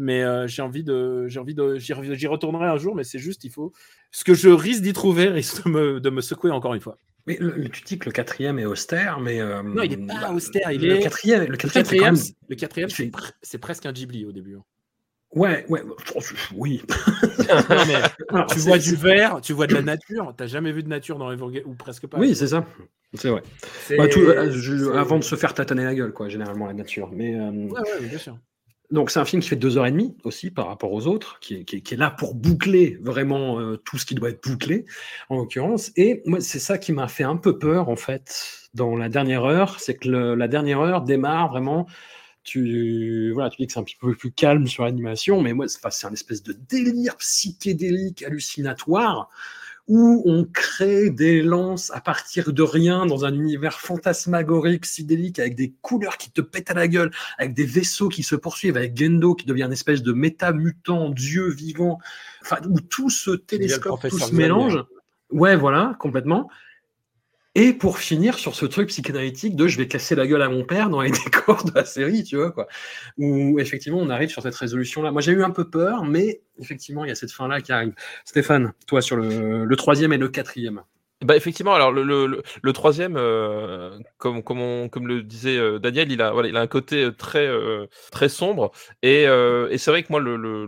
Mais 0.00 0.22
euh, 0.22 0.46
j'ai 0.46 0.62
envie 0.62 0.84
de, 0.84 1.26
j'ai 1.26 1.40
envie 1.40 1.54
de, 1.54 1.76
j'y 1.76 2.26
retournerai 2.26 2.66
un 2.66 2.76
jour. 2.76 2.94
Mais 2.94 3.02
c'est 3.04 3.18
juste, 3.18 3.42
il 3.44 3.50
faut, 3.50 3.72
ce 4.12 4.22
que 4.24 4.34
je 4.34 4.48
risque 4.48 4.82
d'y 4.82 4.92
trouver 4.92 5.28
risque 5.28 5.64
de 5.64 5.70
me, 5.70 6.00
de 6.00 6.10
me 6.10 6.20
secouer 6.20 6.50
encore 6.52 6.74
une 6.74 6.80
fois. 6.80 6.98
Mais 7.26 7.36
le- 7.40 7.68
tu 7.68 7.82
dis 7.82 7.98
que 7.98 8.06
le 8.06 8.12
quatrième 8.12 8.58
est 8.58 8.64
austère, 8.64 9.18
mais. 9.20 9.40
euh, 9.40 9.62
Non, 9.62 9.82
il 9.82 9.92
est 9.92 10.06
pas 10.06 10.20
bah, 10.20 10.32
austère, 10.32 10.70
il 10.72 10.80
le 10.80 10.94
est- 10.96 11.00
Quatrième, 11.00 11.44
le 11.46 11.56
quatrième, 11.56 12.14
le 12.48 12.54
quatrième, 12.56 12.88
c'est 13.42 13.58
presque 13.58 13.84
un 13.86 13.92
Ghibli 13.92 14.24
au 14.24 14.32
début. 14.32 14.56
Ouais, 15.32 15.66
ouais, 15.68 15.82
oui. 16.54 16.82
Non, 17.70 17.84
mais 17.86 17.94
Alors, 18.30 18.46
tu 18.46 18.58
vois 18.60 18.78
du 18.78 18.94
vert, 18.96 19.40
tu 19.42 19.52
vois 19.52 19.66
de 19.66 19.74
la 19.74 19.82
nature. 19.82 20.34
T'as 20.36 20.46
jamais 20.46 20.72
vu 20.72 20.82
de 20.82 20.88
nature 20.88 21.18
dans 21.18 21.30
Evangelion 21.30 21.64
ou 21.66 21.74
presque 21.74 22.06
pas. 22.06 22.18
Oui, 22.18 22.34
c'est 22.34 22.48
ça. 22.48 22.64
C'est 23.14 23.28
vrai. 23.30 23.42
Bah, 23.96 24.08
tout- 24.08 24.20
euh, 24.20 24.50
je- 24.52 24.90
avant 24.92 25.18
de 25.18 25.24
se 25.24 25.34
faire 25.36 25.54
tâtonner 25.54 25.84
la 25.84 25.94
gueule, 25.94 26.12
quoi, 26.12 26.28
généralement, 26.28 26.66
la 26.66 26.74
nature. 26.74 27.10
Mais, 27.12 27.34
euh, 27.34 27.50
Ouais, 27.50 27.80
ouais, 27.80 28.06
bien 28.08 28.18
sûr. 28.18 28.38
Donc 28.90 29.10
c'est 29.10 29.20
un 29.20 29.26
film 29.26 29.42
qui 29.42 29.50
fait 29.50 29.56
deux 29.56 29.76
heures 29.76 29.84
et 29.84 29.90
demie 29.90 30.16
aussi 30.24 30.50
par 30.50 30.66
rapport 30.66 30.92
aux 30.92 31.06
autres, 31.06 31.38
qui 31.40 31.56
est, 31.56 31.64
qui 31.64 31.76
est- 31.76 31.80
qui 31.82 31.92
est 31.92 31.98
là 31.98 32.10
pour 32.10 32.34
boucler 32.34 32.98
vraiment 33.02 33.60
euh, 33.60 33.76
tout 33.76 33.98
ce 33.98 34.06
qui 34.06 34.14
doit 34.14 34.30
être 34.30 34.42
bouclé, 34.42 34.86
en 35.28 35.36
l'occurrence. 35.36 35.92
Et 35.96 36.22
moi, 36.24 36.40
c'est 36.40 36.58
ça 36.58 36.78
qui 36.78 36.92
m'a 36.92 37.06
fait 37.06 37.24
un 37.24 37.36
peu 37.36 37.58
peur, 37.58 37.90
en 37.90 37.96
fait, 37.96 38.62
dans 38.72 38.96
la 38.96 39.10
dernière 39.10 39.44
heure, 39.44 39.78
c'est 39.78 39.94
que 39.94 40.08
le- 40.08 40.34
la 40.34 40.48
dernière 40.48 40.80
heure 40.80 41.02
démarre 41.02 41.50
vraiment... 41.50 41.86
Tu, 42.48 43.30
voilà, 43.34 43.50
tu 43.50 43.58
dis 43.58 43.66
que 43.66 43.72
c'est 43.74 43.78
un 43.78 43.84
petit 43.84 43.98
peu 44.00 44.14
plus 44.14 44.32
calme 44.32 44.66
sur 44.66 44.84
l'animation, 44.84 45.42
mais 45.42 45.52
moi, 45.52 45.66
c'est 45.68 46.06
un 46.06 46.12
espèce 46.12 46.42
de 46.42 46.54
délire 46.54 47.16
psychédélique 47.16 48.22
hallucinatoire 48.22 49.28
où 49.86 50.22
on 50.26 50.44
crée 50.44 51.10
des 51.10 51.42
lances 51.42 51.90
à 51.94 52.00
partir 52.00 52.52
de 52.52 52.62
rien 52.62 53.06
dans 53.06 53.24
un 53.24 53.34
univers 53.34 53.80
fantasmagorique, 53.80 54.82
psychédélique, 54.82 55.38
avec 55.38 55.56
des 55.56 55.72
couleurs 55.80 56.18
qui 56.18 56.30
te 56.30 56.42
pètent 56.42 56.70
à 56.70 56.74
la 56.74 56.88
gueule, 56.88 57.10
avec 57.38 57.54
des 57.54 57.64
vaisseaux 57.64 58.10
qui 58.10 58.22
se 58.22 58.36
poursuivent, 58.36 58.76
avec 58.76 58.96
Gendo 58.96 59.34
qui 59.34 59.46
devient 59.46 59.64
une 59.64 59.72
espèce 59.72 60.02
de 60.02 60.12
méta-mutant, 60.12 61.08
dieu 61.08 61.50
vivant, 61.50 61.98
enfin, 62.42 62.58
où 62.68 62.80
tout 62.80 63.08
se 63.08 63.30
télescope, 63.30 64.06
tout 64.08 64.18
se 64.18 64.34
mélange. 64.34 64.78
Ouais, 65.30 65.56
voilà, 65.56 65.96
complètement. 65.98 66.50
Et 67.60 67.72
pour 67.72 67.98
finir 67.98 68.38
sur 68.38 68.54
ce 68.54 68.66
truc 68.66 68.88
psychanalytique 68.88 69.56
de 69.56 69.66
je 69.66 69.78
vais 69.78 69.88
casser 69.88 70.14
la 70.14 70.28
gueule 70.28 70.42
à 70.42 70.48
mon 70.48 70.62
père 70.64 70.90
dans 70.90 71.00
les 71.00 71.10
décors 71.24 71.64
de 71.64 71.72
la 71.74 71.84
série, 71.84 72.22
tu 72.22 72.36
vois, 72.36 72.52
quoi. 72.52 72.68
Où 73.16 73.58
effectivement 73.58 73.98
on 73.98 74.10
arrive 74.10 74.28
sur 74.28 74.42
cette 74.42 74.54
résolution-là. 74.54 75.10
Moi 75.10 75.22
j'ai 75.22 75.32
eu 75.32 75.42
un 75.42 75.50
peu 75.50 75.68
peur, 75.68 76.04
mais 76.04 76.40
effectivement 76.60 77.04
il 77.04 77.08
y 77.08 77.10
a 77.10 77.16
cette 77.16 77.32
fin-là 77.32 77.60
qui 77.60 77.72
arrive. 77.72 77.94
Stéphane, 78.24 78.74
toi 78.86 79.02
sur 79.02 79.16
le, 79.16 79.64
le 79.64 79.76
troisième 79.76 80.12
et 80.12 80.18
le 80.18 80.28
quatrième. 80.28 80.82
Bah 81.24 81.36
effectivement, 81.36 81.74
alors 81.74 81.90
le, 81.90 82.04
le, 82.04 82.42
le- 82.62 82.72
troisième, 82.72 83.16
euh, 83.16 83.98
comme, 84.18 84.40
comme, 84.44 84.60
on- 84.60 84.88
comme 84.88 85.08
le 85.08 85.24
disait 85.24 85.56
euh, 85.58 85.80
Daniel, 85.80 86.12
il 86.12 86.22
a, 86.22 86.30
voilà, 86.30 86.48
il 86.48 86.56
a 86.56 86.60
un 86.60 86.68
côté 86.68 87.08
très, 87.18 87.44
euh, 87.44 87.86
très 88.12 88.28
sombre. 88.28 88.70
Et, 89.02 89.22
et 89.24 89.78
c'est 89.78 89.90
vrai 89.90 90.04
que 90.04 90.08
moi, 90.12 90.20
le, 90.20 90.36
le, 90.36 90.66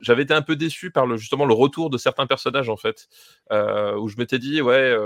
j'avais 0.00 0.24
été 0.24 0.34
un 0.34 0.42
peu 0.42 0.56
déçu 0.56 0.90
par 0.90 1.06
le, 1.06 1.16
justement 1.16 1.44
le 1.46 1.54
retour 1.54 1.88
de 1.88 1.98
certains 1.98 2.26
personnages, 2.26 2.68
en 2.68 2.76
fait, 2.76 3.06
où 3.52 4.08
je 4.08 4.16
m'étais 4.18 4.40
dit, 4.40 4.60
ouais, 4.60 4.96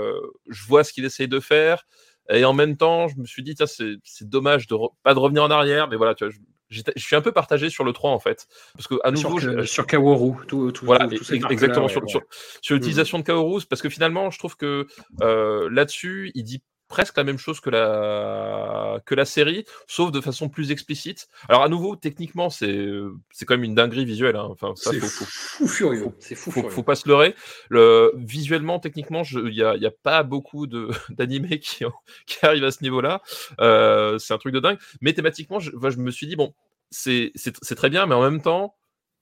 je 0.49 0.65
vois 0.65 0.83
ce 0.83 0.93
qu'il 0.93 1.05
essaye 1.05 1.27
de 1.27 1.39
faire. 1.39 1.83
Et 2.31 2.43
en 2.45 2.53
même 2.53 2.75
temps, 2.77 3.07
je 3.07 3.17
me 3.17 3.25
suis 3.25 3.43
dit, 3.43 3.53
tiens, 3.55 3.65
c'est 3.67 4.29
dommage 4.29 4.65
de 4.67 4.75
pas 5.03 5.13
de 5.13 5.19
revenir 5.19 5.43
en 5.43 5.51
arrière, 5.51 5.87
mais 5.89 5.95
voilà, 5.95 6.15
tu 6.15 6.25
vois, 6.25 6.33
je 6.69 6.81
suis 6.97 7.15
un 7.15 7.21
peu 7.21 7.31
partagé 7.31 7.69
sur 7.69 7.83
le 7.83 7.93
3, 7.93 8.11
en 8.11 8.19
fait. 8.19 8.47
Parce 8.75 8.87
que, 8.87 8.95
à 9.03 9.11
nouveau, 9.11 9.39
sur, 9.39 9.59
je- 9.59 9.65
sur 9.65 9.87
Kaworu, 9.87 10.45
tout, 10.47 10.71
tout, 10.71 10.85
voilà, 10.85 11.07
tout- 11.07 11.17
tout 11.17 11.31
e- 11.31 11.35
ex- 11.35 11.45
exactement 11.49 11.85
ouais, 11.87 11.91
sur, 11.91 12.01
ouais. 12.03 12.07
sur, 12.09 12.21
sur 12.61 12.75
l'utilisation 12.75 13.17
de 13.19 13.23
Kaoru, 13.23 13.61
parce 13.69 13.81
que 13.81 13.89
finalement, 13.89 14.29
je 14.31 14.39
trouve 14.39 14.55
que 14.55 14.85
euh, 15.21 15.67
là-dessus, 15.71 16.31
il 16.35 16.43
dit 16.43 16.61
presque 16.89 17.15
la 17.17 17.23
même 17.23 17.37
chose 17.37 17.61
que 17.61 17.69
la 17.69 18.99
que 19.05 19.15
la 19.15 19.23
série, 19.23 19.63
sauf 19.87 20.11
de 20.11 20.19
façon 20.19 20.49
plus 20.49 20.71
explicite. 20.71 21.29
Alors 21.47 21.63
à 21.63 21.69
nouveau, 21.69 21.95
techniquement, 21.95 22.49
c'est 22.49 22.87
c'est 23.31 23.45
quand 23.45 23.53
même 23.53 23.63
une 23.63 23.75
dinguerie 23.75 24.03
visuelle. 24.05 24.35
hein. 24.35 24.47
Enfin, 24.49 24.73
ça, 24.75 24.91
C'est 24.91 24.99
faut, 24.99 25.07
faut, 25.07 25.25
fou 25.25 25.67
furieux. 25.67 26.07
C'est 26.19 26.35
fou 26.35 26.51
faut, 26.51 26.59
furieux. 26.59 26.69
faut 26.75 26.83
pas 26.83 26.95
se 26.95 27.07
leurrer. 27.07 27.35
Le, 27.69 28.11
visuellement, 28.17 28.79
techniquement, 28.79 29.21
il 29.23 29.53
y 29.53 29.63
a, 29.63 29.77
y 29.77 29.85
a 29.85 29.91
pas 29.91 30.23
beaucoup 30.23 30.67
de 30.67 30.89
d'animés 31.09 31.59
qui, 31.59 31.85
ont- 31.85 31.93
qui 32.25 32.43
arrivent 32.45 32.65
à 32.65 32.71
ce 32.71 32.83
niveau-là. 32.83 33.21
Euh, 33.61 34.17
c'est 34.17 34.33
un 34.33 34.37
truc 34.39 34.53
de 34.53 34.59
dingue. 34.59 34.79
Mais 35.01 35.13
thématiquement, 35.13 35.59
je, 35.59 35.71
me 35.97 36.11
suis 36.11 36.27
dit 36.27 36.35
bon, 36.35 36.53
c'est 36.89 37.31
c'est 37.35 37.53
c'est 37.61 37.75
très 37.75 37.89
bien, 37.91 38.07
mais 38.07 38.15
en 38.15 38.21
même 38.23 38.41
temps, 38.41 38.75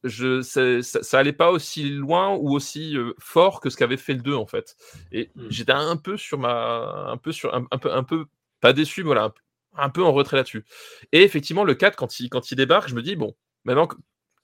je, 0.07 0.41
ça, 0.41 0.81
ça 0.81 1.19
allait 1.19 1.33
pas 1.33 1.51
aussi 1.51 1.89
loin 1.89 2.33
ou 2.35 2.55
aussi 2.55 2.97
euh, 2.97 3.13
fort 3.19 3.59
que 3.61 3.69
ce 3.69 3.77
qu'avait 3.77 3.97
fait 3.97 4.13
le 4.13 4.21
2 4.21 4.35
en 4.35 4.45
fait. 4.47 4.75
Et 5.11 5.29
Mm. 5.35 5.47
j'étais 5.49 5.71
un 5.73 5.97
peu 5.97 6.17
sur 6.17 6.37
ma, 6.37 7.07
un 7.09 7.17
peu 7.17 7.31
sur, 7.31 7.53
un, 7.53 7.65
un 7.71 7.77
peu, 7.77 7.91
un 7.93 8.03
peu 8.03 8.25
pas 8.61 8.73
déçu, 8.73 9.01
mais 9.01 9.07
voilà, 9.07 9.23
un, 9.25 9.29
peu- 9.29 9.41
un 9.75 9.89
peu 9.89 10.03
en 10.03 10.11
retrait 10.13 10.37
là-dessus. 10.37 10.65
Et 11.11 11.21
effectivement, 11.23 11.63
le 11.63 11.75
4 11.75 11.95
quand 11.95 12.19
il, 12.19 12.29
quand 12.29 12.51
il 12.51 12.55
débarque, 12.55 12.89
je 12.89 12.95
me 12.95 13.01
dis 13.01 13.15
bon, 13.15 13.35
maintenant 13.65 13.87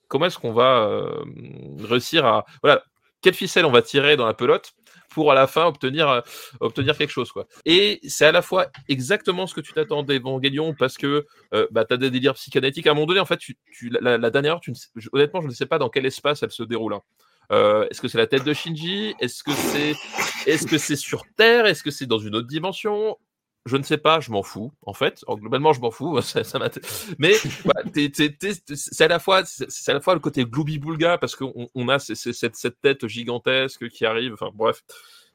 comment 0.08 0.26
est-ce 0.28 0.38
qu'on 0.38 0.54
va 0.54 0.86
euh, 0.88 1.24
réussir 1.80 2.26
à, 2.26 2.46
voilà, 2.62 2.84
quelle 3.24 3.34
ficelle 3.34 3.66
on 3.66 3.72
va 3.72 3.82
tirer 3.82 4.18
dans 4.18 4.26
la 4.26 4.34
pelote 4.34 4.74
pour 5.10 5.32
à 5.32 5.36
la 5.36 5.48
fin 5.48 5.66
obtenir, 5.66 6.10
euh, 6.10 6.70
quelque 6.70 7.10
chose. 7.10 7.32
Et 7.66 8.00
c'est 8.08 8.26
à 8.26 8.32
la 8.32 8.42
fois 8.42 8.68
exactement 8.90 9.48
ce 9.48 9.54
que 9.54 9.62
tu 9.62 9.74
t'attends 9.74 10.04
d'Evangelion 10.04 10.74
parce 10.74 10.98
que 10.98 11.26
euh, 11.54 11.68
bah, 11.72 11.86
tu 11.86 11.94
as 11.94 11.98
des 11.98 12.10
délires 12.10 12.34
psychanalytiques. 12.34 12.88
À 12.88 12.92
un 12.92 12.94
moment 12.94 13.06
donné, 13.06 13.20
en 13.20 13.26
fait, 13.26 13.38
tu, 13.38 13.56
la, 14.02 14.30
dernière 14.30 14.54
heure, 14.54 14.60
tu 14.60 14.74
honnêtement, 15.12 15.42
je 15.42 15.48
ne 15.48 15.54
sais 15.54 15.66
pas 15.66 15.78
dans 15.78 15.90
quel 15.90 16.06
espace 16.06 16.44
elle 16.44 16.52
se 16.52 16.64
déroule. 16.64 16.94
hein. 16.94 17.02
Euh, 17.52 17.88
est-ce 17.90 18.02
que 18.02 18.08
c'est 18.08 18.18
la 18.18 18.28
tête 18.28 18.44
de 18.44 18.54
Shinji? 18.54 19.14
Est-ce 19.20 19.44
que 19.44 19.52
c'est 19.52 19.94
est-ce 20.48 20.66
que 20.66 20.78
c'est 20.78 20.96
sur 20.96 21.24
Terre? 21.36 21.66
Est-ce 21.66 21.84
que 21.84 21.92
c'est 21.92 22.06
dans 22.06 22.18
une 22.18 22.36
autre 22.36 22.48
dimension? 22.48 23.18
Je 23.66 23.78
ne 23.78 23.84
sais 23.84 23.98
pas, 23.98 24.20
je 24.20 24.30
m'en 24.32 24.44
fous, 24.44 24.74
en 24.86 24.94
fait. 24.94 25.24
Globalement, 25.28 25.72
je 25.72 25.80
m'en 25.80 25.92
fous. 25.92 26.20
Ça, 26.22 26.42
Mais 27.18 27.34
c'est 28.76 29.02
à 29.02 29.08
la 29.08 29.20
fois, 29.20 29.44
c'est 29.46 29.92
à 29.92 29.94
la 29.94 30.02
fois 30.02 30.14
le 30.14 30.20
côté 30.20 30.46
glooby 30.46 30.80
boulga 30.80 31.18
parce 31.18 31.36
qu'on 31.36 31.70
on 31.74 31.88
a 31.88 32.00
cette, 32.00 32.56
cette 32.56 32.82
tête 32.82 33.08
gigantesque 33.08 33.88
qui 33.90 34.06
arrive. 34.06 34.34
Enfin, 34.34 34.50
bref, 34.54 34.84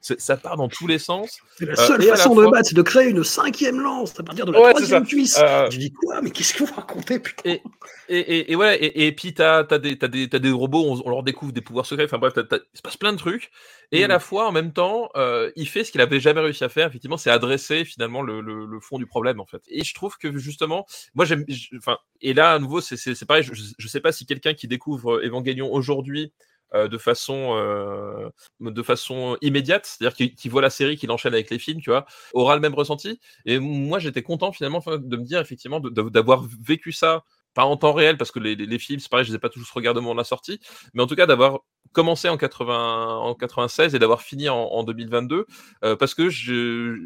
ça 0.01 0.37
part 0.37 0.57
dans 0.57 0.69
tous 0.69 0.87
les 0.87 0.99
sens. 0.99 1.39
C'est 1.59 1.67
la 1.67 1.73
Euh, 1.73 1.77
seule 1.77 2.01
la 2.03 2.17
façon 2.17 2.35
de 2.35 2.43
fois- 2.43 2.51
battre, 2.53 2.69
c'est 2.69 2.77
de 2.77 2.83
créer 2.83 3.09
une 3.09 3.25
cinquième 3.25 3.81
lance 3.81 4.19
à 4.19 4.23
partir 4.23 4.47
de 4.47 4.53
la 4.53 4.61
Ouais, 4.61 4.71
troisième 4.73 5.05
cuisse. 5.07 5.37
Euh, 5.39 5.69
Je 5.71 5.79
dis 5.79 5.93
quoi? 5.93 6.21
Mais 6.23 6.31
qu'est-ce 6.31 6.55
que 6.55 6.65
vous 6.65 6.73
racontez, 6.75 7.19
putain? 7.19 7.51
Et, 7.51 7.63
et, 8.09 8.53
et, 8.53 9.07
et 9.07 9.13
puis 9.13 9.35
t'as 9.35 9.67
as 9.69 9.79
des, 9.79 9.97
des, 9.97 10.27
des 10.29 10.51
robots, 10.51 10.85
on, 10.85 11.03
on 11.05 11.11
leur 11.11 11.23
découvre 11.23 11.53
des 11.53 11.61
pouvoirs 11.61 11.85
secrets, 11.87 12.05
enfin 12.05 12.19
bref, 12.19 12.35
il 12.37 12.77
se 12.77 12.83
passe 12.83 12.97
plein 12.97 13.13
de 13.13 13.19
trucs. 13.19 13.51
Et 13.91 14.05
à 14.05 14.07
Mm. 14.07 14.11
la 14.11 14.19
fois, 14.21 14.47
en 14.49 14.53
même 14.53 14.73
temps, 14.73 15.09
euh, 15.17 15.51
il 15.57 15.69
fait 15.69 15.83
ce 15.85 15.93
qu'il 15.93 16.01
avait 16.01 16.21
jamais 16.21 16.41
réussi 16.41 16.63
à 16.65 16.69
faire, 16.69 16.89
effectivement, 16.89 17.17
c'est 17.17 17.31
adresser 17.31 17.85
finalement 17.85 18.23
le, 18.23 18.41
le, 18.41 18.67
le 18.67 18.81
fond 18.81 18.99
du 18.99 19.07
problème, 19.07 19.41
en 19.41 19.47
fait. 19.47 19.63
Et 19.69 19.83
je 19.85 19.95
trouve 19.95 20.17
que 20.19 20.37
justement, 20.39 20.87
moi 21.15 21.25
j'aime, 21.25 21.45
enfin, 21.77 21.99
et 22.21 22.35
là, 22.35 22.53
à 22.53 22.59
nouveau, 22.59 22.81
c'est- 22.81 23.25
pareil, 23.27 23.43
je, 23.43 23.53
je 23.77 23.89
sais 23.89 24.01
pas 24.01 24.13
si 24.13 24.27
quelqu'un 24.27 24.55
qui 24.55 24.69
découvre 24.69 25.21
Evangelion 25.25 25.73
aujourd'hui, 25.73 26.25
euh, 26.25 26.48
de 26.75 26.99
façon 26.99 27.55
euh, 27.57 28.29
de 28.61 28.83
façon 28.83 29.37
immédiate, 29.41 29.87
c'est-à-dire 29.87 30.17
qu'il 30.37 30.51
voit 30.51 30.63
la 30.63 30.71
série, 30.71 30.97
qu'il 30.97 31.11
enchaîne 31.11 31.33
avec 31.35 31.51
les 31.51 31.59
films, 31.59 31.81
tu 31.81 31.91
vois, 31.91 32.07
aura 32.33 32.55
le 32.55 32.61
même 32.61 32.75
ressenti. 32.75 33.21
Et 33.47 33.59
moi, 33.59 33.99
j'étais 33.99 34.23
content 34.23 34.53
finalement 34.53 34.81
de 34.87 35.17
me 35.17 35.25
dire 35.25 35.41
effectivement 35.41 35.81
d'avoir 35.81 36.45
vécu 36.61 36.93
ça 36.93 37.25
pas 37.55 37.65
en 37.65 37.77
temps 37.77 37.93
réel 37.93 38.17
parce 38.19 38.31
que 38.31 38.39
les, 38.39 38.55
les- 38.55 38.79
films, 38.79 39.01
c'est 39.01 39.11
pareil, 39.11 39.25
je 39.25 39.31
les 39.31 39.37
ai 39.37 39.39
pas 39.41 39.49
tous 39.49 39.69
regardés 39.71 39.99
au 39.99 40.03
moment 40.03 40.15
de 40.15 40.21
la 40.21 40.25
sortie, 40.25 40.61
mais 40.95 41.03
en 41.03 41.07
tout 41.07 41.17
cas 41.17 41.27
d'avoir 41.27 41.61
commencé 41.93 42.29
en 42.29 42.37
80, 42.37 43.17
en 43.17 43.35
96 43.35 43.95
et 43.95 43.99
d'avoir 43.99 44.23
fini 44.23 44.49
en, 44.49 44.57
en 44.59 44.85
2022 44.85 45.47
euh, 45.85 45.97
parce 45.97 46.15
que 46.15 46.29
je 46.29 46.97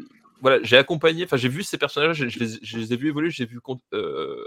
voilà, 0.41 0.61
j'ai 0.63 0.75
accompagné, 0.77 1.23
enfin 1.23 1.37
j'ai 1.37 1.47
vu 1.47 1.63
ces 1.63 1.77
personnages, 1.77 2.17
je, 2.17 2.27
je 2.27 2.77
les, 2.77 2.91
ai 2.93 2.97
vus 2.97 3.07
évoluer, 3.07 3.31
j'ai 3.31 3.45
vu 3.45 3.59
euh, 3.93 4.45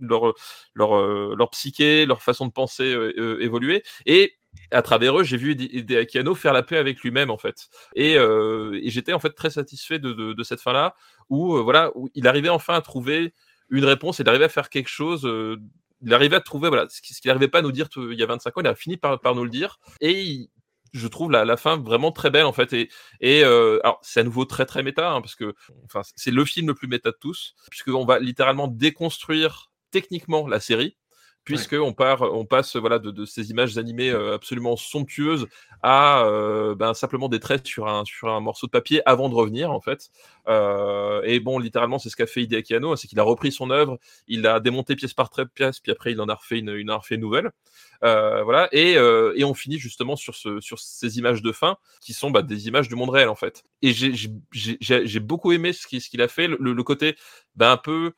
leur 0.00 0.34
leur 0.74 0.96
euh, 0.96 1.34
leur 1.36 1.50
psyché, 1.50 2.06
leur 2.06 2.22
façon 2.22 2.46
de 2.46 2.52
penser 2.52 2.92
euh, 2.94 3.12
euh, 3.18 3.40
évoluer 3.42 3.82
et 4.06 4.34
à 4.70 4.82
travers 4.82 5.18
eux, 5.20 5.24
j'ai 5.24 5.36
vu 5.36 5.52
Hideaki 5.52 6.18
Anno 6.18 6.34
faire 6.34 6.52
la 6.52 6.62
paix 6.62 6.78
avec 6.78 7.00
lui-même 7.02 7.30
en 7.30 7.38
fait. 7.38 7.68
Et, 7.94 8.16
euh, 8.16 8.78
et 8.82 8.90
j'étais 8.90 9.12
en 9.12 9.18
fait 9.20 9.30
très 9.30 9.50
satisfait 9.50 9.98
de, 9.98 10.12
de, 10.32 10.42
cette 10.42 10.60
fin-là, 10.60 10.94
où 11.28 11.54
euh, 11.56 11.62
voilà, 11.62 11.90
où 11.94 12.08
il 12.14 12.26
arrivait 12.26 12.48
enfin 12.48 12.74
à 12.74 12.80
trouver 12.80 13.34
une 13.70 13.84
réponse, 13.84 14.18
il 14.18 14.28
arrivait 14.28 14.46
à 14.46 14.48
faire 14.48 14.70
quelque 14.70 14.88
chose. 14.88 15.24
euh, 15.26 15.56
il 16.02 16.14
arrivait 16.14 16.36
à 16.36 16.40
trouver 16.40 16.68
voilà 16.68 16.86
ce 16.88 17.00
qui- 17.02 17.12
ce 17.14 17.20
qu'il 17.20 17.28
n'arrivait 17.28 17.48
pas 17.48 17.58
à 17.58 17.62
nous 17.62 17.72
dire 17.72 17.88
il 17.96 18.18
y 18.18 18.22
a 18.22 18.26
25 18.26 18.56
ans, 18.56 18.60
il 18.62 18.66
a 18.68 18.74
fini 18.74 18.96
par, 18.96 19.20
par 19.20 19.34
nous 19.34 19.44
le 19.44 19.50
dire. 19.50 19.78
Et 20.00 20.48
je 20.94 21.06
trouve 21.08 21.30
la, 21.30 21.56
fin 21.56 21.76
vraiment 21.76 22.12
très 22.12 22.30
belle 22.30 22.46
en 22.46 22.52
fait. 22.52 22.72
Et, 22.72 22.88
et 23.20 23.44
euh, 23.44 23.78
c'est 24.02 24.20
à 24.20 24.24
nouveau 24.24 24.44
très 24.46 24.64
très 24.66 24.82
méta 24.82 25.10
hein, 25.12 25.20
parce 25.20 25.34
que 25.34 25.54
enfin 25.84 26.02
c'est 26.16 26.30
le 26.30 26.44
film 26.44 26.68
le 26.68 26.74
plus 26.74 26.88
méta 26.88 27.10
de 27.10 27.16
tous, 27.20 27.54
puisqu'on 27.70 28.04
va 28.06 28.18
littéralement 28.18 28.68
déconstruire 28.68 29.70
techniquement 29.90 30.46
la 30.46 30.60
série 30.60 30.96
puisque 31.48 31.72
on 31.72 31.94
part, 31.94 32.22
on 32.22 32.44
passe 32.44 32.76
voilà 32.76 32.98
de, 32.98 33.10
de 33.10 33.24
ces 33.24 33.50
images 33.50 33.78
animées 33.78 34.10
euh, 34.10 34.34
absolument 34.34 34.76
somptueuses 34.76 35.46
à 35.82 36.24
euh, 36.24 36.74
ben, 36.74 36.92
simplement 36.92 37.28
des 37.28 37.40
traits 37.40 37.66
sur 37.66 37.88
un 37.88 38.04
sur 38.04 38.28
un 38.28 38.40
morceau 38.40 38.66
de 38.66 38.70
papier 38.70 39.00
avant 39.06 39.30
de 39.30 39.34
revenir 39.34 39.72
en 39.72 39.80
fait. 39.80 40.10
Euh, 40.48 41.22
et 41.24 41.40
bon, 41.40 41.58
littéralement, 41.58 41.98
c'est 41.98 42.10
ce 42.10 42.16
qu'a 42.16 42.26
fait 42.26 42.42
Hideaki 42.42 42.74
Anno, 42.74 42.96
c'est 42.96 43.08
qu'il 43.08 43.18
a 43.18 43.22
repris 43.22 43.50
son 43.50 43.70
œuvre, 43.70 43.98
il 44.26 44.46
a 44.46 44.60
démonté 44.60 44.94
pièce 44.94 45.14
par 45.14 45.30
pièce, 45.54 45.80
puis 45.80 45.90
après 45.90 46.12
il 46.12 46.20
en 46.20 46.28
a 46.28 46.34
refait 46.34 46.58
une, 46.58 46.70
une, 46.70 46.90
a 46.90 46.96
refait 46.96 47.14
une 47.14 47.22
nouvelle. 47.22 47.50
Voilà, 48.02 48.68
et, 48.72 48.92
et, 48.92 49.44
on 49.44 49.54
finit 49.54 49.78
justement 49.78 50.16
sur, 50.16 50.34
ce, 50.34 50.60
sur 50.60 50.78
ces 50.78 51.18
images 51.18 51.42
de 51.42 51.52
fin 51.52 51.76
qui 52.00 52.12
sont 52.12 52.30
bah, 52.30 52.42
des 52.42 52.68
images 52.68 52.88
du 52.88 52.94
monde 52.94 53.10
réel 53.10 53.28
en 53.28 53.34
fait. 53.34 53.64
Et 53.82 53.92
j'ai 53.92 55.20
beaucoup 55.20 55.52
aimé 55.52 55.72
ce 55.72 55.86
qu'il 55.86 56.00
ce 56.00 56.10
qu'il 56.10 56.22
a 56.22 56.28
fait, 56.28 56.46
le, 56.46 56.72
le 56.72 56.82
côté 56.82 57.16
bah, 57.56 57.72
un 57.72 57.76
peu, 57.76 58.12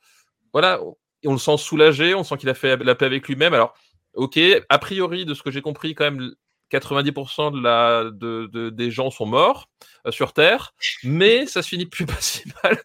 voilà, 0.53 0.79
on 1.25 1.33
le 1.33 1.37
sent 1.37 1.57
soulagé, 1.57 2.13
on 2.15 2.23
sent 2.23 2.37
qu'il 2.37 2.49
a 2.49 2.53
fait 2.53 2.77
la 2.77 2.95
paix 2.95 3.05
avec 3.05 3.27
lui-même. 3.27 3.53
Alors, 3.53 3.73
ok, 4.13 4.39
a 4.69 4.79
priori, 4.79 5.25
de 5.25 5.33
ce 5.33 5.43
que 5.43 5.51
j'ai 5.51 5.61
compris, 5.61 5.95
quand 5.95 6.05
même, 6.05 6.33
90% 6.71 7.51
de 7.51 7.61
la, 7.61 8.05
de, 8.05 8.47
de, 8.47 8.69
des 8.69 8.91
gens 8.91 9.11
sont 9.11 9.25
morts 9.25 9.69
euh, 10.07 10.11
sur 10.11 10.33
Terre, 10.33 10.73
mais 11.03 11.45
ça 11.45 11.61
se 11.61 11.69
finit 11.69 11.85
plus 11.85 12.05
pas 12.07 12.19
si 12.19 12.43
mal. 12.63 12.81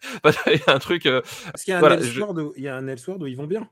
il 0.47 0.59
y 0.59 0.69
a 0.69 0.73
un 0.73 0.79
truc. 0.79 1.05
Euh, 1.05 1.21
Parce 1.45 1.63
qu'il 1.63 1.71
y 1.71 1.75
a 1.75 1.77
un 1.77 1.79
voilà, 1.79 2.01
je... 2.01 2.21
où, 2.21 2.53
il 2.57 2.63
y 2.63 2.67
a 2.67 2.75
un 2.75 2.87
Elseworld 2.87 3.23
où 3.23 3.27
ils 3.27 3.37
vont 3.37 3.47
bien. 3.47 3.69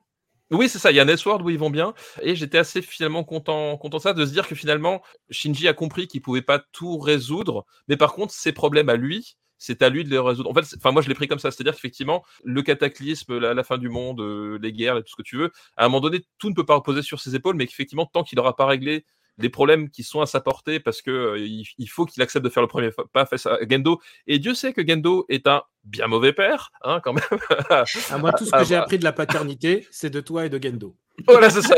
Oui, 0.52 0.70
c'est 0.70 0.78
ça. 0.78 0.92
Il 0.92 0.96
y 0.96 1.00
a 1.00 1.04
un 1.04 1.08
Elseworld 1.08 1.44
où 1.44 1.50
ils 1.50 1.58
vont 1.58 1.72
bien, 1.72 1.94
et 2.22 2.36
j'étais 2.36 2.60
assez 2.60 2.82
finalement 2.82 3.24
content, 3.24 3.78
content 3.78 3.98
de 3.98 4.04
ça, 4.04 4.14
de 4.14 4.26
se 4.26 4.32
dire 4.32 4.48
que 4.48 4.56
finalement 4.56 5.02
Shinji 5.32 5.68
a 5.68 5.74
compris 5.74 6.08
qu'il 6.08 6.22
pouvait 6.22 6.44
pas 6.44 6.60
tout 6.72 6.98
résoudre, 6.98 7.66
mais 7.88 7.98
par 7.98 8.14
contre 8.14 8.34
ses 8.34 8.52
problèmes 8.52 8.90
à 8.90 8.96
lui, 8.96 9.38
c'est 9.66 9.82
à 9.82 9.90
lui 9.90 10.04
de 10.04 10.10
les 10.10 10.20
résoudre. 10.20 10.50
En 10.50 10.54
fait, 10.54 10.76
enfin 10.78 10.92
moi 10.92 11.02
je 11.02 11.10
l'ai 11.10 11.16
pris 11.16 11.28
comme 11.28 11.40
ça, 11.40 11.52
c'est-à-dire 11.52 11.74
qu'effectivement 11.74 12.24
le 12.44 12.62
cataclysme, 12.62 13.38
la, 13.38 13.54
la, 13.54 13.64
fin 13.64 13.78
du 13.78 13.90
monde, 13.90 14.22
euh, 14.22 14.60
les 14.62 14.72
guerres, 14.72 14.98
tout 14.98 15.10
ce 15.12 15.16
que 15.16 15.24
tu 15.24 15.38
veux, 15.38 15.52
à 15.76 15.86
un 15.86 15.88
moment 15.88 16.02
donné 16.02 16.22
tout 16.38 16.50
ne 16.50 16.56
peut 16.56 16.66
pas 16.66 16.76
reposer 16.76 17.02
sur 17.02 17.20
ses 17.20 17.36
épaules, 17.36 17.56
mais 17.56 17.66
qu'effectivement 17.66 18.06
tant 18.06 18.24
qu'il 18.24 18.38
n'aura 18.38 18.56
pas 18.56 18.66
réglé 18.66 19.06
les 19.38 19.50
problèmes 19.50 19.90
qui 19.90 20.04
sont 20.04 20.22
à 20.22 20.26
sa 20.26 20.40
portée 20.40 20.80
parce 20.80 21.02
que 21.02 21.12
euh, 21.12 21.40
il, 21.40 21.66
il, 21.78 21.88
faut 21.88 22.06
qu'il 22.06 22.22
accepte 22.22 22.46
de 22.46 22.50
faire 22.50 22.64
le 22.64 22.68
premier 22.68 22.90
pas 23.12 23.26
face 23.26 23.46
à 23.46 23.58
Gendo. 23.70 24.00
Et 24.28 24.40
Dieu 24.40 24.54
sait 24.54 24.72
que 24.72 24.86
Gendo 24.86 25.26
est 25.30 25.48
un 25.48 25.64
bien 25.84 26.08
mauvais 26.08 26.32
père, 26.32 26.72
hein, 26.84 27.02
quand 27.04 27.14
même. 27.14 27.40
à 27.70 28.18
moi, 28.18 28.32
tout 28.34 28.46
ce 28.46 28.52
que 28.52 28.64
j'ai 28.64 28.76
appris 28.76 28.98
de 28.98 29.04
la 29.04 29.12
paternité, 29.14 29.88
c'est 29.92 30.10
de 30.10 30.22
toi 30.22 30.46
et 30.46 30.50
de 30.50 30.62
Gendo. 30.62 30.96
Voilà, 31.28 31.50
c'est 31.50 31.62
ça. 31.62 31.76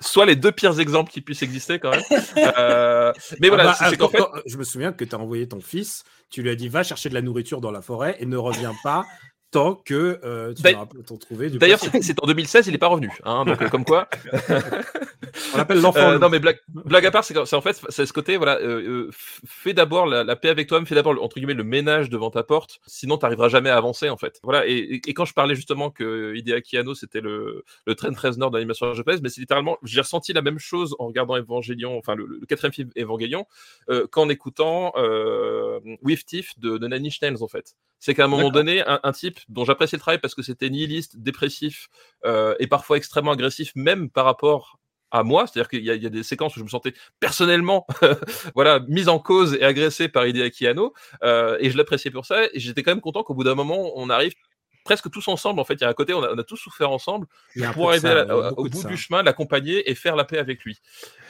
Soit 0.00 0.26
les 0.26 0.36
deux 0.36 0.52
pires 0.52 0.78
exemples 0.80 1.10
qui 1.10 1.20
puissent 1.20 1.42
exister 1.42 1.78
quand 1.78 1.90
même. 1.90 2.02
Euh, 2.58 3.12
mais 3.40 3.48
voilà, 3.48 3.74
ah 3.78 3.90
bah, 3.90 3.90
c'est 3.90 4.10
fait... 4.10 4.22
je 4.46 4.56
me 4.56 4.64
souviens 4.64 4.92
que 4.92 5.04
tu 5.04 5.14
as 5.14 5.18
envoyé 5.18 5.46
ton 5.46 5.60
fils, 5.60 6.04
tu 6.30 6.42
lui 6.42 6.50
as 6.50 6.54
dit 6.54 6.68
va 6.68 6.82
chercher 6.82 7.08
de 7.08 7.14
la 7.14 7.22
nourriture 7.22 7.60
dans 7.60 7.70
la 7.70 7.80
forêt 7.80 8.16
et 8.18 8.26
ne 8.26 8.36
reviens 8.36 8.74
pas 8.82 9.04
tant 9.50 9.74
que 9.74 10.20
euh, 10.24 10.54
tu 10.54 10.62
n'auras 10.62 10.86
pas 10.86 11.16
trouvé. 11.18 11.50
D'ailleurs, 11.50 11.80
c'est 12.02 12.22
en 12.22 12.26
2016, 12.26 12.66
il 12.68 12.72
n'est 12.72 12.78
pas 12.78 12.88
revenu. 12.88 13.10
Hein, 13.24 13.44
donc, 13.44 13.60
euh, 13.62 13.68
comme 13.68 13.84
quoi. 13.84 14.08
On 15.54 15.56
l'appelle 15.56 15.80
l'enfant. 15.80 16.00
Euh, 16.00 16.18
non, 16.18 16.28
mais 16.28 16.38
blague, 16.38 16.58
blague 16.68 17.06
à 17.06 17.10
part, 17.10 17.24
c'est 17.24 17.36
en 17.38 17.60
fait, 17.60 17.80
c'est 17.88 18.06
ce 18.06 18.12
côté, 18.12 18.36
voilà, 18.36 18.58
euh, 18.58 19.10
fais 19.46 19.72
d'abord 19.72 20.06
la, 20.06 20.24
la, 20.24 20.36
paix 20.36 20.48
avec 20.48 20.68
toi-même, 20.68 20.86
fais 20.86 20.94
d'abord, 20.94 21.20
entre 21.22 21.36
guillemets, 21.36 21.54
le 21.54 21.64
ménage 21.64 22.10
devant 22.10 22.30
ta 22.30 22.42
porte, 22.42 22.80
sinon 22.86 23.16
tu 23.16 23.24
n'arriveras 23.24 23.48
jamais 23.48 23.70
à 23.70 23.76
avancer, 23.76 24.08
en 24.08 24.16
fait. 24.16 24.40
Voilà, 24.42 24.66
et, 24.66 24.72
et, 24.72 24.94
et, 25.06 25.14
quand 25.14 25.24
je 25.24 25.34
parlais 25.34 25.54
justement 25.54 25.90
que 25.90 26.34
Hideaki 26.36 26.78
Anno, 26.78 26.94
c'était 26.94 27.20
le, 27.20 27.64
le 27.86 27.94
train 27.94 28.12
13 28.12 28.38
Nord 28.38 28.50
d'animation 28.50 28.92
japonaise, 28.94 29.20
mais 29.22 29.28
c'est 29.28 29.40
littéralement, 29.40 29.78
j'ai 29.82 30.00
ressenti 30.00 30.32
la 30.32 30.42
même 30.42 30.58
chose 30.58 30.94
en 30.98 31.06
regardant 31.06 31.36
Evangelion, 31.36 31.96
enfin, 31.96 32.14
le, 32.14 32.26
le 32.26 32.46
quatrième 32.46 32.72
film 32.72 32.90
Evangelion, 32.96 33.46
euh, 33.88 34.06
qu'en 34.06 34.28
écoutant 34.28 34.92
euh, 34.96 35.80
With 36.02 36.24
Tiff 36.26 36.58
de, 36.58 36.78
de 36.78 36.86
Nanny 36.86 37.10
Schnells, 37.10 37.42
en 37.42 37.48
fait. 37.48 37.74
C'est 38.00 38.14
qu'à 38.14 38.24
un 38.24 38.28
moment 38.28 38.50
donné, 38.50 38.82
un, 38.86 38.98
un, 39.02 39.12
type 39.12 39.38
dont 39.48 39.64
j'appréciais 39.64 39.96
le 39.96 40.00
travail 40.00 40.18
parce 40.18 40.34
que 40.34 40.42
c'était 40.42 40.70
nihiliste, 40.70 41.18
dépressif 41.18 41.88
euh, 42.24 42.54
et 42.58 42.66
parfois 42.66 42.96
extrêmement 42.96 43.32
agressif, 43.32 43.72
même 43.76 44.10
par 44.10 44.24
rapport 44.24 44.78
à 45.10 45.22
moi, 45.22 45.46
c'est-à-dire 45.46 45.68
qu'il 45.68 45.80
y, 45.80 45.86
y, 45.86 46.06
a 46.06 46.10
des 46.10 46.22
séquences 46.22 46.56
où 46.56 46.60
je 46.60 46.64
me 46.64 46.68
sentais 46.68 46.94
personnellement, 47.18 47.86
voilà, 48.54 48.80
mise 48.88 49.08
en 49.08 49.18
cause 49.18 49.54
et 49.54 49.64
agressé 49.64 50.08
par 50.08 50.26
Hideaki 50.26 50.66
Anno, 50.66 50.94
euh, 51.22 51.56
et 51.60 51.70
je 51.70 51.76
l'appréciais 51.76 52.10
pour 52.10 52.26
ça, 52.26 52.44
et 52.44 52.50
j'étais 52.60 52.82
quand 52.82 52.92
même 52.92 53.00
content 53.00 53.22
qu'au 53.22 53.34
bout 53.34 53.44
d'un 53.44 53.54
moment, 53.54 53.92
on 53.96 54.08
arrive 54.08 54.34
presque 54.84 55.10
tous 55.10 55.28
ensemble. 55.28 55.60
En 55.60 55.64
fait, 55.64 55.74
il 55.74 55.82
y 55.82 55.84
a 55.84 55.88
un 55.88 55.94
côté, 55.94 56.14
on 56.14 56.22
a, 56.22 56.32
on 56.32 56.38
a 56.38 56.44
tous 56.44 56.56
souffert 56.56 56.90
ensemble 56.90 57.26
pour 57.74 57.90
arriver 57.90 58.08
ça, 58.08 58.24
la, 58.24 58.52
au 58.52 58.64
bout 58.64 58.84
du 58.84 58.96
chemin, 58.96 59.22
l'accompagner 59.22 59.88
et 59.90 59.94
faire 59.94 60.16
la 60.16 60.24
paix 60.24 60.38
avec 60.38 60.64
lui. 60.64 60.80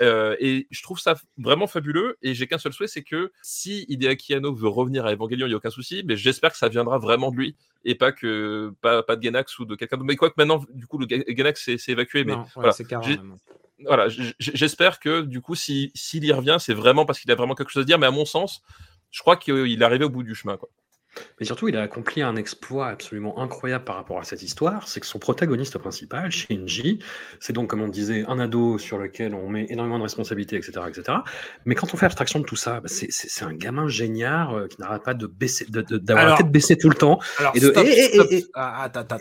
Euh, 0.02 0.36
et 0.40 0.66
je 0.70 0.82
trouve 0.82 0.98
ça 0.98 1.16
vraiment 1.38 1.66
fabuleux. 1.66 2.16
Et 2.22 2.34
j'ai 2.34 2.46
qu'un 2.46 2.58
seul 2.58 2.72
souhait, 2.72 2.88
c'est 2.88 3.02
que 3.02 3.32
si 3.42 3.84
Hideaki 3.88 4.34
Anno 4.34 4.54
veut 4.54 4.68
revenir 4.68 5.06
à 5.06 5.12
Evangelion, 5.12 5.46
il 5.46 5.50
n'y 5.50 5.54
a 5.54 5.58
aucun 5.58 5.70
souci. 5.70 6.02
Mais 6.04 6.16
j'espère 6.16 6.52
que 6.52 6.58
ça 6.58 6.68
viendra 6.68 6.98
vraiment 6.98 7.30
de 7.30 7.36
lui 7.36 7.56
et 7.84 7.94
pas 7.94 8.12
que 8.12 8.72
pas, 8.80 9.02
pas 9.02 9.16
de 9.16 9.22
Genax 9.22 9.58
ou 9.58 9.64
de 9.64 9.74
quelqu'un 9.74 9.96
d'autre. 9.96 10.06
Mais 10.06 10.16
quoi 10.16 10.30
que 10.30 10.34
maintenant, 10.36 10.64
du 10.70 10.86
coup, 10.86 10.98
le 10.98 11.06
Genax 11.08 11.64
s'est 11.76 11.92
évacué. 11.92 12.24
Mais 12.24 12.34
ouais, 12.34 12.42
voilà, 12.54 12.72
voilà, 13.84 14.08
j'espère 14.38 15.00
que 15.00 15.22
du 15.22 15.40
coup, 15.40 15.54
s'il 15.54 15.90
si, 15.94 16.18
y 16.18 16.32
revient, 16.32 16.58
c'est 16.60 16.74
vraiment 16.74 17.06
parce 17.06 17.20
qu'il 17.20 17.30
a 17.30 17.34
vraiment 17.34 17.54
quelque 17.54 17.70
chose 17.70 17.82
à 17.82 17.86
dire. 17.86 17.98
Mais 17.98 18.06
à 18.06 18.10
mon 18.10 18.24
sens, 18.24 18.62
je 19.10 19.20
crois 19.20 19.36
qu'il 19.36 19.80
est 19.80 19.84
arrivé 19.84 20.04
au 20.04 20.10
bout 20.10 20.22
du 20.22 20.34
chemin. 20.34 20.56
Quoi. 20.56 20.68
Mais 21.38 21.46
surtout, 21.46 21.68
il 21.68 21.76
a 21.76 21.82
accompli 21.82 22.22
un 22.22 22.36
exploit 22.36 22.88
absolument 22.88 23.38
incroyable 23.40 23.84
par 23.84 23.96
rapport 23.96 24.18
à 24.18 24.24
cette 24.24 24.42
histoire, 24.42 24.88
c'est 24.88 25.00
que 25.00 25.06
son 25.06 25.18
protagoniste 25.18 25.78
principal, 25.78 26.30
Shinji, 26.30 27.00
c'est 27.40 27.52
donc, 27.52 27.70
comme 27.70 27.82
on 27.82 27.88
disait, 27.88 28.24
un 28.28 28.38
ado 28.38 28.78
sur 28.78 28.98
lequel 28.98 29.34
on 29.34 29.48
met 29.48 29.66
énormément 29.70 29.98
de 29.98 30.04
responsabilités, 30.04 30.56
etc., 30.56 30.80
etc. 30.88 31.18
Mais 31.64 31.74
quand 31.74 31.92
on 31.94 31.96
fait 31.96 32.06
abstraction 32.06 32.40
de 32.40 32.44
tout 32.44 32.56
ça, 32.56 32.80
bah 32.80 32.88
c'est 32.88 33.44
un 33.44 33.54
gamin 33.54 33.88
génial 33.88 34.48
euh, 34.52 34.68
qui 34.68 34.80
n'arrête 34.80 35.02
pas 35.02 35.14
de 35.14 35.26
baisser, 35.26 35.66
d'avoir 35.68 36.26
la 36.26 36.36
tête 36.36 36.50
baissée 36.50 36.76
tout 36.76 36.88
le 36.88 36.94
temps. 36.94 37.18
Alors, 37.38 37.52
de, 37.52 37.58
stop, 37.60 37.86
stop. 37.86 38.28
Ah, 38.54 38.84
attends, 38.84 39.00
attends, 39.00 39.18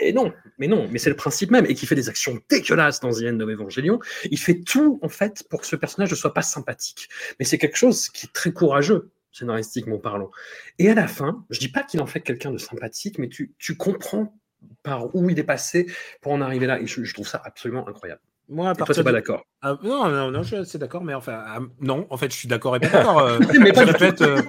et 0.00 0.12
non, 0.12 0.32
mais 0.58 0.68
non, 0.68 0.88
mais 0.90 0.98
c'est 0.98 1.10
le 1.10 1.16
principe 1.16 1.50
même, 1.50 1.66
et 1.66 1.74
qui 1.74 1.86
fait 1.86 1.94
des 1.94 2.08
actions 2.08 2.38
dégueulasses 2.50 3.00
dans 3.00 3.10
The 3.10 3.22
End 3.24 3.40
of 3.40 3.48
Evangelion. 3.48 3.98
Il 4.30 4.38
fait 4.38 4.60
tout, 4.60 4.98
en 5.02 5.08
fait, 5.08 5.44
pour 5.48 5.60
que 5.60 5.66
ce 5.66 5.76
personnage 5.76 6.10
ne 6.10 6.16
soit 6.16 6.34
pas 6.34 6.42
sympathique. 6.42 7.08
Mais 7.38 7.44
c'est 7.44 7.58
quelque 7.58 7.76
chose 7.76 8.08
qui 8.08 8.26
est 8.26 8.32
très 8.32 8.52
courageux, 8.52 9.10
scénaristiquement 9.34 9.98
parlant. 9.98 10.30
Et 10.78 10.88
à 10.88 10.94
la 10.94 11.08
fin, 11.08 11.44
je 11.50 11.58
dis 11.58 11.68
pas 11.68 11.82
qu'il 11.82 12.00
en 12.00 12.06
fait 12.06 12.20
quelqu'un 12.20 12.52
de 12.52 12.58
sympathique, 12.58 13.18
mais 13.18 13.28
tu, 13.28 13.52
tu 13.58 13.76
comprends 13.76 14.34
par 14.82 15.14
où 15.14 15.28
il 15.28 15.38
est 15.38 15.44
passé 15.44 15.86
pour 16.22 16.32
en 16.32 16.40
arriver 16.40 16.66
là. 16.66 16.80
Et 16.80 16.86
je, 16.86 17.04
je 17.04 17.12
trouve 17.12 17.28
ça 17.28 17.42
absolument 17.44 17.86
incroyable. 17.86 18.20
Moi, 18.48 18.68
à 18.68 18.72
Et 18.72 18.76
toi, 18.76 18.86
partir 18.86 19.02
t'es 19.02 19.04
pas 19.04 19.10
de- 19.10 19.16
d'accord? 19.16 19.42
Ah, 19.62 19.76
non, 19.82 20.08
non, 20.08 20.30
non, 20.30 20.42
je 20.42 20.48
suis 20.48 20.56
assez 20.56 20.78
d'accord, 20.78 21.02
mais 21.02 21.14
enfin, 21.14 21.42
ah, 21.46 21.58
non, 21.80 22.06
en 22.10 22.16
fait, 22.16 22.30
je 22.30 22.36
suis 22.36 22.48
d'accord 22.48 22.76
et 22.76 22.80
pas 22.80 22.88
d'accord. 22.88 23.18
euh, 23.20 23.38
Mais 23.60 23.72
pas 23.72 23.80
je 23.86 23.86
du 23.86 23.92
répète, 23.92 24.22
euh, 24.22 24.40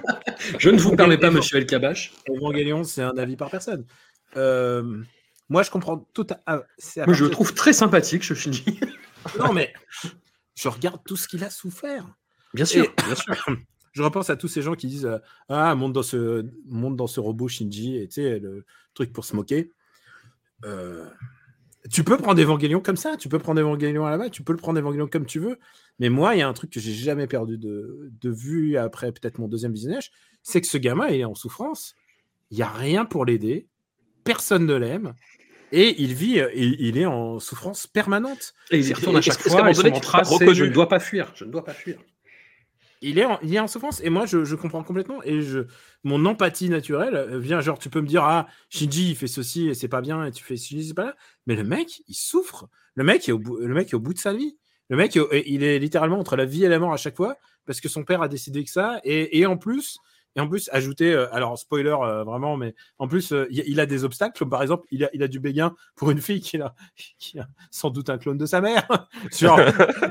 Je 0.58 0.70
ne 0.70 0.78
vous 0.78 0.94
permets 0.94 1.18
pas, 1.18 1.30
monsieur 1.30 1.56
El 1.58 1.66
Kabash. 1.66 2.12
Evangelion, 2.28 2.84
c'est 2.84 3.02
un 3.02 3.16
avis 3.18 3.36
par 3.36 3.50
personne. 3.50 3.84
Euh, 4.36 5.02
moi, 5.48 5.62
je 5.62 5.70
comprends 5.70 5.98
tout 6.12 6.26
à, 6.30 6.40
ah, 6.46 6.54
à 6.54 6.60
je 6.78 7.00
le 7.00 7.04
partir- 7.06 7.30
trouve 7.30 7.54
très 7.54 7.72
sympathique, 7.72 8.22
ce 8.24 8.34
Shinji. 8.34 8.78
Non, 9.38 9.52
mais 9.54 9.72
je 10.54 10.68
regarde 10.68 11.00
tout 11.06 11.16
ce 11.16 11.26
qu'il 11.26 11.42
a 11.42 11.50
souffert. 11.50 12.04
Bien 12.54 12.64
sûr, 12.66 12.84
Et- 12.84 13.02
bien 13.06 13.14
sûr. 13.14 13.34
Je 13.96 14.02
repense 14.02 14.28
à 14.28 14.36
tous 14.36 14.48
ces 14.48 14.60
gens 14.60 14.74
qui 14.74 14.88
disent 14.88 15.06
euh, 15.06 15.18
Ah, 15.48 15.74
monte 15.74 15.94
dans, 15.94 16.02
ce, 16.02 16.44
monte 16.66 16.96
dans 16.96 17.06
ce 17.06 17.18
robot 17.18 17.48
Shinji, 17.48 17.96
et 17.96 18.06
tu 18.08 18.20
sais, 18.20 18.38
le 18.38 18.66
truc 18.92 19.10
pour 19.10 19.24
se 19.24 19.34
moquer. 19.34 19.72
Euh, 20.66 21.06
tu 21.90 22.04
peux 22.04 22.18
prendre 22.18 22.38
Evangelion 22.38 22.80
comme 22.80 22.98
ça, 22.98 23.16
tu 23.16 23.30
peux 23.30 23.38
prendre 23.38 23.58
Evangelion 23.58 24.04
à 24.04 24.10
la 24.10 24.18
base, 24.18 24.32
tu 24.32 24.42
peux 24.42 24.52
le 24.52 24.58
prendre 24.58 24.78
Evangelion 24.78 25.06
comme 25.06 25.24
tu 25.24 25.38
veux. 25.38 25.58
Mais 25.98 26.10
moi, 26.10 26.34
il 26.34 26.40
y 26.40 26.42
a 26.42 26.48
un 26.48 26.52
truc 26.52 26.68
que 26.68 26.78
j'ai 26.78 26.92
jamais 26.92 27.26
perdu 27.26 27.56
de, 27.56 28.12
de 28.20 28.30
vue 28.30 28.76
après 28.76 29.12
peut-être 29.12 29.38
mon 29.38 29.48
deuxième 29.48 29.72
visionnage, 29.72 30.10
c'est 30.42 30.60
que 30.60 30.66
ce 30.66 30.76
gamin, 30.76 31.08
il 31.08 31.20
est 31.20 31.24
en 31.24 31.34
souffrance. 31.34 31.94
Il 32.50 32.58
n'y 32.58 32.64
a 32.64 32.68
rien 32.68 33.06
pour 33.06 33.24
l'aider. 33.24 33.66
Personne 34.24 34.66
ne 34.66 34.74
l'aime. 34.74 35.14
Et 35.72 36.02
il 36.02 36.12
vit, 36.12 36.38
euh, 36.40 36.50
il, 36.54 36.76
il 36.80 36.98
est 36.98 37.06
en 37.06 37.38
souffrance 37.38 37.86
permanente. 37.86 38.52
Et 38.70 38.78
il 38.78 38.86
y 38.86 38.92
retourne 38.92 39.16
à 39.16 39.22
chaque 39.22 39.38
un 39.46 39.50
fois, 39.50 39.62
moment 39.62 39.72
donné, 39.72 39.92
tu 39.92 40.06
c'est 40.06 40.16
reconnu 40.18 40.54
je 40.54 40.64
ne 40.64 40.70
dois 40.70 40.86
pas 40.86 41.00
fuir, 41.00 41.32
je 41.34 41.46
ne 41.46 41.50
dois 41.50 41.64
pas 41.64 41.72
fuir. 41.72 41.98
Il 43.02 43.18
est 43.18 43.24
en, 43.24 43.38
il 43.42 43.54
est 43.54 43.60
en 43.60 43.66
souffrance. 43.66 44.00
Et 44.02 44.10
moi 44.10 44.26
je, 44.26 44.54
comprends 44.54 44.82
complètement. 44.82 45.22
Et 45.24 45.42
je 45.42 45.60
mon 46.04 46.24
empathie 46.24 46.68
naturelle 46.68 47.16
euh, 47.16 47.38
vient 47.38 47.60
genre 47.60 47.78
tu 47.78 47.90
peux 47.90 48.00
me 48.00 48.06
dire 48.06 48.24
ah 48.24 48.46
Shinji 48.70 49.10
il 49.10 49.16
fait 49.16 49.26
ceci 49.26 49.68
et 49.68 49.74
c'est 49.74 49.88
pas 49.88 50.00
bien 50.00 50.24
et 50.24 50.30
tu 50.30 50.44
fais 50.44 50.56
Shinji 50.56 50.88
c'est 50.88 50.94
pas 50.94 51.06
là 51.06 51.16
mais 51.46 51.54
le 51.54 51.64
mec 51.64 52.02
il 52.08 52.14
souffre. 52.14 52.68
Le 52.94 53.04
mec 53.04 53.28
est 53.28 53.32
au 53.32 53.38
bout, 53.38 53.58
le 53.58 53.74
mec 53.74 53.90
est 53.90 53.94
au 53.94 54.00
bout 54.00 54.14
de 54.14 54.18
sa 54.18 54.32
vie. 54.32 54.56
Le 54.88 54.96
mec 54.96 55.18
il 55.46 55.62
est 55.64 55.78
littéralement 55.78 56.18
entre 56.18 56.36
la 56.36 56.44
vie 56.44 56.64
et 56.64 56.68
la 56.68 56.78
mort 56.78 56.92
à 56.92 56.96
chaque 56.96 57.16
fois 57.16 57.36
parce 57.66 57.80
que 57.80 57.88
son 57.88 58.04
père 58.04 58.22
a 58.22 58.28
décidé 58.28 58.64
que 58.64 58.70
ça. 58.70 59.00
Et 59.04 59.44
en 59.46 59.56
plus 59.56 59.98
et 60.36 60.40
en 60.40 60.48
plus 60.48 60.68
ajouter 60.72 61.12
euh, 61.12 61.26
alors 61.34 61.58
spoiler 61.58 61.90
euh, 61.98 62.22
vraiment 62.24 62.56
mais 62.56 62.74
en 62.98 63.08
plus 63.08 63.32
euh, 63.32 63.46
il, 63.50 63.80
a 63.80 63.86
des 63.86 64.04
obstacles 64.04 64.38
comme 64.38 64.50
par 64.50 64.62
exemple 64.62 64.86
il 64.90 65.04
a, 65.04 65.10
il 65.14 65.22
a 65.22 65.28
du 65.28 65.40
béguin 65.40 65.74
pour 65.96 66.10
une 66.10 66.20
fille 66.20 66.40
qui 66.40 66.60
a, 66.60 66.74
qui 67.18 67.38
a 67.38 67.48
sans 67.70 67.90
doute 67.90 68.10
un 68.10 68.18
clone 68.18 68.38
de 68.38 68.46
sa 68.46 68.60
mère 68.60 68.86
genre 69.36 69.58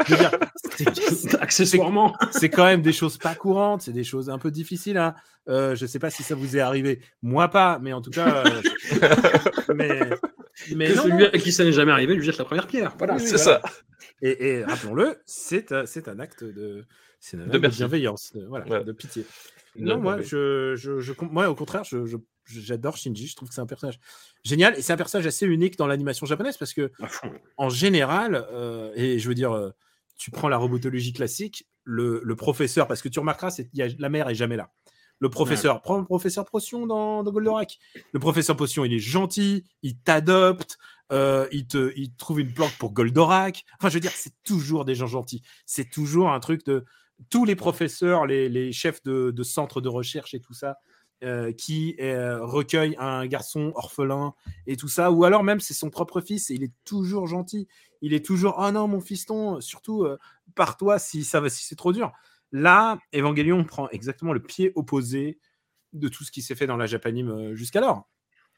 dire, 0.07 0.31
c'est- 0.77 1.35
Accessoirement. 1.41 2.15
c'est 2.31 2.49
quand 2.49 2.65
même 2.65 2.81
des 2.81 2.91
choses 2.93 3.17
pas 3.17 3.35
courantes, 3.35 3.81
c'est 3.83 3.91
des 3.93 4.03
choses 4.03 4.29
un 4.29 4.37
peu 4.39 4.51
difficiles. 4.51 4.97
Hein. 4.97 5.15
Euh, 5.47 5.75
je 5.75 5.85
sais 5.85 5.99
pas 5.99 6.09
si 6.09 6.23
ça 6.23 6.33
vous 6.35 6.57
est 6.57 6.59
arrivé, 6.59 7.01
moi 7.21 7.47
pas, 7.49 7.77
mais 7.81 7.93
en 7.93 8.01
tout 8.01 8.09
cas, 8.09 8.43
euh, 8.45 9.73
mais, 9.75 9.99
mais 10.75 10.87
Que 10.89 10.95
non, 10.95 11.03
celui 11.03 11.23
non. 11.23 11.29
à 11.31 11.37
qui 11.37 11.51
ça 11.51 11.63
n'est 11.63 11.71
jamais 11.71 11.91
arrivé 11.91 12.15
lui 12.15 12.23
jette 12.25 12.37
la 12.37 12.45
première 12.45 12.67
pierre. 12.67 12.93
Voilà. 12.97 13.15
Oui, 13.15 13.21
C'est 13.21 13.41
voilà. 13.43 13.61
ça. 13.61 13.69
Et, 14.21 14.47
et 14.47 14.63
rappelons-le, 14.63 15.17
c'est 15.25 15.71
un- 15.71 15.85
c'est 15.85 16.07
un 16.07 16.19
acte 16.19 16.43
de 16.43 16.85
C'est 17.19 17.37
bienveillance, 17.37 18.31
de, 18.33 18.45
voilà, 18.45 18.65
Ouais. 18.67 18.83
de 18.83 18.91
pitié. 18.91 19.25
Non, 19.77 19.99
moi, 19.99 20.15
ouais. 20.17 20.23
je, 20.23 20.75
je, 20.75 21.13
moi, 21.31 21.49
au 21.49 21.55
contraire, 21.55 21.83
je, 21.83 22.17
j'adore 22.45 22.97
Shinji. 22.97 23.27
Je 23.27 23.35
trouve 23.35 23.49
que 23.49 23.55
c'est 23.55 23.61
un 23.61 23.65
personnage 23.65 23.99
génial 24.43 24.77
et 24.77 24.81
c'est 24.81 24.93
un 24.93 24.97
personnage 24.97 25.27
assez 25.27 25.45
unique 25.45 25.77
dans 25.77 25.87
l'animation 25.87 26.25
japonaise 26.25 26.57
parce 26.57 26.73
que 26.73 26.91
en 27.57 27.69
général, 27.69 28.45
euh, 28.51 28.91
et 28.95 29.19
je 29.19 29.27
veux 29.27 29.35
dire, 29.35 29.51
euh, 29.53 29.71
tu 30.17 30.31
prends 30.31 30.47
la 30.49 30.57
robotologie 30.57 31.13
classique, 31.13 31.67
le, 31.83 32.21
le 32.23 32.35
professeur, 32.35 32.87
parce 32.87 33.01
que 33.01 33.09
tu 33.09 33.19
remarqueras, 33.19 33.61
y 33.73 33.81
a- 33.81 33.87
la 33.99 34.09
mère 34.09 34.29
est 34.29 34.35
jamais 34.35 34.55
là. 34.55 34.71
Le 35.19 35.29
professeur, 35.29 35.81
prends 35.81 35.97
le 35.97 36.03
professeur 36.03 36.43
Potion 36.45 36.85
dans, 36.87 37.23
dans 37.23 37.31
Goldorak. 37.31 37.77
Le 38.11 38.19
professeur 38.19 38.57
Potion, 38.57 38.83
il 38.83 38.93
est 38.93 38.99
gentil, 38.99 39.63
il 39.81 39.97
t'adopte, 39.97 40.77
euh, 41.13 41.47
il, 41.53 41.67
te, 41.67 41.93
il 41.95 42.13
trouve 42.15 42.41
une 42.41 42.53
planque 42.53 42.77
pour 42.79 42.91
Goldorak. 42.91 43.63
Enfin, 43.79 43.87
je 43.89 43.93
veux 43.93 43.99
dire, 44.01 44.11
c'est 44.13 44.33
toujours 44.43 44.83
des 44.83 44.93
gens 44.93 45.07
gentils. 45.07 45.41
C'est 45.65 45.89
toujours 45.89 46.31
un 46.31 46.39
truc 46.41 46.65
de. 46.65 46.83
Tous 47.29 47.45
les 47.45 47.55
professeurs, 47.55 48.25
les, 48.25 48.49
les 48.49 48.71
chefs 48.71 49.01
de, 49.03 49.31
de 49.31 49.43
centres 49.43 49.81
de 49.81 49.89
recherche 49.89 50.33
et 50.33 50.39
tout 50.39 50.53
ça, 50.53 50.77
euh, 51.23 51.53
qui 51.53 51.95
euh, 52.01 52.43
recueillent 52.45 52.97
un 52.99 53.25
garçon 53.25 53.71
orphelin 53.75 54.33
et 54.67 54.75
tout 54.75 54.89
ça, 54.89 55.11
ou 55.11 55.23
alors 55.23 55.43
même 55.43 55.61
c'est 55.61 55.73
son 55.73 55.89
propre 55.89 56.19
fils 56.19 56.49
et 56.49 56.55
il 56.55 56.63
est 56.63 56.73
toujours 56.83 57.25
gentil. 57.25 57.67
Il 58.01 58.13
est 58.13 58.23
toujours 58.23 58.55
ah 58.59 58.71
non 58.71 58.87
mon 58.87 58.99
fiston, 58.99 59.61
surtout 59.61 60.03
euh, 60.03 60.17
par 60.55 60.75
toi 60.75 60.99
si 60.99 61.23
ça 61.23 61.39
va, 61.39 61.49
si 61.49 61.63
c'est 61.63 61.75
trop 61.75 61.93
dur. 61.93 62.11
Là, 62.51 62.99
Evangelion 63.13 63.63
prend 63.63 63.89
exactement 63.89 64.33
le 64.33 64.41
pied 64.41 64.71
opposé 64.75 65.39
de 65.93 66.07
tout 66.09 66.23
ce 66.23 66.31
qui 66.31 66.41
s'est 66.41 66.55
fait 66.55 66.67
dans 66.67 66.77
la 66.77 66.85
Japanime 66.85 67.29
euh, 67.29 67.55
jusqu'alors. 67.55 68.09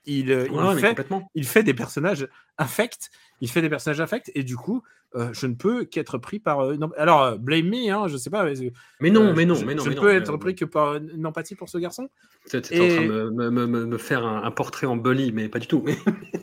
Il, 0.05 0.31
euh, 0.31 0.77
fait, 0.77 0.97
il 1.35 1.45
fait 1.45 1.63
des 1.63 1.73
personnages 1.73 2.27
infects, 2.57 3.09
il 3.41 3.49
fait 3.49 3.61
des 3.61 3.69
personnages 3.69 4.01
infects, 4.01 4.31
et 4.35 4.43
du 4.43 4.55
coup, 4.55 4.81
euh, 5.15 5.29
je 5.31 5.47
ne 5.47 5.53
peux 5.55 5.85
qu'être 5.85 6.17
pris 6.17 6.37
par. 6.39 6.59
euh, 6.59 6.75
non, 6.75 6.89
alors, 6.97 7.23
euh, 7.23 7.35
blame 7.37 7.67
me, 7.69 7.89
hein, 7.91 8.07
je 8.09 8.17
sais 8.17 8.29
pas. 8.29 8.43
mais, 8.43 8.53
Mais 8.99 9.09
non, 9.09 9.27
euh, 9.27 9.33
mais 9.33 9.45
non, 9.45 9.55
je, 9.55 9.63
mais 9.65 9.73
non. 9.73 9.83
je 9.83 9.89
ne 9.91 9.95
peux 9.95 10.13
être 10.13 10.33
euh, 10.33 10.37
pris 10.37 10.53
que 10.53 10.65
par 10.65 10.89
euh, 10.95 10.99
une 11.15 11.25
empathie 11.25 11.55
pour 11.55 11.69
ce 11.69 11.77
garçon. 11.77 12.09
Tu 12.49 12.57
es 12.57 12.59
en 12.59 12.61
train 12.61 13.01
de 13.07 13.29
me, 13.31 13.49
me- 13.49 13.67
me- 13.67 13.85
me 13.85 13.97
faire 13.97 14.25
un, 14.25 14.43
un 14.43 14.51
portrait 14.51 14.85
en 14.85 14.97
bully, 14.97 15.31
mais 15.31 15.47
pas 15.49 15.59
du 15.59 15.67
tout. 15.67 15.85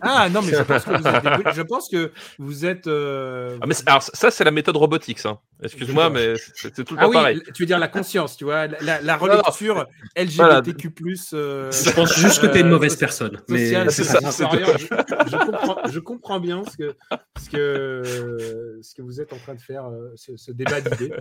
Ah 0.07 0.28
non, 0.28 0.43
mais 0.43 0.53
je 0.53 0.62
pense 0.62 0.85
que 0.85 0.91
vous 0.99 1.07
êtes. 1.07 1.23
des- 1.23 1.53
je 1.55 1.62
pense 1.62 1.89
que 1.89 2.12
vous 2.39 2.66
êtes 2.66 2.86
euh, 2.89 3.57
Ah, 3.62 3.66
mais 3.66 3.74
alors, 3.86 4.03
ça, 4.03 4.31
c'est 4.31 4.45
la 4.45 4.51
méthode 4.51 4.77
robotique, 4.77 5.19
ça. 5.19 5.39
Excuse-moi, 5.62 6.11
mais 6.11 6.35
c'est 6.57 6.73
tout 6.85 6.95
le 6.95 7.01
Ah 7.01 7.05
temps 7.05 7.09
oui, 7.09 7.15
pareil. 7.15 7.43
tu 7.55 7.62
veux 7.62 7.66
dire 7.66 7.78
la 7.78 7.89
conscience, 7.89 8.36
tu 8.36 8.45
vois, 8.45 8.66
la, 8.66 8.78
la- 8.82 9.01
la 9.01 9.15
non, 9.16 9.23
relecture 9.23 9.86
LGBTQ+. 10.15 10.93
euh, 11.32 11.70
Je 11.73 11.91
pense 11.95 12.15
juste 12.19 12.41
que 12.43 12.47
tu 12.47 12.59
es 12.59 12.61
une 12.61 12.66
euh, 12.66 12.70
mauvaise 12.70 12.97
personne. 12.97 13.41
Mais 13.49 13.65
social, 13.66 13.91
c'est 13.91 14.05
social, 14.05 14.23
ça, 14.23 14.31
c'est 14.31 14.45
supérieur. 14.45 14.78
Je, 14.78 14.86
je 15.31 15.36
comprends, 15.39 15.77
je 15.91 15.99
comprends 16.05 16.39
bien 16.40 16.62
ce 16.64 16.76
que, 16.76 16.94
ce, 17.39 17.51
que, 17.51 18.78
ce 18.82 18.94
que 18.94 19.02
vous 19.02 19.20
êtes 19.20 19.32
en 19.32 19.39
train 19.39 19.55
de 19.55 19.60
faire, 19.60 19.86
euh, 19.86 20.12
ce, 20.14 20.36
ce 20.36 20.52
débat 20.52 20.81
d'idées. 20.81 21.12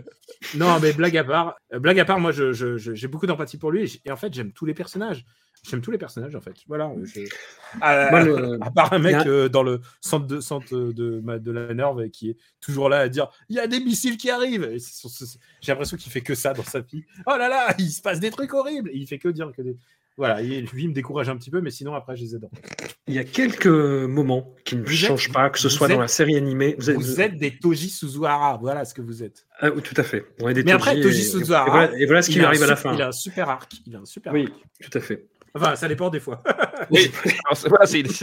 Non, 0.55 0.79
mais 0.81 0.93
blague 0.93 1.17
à 1.17 1.23
part, 1.23 1.55
euh, 1.73 1.79
blague 1.79 1.99
à 1.99 2.05
part, 2.05 2.19
moi, 2.19 2.31
je- 2.31 2.53
je- 2.53 2.77
je- 2.77 2.93
j'ai 2.93 3.07
beaucoup 3.07 3.25
d'empathie 3.25 3.57
pour 3.57 3.71
lui 3.71 4.01
et, 4.05 4.11
en 4.11 4.15
fait, 4.17 4.33
j'aime 4.33 4.51
tous 4.51 4.65
les 4.65 4.73
personnages. 4.73 5.25
J'aime 5.65 5.79
tous 5.79 5.91
les 5.91 5.97
personnages, 5.97 6.35
en 6.35 6.41
fait. 6.41 6.55
Voilà. 6.67 6.91
à, 7.81 8.09
Moi, 8.11 8.23
le- 8.23 8.57
à 8.61 8.69
part 8.69 8.91
un 8.91 8.99
mec 8.99 9.15
a- 9.15 9.25
euh, 9.27 9.47
dans 9.47 9.63
le 9.63 9.79
centre 10.01 10.27
de, 10.27 10.41
centre 10.41 10.75
de, 10.77 11.21
ma- 11.21 11.39
de 11.39 11.51
la 11.53 11.73
Nerve 11.73 12.09
qui 12.09 12.31
est 12.31 12.37
toujours 12.59 12.89
là 12.89 12.97
à 12.97 13.07
dire 13.07 13.29
il 13.47 13.55
y 13.55 13.59
a 13.59 13.67
des 13.67 13.79
missiles 13.79 14.17
qui 14.17 14.29
arrivent. 14.29 14.69
J'ai 15.61 15.71
l'impression 15.71 15.95
qu'il 15.95 16.11
fait 16.11 16.19
que 16.19 16.35
ça 16.35 16.51
dans 16.53 16.63
sa 16.65 16.81
vie. 16.81 17.05
Oh 17.25 17.35
là 17.37 17.47
là, 17.47 17.73
il 17.79 17.89
se 17.91 18.01
passe 18.01 18.19
des 18.19 18.29
trucs 18.29 18.53
horribles. 18.53 18.89
Et 18.89 18.97
il 18.97 19.07
fait 19.07 19.19
que 19.19 19.29
dire 19.29 19.51
que 19.55 19.61
des. 19.61 19.77
Voilà, 20.17 20.41
et 20.41 20.61
lui 20.61 20.83
il 20.83 20.89
me 20.89 20.93
décourage 20.93 21.27
un 21.29 21.35
petit 21.37 21.49
peu, 21.49 21.59
mais 21.61 21.71
sinon 21.71 21.95
après 21.95 22.15
je 22.15 22.21
les 22.23 22.35
adore. 22.35 22.51
il 23.07 23.15
y 23.15 23.19
a 23.19 23.23
quelques 23.23 23.65
moments 23.65 24.53
qui 24.63 24.75
ne 24.75 24.83
Vous 24.83 24.91
changent 24.91 25.27
êtes- 25.27 25.33
pas, 25.33 25.49
que 25.49 25.57
ce 25.59 25.69
soit 25.69 25.87
dans 25.87 25.99
la 25.99 26.07
série 26.07 26.35
animée. 26.35 26.75
Vous 26.77 26.89
êtes, 26.91 26.97
Vous 26.97 27.19
êtes 27.19 27.35
des 27.37 27.57
Toji 27.57 27.89
Suzuhara, 27.89 28.57
voilà 28.61 28.85
ce 28.85 28.93
que 28.93 29.01
vous 29.01 29.23
êtes. 29.23 29.45
Ah, 29.59 29.71
oui, 29.71 29.81
tout 29.81 29.95
à 29.97 30.03
fait. 30.03 30.25
On 30.41 30.49
est 30.49 30.53
des 30.53 30.63
Mais 30.63 30.71
après, 30.71 31.01
Toji 31.01 31.17
et- 31.17 31.21
et, 31.21 31.23
Suzuhara, 31.23 31.69
voilà, 31.69 31.97
et 31.99 32.05
voilà 32.05 32.21
ce 32.21 32.29
qui 32.29 32.37
lui 32.37 32.45
arrive 32.45 32.61
à 32.63 32.67
la 32.67 32.75
fin. 32.75 32.93
Il 32.93 33.01
a 33.01 33.07
un 33.07 33.11
super 33.11 33.49
arc. 33.49 33.71
Il 33.87 33.95
a 33.95 33.99
un 33.99 34.05
super 34.05 34.31
Oui, 34.33 34.43
arc. 34.43 34.63
tout 34.91 34.97
à 34.97 35.01
fait. 35.01 35.25
Enfin, 35.55 35.75
ça 35.75 35.87
dépend 35.87 36.09
des 36.09 36.19
fois. 36.19 36.41
Oui, 36.91 37.11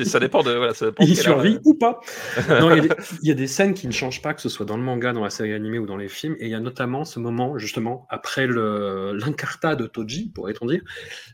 ça 0.05 0.21
dépend 0.21 0.43
de. 0.43 0.53
Voilà, 0.53 0.75
ça 0.75 0.87
dépend 0.87 1.03
de 1.03 1.09
Il 1.09 1.17
survit 1.17 1.55
euh, 1.55 1.61
ou 1.65 1.75
pas 1.75 2.01
Non, 2.61 2.71
il 2.71 2.77
y, 2.77 2.79
a 2.79 2.83
des, 2.83 2.95
il 3.23 3.29
y 3.29 3.31
a 3.31 3.35
des 3.35 3.47
scènes 3.47 3.73
qui 3.73 3.87
ne 3.87 3.93
changent 3.93 4.21
pas, 4.21 4.35
que 4.35 4.41
ce 4.43 4.49
soit 4.51 4.67
dans 4.67 4.77
le 4.77 4.83
manga, 4.83 5.13
dans 5.13 5.23
la 5.25 5.31
série 5.31 5.55
animée 5.55 5.79
ou 5.79 5.87
dans 5.87 5.97
les 5.97 6.09
films. 6.09 6.37
Et 6.41 6.47
il 6.47 6.51
y 6.51 6.55
a 6.55 6.61
notamment 6.61 7.05
ce 7.07 7.19
moment, 7.21 7.57
justement, 7.59 8.07
après 8.11 8.47
le- 8.47 9.13
l'incarta 9.15 9.77
de 9.77 9.87
Toji, 9.87 10.31
pourrait-on 10.35 10.67
dire, 10.67 10.83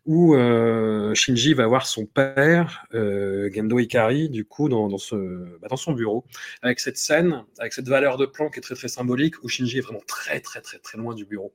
où 0.07 0.35
euh, 0.37 1.15
Shinji 1.15 1.55
va 1.55 1.67
voir 1.67 1.87
son 1.87 2.07
père, 2.07 2.87
euh, 2.95 3.51
Gendo 3.53 3.79
Ikari, 3.79 4.29
du 4.31 4.45
coup, 4.45 4.69
dans, 4.69 4.89
dans, 4.89 4.99
ce, 4.99 5.17
bah, 5.61 5.69
dans 5.69 5.77
son 5.77 5.93
bureau, 5.93 6.25
avec 6.63 6.81
cette 6.81 6.99
scène, 6.99 7.45
avec 7.59 7.73
cette 7.73 7.89
valeur 7.89 8.19
de 8.19 8.27
plan 8.27 8.51
qui 8.51 8.59
est 8.59 8.63
très 8.63 8.75
très 8.77 8.89
symbolique, 8.89 9.43
où 9.43 9.49
Shinji 9.49 9.79
est 9.79 9.83
vraiment 9.83 10.03
très 10.07 10.41
très 10.41 10.61
très 10.61 10.79
très 10.79 10.99
loin 10.99 11.15
du 11.15 11.25
bureau. 11.25 11.55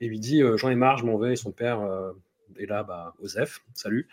Et 0.00 0.08
lui 0.08 0.18
dit 0.20 0.42
euh, 0.42 0.56
J'en 0.56 0.70
ai 0.70 0.76
marre, 0.76 0.98
je 0.98 1.04
m'en 1.04 1.18
vais. 1.18 1.32
Et 1.32 1.36
son 1.36 1.52
père 1.52 1.80
est 2.58 2.66
là, 2.66 2.82
bah, 2.82 3.14
Osef, 3.20 3.60
salut. 3.74 4.08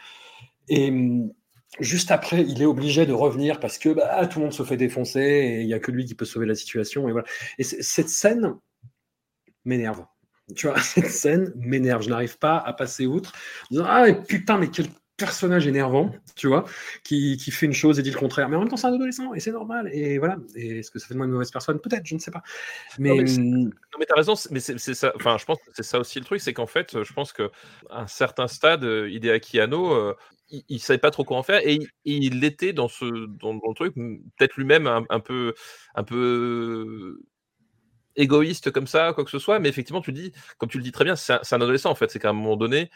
Et 0.70 0.90
hum, 0.90 1.32
juste 1.80 2.12
après, 2.12 2.44
il 2.44 2.62
est 2.62 2.66
obligé 2.66 3.06
de 3.06 3.14
revenir 3.14 3.60
parce 3.60 3.78
que 3.78 3.90
bah, 3.90 4.26
tout 4.28 4.40
le 4.40 4.46
monde 4.46 4.54
se 4.54 4.64
fait 4.64 4.78
défoncer 4.78 5.20
et 5.20 5.62
il 5.62 5.68
n'y 5.68 5.74
a 5.74 5.80
que 5.80 5.92
lui 5.92 6.06
qui 6.06 6.16
peut 6.16 6.26
sauver 6.26 6.46
la 6.46 6.56
situation. 6.56 7.08
Et, 7.08 7.12
voilà. 7.12 7.28
et 7.58 7.64
cette 7.64 8.10
scène 8.10 8.56
m'énerve. 9.66 10.06
Tu 10.56 10.68
vois, 10.68 10.80
cette 10.82 11.10
scène 11.10 11.52
m'énerve. 11.56 12.04
Je 12.04 12.10
n'arrive 12.10 12.38
pas 12.38 12.58
à 12.58 12.74
passer 12.74 13.06
outre. 13.06 13.34
ah, 13.84 14.06
putain, 14.28 14.58
mais 14.58 14.70
quel 14.70 14.88
personnage 15.18 15.68
énervant, 15.68 16.12
tu 16.36 16.48
vois, 16.48 16.66
qui, 17.04 17.38
qui 17.38 17.52
fait 17.52 17.66
une 17.66 17.74
chose 17.74 18.00
et 18.00 18.04
dit 18.04 18.12
le 18.12 18.18
contraire. 18.20 18.48
Mais 18.50 18.56
en 18.56 18.60
même 18.60 18.70
temps, 18.70 18.78
c'est 18.78 18.88
un 18.88 18.94
adolescent 18.94 19.34
et 19.34 19.40
c'est 19.40 19.52
normal. 19.52 19.90
Et 19.92 20.20
voilà. 20.20 20.38
Et 20.56 20.80
est-ce 20.80 20.92
que 20.92 21.00
ça 21.00 21.08
fait 21.08 21.16
de 21.16 21.18
moi 21.18 21.26
une 21.26 21.34
mauvaise 21.34 21.52
personne? 21.52 21.80
Peut-être, 21.80 22.06
je 22.06 22.16
ne 22.16 22.20
sais 22.20 22.32
pas. 22.32 22.44
Mais, 23.00 23.10
Non, 23.10 23.16
mais 23.18 23.38
hum, 23.38 23.64
Non, 23.66 24.00
mais 24.00 24.06
t'as 24.06 24.16
raison, 24.16 24.34
mais 24.52 24.60
c'est 24.60 24.78
c'est 24.78 24.94
ça. 24.94 25.12
Enfin, 25.16 25.38
je 25.38 25.46
pense 25.46 25.58
que 25.58 25.72
c'est 25.74 25.84
ça 25.84 26.00
aussi 26.00 26.20
le 26.20 26.26
truc, 26.26 26.40
c'est 26.40 26.54
qu'en 26.54 26.68
fait, 26.68 27.04
je 27.04 27.14
pense 27.14 27.34
que 27.34 27.50
à 27.90 28.02
un 28.02 28.08
certain 28.08 28.48
stade, 28.48 28.84
euh, 28.84 29.10
Hideaki 29.10 29.60
Anno, 29.60 29.92
euh, 29.94 30.16
il, 30.50 30.64
il 30.70 30.80
savait 30.80 31.00
pas 31.00 31.12
trop 31.12 31.24
quoi 31.24 31.38
en 31.38 31.44
faire 31.44 31.62
et, 31.66 31.80
il- 32.06 32.44
était 32.44 32.74
dans 32.74 32.88
ce 32.88 33.06
dans, 33.28 33.56
dans 33.56 33.70
le 33.70 33.76
truc, 33.76 33.96
peut-être 33.96 34.56
lui-même 34.56 34.88
un, 34.88 35.04
un 35.10 35.20
peu 35.20 35.54
un 35.96 36.04
peu 36.04 37.20
égoïste 38.18 38.72
comme 38.72 38.88
ça, 38.88 39.14
quoi 39.14 39.24
que 39.24 39.32
ce 39.32 39.40
soit. 39.40 39.60
Mais 39.60 39.70
effectivement, 39.70 40.02
tu 40.02 40.12
le 40.12 40.18
dis, 40.18 40.32
comme 40.58 40.70
tu 40.70 40.78
le 40.78 40.84
dis 40.84 40.92
très 40.92 41.06
bien, 41.06 41.16
c'est 41.16 41.34
un, 41.34 41.62
adolescent 41.62 41.90
en 41.90 41.96
fait. 41.96 42.12
C'est 42.12 42.20
qu'à 42.20 42.30
un 42.30 42.34
moment 42.34 42.58
donné, 42.58 42.90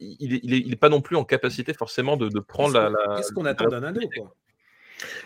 il, 0.00 0.34
est, 0.34 0.40
il, 0.42 0.54
est, 0.54 0.58
il 0.60 0.72
est 0.72 0.76
pas 0.76 0.88
non 0.88 1.00
plus 1.00 1.16
en 1.16 1.24
capacité 1.24 1.74
forcément 1.74 2.16
de, 2.16 2.28
de 2.28 2.40
prendre 2.40 2.74
la. 2.74 2.90
la- 2.90 3.16
Qu'est-ce 3.16 3.32
qu'on 3.32 3.44
attend 3.46 3.66
d'un 3.66 3.82
ado 3.82 4.00
quoi? 4.16 4.34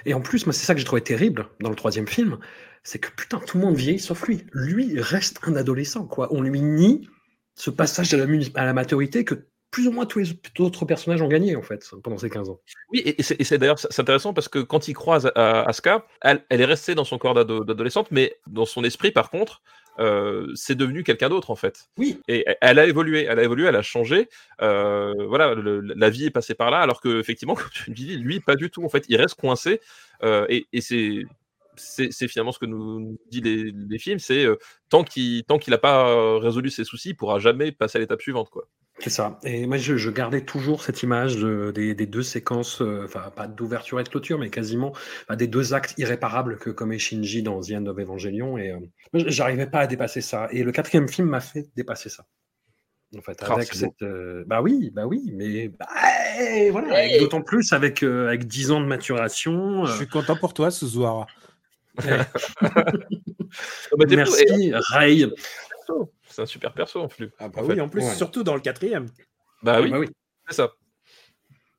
Et 0.05 0.15
en 0.15 0.21
plus, 0.21 0.47
moi, 0.47 0.53
c'est 0.53 0.65
ça 0.67 0.75
que 0.75 0.81
j'ai 0.81 0.87
trouvé 0.87 1.03
terrible 1.03 1.47
dans 1.61 1.71
le 1.71 1.77
troisième 1.77 2.07
film, 2.07 2.39
c'est 2.83 2.99
que 2.99 3.11
putain, 3.11 3.39
tout 3.39 3.59
le 3.59 3.65
monde 3.65 3.75
vieillit 3.77 3.99
sauf 3.99 4.27
lui. 4.27 4.45
Lui 4.53 5.01
reste 5.01 5.39
un 5.45 5.57
adolescent, 5.57 6.07
quoi. 6.07 6.29
On 6.33 6.43
lui 6.43 6.61
nie 6.61 7.09
ce 7.55 7.71
passage 7.71 8.13
à 8.15 8.17
la, 8.19 8.27
muni- 8.27 8.53
à 8.55 8.65
la 8.65 8.73
maturité 8.75 9.25
que 9.25 9.47
plus 9.73 9.89
ou 9.89 9.91
moins 9.91 10.05
tous 10.07 10.19
les 10.21 10.31
autres 10.61 10.85
personnages 10.85 11.23
ont 11.23 11.29
gagné, 11.29 11.57
en 11.57 11.63
fait, 11.63 11.91
pendant 12.05 12.19
ces 12.19 12.31
15 12.31 12.51
ans. 12.51 12.61
Oui, 12.93 13.03
et, 13.05 13.23
c'est 13.23 13.59
d'ailleurs 13.59 13.79
intéressant 13.99 14.35
parce 14.35 14.49
que 14.49 14.59
quand 14.59 14.87
il 14.87 14.93
croise 14.93 15.33
à- 15.35 15.63
Asuka, 15.63 16.07
elle, 16.21 16.45
elle 16.51 16.61
est 16.61 16.67
restée 16.67 16.95
dans 16.95 17.05
son 17.05 17.17
corps 17.19 17.33
d'ado- 17.35 17.65
d'adolescente, 17.65 18.09
mais 18.11 18.37
dans 18.47 18.67
son 18.67 18.85
esprit, 18.85 19.11
par 19.13 19.31
contre, 19.31 19.63
euh, 19.99 20.47
c'est 20.55 20.75
devenu 20.75 21.03
quelqu'un 21.05 21.31
d'autre 21.31 21.51
en 21.51 21.57
fait. 21.57 21.89
Oui. 21.97 22.21
Et 22.29 22.45
elle- 22.61 22.79
a 22.79 22.87
évolué, 22.87 23.25
elle 23.25 23.39
a 23.39 23.43
évolué, 23.43 23.67
elle 23.67 23.77
a 23.77 23.83
changé. 23.83 24.29
euh, 24.61 25.13
voilà, 25.27 25.55
le- 25.55 25.81
la 25.81 26.11
vie 26.11 26.27
est 26.27 26.31
passée 26.31 26.55
par 26.55 26.71
là, 26.71 26.81
alors 26.81 27.01
que 27.01 27.19
effectivement, 27.19 27.55
comme 27.71 27.71
tu 27.73 27.91
dis, 27.93 28.17
lui, 28.19 28.41
pas 28.41 28.57
du 28.57 28.71
tout. 28.71 28.85
En 28.85 28.89
fait, 28.91 29.07
il 29.09 29.17
reste 29.17 29.41
coincé. 29.41 29.81
euh, 30.23 30.47
et 30.51 30.67
et 30.75 30.81
c'est 30.83 32.29
finalement 32.29 32.53
ce 32.53 32.59
que 32.59 32.67
nous 32.67 33.01
nous 33.01 33.19
dit 33.31 33.41
les, 33.41 33.73
les 33.73 33.99
films, 33.99 34.19
c'est 34.19 34.45
euh, 34.45 34.57
tant 34.91 35.03
qu'il 35.05 35.45
tant 35.45 35.59
qu'il 35.59 35.71
n'a 35.71 35.79
pas 35.79 36.11
euh, 36.11 36.37
résolu 36.37 36.69
ses 36.71 36.85
soucis, 36.85 37.11
il 37.11 37.17
pourra 37.17 37.39
jamais 37.39 37.73
passer 37.73 37.97
à 37.97 38.01
l'étape 38.01 38.21
suivante, 38.21 38.51
quoi. 38.51 38.67
C'est 39.03 39.11
ça. 39.11 39.41
Et 39.43 39.67
moi, 39.67 39.79
je, 39.79 39.97
je 39.97 40.11
gardais 40.11 40.43
toujours 40.43 40.83
cette 40.85 41.03
image 41.03 41.37
de- 41.37 41.73
des, 41.75 41.93
des 41.95 42.07
deux 42.07 42.23
séquences, 42.23 42.81
euh, 42.83 43.03
enfin, 43.05 43.33
pas 43.35 43.49
d'ouverture 43.49 43.99
et 43.99 44.05
de 44.05 44.09
clôture, 44.09 44.39
mais 44.39 44.49
quasiment 44.49 44.93
des 45.37 45.49
deux 45.49 45.75
actes 45.75 45.95
irréparables 45.99 46.57
que 46.59 46.71
commet 46.71 46.99
Shinji 47.01 47.43
dans 47.43 47.61
The 47.61 47.73
End 47.73 47.87
of 47.87 47.99
Evangelion. 47.99 48.59
Et 48.59 48.71
euh, 48.71 48.79
j'arrivais 49.27 49.67
pas 49.67 49.81
à 49.81 49.87
dépasser 49.89 50.21
ça. 50.21 50.47
Et 50.53 50.63
le 50.63 50.71
quatrième 50.71 51.09
film 51.09 51.29
m'a 51.29 51.41
fait 51.41 51.67
dépasser 51.75 52.11
ça. 52.11 52.25
En 53.19 53.21
fait, 53.23 53.39
Ah, 53.43 53.55
avec 53.55 53.75
cette. 53.75 54.03
euh, 54.03 54.45
bah 54.47 54.63
oui, 54.63 54.91
bah 54.95 55.05
oui, 55.07 55.33
mais 55.35 55.69
bah, 55.69 55.87
eh, 56.41 56.71
voilà, 56.71 57.19
d'autant 57.19 57.43
plus 57.43 57.73
avec, 57.73 58.03
euh, 58.05 58.29
avec 58.29 58.47
10 58.47 58.71
ans 58.71 58.81
de 58.81 58.87
maturation. 58.87 59.85
Je 59.85 59.97
suis 59.97 60.07
content 60.07 60.37
pour 60.37 60.55
toi, 60.55 60.71
Suzuhara. 60.71 61.27
Bah, 63.99 64.07
t'es- 64.07 64.15
et- 64.15 64.17
merci, 64.17 64.73
Ray. 64.91 65.27
C'est 66.33 66.43
un 66.43 66.47
super 66.47 66.73
perso 66.73 67.01
en 67.01 67.09
plus. 67.09 67.31
Ah 67.39 67.49
bah 67.49 67.61
En 67.63 67.67
oui, 67.67 67.75
fait. 67.75 67.81
en 67.81 67.89
plus, 67.89 68.03
ouais. 68.03 68.15
surtout 68.15 68.43
dans 68.43 68.55
le 68.55 68.61
quatrième. 68.61 69.07
Bah 69.63 69.81
oui, 69.81 69.91
Bah 69.91 69.99
oui, 69.99 70.09
c'est 70.49 70.57
ça. 70.57 70.73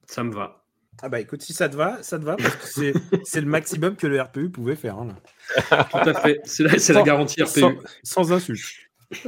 ça 0.07 0.23
me 0.23 0.33
va. 0.33 0.63
Ah 1.01 1.09
bah 1.09 1.19
écoute, 1.19 1.41
si 1.41 1.53
ça 1.53 1.67
te 1.69 1.75
va, 1.75 2.01
ça 2.03 2.19
te 2.19 2.23
va, 2.23 2.35
parce 2.35 2.55
que 2.55 2.65
c'est, 2.67 2.93
c'est 3.23 3.41
le 3.41 3.47
maximum 3.47 3.95
que 3.95 4.05
le 4.07 4.21
RPU 4.21 4.49
pouvait 4.51 4.75
faire. 4.75 4.97
hein, 4.99 5.07
là. 5.69 5.83
Tout 5.85 5.97
à 6.09 6.13
fait. 6.13 6.39
C'est 6.43 6.63
la, 6.63 6.77
c'est 6.77 6.93
la 6.93 6.99
Sans- 6.99 7.05
garantie 7.05 7.41
RPU. 7.41 7.59
Sans, 7.59 7.73
sans 8.03 8.31
insulte. 8.31 8.63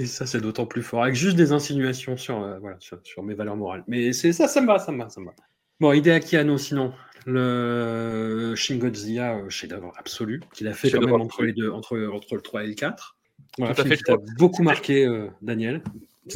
Et 0.00 0.06
ça, 0.06 0.26
c'est 0.26 0.40
d'autant 0.40 0.66
plus 0.66 0.82
fort. 0.82 1.02
Avec 1.04 1.14
juste 1.14 1.36
des 1.36 1.52
insinuations 1.52 2.16
sur, 2.16 2.42
euh, 2.42 2.58
voilà, 2.58 2.76
sur, 2.80 2.98
sur 3.04 3.22
mes 3.22 3.34
valeurs 3.34 3.56
morales. 3.56 3.84
Mais 3.86 4.12
c'est 4.12 4.32
ça, 4.32 4.48
ça 4.48 4.60
me 4.60 4.66
va, 4.66 4.78
ça 4.78 4.90
me 4.90 5.02
va, 5.02 5.08
ça 5.08 5.20
me 5.20 5.26
va. 5.26 5.34
Bon, 5.78 5.92
Hideaki 5.92 6.36
Anno, 6.36 6.58
sinon, 6.58 6.92
le 7.26 8.54
Shin 8.56 8.76
Godzilla, 8.78 9.36
euh, 9.36 9.48
chef-d'œuvre 9.50 9.92
absolu, 9.96 10.42
qu'il 10.52 10.66
a 10.68 10.72
fait 10.72 10.90
quand 10.90 11.00
même 11.00 11.12
entre 11.20 11.42
les 11.44 11.52
deux, 11.52 11.70
entre, 11.70 11.96
entre 12.12 12.34
le 12.34 12.40
3 12.40 12.64
et 12.64 12.68
le 12.68 12.74
4. 12.74 13.16
Voilà, 13.58 13.74
Tout 13.74 13.82
à 13.82 13.84
fait, 13.84 13.96
t'a 13.98 14.16
beaucoup 14.38 14.62
marqué, 14.62 15.06
euh, 15.06 15.28
Daniel. 15.42 15.82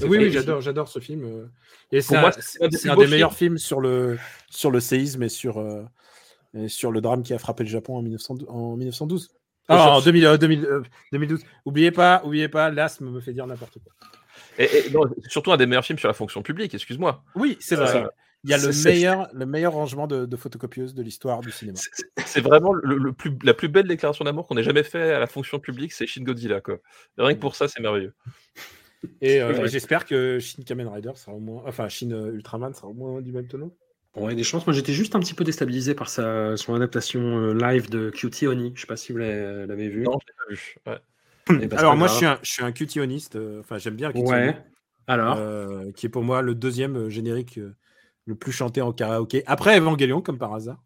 Oui, 0.02 0.18
oui, 0.18 0.30
j'adore, 0.30 0.60
j'adore 0.60 0.88
ce 0.88 0.98
film. 1.00 1.24
euh. 1.24 1.46
Et 1.90 2.00
c'est 2.00 2.08
Pour 2.08 2.18
un, 2.18 2.20
moi, 2.20 2.32
c'est 2.38 2.88
un 2.90 2.96
des 2.96 3.06
meilleurs 3.06 3.34
films 3.34 3.58
sur 3.58 3.80
le, 3.80 4.18
sur 4.50 4.70
le 4.70 4.80
séisme 4.80 5.22
et 5.22 5.28
sur, 5.28 5.58
euh, 5.58 5.82
et 6.54 6.68
sur 6.68 6.92
le 6.92 7.00
drame 7.00 7.22
qui 7.22 7.32
a 7.32 7.38
frappé 7.38 7.64
le 7.64 7.70
Japon 7.70 7.96
en, 7.96 8.02
1912. 8.02 8.48
en 8.50 8.76
1912. 8.76 9.30
Ah, 9.68 9.90
en 9.96 10.00
2000, 10.00 10.24
euh, 10.26 10.36
2000, 10.38 10.64
euh, 10.64 10.82
2012. 11.12 11.40
Oubliez 11.64 11.90
pas, 11.90 12.22
oubliez 12.24 12.48
pas, 12.48 12.70
l'asthme 12.70 13.10
me 13.10 13.20
fait 13.20 13.32
dire 13.32 13.46
n'importe 13.46 13.78
quoi. 13.82 13.92
Et, 14.58 14.64
et 14.64 14.90
non, 14.90 15.00
c'est 15.22 15.30
surtout 15.30 15.52
un 15.52 15.56
des 15.56 15.66
meilleurs 15.66 15.84
films 15.84 15.98
sur 15.98 16.08
la 16.08 16.14
fonction 16.14 16.42
publique, 16.42 16.74
excuse-moi. 16.74 17.22
Oui, 17.34 17.56
c'est 17.60 17.76
Euh, 17.78 17.84
vrai. 17.84 18.06
Il 18.48 18.52
y 18.52 18.54
a 18.54 18.58
le 18.58 18.84
meilleur, 18.84 19.28
le 19.34 19.44
meilleur 19.46 19.72
rangement 19.74 20.06
de, 20.06 20.24
de 20.24 20.36
photocopieuses 20.36 20.94
de 20.94 21.02
l'histoire 21.02 21.40
du 21.40 21.50
cinéma. 21.50 21.78
C'est- 22.24 22.40
vraiment 22.40 22.72
le, 22.72 22.96
le 22.96 23.12
plus, 23.12 23.36
la 23.42 23.52
plus 23.52 23.68
belle 23.68 23.86
déclaration 23.86 24.24
d'amour 24.24 24.46
qu'on 24.46 24.56
ait 24.56 24.62
jamais 24.62 24.82
fait 24.82 25.12
à 25.12 25.20
la 25.20 25.26
fonction 25.26 25.58
publique, 25.58 25.92
c'est 25.92 26.06
Shin 26.06 26.22
Godzilla. 26.22 26.60
Quoi. 26.60 26.76
Et 27.18 27.22
rien 27.22 27.34
que 27.34 27.40
pour 27.40 27.54
ça, 27.56 27.68
c'est 27.68 27.80
merveilleux. 27.80 28.14
Et, 29.20 29.40
euh, 29.42 29.64
et 29.64 29.68
j'espère 29.68 30.06
que 30.06 30.38
Shin 30.38 30.62
Kamen 30.64 30.88
Rider 30.88 31.12
sera 31.14 31.32
au 31.32 31.40
moins, 31.40 31.62
enfin 31.66 31.88
Shin 31.88 32.10
euh, 32.10 32.32
Ultraman 32.32 32.72
sera 32.74 32.88
au 32.88 32.94
moins 32.94 33.20
du 33.20 33.32
même 33.32 33.46
tonneau. 33.46 33.76
Bon, 34.14 34.26
il 34.28 34.30
y 34.30 34.32
a 34.32 34.36
des 34.36 34.42
chances. 34.44 34.66
Moi, 34.66 34.72
j'étais 34.74 34.94
juste 34.94 35.14
un 35.14 35.20
petit 35.20 35.34
peu 35.34 35.44
déstabilisé 35.44 35.94
par 35.94 36.08
sa, 36.08 36.56
son 36.56 36.74
adaptation 36.74 37.20
euh, 37.20 37.52
live 37.52 37.90
de 37.90 38.10
Cutie 38.10 38.46
Oni. 38.46 38.72
Je 38.74 38.80
sais 38.80 38.86
pas 38.86 38.96
si 38.96 39.12
vous 39.12 39.18
l'avez 39.18 39.88
vu. 39.88 40.02
Non, 40.02 40.18
je 40.20 40.26
l'ai 40.26 40.34
pas 40.36 40.50
vu. 40.50 40.76
Ouais. 40.86 41.62
Eh 41.62 41.66
ben, 41.66 41.78
Alors 41.78 41.96
moi, 41.96 42.08
grave. 42.08 42.14
je 42.14 42.16
suis 42.16 42.26
un, 42.26 42.38
je 42.42 42.50
suis 42.50 42.64
un 42.64 43.38
euh, 43.38 43.60
Enfin, 43.60 43.78
j'aime 43.78 43.94
bien 43.94 44.10
Cutie 44.10 44.24
Ouais. 44.24 44.56
Alors, 45.06 45.38
euh, 45.38 45.90
qui 45.92 46.06
est 46.06 46.10
pour 46.10 46.22
moi 46.22 46.42
le 46.42 46.54
deuxième 46.54 47.08
générique 47.08 47.58
euh, 47.58 47.74
le 48.28 48.34
plus 48.34 48.52
chanté 48.52 48.82
en 48.82 48.92
karaoké 48.92 49.42
après 49.46 49.78
Evangelion, 49.78 50.20
comme 50.20 50.38
par 50.38 50.52
hasard. 50.54 50.82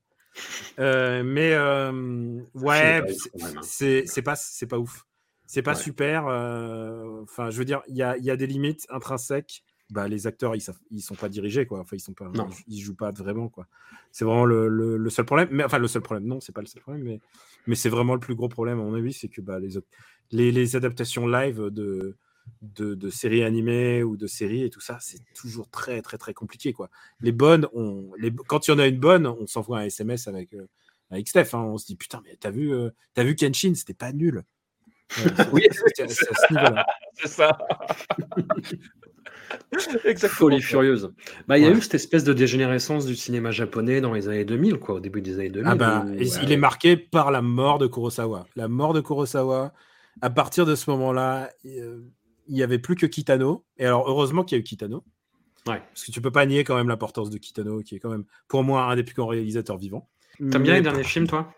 Euh, 0.78 1.23
mais 1.24 1.52
euh, 1.52 2.40
ouais, 2.55 3.02
c'est- 3.12 3.31
quand 3.31 3.47
même, 3.47 3.59
hein. 3.59 3.60
c'est 3.62 4.23
pas 4.23 4.36
c'est 4.36 4.66
pas 4.66 4.78
ouf. 4.78 5.05
C'est 5.47 5.60
pas 5.62 5.73
Ouais. 5.74 5.82
super. 5.82 6.27
euh, 6.28 7.20
Enfin, 7.24 7.51
je 7.51 7.59
veux 7.59 7.64
dire, 7.66 7.82
il 7.89 7.97
y 7.97 8.02
a, 8.02 8.16
il 8.16 8.24
y 8.24 8.31
a 8.31 8.36
des 8.36 8.47
limites 8.47 8.86
intrinsèques. 8.90 9.62
Bah, 9.90 10.09
les 10.09 10.27
acteurs, 10.27 10.56
ils, 10.56 10.62
ils 10.90 11.02
sont 11.02 11.14
pas 11.16 11.28
dirigés, 11.28 11.66
quoi. 11.66 11.81
Enfin, 11.81 11.97
ils 11.97 12.01
sont 12.01 12.14
pas, 12.14 12.27
Non. 12.35 12.48
ils, 12.66 12.81
jouent 12.81 12.94
pas 12.97 13.10
vraiment, 13.10 13.51
quoi. 13.51 13.66
C'est 14.10 14.24
vraiment 14.24 14.47
le, 14.47 14.69
le- 14.69 14.97
le 14.97 15.10
seul 15.10 15.27
problème. 15.27 15.48
Mais 15.51 15.64
enfin, 15.64 15.77
le 15.78 15.86
seul 15.89 16.01
problème, 16.01 16.24
non, 16.27 16.40
c'est 16.40 16.52
pas 16.55 16.62
le 16.62 16.66
seul 16.66 16.81
problème, 16.81 17.05
mais, 17.05 17.20
mais 17.66 17.74
c'est 17.74 17.90
vraiment 17.90 18.14
le 18.14 18.20
plus 18.20 18.35
gros 18.35 18.48
problème 18.48 18.81
à 18.81 18.82
mon 18.85 18.94
avis, 18.94 19.12
c'est 19.12 19.28
que 19.28 19.43
bah, 19.43 19.59
les, 19.59 19.77
autres- 19.77 19.89
les, 20.31 20.51
les 20.52 20.77
adaptations 20.77 21.27
live 21.27 21.60
de, 21.69 22.16
de, 22.60 22.94
de 22.94 23.10
séries 23.10 23.43
animées 23.44 24.02
ou 24.02 24.16
de 24.16 24.27
séries 24.27 24.62
et 24.64 24.70
tout 24.70 24.81
ça, 24.81 24.98
c'est 25.01 25.19
toujours 25.35 25.69
très, 25.70 26.01
très, 26.02 26.19
très 26.19 26.35
compliqué, 26.35 26.73
quoi. 26.73 26.90
Les 27.20 27.32
bonnes, 27.32 27.66
on, 27.74 28.10
les, 28.19 28.32
quand 28.48 28.66
il 28.66 28.70
y 28.70 28.74
en 28.74 28.78
a 28.78 28.86
une 28.86 28.98
bonne, 29.01 29.27
on 29.27 29.47
s'envoie 29.47 29.78
un 29.81 29.85
SMS 29.85 30.28
avec, 30.28 30.55
euh, 30.55 30.66
avec 31.10 31.28
Steph. 31.28 31.55
hein. 31.55 31.59
on 31.62 31.78
se 31.78 31.86
dit 31.86 31.97
putain, 31.97 32.20
mais 32.24 32.36
t'as 32.40 32.51
vu, 32.51 32.73
euh, 32.73 32.90
t'as 33.14 33.24
vu 33.24 33.35
Kenshin, 33.36 33.74
c'était 33.74 33.94
pas 33.94 34.12
nul. 34.12 34.43
Ouais, 35.19 35.24
Oui, 35.52 35.62
c'est- 35.97 36.09
c'est 36.09 36.24
ce 37.24 37.28
ça. 37.28 37.59
Exactement. 40.05 40.28
folie 40.51 40.60
furieuse. 40.62 41.12
Bah, 41.47 41.59
il 41.59 41.62
y 41.62 41.66
a 41.66 41.70
Ouais. 41.70 41.77
eu 41.77 41.81
cette 41.82 41.94
espèce 41.94 42.24
de 42.24 42.32
dégénérescence 42.32 43.06
du 43.06 43.14
cinéma 43.16 43.51
japonais 43.51 44.01
dans 44.01 44.12
les 44.12 44.28
années 44.28 44.44
2000, 44.44 44.78
quoi, 44.78 44.97
au 44.97 45.01
début 45.01 45.20
des 45.20 45.35
années 45.39 45.51
2000. 45.51 45.69
Ah 45.70 45.74
bah, 45.74 46.05
où, 46.06 46.14
et 46.14 46.19
ouais, 46.31 46.40
il 46.43 46.52
est 46.52 46.56
marqué 46.56 46.97
par 46.97 47.31
la 47.31 47.43
mort 47.43 47.78
de 47.78 47.86
Kurosawa. 47.86 48.47
La 48.56 48.69
mort 48.69 48.93
de 48.94 49.01
Kurosawa, 49.01 49.73
à 50.20 50.31
partir 50.31 50.66
de 50.66 50.74
ce 50.74 50.90
moment-là, 50.90 51.51
euh, 51.66 52.01
il 52.48 52.55
n'y 52.55 52.62
avait 52.62 52.78
plus 52.78 52.97
que 52.97 53.06
Kitano. 53.06 53.64
Et 53.78 53.86
alors, 53.86 54.09
heureusement 54.09 54.44
qu'il 54.44 54.56
y 54.56 54.59
a 54.59 54.60
eu 54.60 54.64
Kitano. 54.64 55.05
Ouais. 55.66 55.81
Parce 55.93 56.05
que 56.05 56.12
tu 56.12 56.20
peux 56.20 56.32
pas 56.32 56.44
nier 56.47 56.64
quand 56.64 56.74
même 56.77 56.89
l'importance 56.89 57.31
de 57.31 57.39
Kitano, 57.39 57.82
qui 57.82 57.94
est 57.94 57.98
quand 58.01 58.10
même, 58.10 58.24
pour 58.48 58.64
moi, 58.64 58.85
un 58.85 58.97
des 58.97 59.05
plus 59.05 59.14
grands 59.14 59.28
réalisateurs 59.28 59.78
vivants. 59.78 60.09
T'aimes 60.39 60.62
bien 60.62 60.74
les 60.74 60.81
derniers 60.82 61.05
films, 61.05 61.27
toi? 61.28 61.52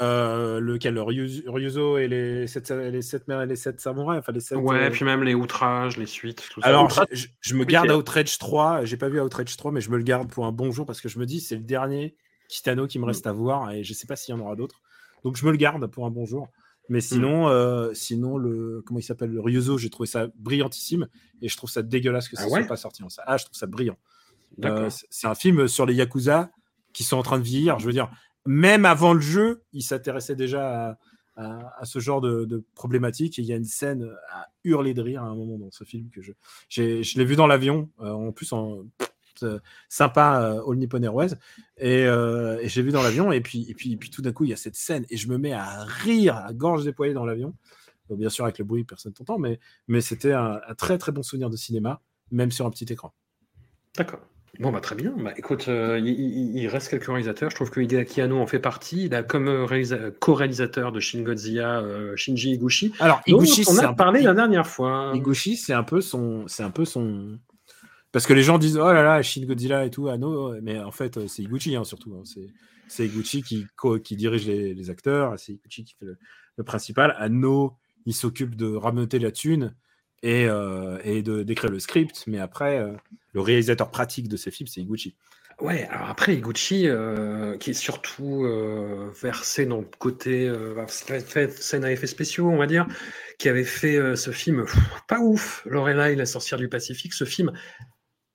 Euh, 0.00 0.58
Lequel? 0.58 0.94
Le 0.94 1.02
Ryuzo, 1.02 1.52
Ryuzo 1.52 1.98
et 1.98 2.08
les 2.08 2.46
sept, 2.46 2.70
les 2.70 3.02
sept 3.02 3.28
mères 3.28 3.42
et 3.42 3.46
les 3.46 3.56
sept 3.56 3.78
samouraïs 3.78 4.20
enfin 4.20 4.32
les 4.32 4.40
sept, 4.40 4.56
Ouais, 4.58 4.86
euh, 4.86 4.90
puis 4.90 5.04
même 5.04 5.22
les 5.22 5.34
outrages, 5.34 5.98
les 5.98 6.06
suites, 6.06 6.48
tout 6.50 6.60
ça. 6.62 6.66
Alors, 6.66 6.84
Outrage, 6.86 7.34
je, 7.40 7.54
me 7.54 7.64
garde 7.64 7.88
c'est- 7.88 7.94
Outrage 7.94 8.38
3. 8.38 8.84
J'ai 8.84 8.96
pas 8.96 9.08
vu 9.10 9.20
Outrage 9.20 9.54
3, 9.56 9.70
mais 9.70 9.80
je 9.82 9.90
me 9.90 9.98
le 9.98 10.02
garde 10.02 10.30
pour 10.30 10.46
un 10.46 10.52
bon 10.52 10.72
jour 10.72 10.86
parce 10.86 11.00
que 11.00 11.08
je 11.10 11.18
me 11.18 11.26
dis 11.26 11.40
c'est 11.40 11.56
le 11.56 11.62
dernier 11.62 12.16
Kitano 12.48 12.86
qui 12.86 12.98
me 12.98 13.04
reste 13.04 13.26
à 13.26 13.32
voir 13.32 13.70
et 13.70 13.84
je 13.84 13.92
sais 13.92 14.06
pas 14.06 14.16
s'il 14.16 14.34
y 14.34 14.38
en 14.38 14.40
aura 14.40 14.56
d'autres. 14.56 14.80
Donc 15.24 15.36
je 15.36 15.44
me 15.44 15.50
le 15.50 15.56
garde 15.58 15.86
pour 15.86 16.06
un 16.06 16.10
bon 16.10 16.24
jour. 16.24 16.48
Mais 16.88 17.00
sinon, 17.00 17.48
euh, 17.48 17.94
sinon 17.94 18.36
le 18.38 18.82
comment 18.84 18.98
il 18.98 19.02
s'appelle 19.04 19.30
le 19.30 19.40
Ryuzo, 19.40 19.78
j'ai 19.78 19.88
trouvé 19.90 20.06
ça 20.06 20.26
brillantissime 20.36 21.08
et 21.40 21.48
je 21.48 21.56
trouve 21.56 21.70
ça 21.70 21.82
dégueulasse 21.82 22.28
que 22.28 22.36
ça 22.36 22.42
Ah 22.44 22.48
soit 22.48 22.68
pas 22.68 22.76
sorti 22.76 23.02
en 23.02 23.08
ça. 23.08 23.22
Ah, 23.26 23.36
je 23.36 23.44
trouve 23.44 23.56
ça 23.56 23.66
brillant. 23.66 23.96
Euh, 24.64 24.90
c'est- 25.10 25.26
un 25.26 25.34
film 25.34 25.68
sur 25.68 25.86
les 25.86 25.94
yakuza 25.94 26.50
qui 26.92 27.04
sont 27.04 27.16
en 27.16 27.22
train 27.22 27.38
de 27.38 27.44
vieillir. 27.44 27.78
Je 27.78 27.86
veux 27.86 27.92
dire, 27.92 28.10
même 28.44 28.84
avant 28.84 29.14
le 29.14 29.20
jeu, 29.20 29.62
il 29.72 29.82
s'intéressait 29.82 30.34
déjà 30.36 30.90
à, 30.90 30.98
à- 31.36 31.80
à 31.80 31.84
ce 31.86 32.00
genre 32.00 32.20
de, 32.20 32.44
de 32.44 32.62
problématiques. 32.74 33.38
Et 33.38 33.42
il 33.42 33.48
y 33.48 33.52
a 33.52 33.56
une 33.56 33.64
scène 33.64 34.10
à 34.30 34.48
hurler 34.64 34.92
de 34.92 35.00
rire 35.00 35.22
à 35.22 35.26
un 35.26 35.34
moment 35.34 35.58
dans 35.58 35.70
ce 35.70 35.84
film 35.84 36.10
que 36.10 36.20
je, 36.20 36.32
je 36.68 37.18
l'ai 37.18 37.24
vu 37.24 37.36
dans 37.36 37.46
l'avion, 37.46 37.88
euh, 38.00 38.10
en 38.10 38.32
plus 38.32 38.52
en 38.52 38.84
euh, 39.44 39.58
sympa 39.88 40.42
euh, 40.42 40.70
All 40.70 40.76
Nippon 40.76 41.02
Airways, 41.02 41.34
et, 41.78 42.04
euh, 42.06 42.58
et 42.60 42.68
j'ai 42.68 42.82
vu 42.82 42.90
dans 42.90 43.02
l'avion. 43.02 43.32
Et 43.32 43.40
puis, 43.40 43.66
et 43.70 43.74
puis, 43.74 43.92
et 43.92 43.96
puis 43.96 44.10
tout 44.10 44.22
d'un 44.22 44.32
coup, 44.32 44.44
il 44.44 44.50
y 44.50 44.52
a 44.52 44.56
cette 44.56 44.76
scène 44.76 45.04
et 45.10 45.16
je 45.16 45.28
me 45.28 45.38
mets 45.38 45.52
à 45.52 45.84
rire 45.84 46.36
à 46.36 46.52
gorge 46.52 46.84
déployée 46.84 47.14
dans 47.14 47.24
l'avion. 47.24 47.54
Bon, 48.08 48.16
bien 48.16 48.28
sûr, 48.28 48.44
avec 48.44 48.58
le 48.58 48.64
bruit, 48.64 48.84
personne 48.84 49.12
t'entend, 49.12 49.38
mais, 49.38 49.60
mais 49.88 50.00
c'était 50.00 50.32
un, 50.32 50.60
un 50.66 50.74
très 50.74 50.98
très 50.98 51.12
bon 51.12 51.22
souvenir 51.22 51.50
de 51.50 51.56
cinéma, 51.56 52.00
même 52.30 52.50
sur 52.50 52.66
un 52.66 52.70
petit 52.70 52.92
écran. 52.92 53.12
D'accord. 53.96 54.20
Bon, 54.60 54.70
bah 54.70 54.80
très 54.80 54.94
bien. 54.94 55.14
Bah, 55.16 55.32
écoute, 55.36 55.68
euh, 55.68 55.98
il, 55.98 56.68
reste 56.68 56.90
quelques 56.90 57.06
réalisateurs. 57.06 57.48
Je 57.48 57.54
trouve 57.54 57.70
que 57.70 57.80
Hideaki 57.80 58.20
Anno 58.20 58.38
en 58.38 58.46
fait 58.46 58.58
partie. 58.58 59.06
Il 59.06 59.14
a 59.14 59.22
comme 59.22 59.48
réalisa- 59.48 60.10
co-réalisateur 60.10 60.92
de 60.92 61.00
Shin 61.00 61.22
Godzilla 61.22 61.80
euh, 61.80 62.14
Shinji 62.16 62.52
Higuchi. 62.52 62.92
Alors, 63.00 63.22
dont 63.26 63.40
Higuchi, 63.40 63.64
on 63.68 63.78
a 63.78 63.88
un 63.88 63.94
parlé 63.94 64.20
la 64.20 64.34
dernière 64.34 64.66
fois. 64.66 65.12
Higuchi, 65.14 65.56
c'est 65.56 65.72
un 65.72 65.82
peu 65.82 66.02
son, 66.02 66.46
c'est 66.48 66.62
un 66.62 66.70
peu 66.70 66.84
son, 66.84 67.38
parce 68.12 68.26
que 68.26 68.34
les 68.34 68.42
gens 68.42 68.58
disent 68.58 68.76
oh 68.76 68.92
là 68.92 69.02
là, 69.02 69.22
Shin 69.22 69.44
Godzilla 69.46 69.84
et 69.84 69.90
tout, 69.90 70.08
ah 70.08 70.16
mais 70.62 70.78
en 70.78 70.90
fait 70.92 71.16
euh, 71.16 71.26
c'est 71.26 71.42
Higuchi 71.42 71.74
hein, 71.76 71.84
surtout. 71.84 72.14
hein. 72.14 72.22
C'est, 72.24 72.46
c'est 72.88 73.06
Higuchi 73.06 73.42
qui, 73.42 73.66
qui 74.04 74.16
dirige 74.16 74.46
les, 74.46 74.74
les 74.74 74.90
acteurs, 74.90 75.38
c'est 75.38 75.52
Higuchi 75.54 75.84
qui 75.84 75.94
fait 75.98 76.06
le, 76.56 76.64
principal. 76.64 77.14
Anno, 77.18 77.78
il 78.04 78.14
s'occupe 78.14 78.54
de 78.54 78.74
rameuter 78.74 79.18
la 79.18 79.32
thune 79.32 79.74
et, 80.22 80.46
euh, 80.46 80.98
et 81.02 81.22
de 81.22 81.42
d'écrire 81.42 81.70
le 81.70 81.80
script, 81.80 82.24
mais 82.26 82.38
après 82.38 82.78
euh, 82.78 82.92
le 83.32 83.40
réalisateur 83.40 83.90
pratique 83.90 84.28
de 84.28 84.36
ces 84.36 84.50
films, 84.50 84.68
c'est 84.68 84.82
Higuchi. 84.82 85.16
Ouais, 85.60 85.84
alors 85.90 86.10
après, 86.10 86.34
Higuchi, 86.34 86.88
euh, 86.88 87.56
qui 87.56 87.70
est 87.70 87.74
surtout 87.74 88.44
versé 89.20 89.64
dans 89.64 89.78
le 89.78 89.86
côté 89.98 90.52
scène 90.88 91.84
à 91.84 91.92
effets 91.92 92.06
spéciaux, 92.06 92.48
on 92.48 92.56
va 92.56 92.66
dire, 92.66 92.86
qui 93.38 93.48
avait 93.48 93.64
fait 93.64 94.16
ce 94.16 94.30
film 94.32 94.64
pas 95.08 95.20
ouf, 95.20 95.62
Lorelai, 95.66 96.16
la 96.16 96.26
sorcière 96.26 96.58
du 96.58 96.68
Pacifique, 96.68 97.12
ce 97.12 97.24
film 97.24 97.52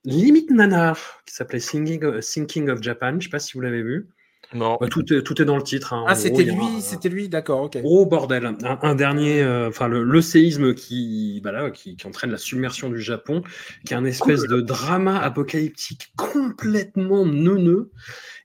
limite 0.06 0.49
nanar, 0.52 0.98
qui 1.26 1.34
s'appelait 1.36 1.60
Thinking, 1.60 2.19
Thinking 2.22 2.69
of 2.69 2.82
Japan, 2.82 3.15
je 3.19 3.26
sais 3.26 3.30
pas 3.30 3.40
si 3.40 3.53
vous 3.53 3.61
l'avez 3.61 3.82
vu. 3.84 4.07
Non. 4.53 4.78
Bah, 4.80 4.88
tout, 4.88 5.11
est, 5.14 5.24
tout 5.24 5.41
est 5.41 5.45
dans 5.45 5.57
le 5.57 5.64
titre. 5.64 5.91
hein. 5.91 6.06
Ah, 6.07 6.15
c'était 6.15 6.44
lui, 6.44 6.56
un- 6.78 6.80
c'était 6.80 7.10
lui, 7.10 7.28
d'accord, 7.28 7.64
ok. 7.64 7.82
Gros 7.82 8.06
bordel. 8.06 8.45
Un, 8.45 8.80
un 8.82 8.95
dernier, 8.95 9.41
euh, 9.44 9.68
enfin 9.68 9.90
le, 9.90 10.03
le 10.06 10.22
séisme 10.22 10.74
qui, 10.74 11.41
bah 11.44 11.52
là, 11.52 11.69
qui, 11.69 11.98
qui 11.98 12.07
entraîne 12.07 12.32
la 12.32 12.38
submersion 12.38 12.90
du 12.90 13.02
Japon, 13.02 13.41
qui 13.86 13.94
est 13.94 13.98
un 13.98 14.06
espèce 14.06 14.44
de 14.44 14.61
drama 14.61 15.19
apocalyptique 15.19 16.14
complètement 16.15 17.26
neuneux. 17.26 17.91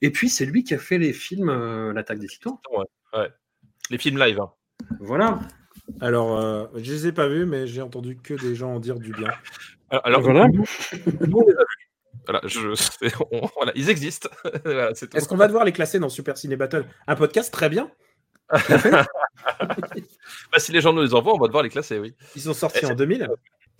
Et 0.00 0.10
puis 0.10 0.28
c'est 0.28 0.44
lui 0.46 0.64
qui 0.64 0.74
a 0.74 0.78
fait 0.78 0.98
les 0.98 1.12
films 1.12 1.50
euh, 1.50 1.92
L'attaque 1.92 2.18
des 2.18 2.26
titans. 2.26 2.58
Les 3.90 3.98
films 3.98 4.18
live. 4.18 4.40
hein. 4.40 4.50
Voilà. 4.98 5.38
Alors, 6.00 6.36
euh, 6.38 6.66
je 6.76 6.92
les 6.92 7.06
ai 7.08 7.12
pas 7.12 7.28
vus, 7.28 7.46
mais 7.46 7.66
j'ai 7.68 7.82
entendu 7.82 8.16
que 8.16 8.34
des 8.34 8.56
gens 8.56 8.74
en 8.74 8.80
dire 8.80 8.98
du 8.98 9.12
bien. 9.12 9.28
Alors, 10.04 10.20
Voilà. 10.22 10.48
nous, 10.48 10.64
nous, 11.26 11.38
on 11.38 11.46
les 11.46 11.54
a 11.54 11.60
vus. 11.60 11.88
Voilà, 12.26 12.40
je, 12.46 12.74
c'est- 12.74 13.12
on- 13.32 13.46
voilà, 13.56 13.72
ils 13.74 13.90
existent. 13.90 14.28
Voilà, 14.64 14.94
c'est 14.94 15.08
tout. 15.08 15.16
Est-ce 15.16 15.28
qu'on 15.28 15.36
va 15.36 15.46
devoir 15.48 15.64
les 15.64 15.72
classer 15.72 15.98
dans 15.98 16.08
Super 16.08 16.36
Ciné 16.38 16.56
Battle? 16.56 16.84
Un 17.06 17.16
podcast 17.16 17.52
très 17.52 17.68
bien. 17.68 17.90
Bah, 20.52 20.58
si 20.58 20.72
les 20.72 20.80
gens 20.80 20.92
nous 20.92 21.02
les 21.02 21.14
envoient, 21.14 21.34
on 21.34 21.38
va 21.38 21.46
devoir 21.46 21.62
les 21.62 21.70
classer, 21.70 21.98
oui. 21.98 22.14
Ils 22.36 22.42
sont 22.42 22.52
sortis 22.54 22.80
Et 22.82 22.84
en 22.84 22.88
c'est- 22.88 22.94
2000. 22.96 23.28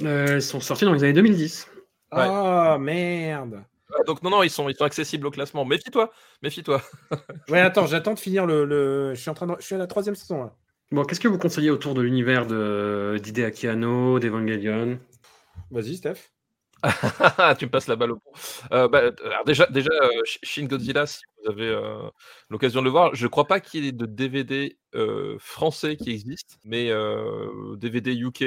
Euh, 0.03 0.37
ils 0.37 0.43
sont 0.43 0.61
sortis 0.61 0.85
dans 0.85 0.93
les 0.93 1.05
années 1.05 1.13
2010. 1.13 1.69
Ouais. 2.13 2.27
Oh 2.29 2.79
merde. 2.79 3.63
Ah, 3.93 4.03
Donc 4.07 4.23
non, 4.23 4.31
non, 4.31 4.43
ils 4.43 4.51
sont, 4.51 4.69
ils 4.69 4.75
sont 4.77 4.85
accessibles 4.85 5.27
au 5.27 5.31
classement. 5.31 5.65
Méfie-toi, 5.65 6.11
méfie-toi. 6.43 6.83
Ouais, 7.49 7.61
attends, 7.61 7.87
j'attends 7.87 8.15
de 8.15 8.19
finir 8.19 8.47
le, 8.47 8.65
le- 8.65 9.15
Je 9.15 9.21
suis 9.21 9.31
en 9.31 9.35
train 9.35 9.47
de... 9.47 9.55
Je 9.61 9.65
suis 9.67 9.75
à 9.75 9.79
la 9.79 9.87
troisième 9.87 10.15
saison 10.15 10.43
là. 10.45 10.55
Bon, 10.91 11.05
qu'est-ce 11.05 11.21
que 11.21 11.29
vous 11.29 11.39
conseillez 11.39 11.71
autour 11.71 11.95
de 11.95 12.03
l'univers 12.03 12.47
de 12.47 13.19
d'Hideaki 13.23 13.69
Anno, 13.69 14.19
d'Evangelion? 14.19 14.99
Vas-y, 15.73 15.97
Steph. 15.97 16.31
tu 17.59 17.67
me 17.67 17.71
passes 17.71 17.89
la 17.89 17.97
balle 17.97 18.13
au 18.13 18.17
pont. 18.19 18.33
Euh, 18.73 18.89
bah, 18.89 19.01
alors 19.25 19.45
déjà, 19.47 19.67
déjà 19.67 19.91
euh, 20.03 20.23
Sh- 20.25 20.39
Shin 20.43 20.67
Godzilla, 20.67 21.07
si 21.07 21.21
vous 21.45 21.51
avez 21.53 21.69
euh, 21.69 22.09
l'occasion 22.51 22.81
de 22.81 22.87
le 22.87 22.91
voir, 22.91 23.15
je 23.15 23.25
ne 23.25 23.31
crois 23.31 23.47
pas 23.47 23.61
qu'il 23.61 23.85
y 23.85 23.89
ait 23.89 23.93
de 23.93 24.07
DVD 24.07 24.79
euh, 24.97 25.37
français 25.41 25.97
qui 25.97 26.11
existe, 26.11 26.59
mais 26.65 26.91
DVD 27.79 28.15
UK, 28.15 28.45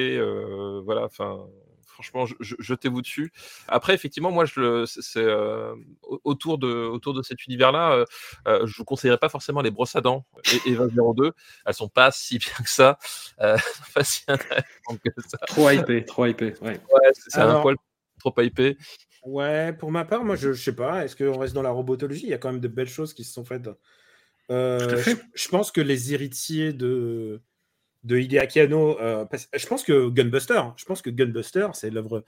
voilà, 0.86 1.06
enfin, 1.06 1.48
Franchement, 1.96 2.26
je- 2.26 2.36
je- 2.42 2.56
jetez-vous 2.60 3.02
dessus. 3.02 3.32
Après, 3.70 3.94
effectivement, 3.94 4.30
moi, 4.30 4.44
je 4.44 4.84
c'est 4.86 5.24
euh, 5.24 5.74
au- 6.04 6.20
autour 6.26 6.58
de 6.58 6.68
autour 6.68 7.14
de 7.14 7.22
cet 7.22 7.46
univers-là, 7.46 7.94
euh, 7.94 8.06
euh, 8.50 8.68
je 8.68 8.76
vous 8.78 8.84
conseillerais 8.84 9.18
pas 9.18 9.30
forcément 9.30 9.62
les 9.62 9.72
brosses 9.72 9.96
à 9.96 10.02
dents 10.02 10.26
et 10.52 10.72
Eva 10.72 10.88
02. 10.88 11.32
Elles 11.66 11.74
sont 11.74 11.88
pas 11.88 12.12
si 12.12 12.38
bien 12.38 12.52
que 12.62 12.70
ça, 12.70 13.00
euh, 13.40 13.56
pas 13.96 14.04
si 14.04 14.24
intéressantes 14.28 15.00
que 15.06 15.10
ça. 15.26 15.38
Trop 15.48 15.70
hypé, 15.70 16.04
trop 16.04 16.26
hypé. 16.26 16.54
Ouais. 16.62 16.82
Ouais, 16.92 17.10
c'est 17.14 17.30
c'est 17.32 17.40
un 17.40 17.62
poil 17.62 17.78
trop 18.20 18.34
hypé. 18.42 18.78
Ouais, 19.24 19.72
pour 19.72 19.90
ma 19.90 20.04
part, 20.04 20.26
moi, 20.26 20.36
je, 20.36 20.52
je 20.52 20.62
sais 20.62 20.76
pas. 20.76 21.06
Est-ce 21.06 21.16
qu'on 21.16 21.40
reste 21.40 21.54
dans 21.54 21.62
la 21.62 21.72
robotologie? 21.72 22.24
Il 22.24 22.30
y 22.30 22.34
a 22.34 22.38
quand 22.38 22.52
même 22.52 22.62
de 22.62 22.68
belles 22.68 22.90
choses 22.90 23.14
qui 23.14 23.24
se 23.24 23.32
sont 23.32 23.46
faites. 23.46 23.70
Euh, 24.52 25.02
je 25.34 25.48
pense 25.48 25.72
que 25.72 25.82
les 25.82 26.14
héritiers 26.14 26.74
de, 26.74 27.42
de 28.06 28.18
Hideaki 28.18 28.62
Anno, 28.62 29.00
euh, 29.02 29.26
je 29.54 29.66
pense 29.68 29.84
que 29.84 30.10
Gunbuster, 30.10 30.62
je 30.78 30.86
pense 30.86 31.02
que 31.02 31.10
Gunbuster, 31.10 31.68
c'est 31.74 31.90
l'œuvre. 31.90 32.24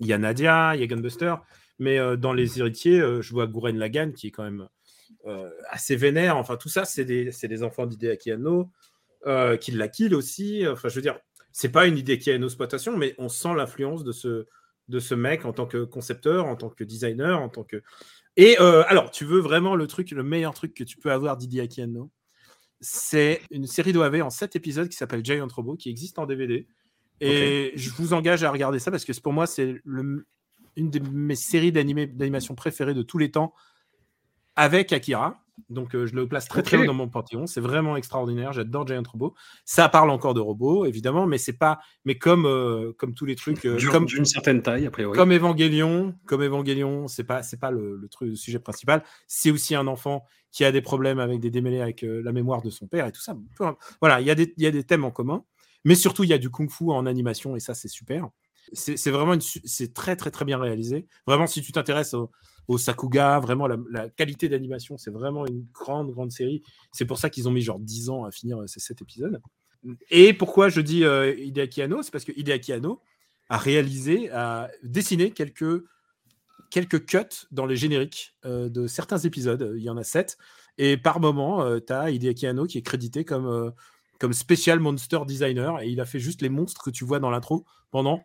Il 0.00 0.06
y 0.08 0.12
a 0.12 0.18
Nadia, 0.18 0.74
il 0.74 0.80
y 0.80 0.82
a 0.82 0.86
Gunbuster, 0.86 1.34
mais 1.78 1.98
euh, 1.98 2.16
dans 2.16 2.32
les 2.32 2.58
héritiers, 2.58 3.00
euh, 3.00 3.22
je 3.22 3.30
vois 3.30 3.46
Gurren 3.46 3.76
Lagann 3.76 4.12
qui 4.12 4.26
est 4.26 4.30
quand 4.30 4.42
même 4.42 4.68
assez 5.68 5.96
vénère. 5.96 6.36
Enfin, 6.36 6.56
tout 6.56 6.70
ça, 6.70 6.84
c'est 6.84 7.04
des, 7.04 7.30
des 7.42 7.62
enfants 7.62 7.84
d'Hideaki 7.84 8.32
Anno, 8.32 8.70
qui 9.60 9.72
la 9.72 9.88
kill 9.88 10.14
aussi. 10.14 10.66
Enfin, 10.66 10.88
je 10.88 10.94
veux 10.94 11.02
dire, 11.02 11.18
c'est 11.52 11.68
pas 11.68 11.86
une 11.86 11.98
Hideaki 11.98 12.32
Anno 12.32 12.46
exploitation, 12.46 12.96
mais 12.96 13.14
on 13.18 13.28
sent 13.28 13.54
l'influence 13.54 14.02
de 14.02 14.12
ce, 14.12 14.46
de 14.88 14.98
ce 14.98 15.14
mec 15.14 15.44
en 15.44 15.52
tant 15.52 15.66
que 15.66 15.84
concepteur, 15.84 16.46
en 16.46 16.56
tant 16.56 16.70
que 16.70 16.84
designer, 16.84 17.38
en 17.38 17.50
tant 17.50 17.64
que. 17.64 17.82
Et 18.36 18.56
alors, 18.56 19.10
tu 19.10 19.26
veux 19.26 19.40
vraiment 19.40 19.76
le 19.76 19.86
truc, 19.86 20.10
le 20.12 20.22
meilleur 20.22 20.54
truc 20.54 20.72
que 20.72 20.84
tu 20.84 20.96
peux 20.96 21.12
avoir 21.12 21.36
d'Hideaki 21.36 21.82
Anno 21.82 22.10
C'est 22.80 23.42
une 23.50 23.66
série 23.66 23.92
d'OAV 23.92 24.22
en 24.22 24.30
7 24.30 24.56
épisodes 24.56 24.88
qui 24.88 24.96
s'appelle 24.96 25.24
Giant 25.24 25.46
Robot, 25.54 25.76
qui 25.76 25.90
existe 25.90 26.18
en 26.18 26.26
DVD. 26.26 26.66
Et 27.20 27.72
je 27.74 27.90
vous 27.90 28.14
engage 28.14 28.44
à 28.44 28.50
regarder 28.50 28.78
ça 28.78 28.90
parce 28.90 29.04
que 29.04 29.12
pour 29.20 29.32
moi, 29.32 29.46
c'est 29.46 29.82
une 29.84 30.90
de 30.90 30.98
mes 31.10 31.36
séries 31.36 31.72
d'animation 31.72 32.54
préférées 32.54 32.94
de 32.94 33.02
tous 33.02 33.18
les 33.18 33.30
temps 33.30 33.52
avec 34.56 34.92
Akira. 34.92 35.44
Donc, 35.68 35.94
euh, 35.94 36.06
je 36.06 36.14
le 36.14 36.26
place 36.26 36.48
très 36.48 36.62
très 36.62 36.76
haut 36.78 36.84
dans 36.86 36.94
mon 36.94 37.08
panthéon. 37.08 37.46
C'est 37.46 37.60
vraiment 37.60 37.96
extraordinaire. 37.96 38.52
J'adore 38.52 38.86
Giant 38.86 39.02
Robot. 39.10 39.34
Ça 39.64 39.88
parle 39.88 40.10
encore 40.10 40.34
de 40.34 40.40
robots, 40.40 40.84
évidemment, 40.86 41.26
mais 41.26 41.38
c'est 41.38 41.52
pas. 41.58 41.80
Mais 42.04 42.16
comme, 42.16 42.46
euh, 42.46 42.92
comme 42.96 43.14
tous 43.14 43.26
les 43.26 43.36
trucs. 43.36 43.64
euh, 43.66 43.76
Dur- 43.76 43.92
comme, 43.92 44.06
D'une 44.06 44.24
certaine 44.24 44.62
taille, 44.62 44.86
a 44.86 44.90
priori. 44.90 45.16
comme 45.16 45.32
Evangelion, 45.32 46.14
comme 46.26 46.42
Evangelion, 46.42 47.08
c'est 47.08 47.24
pas 47.24 47.42
c'est 47.42 47.58
pas 47.60 47.70
le, 47.70 47.96
le 47.96 48.08
truc 48.08 48.30
le 48.30 48.34
sujet 48.36 48.58
principal. 48.58 49.02
C'est 49.26 49.50
aussi 49.50 49.74
un 49.74 49.86
enfant 49.86 50.24
qui 50.52 50.64
a 50.64 50.72
des 50.72 50.82
problèmes 50.82 51.18
avec 51.20 51.40
des 51.40 51.50
démêlés 51.50 51.80
avec 51.80 52.02
la 52.02 52.32
mémoire 52.32 52.62
de 52.62 52.70
son 52.70 52.86
père 52.88 53.06
et 53.06 53.12
tout 53.12 53.20
ça. 53.20 53.36
Voilà, 54.00 54.20
il 54.20 54.26
y 54.26 54.30
a 54.30 54.34
des 54.34 54.52
il 54.56 54.62
y 54.62 54.66
a 54.66 54.70
des 54.72 54.82
thèmes 54.84 55.04
en 55.04 55.10
commun, 55.10 55.44
mais 55.84 55.94
surtout 55.94 56.24
il 56.24 56.30
y 56.30 56.32
a 56.32 56.38
du 56.38 56.50
kung-fu 56.50 56.90
en 56.90 57.06
animation 57.06 57.54
et 57.56 57.60
ça 57.60 57.74
c'est 57.74 57.88
super. 57.88 58.28
C'est 58.72 58.96
c'est 58.96 59.10
vraiment 59.10 59.34
une 59.34 59.40
c'est 59.40 59.94
très 59.94 60.16
très 60.16 60.30
très 60.30 60.44
bien 60.44 60.58
réalisé. 60.58 61.06
Vraiment, 61.26 61.46
si 61.46 61.62
tu 61.62 61.72
t'intéresses 61.72 62.14
au, 62.14 62.30
au 62.70 62.78
Sakuga, 62.78 63.40
vraiment 63.40 63.66
la, 63.66 64.08
qualité 64.10 64.48
d'animation, 64.48 64.96
c'est 64.96 65.10
vraiment 65.10 65.44
une 65.44 65.66
grande 65.72 66.12
grande 66.12 66.30
série. 66.30 66.62
C'est 66.92 67.04
pour 67.04 67.18
ça 67.18 67.28
qu'ils 67.28 67.48
ont 67.48 67.50
mis 67.50 67.62
genre 67.62 67.80
10 67.80 68.10
ans 68.10 68.24
à 68.24 68.30
finir 68.30 68.60
euh, 68.60 68.68
ces 68.68 68.78
7 68.78 69.02
épisodes. 69.02 69.42
Et 70.08 70.32
pourquoi 70.32 70.68
je 70.68 70.80
dis 70.80 71.02
euh, 71.02 71.34
Hideaki 71.36 71.82
Anno, 71.82 72.02
c'est 72.04 72.12
parce 72.12 72.24
que 72.24 72.30
Hideaki 72.30 72.72
Anno 72.72 73.00
a 73.48 73.58
réalisé, 73.58 74.30
a 74.30 74.70
dessiné 74.84 75.32
quelques, 75.32 75.84
quelques 76.70 77.06
cuts 77.06 77.46
dans 77.50 77.66
les 77.66 77.74
génériques 77.74 78.36
euh, 78.44 78.68
de 78.68 78.86
certains 78.86 79.18
épisodes. 79.18 79.72
Il 79.76 79.82
y 79.82 79.90
en 79.90 79.96
a 79.96 80.04
sept. 80.04 80.38
Et 80.78 80.96
par 80.96 81.18
moment, 81.18 81.80
tu 81.80 81.92
as 81.92 82.12
Hideaki 82.12 82.46
Anno 82.46 82.66
qui 82.66 82.78
est 82.78 82.82
crédité 82.82 83.24
comme, 83.24 83.48
euh, 83.48 83.72
comme 84.20 84.32
Special 84.32 84.78
Monster 84.78 85.18
Designer. 85.26 85.80
Et 85.80 85.88
il 85.88 86.00
a 86.00 86.06
fait 86.06 86.20
juste 86.20 86.40
les 86.40 86.50
monstres 86.50 86.84
que 86.84 86.90
tu 86.90 87.04
vois 87.04 87.18
dans 87.18 87.30
l'intro 87.30 87.64
pendant 87.90 88.22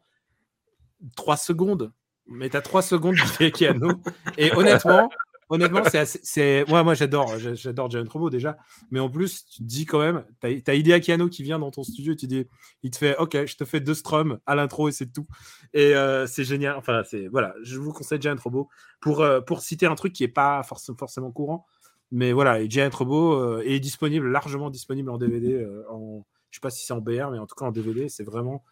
trois 1.16 1.38
secondes. 1.38 1.92
Mais 2.28 2.50
tu 2.50 2.58
as 2.58 2.62
trois 2.62 2.82
secondes 2.82 3.16
d'Hideaki 3.16 3.68
Anno. 3.68 3.92
Et 4.38 4.52
honnêtement, 4.56 5.10
honnêtement 5.50 5.84
c'est 6.24 6.66
moi, 6.68 6.84
moi 6.84 6.96
j'adore 6.96 7.38
j'a- 7.38 7.54
j'adore 7.54 7.90
Giant 7.92 8.04
Robot 8.10 8.30
déjà. 8.30 8.58
Mais 8.92 9.00
en 9.00 9.10
plus, 9.10 9.46
tu 9.46 9.60
te 9.60 9.64
dis 9.64 9.86
quand 9.86 10.00
même, 10.00 10.24
tu 10.42 10.48
as, 10.48 11.12
Anno 11.14 11.30
qui 11.30 11.44
vient 11.44 11.60
dans 11.60 11.72
ton 11.72 11.84
studio 11.84 12.14
et 12.14 12.16
tu 12.16 12.26
dis, 12.28 12.48
il 12.84 12.92
te 12.92 12.98
fait 12.98 13.16
OK, 13.18 13.46
je 13.46 13.56
te 13.56 13.64
fais 13.66 13.80
deux 13.80 13.94
strums 13.94 14.40
à 14.46 14.56
l'intro 14.56 14.90
et 14.90 14.92
c'est 14.92 15.12
tout. 15.12 15.28
Et 15.74 15.96
euh, 15.96 16.26
c'est 16.26 16.44
génial. 16.44 16.76
Enfin, 16.78 17.04
voilà, 17.32 17.54
je 17.62 17.78
vous 17.78 17.94
conseille 17.94 18.20
Giant 18.22 18.36
Robot 18.44 18.70
pour, 19.02 19.22
euh, 19.22 19.42
pour 19.42 19.62
citer 19.62 19.86
un 19.86 19.96
truc 19.96 20.14
qui 20.14 20.24
est 20.24 20.28
pas 20.28 20.62
forc- 20.62 20.98
forcément 20.98 21.32
courant. 21.32 21.66
Mais 22.12 22.34
voilà, 22.34 22.60
et 22.62 22.70
Robot 22.92 23.34
euh, 23.34 23.64
est 23.66 23.80
disponible, 23.80 24.30
largement 24.30 24.70
disponible 24.70 25.10
en 25.10 25.18
DVD. 25.18 25.66
en, 25.90 26.26
je 26.52 26.58
sais 26.58 26.62
pas 26.62 26.70
si 26.70 26.86
c'est 26.86 26.94
en 26.94 27.02
BR, 27.02 27.30
mais 27.32 27.40
en 27.40 27.46
tout 27.46 27.56
cas 27.56 27.66
en 27.66 27.72
DVD, 27.72 28.10
c'est 28.10 28.24
vraiment 28.24 28.64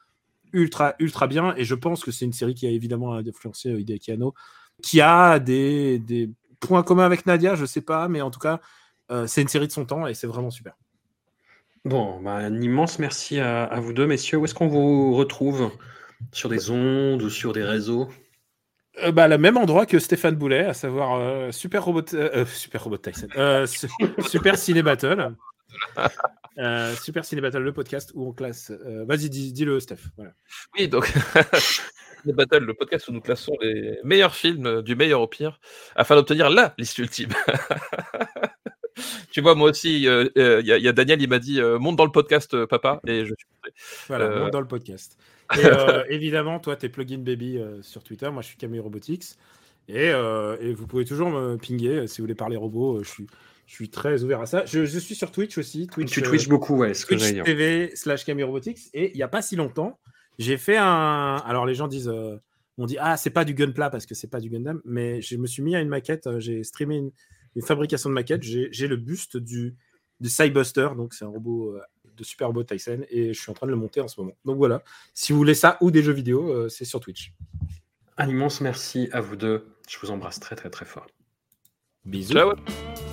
ultra, 0.53 0.95
ultra 0.99 1.27
bien. 1.27 1.53
Et 1.57 1.65
je 1.65 1.75
pense 1.75 2.03
que 2.03 2.11
c'est 2.11 2.25
une 2.25 2.33
série 2.33 2.53
qui 2.55 2.65
a 2.67 2.69
évidemment 2.69 3.13
influencé 3.15 3.69
euh, 3.69 3.79
Hideaki 3.79 4.11
Anno, 4.11 4.33
qui 4.81 5.01
a 5.01 5.39
des, 5.39 5.99
des 5.99 6.29
points 6.59 6.83
communs 6.83 7.05
avec 7.05 7.25
Nadia, 7.25 7.55
je 7.55 7.65
sais 7.65 7.81
pas, 7.81 8.07
mais 8.07 8.21
en 8.21 8.31
tout 8.31 8.39
cas, 8.39 8.61
euh, 9.11 9.27
c'est 9.27 9.41
une 9.41 9.49
série 9.49 9.67
de 9.67 9.71
son 9.71 9.85
temps 9.85 10.07
et 10.07 10.13
c'est 10.13 10.27
vraiment 10.27 10.51
super. 10.51 10.73
Bon, 11.85 12.21
bah, 12.21 12.35
un 12.35 12.61
immense 12.61 12.99
merci 12.99 13.39
à, 13.39 13.65
à 13.65 13.79
vous 13.81 13.91
deux, 13.91 14.07
messieurs. 14.07 14.37
Où 14.37 14.45
est-ce 14.45 14.55
qu'on 14.55 14.69
vous 14.69 15.13
retrouve? 15.15 15.71
Sur 16.31 16.47
des 16.47 16.71
ondes 16.71 17.21
ou 17.21 17.29
sur 17.29 17.51
des 17.51 17.63
réseaux? 17.63 18.07
Euh, 19.03 19.11
bah, 19.11 19.27
le 19.27 19.37
même 19.37 19.57
endroit 19.57 19.85
que 19.85 19.99
Stéphane 19.99 20.35
Boulet, 20.35 20.63
à 20.63 20.73
savoir 20.73 21.15
euh, 21.15 21.51
Super 21.51 21.83
Robot, 21.83 22.05
Super 22.45 22.83
Robot 22.83 22.97
Tyson, 22.97 23.27
Euh, 23.35 23.65
su- 23.65 23.89
Super 24.27 24.57
Ciné 24.57 24.81
Battle, 24.81 25.35
Euh, 26.59 26.93
Super 26.95 27.25
Ciné 27.25 27.41
Battle, 27.41 27.59
le 27.59 27.73
podcast 27.73 28.11
où 28.13 28.27
on 28.27 28.31
classe. 28.31 28.71
euh, 28.71 29.05
Vas-y, 29.05 29.29
dis- 29.29 29.53
dis-le, 29.53 29.79
Steph. 29.79 29.97
Voilà. 30.15 30.33
Oui, 30.77 30.87
donc 30.87 31.11
les 32.25 32.33
Battle, 32.33 32.63
le 32.63 32.73
podcast 32.73 33.07
où 33.07 33.11
nous 33.11 33.21
classons 33.21 33.53
les 33.61 33.99
meilleurs 34.03 34.35
films 34.35 34.81
du 34.81 34.95
meilleur 34.95 35.21
au 35.21 35.27
pire 35.27 35.59
afin 35.95 36.15
d'obtenir 36.15 36.49
la 36.49 36.73
liste 36.77 36.97
ultime. 36.99 37.29
tu 39.31 39.41
vois, 39.41 39.55
moi 39.55 39.71
aussi, 39.71 40.01
il 40.03 40.07
euh, 40.07 40.61
y, 40.63 40.71
a- 40.71 40.77
y 40.77 40.87
a 40.87 40.91
Daniel, 40.93 41.21
il 41.21 41.29
m'a 41.29 41.39
dit 41.39 41.59
monte 41.79 41.95
dans 41.95 42.05
le 42.05 42.11
podcast, 42.11 42.65
papa, 42.65 43.01
et 43.07 43.25
je 43.25 43.33
suis. 43.33 43.73
Voilà, 44.07 44.29
monte 44.39 44.51
dans 44.51 44.61
le 44.61 44.67
podcast. 44.67 45.17
Et 45.55 46.13
évidemment, 46.15 46.59
toi, 46.59 46.75
t'es 46.75 46.89
Plugin 46.89 47.19
Baby 47.19 47.59
sur 47.81 48.03
Twitter. 48.03 48.29
Moi, 48.31 48.41
je 48.41 48.47
suis 48.47 48.57
Camille 48.57 48.79
Robotics. 48.79 49.23
Et, 49.89 50.07
et 50.07 50.73
vous 50.73 50.87
pouvez 50.87 51.05
toujours 51.05 51.29
me 51.29 51.57
pinguer 51.57 52.07
si 52.07 52.19
vous 52.21 52.23
voulez 52.23 52.35
parler 52.35 52.55
robots. 52.55 52.97
euh, 52.99 53.03
je 53.03 53.09
suis, 53.09 53.27
je 53.65 53.73
suis 53.75 53.89
très 53.89 54.23
ouvert 54.23 54.41
à 54.41 54.45
ça. 54.45 54.65
Je, 54.65 54.85
je 54.85 54.99
suis 54.99 55.15
sur 55.15 55.31
Twitch 55.31 55.57
aussi. 55.57 55.87
Twitch, 55.87 56.11
Tu 56.11 56.21
euh, 56.21 56.23
twitches 56.23 56.49
beaucoup, 56.49 56.75
ouais, 56.77 56.93
ce 56.93 57.05
que 57.05 57.15
Twitch 57.15 57.31
dire. 57.33 57.43
TV 57.43 57.95
slash 57.95 58.25
Camille 58.25 58.43
Robotics. 58.43 58.79
Et 58.93 59.11
il 59.11 59.15
n'y 59.15 59.23
a 59.23 59.27
pas 59.27 59.41
si 59.41 59.55
longtemps, 59.55 59.99
j'ai 60.39 60.57
fait 60.57 60.77
un. 60.77 61.37
Alors, 61.45 61.65
les 61.65 61.75
gens 61.75 61.87
disent. 61.87 62.09
euh, 62.09 62.37
on 62.77 62.85
dit, 62.85 62.97
ah, 62.99 63.17
c'est 63.17 63.29
pas 63.29 63.45
du 63.45 63.53
Gunpla 63.53 63.89
parce 63.89 64.05
que 64.05 64.15
c'est 64.15 64.29
pas 64.29 64.39
du 64.39 64.49
Gundam. 64.49 64.81
Mais 64.85 65.21
je 65.21 65.37
me 65.37 65.47
suis 65.47 65.61
mis 65.63 65.75
à 65.75 65.81
une 65.81 65.89
maquette. 65.89 66.27
euh, 66.27 66.39
J'ai 66.39 66.63
streamé 66.63 66.97
une, 66.97 67.11
une 67.55 67.61
fabrication 67.61 68.09
de 68.09 68.15
maquette. 68.15 68.43
J'ai 68.43 68.67
j'ai 68.71 68.87
le 68.87 68.97
buste 68.97 69.37
du, 69.37 69.75
du 70.19 70.29
Cybuster. 70.29 70.89
Donc, 70.97 71.13
c'est 71.13 71.25
un 71.25 71.29
robot. 71.29 71.71
euh, 71.75 71.81
de 72.15 72.23
Super 72.23 72.45
Robot 72.49 72.63
Tyson 72.63 72.99
et 73.09 73.33
je 73.33 73.41
suis 73.41 73.49
en 73.49 73.55
train 73.55 73.65
de 73.65 73.71
le 73.71 73.75
monter 73.77 73.99
en 73.99 74.07
ce 74.07 74.21
moment. 74.21 74.35
Donc 74.45 74.57
voilà, 74.57 74.83
si 75.15 75.31
vous 75.31 75.39
voulez 75.39 75.55
ça 75.55 75.79
ou 75.81 75.89
des 75.89 76.03
jeux 76.03 76.11
vidéo, 76.13 76.47
euh, 76.47 76.69
c'est 76.69 76.85
sur 76.85 76.99
Twitch. 76.99 77.33
Un 78.19 78.29
immense 78.29 78.61
merci 78.61 79.09
à 79.11 79.19
vous 79.19 79.35
deux. 79.35 79.65
Je 79.89 79.97
vous 79.97 80.11
embrasse 80.11 80.39
très 80.39 80.55
très 80.55 80.69
très 80.69 80.85
fort. 80.85 81.07
Bisous. 82.05 82.33
Ciao. 82.33 83.12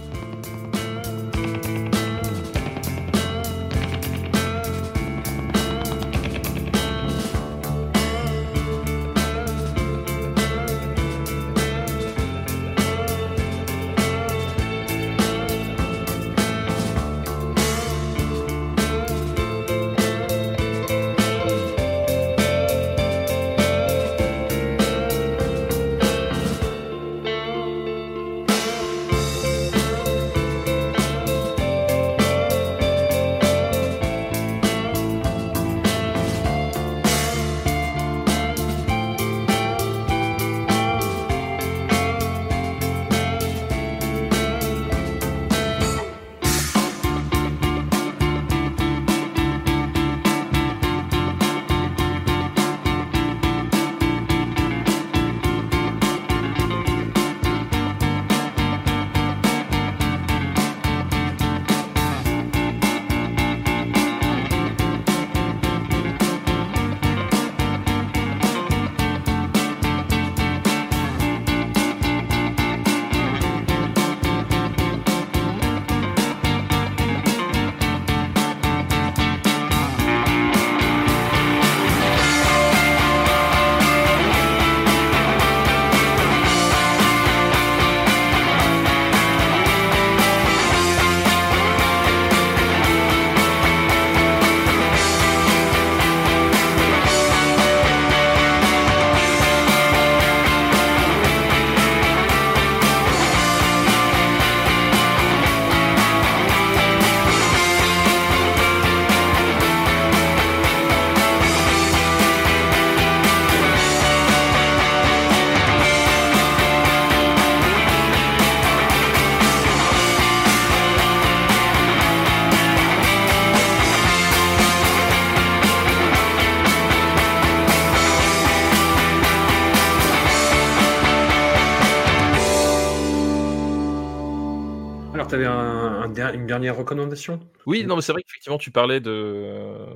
Dernière 136.60 136.76
recommandation? 136.76 137.40
Oui, 137.66 137.84
non, 137.84 137.96
mais 137.96 138.02
c'est 138.02 138.12
vrai 138.12 138.22
qu'effectivement, 138.22 138.58
tu 138.58 138.70
parlais 138.70 139.00
de, 139.00 139.10
euh, 139.10 139.86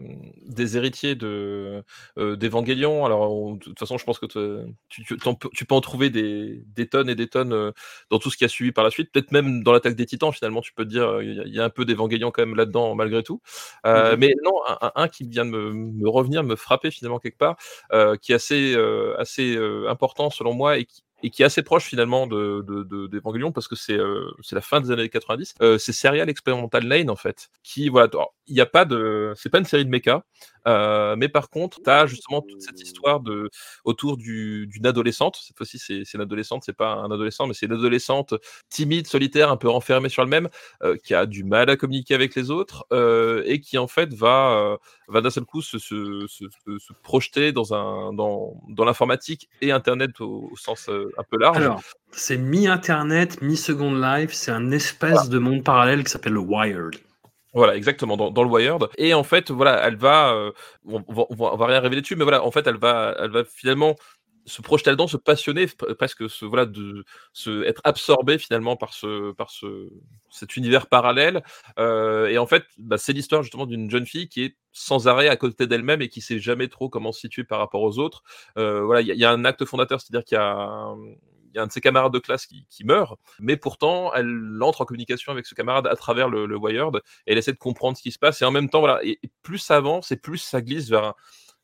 des 0.47 0.77
héritiers 0.77 1.15
de, 1.15 1.83
euh. 2.19 2.37
Alors, 3.05 3.55
de 3.55 3.59
toute 3.59 3.79
façon, 3.79 3.99
je 3.99 4.05
pense 4.05 4.19
que 4.19 4.27
te- 4.27 4.67
tu, 4.89 5.05
peux- 5.05 5.49
tu 5.53 5.65
peux 5.65 5.75
en 5.75 5.81
trouver 5.81 6.11
des, 6.11 6.63
des 6.67 6.87
tonnes 6.89 7.09
et 7.09 7.15
des 7.15 7.27
tonnes 7.29 7.53
euh, 7.53 7.73
dans 8.11 8.19
tout 8.19 8.31
ce 8.31 8.37
qui 8.37 8.45
a 8.45 8.49
suivi 8.49 8.73
par 8.73 8.85
la 8.85 8.91
suite. 8.91 9.11
Peut-être 9.13 9.33
même 9.33 9.63
dans 9.63 9.73
l'attaque 9.73 9.97
des 9.97 10.07
titans, 10.07 10.33
finalement, 10.33 10.61
tu 10.61 10.73
peux 10.73 10.85
te 10.85 10.91
dire, 10.91 11.05
euh, 11.05 11.25
il 11.25 11.49
y, 11.49 11.57
y 11.57 11.61
a 11.61 11.65
un 11.65 11.71
peu 11.71 11.85
d'Evangelion 11.85 12.31
quand 12.31 12.43
même 12.43 12.57
là-dedans, 12.57 12.95
malgré 12.95 13.23
tout. 13.23 13.41
Mhm. 13.85 14.17
Mais 14.19 14.35
non, 14.45 14.53
un, 14.95 15.09
qui 15.09 15.27
vient 15.29 15.45
de 15.45 15.51
me, 15.51 15.73
me 15.73 16.09
revenir, 16.09 16.43
me 16.45 16.57
frapper 16.57 16.91
finalement 16.91 17.19
quelque 17.19 17.39
part, 17.39 17.57
qui 18.21 18.33
est 18.33 18.35
assez, 18.35 18.77
assez 19.19 19.57
important 19.89 20.31
selon 20.31 20.55
moi 20.55 20.79
et 20.79 20.85
qui, 20.85 21.03
et 21.25 21.31
qui 21.31 21.43
est 21.43 21.47
assez 21.47 21.63
proche 21.63 21.85
finalement 21.85 22.27
de, 22.27 22.63
de, 22.67 23.51
parce 23.51 23.67
que 23.67 23.77
c'est 23.77 23.99
euh, 23.99 24.31
c'est 24.43 24.55
la 24.55 24.61
fin 24.61 24.83
des 24.83 24.91
années 24.91 25.09
90. 25.09 25.55
Euh, 25.63 25.79
c'est 25.79 25.93
Serial 25.93 26.29
Experimental 26.29 26.87
Lane 26.87 27.09
en 27.09 27.17
fait, 27.17 27.49
qui 27.63 27.89
voilà, 27.89 28.11
il 28.47 28.55
n'y 28.55 28.61
a 28.61 28.67
pas 28.67 28.85
de, 28.85 29.33
c'est 29.35 29.49
pas 29.49 29.59
une 29.59 29.65
série 29.65 29.87
de 29.87 29.91
mecha, 29.91 30.23
euh, 30.69 31.17
mais 31.17 31.31
par 31.31 31.49
contre, 31.49 31.81
tu 31.83 31.89
as 31.89 32.05
justement 32.05 32.43
toute 32.43 32.61
cette 32.61 32.79
histoire 32.79 33.21
de 33.21 33.49
autour 33.85 34.19
du- 34.19 34.67
d'une 34.67 34.87
adolescente. 34.87 35.37
Cette 35.43 35.57
fois-ci, 35.57 35.79
c'est 35.79 36.03
une 36.13 36.21
adolescente, 36.21 36.63
c'est 36.67 36.77
pas 36.77 36.93
un 36.93 37.11
adolescent, 37.11 37.47
mais 37.47 37.55
c'est 37.55 37.65
une 37.67 37.73
adolescente 37.73 38.35
timide, 38.69 39.07
solitaire, 39.07 39.51
un 39.51 39.57
peu 39.57 39.71
renfermée 39.71 40.11
sur 40.11 40.23
elle-même, 40.25 40.51
euh, 40.83 40.99
qui 41.03 41.15
a 41.15 41.25
du 41.25 41.43
mal 41.43 41.71
à 41.71 41.77
communiquer 41.77 42.15
avec 42.15 42.35
les 42.35 42.51
autres 42.51 42.87
et 43.47 43.61
qui 43.61 43.79
en 43.79 43.87
fait 43.89 44.13
va, 44.13 44.77
va 45.09 45.21
d'un 45.23 45.31
seul 45.31 45.45
coup 45.45 45.63
se, 45.63 45.79
se, 45.79 46.27
se, 46.29 46.93
projeter 47.03 47.53
dans 47.53 47.73
un 47.75 48.13
dans, 48.13 48.61
dans 48.69 48.85
l'informatique 48.85 49.49
et 49.63 49.73
Internet 49.73 50.21
au, 50.21 50.51
sens 50.57 50.91
un 51.19 51.23
peu 51.29 51.39
large. 51.39 51.57
Alors, 51.59 51.83
c'est 52.13 52.37
mi-internet, 52.37 53.41
mi-second 53.43 53.93
life, 53.95 54.33
c'est 54.33 54.51
un 54.53 54.71
espèce 54.71 55.29
de 55.29 55.39
monde 55.39 55.65
parallèle 55.65 56.05
qui 56.05 56.11
s'appelle 56.11 56.35
le 56.35 56.41
Wired. 56.41 56.97
Voilà, 57.53 57.77
exactement, 57.77 58.17
dans, 58.17 58.31
dans 58.33 58.43
le 58.43 58.51
Wired. 58.51 58.83
Et 58.99 59.15
en 59.15 59.23
fait, 59.23 59.51
voilà, 59.53 59.87
elle 59.87 59.97
va, 59.97 60.33
euh, 60.35 60.51
on, 60.87 61.05
on 61.07 61.13
va, 61.15 61.25
on 61.31 61.35
va- 61.37 61.55
on 61.55 61.57
va 61.57 61.67
rien 61.67 61.79
révéler 61.81 62.03
dessus, 62.03 62.17
mais 62.17 62.25
voilà, 62.25 62.45
en 62.45 62.51
fait, 62.51 62.67
elle 62.67 62.79
va, 62.79 63.15
elle 63.21 63.31
va 63.31 63.45
finalement 63.45 63.95
se 64.47 64.63
projeter 64.63 64.91
là-dedans, 64.91 65.07
se 65.07 65.17
passionner, 65.17 65.67
presque 65.99 66.29
se, 66.29 66.45
voilà, 66.45 66.67
de, 66.67 67.05
se, 67.33 67.63
être 67.65 67.81
absorbée 67.85 68.39
finalement 68.39 68.77
par 68.77 68.93
ce, 68.93 69.33
par 69.33 69.51
ce, 69.51 69.89
cet 70.31 70.57
univers 70.57 70.87
parallèle. 70.87 71.43
Euh, 71.79 72.29
et 72.29 72.39
en 72.39 72.47
fait, 72.47 72.65
bah, 72.79 72.99
c'est 72.99 73.13
l'histoire 73.13 73.43
justement 73.43 73.67
d'une 73.67 73.91
jeune 73.91 74.07
fille 74.07 74.29
qui 74.29 74.45
est 74.45 74.57
sans 74.73 75.09
arrêt 75.09 75.29
à 75.29 75.37
côté 75.37 75.67
d'elle-même 75.67 76.03
et 76.03 76.09
qui 76.09 76.21
sait 76.21 76.39
jamais 76.39 76.69
trop 76.69 76.89
comment 76.89 77.13
se 77.13 77.21
situer 77.21 77.45
par 77.45 77.59
rapport 77.59 77.83
aux 77.83 77.99
autres. 77.99 78.23
Euh, 78.59 78.83
voilà, 78.85 79.01
il 79.01 79.07
y, 79.07 79.25
a- 79.25 79.31
un 79.31 79.45
acte 79.45 79.65
fondateur, 79.65 80.01
c'est-à-dire 80.01 80.25
qu'il 80.25 80.37
y 80.37 80.41
a 80.41 80.95
un, 81.57 81.67
de 81.67 81.73
ses 81.73 81.81
camarades 81.81 82.13
de 82.13 82.19
classe 82.19 82.47
qui, 82.47 82.67
meurt, 82.85 83.17
mais 83.39 83.57
pourtant, 83.57 84.13
elle 84.13 84.59
entre 84.61 84.81
en 84.81 84.85
communication 84.85 85.31
avec 85.33 85.47
ce 85.47 85.55
camarade 85.55 85.87
à 85.87 85.95
travers 85.95 86.29
le, 86.29 86.47
le 86.47 86.57
Wired 86.57 86.97
et 87.27 87.33
elle 87.33 87.39
essaie 87.39 87.53
de 87.53 87.59
comprendre 87.59 87.97
ce 87.97 88.03
qui 88.03 88.11
se 88.11 88.19
passe. 88.19 88.43
Et 88.43 88.45
en 88.45 88.51
même 88.51 88.69
temps, 88.69 88.81
voilà, 88.81 89.01
et, 89.05 89.21
plus 89.43 89.59
ça 89.59 89.77
avance 89.77 90.11
et 90.11 90.17
plus 90.17 90.39
ça 90.39 90.61
glisse 90.61 90.91
vers 90.91 91.15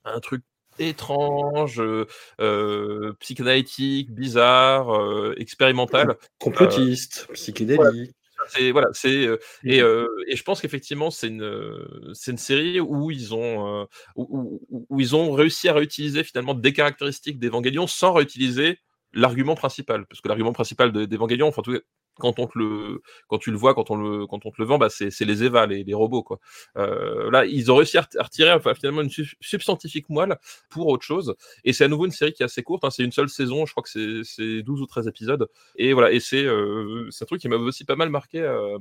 un 0.04 0.20
truc 0.20 0.44
étrange, 0.88 1.80
euh, 1.80 2.06
euh, 2.40 3.12
psychanalytique, 3.20 4.10
bizarre, 4.12 4.90
euh, 4.90 5.34
expérimental. 5.38 6.16
Complotiste, 6.38 7.28
psychédélique. 7.32 8.12
C'est 8.48 8.70
voilà, 8.70 8.88
c'est 8.94 9.28
et, 9.64 9.78
et 9.78 10.34
je 10.36 10.42
pense 10.42 10.62
qu'effectivement 10.62 11.10
c'est 11.10 11.28
une 11.28 11.86
c'est 12.14 12.30
une 12.30 12.38
série 12.38 12.80
où 12.80 13.10
ils 13.10 13.34
ont 13.34 13.86
où, 14.16 14.60
où- 14.70 14.86
où 14.88 14.98
ils 15.00 15.14
ont 15.14 15.32
réussi 15.32 15.68
à 15.68 15.74
réutiliser 15.74 16.24
finalement 16.24 16.54
des 16.54 16.72
caractéristiques 16.72 17.38
d'Evangelion 17.38 17.86
sans 17.86 18.14
réutiliser 18.14 18.78
l'argument 19.12 19.54
principal 19.56 20.06
parce 20.06 20.22
que 20.22 20.28
l'argument 20.28 20.54
principal 20.54 20.90
de- 20.90 21.04
d'Evangelion 21.04 21.48
enfin 21.48 21.60
en 21.60 21.62
tout 21.62 21.72
cas, 21.74 21.80
quand 22.20 22.38
on 22.38 22.46
te 22.46 22.56
le 22.58 23.02
quand 23.28 23.38
tu 23.38 23.50
le 23.50 23.56
vois 23.56 23.74
quand 23.74 23.90
on 23.90 23.96
le 23.96 24.26
quand 24.26 24.46
on 24.46 24.50
te 24.50 24.56
le 24.58 24.64
vend 24.66 24.78
bah 24.78 24.88
c'est 24.90 25.10
les 25.24 25.42
Eva 25.44 25.66
les, 25.66 25.82
les 25.82 25.94
robots 25.94 26.22
quoi. 26.22 26.38
Euh, 26.76 27.30
là 27.32 27.44
ils 27.46 27.72
ont 27.72 27.76
réussi 27.76 27.98
à, 27.98 28.02
ret- 28.02 28.18
à 28.18 28.22
retirer 28.22 28.52
enfin, 28.52 28.74
finalement 28.74 29.00
une 29.02 29.10
sub- 29.10 29.26
substantifique 29.40 30.08
moelle 30.08 30.38
pour 30.68 30.86
autre 30.86 31.02
chose. 31.04 31.34
Et 31.64 31.72
c'est 31.72 31.84
à 31.84 31.88
nouveau 31.88 32.04
une 32.06 32.12
série 32.12 32.32
qui 32.32 32.42
est 32.42 32.46
assez 32.46 32.62
courte 32.62 32.84
hein, 32.84 32.90
c'est 32.90 33.02
une 33.02 33.12
seule 33.12 33.28
saison 33.28 33.66
je 33.66 33.72
crois 33.72 33.82
que 33.82 33.90
c'est 33.90 34.20
c'est 34.24 34.62
12 34.62 34.80
ou 34.82 34.86
13 34.86 35.08
épisodes. 35.08 35.48
Et 35.76 35.92
voilà 35.92 36.12
et 36.12 36.20
c'est 36.20 36.44
euh, 36.44 37.08
c'est 37.10 37.24
un 37.24 37.26
truc 37.26 37.40
qui 37.40 37.48
m'avait 37.48 37.62
aussi 37.62 37.84
pas 37.84 37.96
mal 37.96 38.10
marqué 38.10 38.40
euh, 38.40 38.78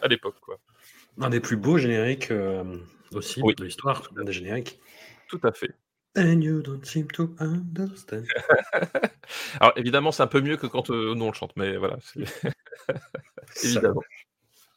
à 0.00 0.08
l'époque 0.08 0.36
quoi. 0.40 0.58
Un 1.20 1.30
des 1.30 1.40
plus 1.40 1.56
beaux 1.56 1.78
génériques 1.78 2.30
euh, 2.30 2.62
aussi 3.14 3.40
Oui. 3.42 3.54
de 3.54 3.64
l'histoire, 3.64 4.02
un 4.16 4.24
des 4.24 4.32
génériques. 4.32 4.78
tout 5.28 5.40
à 5.42 5.52
fait 5.52 5.70
And 6.14 6.42
you 6.42 6.60
don't 6.62 6.84
seem 6.84 7.06
to 7.12 7.34
understand. 7.40 8.26
alors 9.60 9.72
évidemment 9.76 10.12
c'est 10.12 10.22
un 10.22 10.26
peu 10.26 10.40
mieux 10.42 10.56
que 10.58 10.66
quand 10.66 10.90
euh, 10.90 11.14
nous 11.14 11.24
on 11.24 11.28
le 11.28 11.34
chante 11.34 11.52
mais 11.56 11.76
voilà 11.78 11.96
c'est- 12.02 12.52
évidemment 13.64 14.02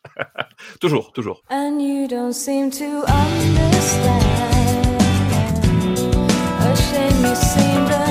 toujours 0.80 1.12
toujours 1.12 1.42
And 1.50 1.80
you 1.82 2.08
don't 2.08 2.32
seem 2.34 2.70
to 2.72 3.04
understand. 3.06 4.22
A 6.62 6.76
shame 6.76 7.26
you 7.26 7.36
seemed 7.36 7.92
an 7.92 8.05